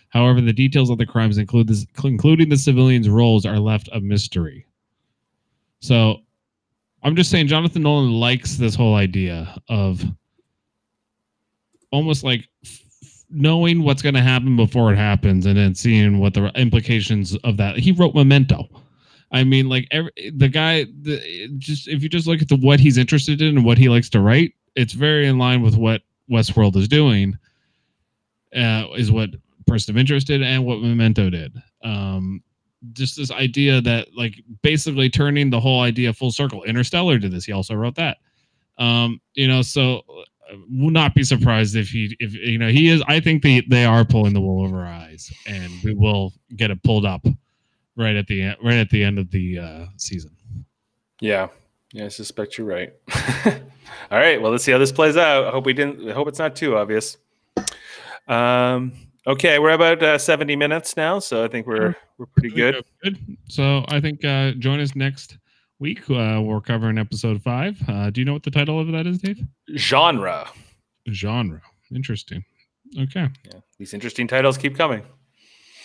However, 0.09 0.41
the 0.41 0.53
details 0.53 0.89
of 0.89 0.97
the 0.97 1.05
crimes, 1.05 1.37
include 1.37 1.67
this, 1.67 1.85
including 2.03 2.49
the 2.49 2.57
civilians' 2.57 3.09
roles, 3.09 3.45
are 3.45 3.59
left 3.59 3.89
a 3.91 3.99
mystery. 3.99 4.65
So 5.79 6.17
I'm 7.03 7.15
just 7.15 7.29
saying 7.29 7.47
Jonathan 7.47 7.83
Nolan 7.83 8.11
likes 8.11 8.57
this 8.57 8.75
whole 8.75 8.95
idea 8.95 9.55
of 9.69 10.03
almost 11.91 12.23
like 12.23 12.47
f- 12.63 12.81
knowing 13.29 13.83
what's 13.83 14.01
going 14.01 14.15
to 14.15 14.21
happen 14.21 14.55
before 14.55 14.91
it 14.91 14.97
happens 14.97 15.45
and 15.45 15.57
then 15.57 15.75
seeing 15.75 16.19
what 16.19 16.33
the 16.33 16.47
implications 16.55 17.35
of 17.37 17.57
that. 17.57 17.77
He 17.77 17.91
wrote 17.91 18.15
Memento. 18.15 18.67
I 19.31 19.43
mean, 19.43 19.69
like 19.69 19.87
every 19.91 20.11
the 20.35 20.47
guy, 20.47 20.85
the, 21.01 21.49
just 21.59 21.87
if 21.87 22.01
you 22.01 22.09
just 22.09 22.25
look 22.25 22.41
at 22.41 22.49
the 22.49 22.57
what 22.57 22.79
he's 22.79 22.97
interested 22.97 23.41
in 23.41 23.57
and 23.57 23.65
what 23.65 23.77
he 23.77 23.87
likes 23.87 24.09
to 24.09 24.21
write, 24.21 24.53
it's 24.75 24.93
very 24.93 25.27
in 25.27 25.37
line 25.37 25.61
with 25.61 25.75
what 25.75 26.01
Westworld 26.31 26.75
is 26.75 26.87
doing. 26.87 27.37
Uh, 28.55 28.87
is 28.97 29.11
what 29.11 29.29
Person 29.69 29.93
of 29.93 29.97
Interest 29.97 30.27
did 30.27 30.41
and 30.41 30.65
what 30.65 30.79
Memento 30.79 31.29
did. 31.29 31.55
Um, 31.83 32.43
just 32.93 33.17
this 33.17 33.31
idea 33.31 33.81
that 33.81 34.07
like 34.15 34.35
basically 34.61 35.09
turning 35.09 35.49
the 35.49 35.59
whole 35.59 35.81
idea 35.81 36.13
full 36.13 36.31
circle. 36.31 36.63
Interstellar 36.63 37.17
did 37.17 37.31
this. 37.31 37.45
He 37.45 37.51
also 37.51 37.75
wrote 37.75 37.95
that. 37.95 38.17
Um, 38.77 39.19
you 39.33 39.47
know, 39.47 39.61
so 39.61 40.01
uh, 40.09 40.55
will 40.71 40.91
not 40.91 41.13
be 41.13 41.23
surprised 41.23 41.75
if 41.75 41.89
he 41.89 42.15
if 42.19 42.33
you 42.33 42.57
know 42.57 42.69
he 42.69 42.87
is. 42.87 43.03
I 43.07 43.19
think 43.19 43.43
they 43.43 43.61
they 43.61 43.85
are 43.85 44.05
pulling 44.05 44.33
the 44.33 44.41
wool 44.41 44.65
over 44.65 44.79
our 44.79 44.93
eyes, 44.93 45.29
and 45.47 45.71
we 45.83 45.93
will 45.93 46.33
get 46.55 46.71
it 46.71 46.81
pulled 46.83 47.05
up 47.05 47.25
right 47.97 48.15
at 48.15 48.27
the 48.27 48.41
end 48.41 48.57
right 48.63 48.77
at 48.77 48.89
the 48.89 49.03
end 49.03 49.19
of 49.19 49.29
the 49.31 49.59
uh, 49.59 49.85
season. 49.97 50.31
Yeah. 51.19 51.49
Yeah, 51.91 52.05
I 52.05 52.09
suspect 52.09 52.57
you're 52.57 52.67
right. 52.67 52.93
All 54.11 54.19
right. 54.19 54.39
Well, 54.39 54.51
let's 54.51 54.63
see 54.63 54.71
how 54.71 54.77
this 54.77 54.91
plays 54.91 55.17
out. 55.17 55.45
I 55.45 55.49
hope 55.49 55.65
we 55.65 55.73
didn't. 55.73 56.07
I 56.07 56.13
hope 56.13 56.27
it's 56.27 56.37
not 56.37 56.55
too 56.55 56.77
obvious. 56.77 57.17
Um, 58.27 58.93
Okay, 59.27 59.59
we're 59.59 59.71
about 59.71 60.01
uh, 60.01 60.17
70 60.17 60.55
minutes 60.55 60.95
now, 60.95 61.19
so 61.19 61.43
I 61.43 61.47
think 61.47 61.67
we're 61.67 61.95
we're 62.17 62.25
pretty 62.27 62.55
good. 62.55 62.83
Good. 63.03 63.37
So 63.47 63.85
I 63.89 63.99
think 63.99 64.23
uh, 64.23 64.51
join 64.53 64.79
us 64.79 64.95
next 64.95 65.37
week. 65.79 66.09
Uh, 66.09 66.41
we're 66.41 66.61
covering 66.61 66.97
episode 66.97 67.41
five. 67.41 67.77
Uh, 67.87 68.09
do 68.09 68.21
you 68.21 68.25
know 68.25 68.33
what 68.33 68.43
the 68.43 68.51
title 68.51 68.79
of 68.79 68.91
that 68.91 69.05
is, 69.05 69.19
Dave? 69.19 69.45
Genre. 69.75 70.49
Genre. 71.09 71.61
Interesting. 71.93 72.43
Okay. 72.97 73.27
Yeah, 73.45 73.59
these 73.77 73.93
interesting 73.93 74.27
titles 74.27 74.57
keep 74.57 74.75
coming. 74.75 75.03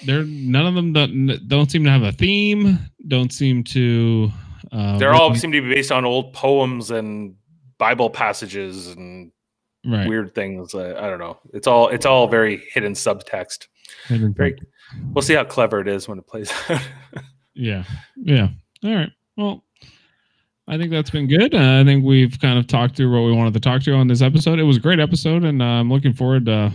They're 0.04 0.24
none 0.24 0.66
of 0.66 0.74
them 0.74 0.92
don't, 0.92 1.48
don't 1.48 1.70
seem 1.70 1.84
to 1.84 1.90
have 1.90 2.02
a 2.02 2.12
theme. 2.12 2.78
Don't 3.08 3.32
seem 3.32 3.64
to. 3.64 4.30
Uh, 4.72 4.98
They're 4.98 5.14
all 5.14 5.34
seem 5.34 5.52
to 5.52 5.60
be 5.60 5.74
based 5.74 5.92
on 5.92 6.04
old 6.04 6.32
poems 6.32 6.90
and 6.90 7.36
Bible 7.78 8.10
passages 8.10 8.88
and 8.88 9.32
right. 9.86 10.08
weird 10.08 10.34
things. 10.34 10.74
Uh, 10.74 10.94
I 11.00 11.08
don't 11.08 11.18
know. 11.18 11.38
It's 11.52 11.66
all 11.66 11.88
it's 11.88 12.06
all 12.06 12.26
very 12.28 12.62
hidden 12.72 12.92
subtext. 12.94 13.68
Hidden 14.08 14.34
Very. 14.34 14.58
We'll 15.12 15.22
see 15.22 15.34
how 15.34 15.44
clever 15.44 15.80
it 15.80 15.88
is 15.88 16.08
when 16.08 16.18
it 16.18 16.26
plays 16.26 16.52
out. 16.68 16.80
Yeah. 17.56 17.84
Yeah. 18.16 18.48
All 18.82 18.94
right. 18.94 19.12
Well, 19.36 19.62
I 20.66 20.76
think 20.76 20.90
that's 20.90 21.10
been 21.10 21.28
good. 21.28 21.54
Uh, 21.54 21.80
I 21.80 21.84
think 21.84 22.04
we've 22.04 22.36
kind 22.40 22.58
of 22.58 22.66
talked 22.66 22.96
through 22.96 23.12
what 23.12 23.24
we 23.26 23.32
wanted 23.32 23.54
to 23.54 23.60
talk 23.60 23.82
to 23.82 23.92
on 23.94 24.08
this 24.08 24.22
episode. 24.22 24.58
It 24.58 24.64
was 24.64 24.78
a 24.78 24.80
great 24.80 24.98
episode, 24.98 25.44
and 25.44 25.62
uh, 25.62 25.64
I'm 25.64 25.88
looking 25.88 26.14
forward 26.14 26.46
to 26.46 26.72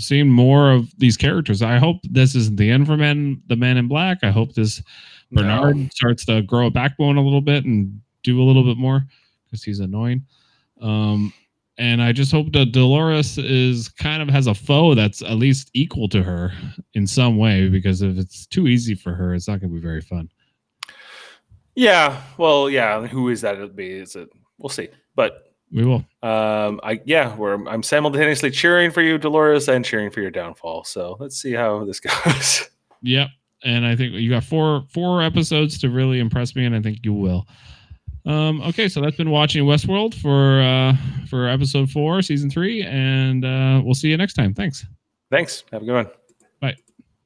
seeing 0.00 0.28
more 0.28 0.72
of 0.72 0.90
these 0.98 1.16
characters. 1.16 1.62
I 1.62 1.78
hope 1.78 1.98
this 2.10 2.34
isn't 2.34 2.56
the 2.56 2.70
end 2.70 2.86
for 2.86 2.96
men, 2.96 3.40
the 3.46 3.54
Man 3.54 3.76
in 3.76 3.86
Black. 3.86 4.18
I 4.24 4.30
hope 4.30 4.54
this 4.54 4.82
Bernard 5.30 5.76
No. 5.76 5.88
starts 5.92 6.24
to 6.26 6.42
grow 6.42 6.66
a 6.66 6.70
backbone 6.70 7.16
a 7.16 7.22
little 7.22 7.40
bit 7.40 7.64
and 7.64 8.00
do 8.24 8.42
a 8.42 8.44
little 8.44 8.64
bit 8.64 8.78
more 8.78 9.04
because 9.44 9.62
he's 9.62 9.78
annoying. 9.80 10.24
Um, 10.80 11.32
and 11.80 12.02
I 12.02 12.12
just 12.12 12.30
hope 12.30 12.52
that 12.52 12.72
Dolores 12.72 13.38
is 13.38 13.88
kind 13.88 14.22
of 14.22 14.28
has 14.28 14.46
a 14.46 14.54
foe 14.54 14.94
that's 14.94 15.22
at 15.22 15.36
least 15.36 15.70
equal 15.74 16.08
to 16.10 16.22
her 16.22 16.52
in 16.94 17.06
some 17.06 17.38
way. 17.38 17.68
Because 17.68 18.02
if 18.02 18.18
it's 18.18 18.46
too 18.46 18.68
easy 18.68 18.94
for 18.94 19.14
her, 19.14 19.34
it's 19.34 19.48
not 19.48 19.60
going 19.60 19.70
to 19.72 19.74
be 19.74 19.80
very 19.82 20.00
fun. 20.02 20.28
Yeah. 21.74 22.20
Well, 22.38 22.68
yeah. 22.68 23.06
Who 23.06 23.28
is 23.28 23.40
that? 23.40 23.54
It'll 23.56 23.68
be. 23.68 23.90
Is 23.92 24.16
it? 24.16 24.28
We'll 24.58 24.68
see. 24.68 24.88
But 25.14 25.54
We 25.72 25.84
will. 25.84 26.04
um, 26.22 26.80
I 26.82 27.00
yeah, 27.04 27.34
we're 27.36 27.54
I'm 27.66 27.82
simultaneously 27.82 28.50
cheering 28.50 28.90
for 28.90 29.02
you, 29.02 29.18
Dolores, 29.18 29.68
and 29.68 29.84
cheering 29.84 30.10
for 30.10 30.20
your 30.20 30.30
downfall. 30.30 30.84
So 30.84 31.16
let's 31.18 31.36
see 31.40 31.52
how 31.52 31.84
this 31.84 32.00
goes. 32.24 32.68
Yep. 33.02 33.28
And 33.64 33.86
I 33.86 33.94
think 33.96 34.14
you 34.14 34.30
got 34.30 34.44
four 34.44 34.84
four 34.90 35.22
episodes 35.22 35.78
to 35.80 35.90
really 35.90 36.18
impress 36.18 36.54
me, 36.54 36.64
and 36.64 36.74
I 36.74 36.80
think 36.80 36.98
you 37.04 37.12
will. 37.12 37.46
Um, 38.26 38.60
okay, 38.62 38.88
so 38.88 39.00
that's 39.00 39.16
been 39.16 39.30
watching 39.30 39.64
Westworld 39.64 40.14
for 40.14 40.60
uh, 40.60 40.94
for 41.28 41.48
episode 41.48 41.90
four, 41.90 42.22
season 42.22 42.50
three, 42.50 42.82
and 42.82 43.44
uh, 43.44 43.80
we'll 43.84 43.94
see 43.94 44.08
you 44.08 44.16
next 44.16 44.34
time. 44.34 44.54
Thanks. 44.54 44.84
Thanks. 45.30 45.64
Have 45.72 45.82
a 45.82 45.84
good 45.84 45.94
one. 45.94 46.19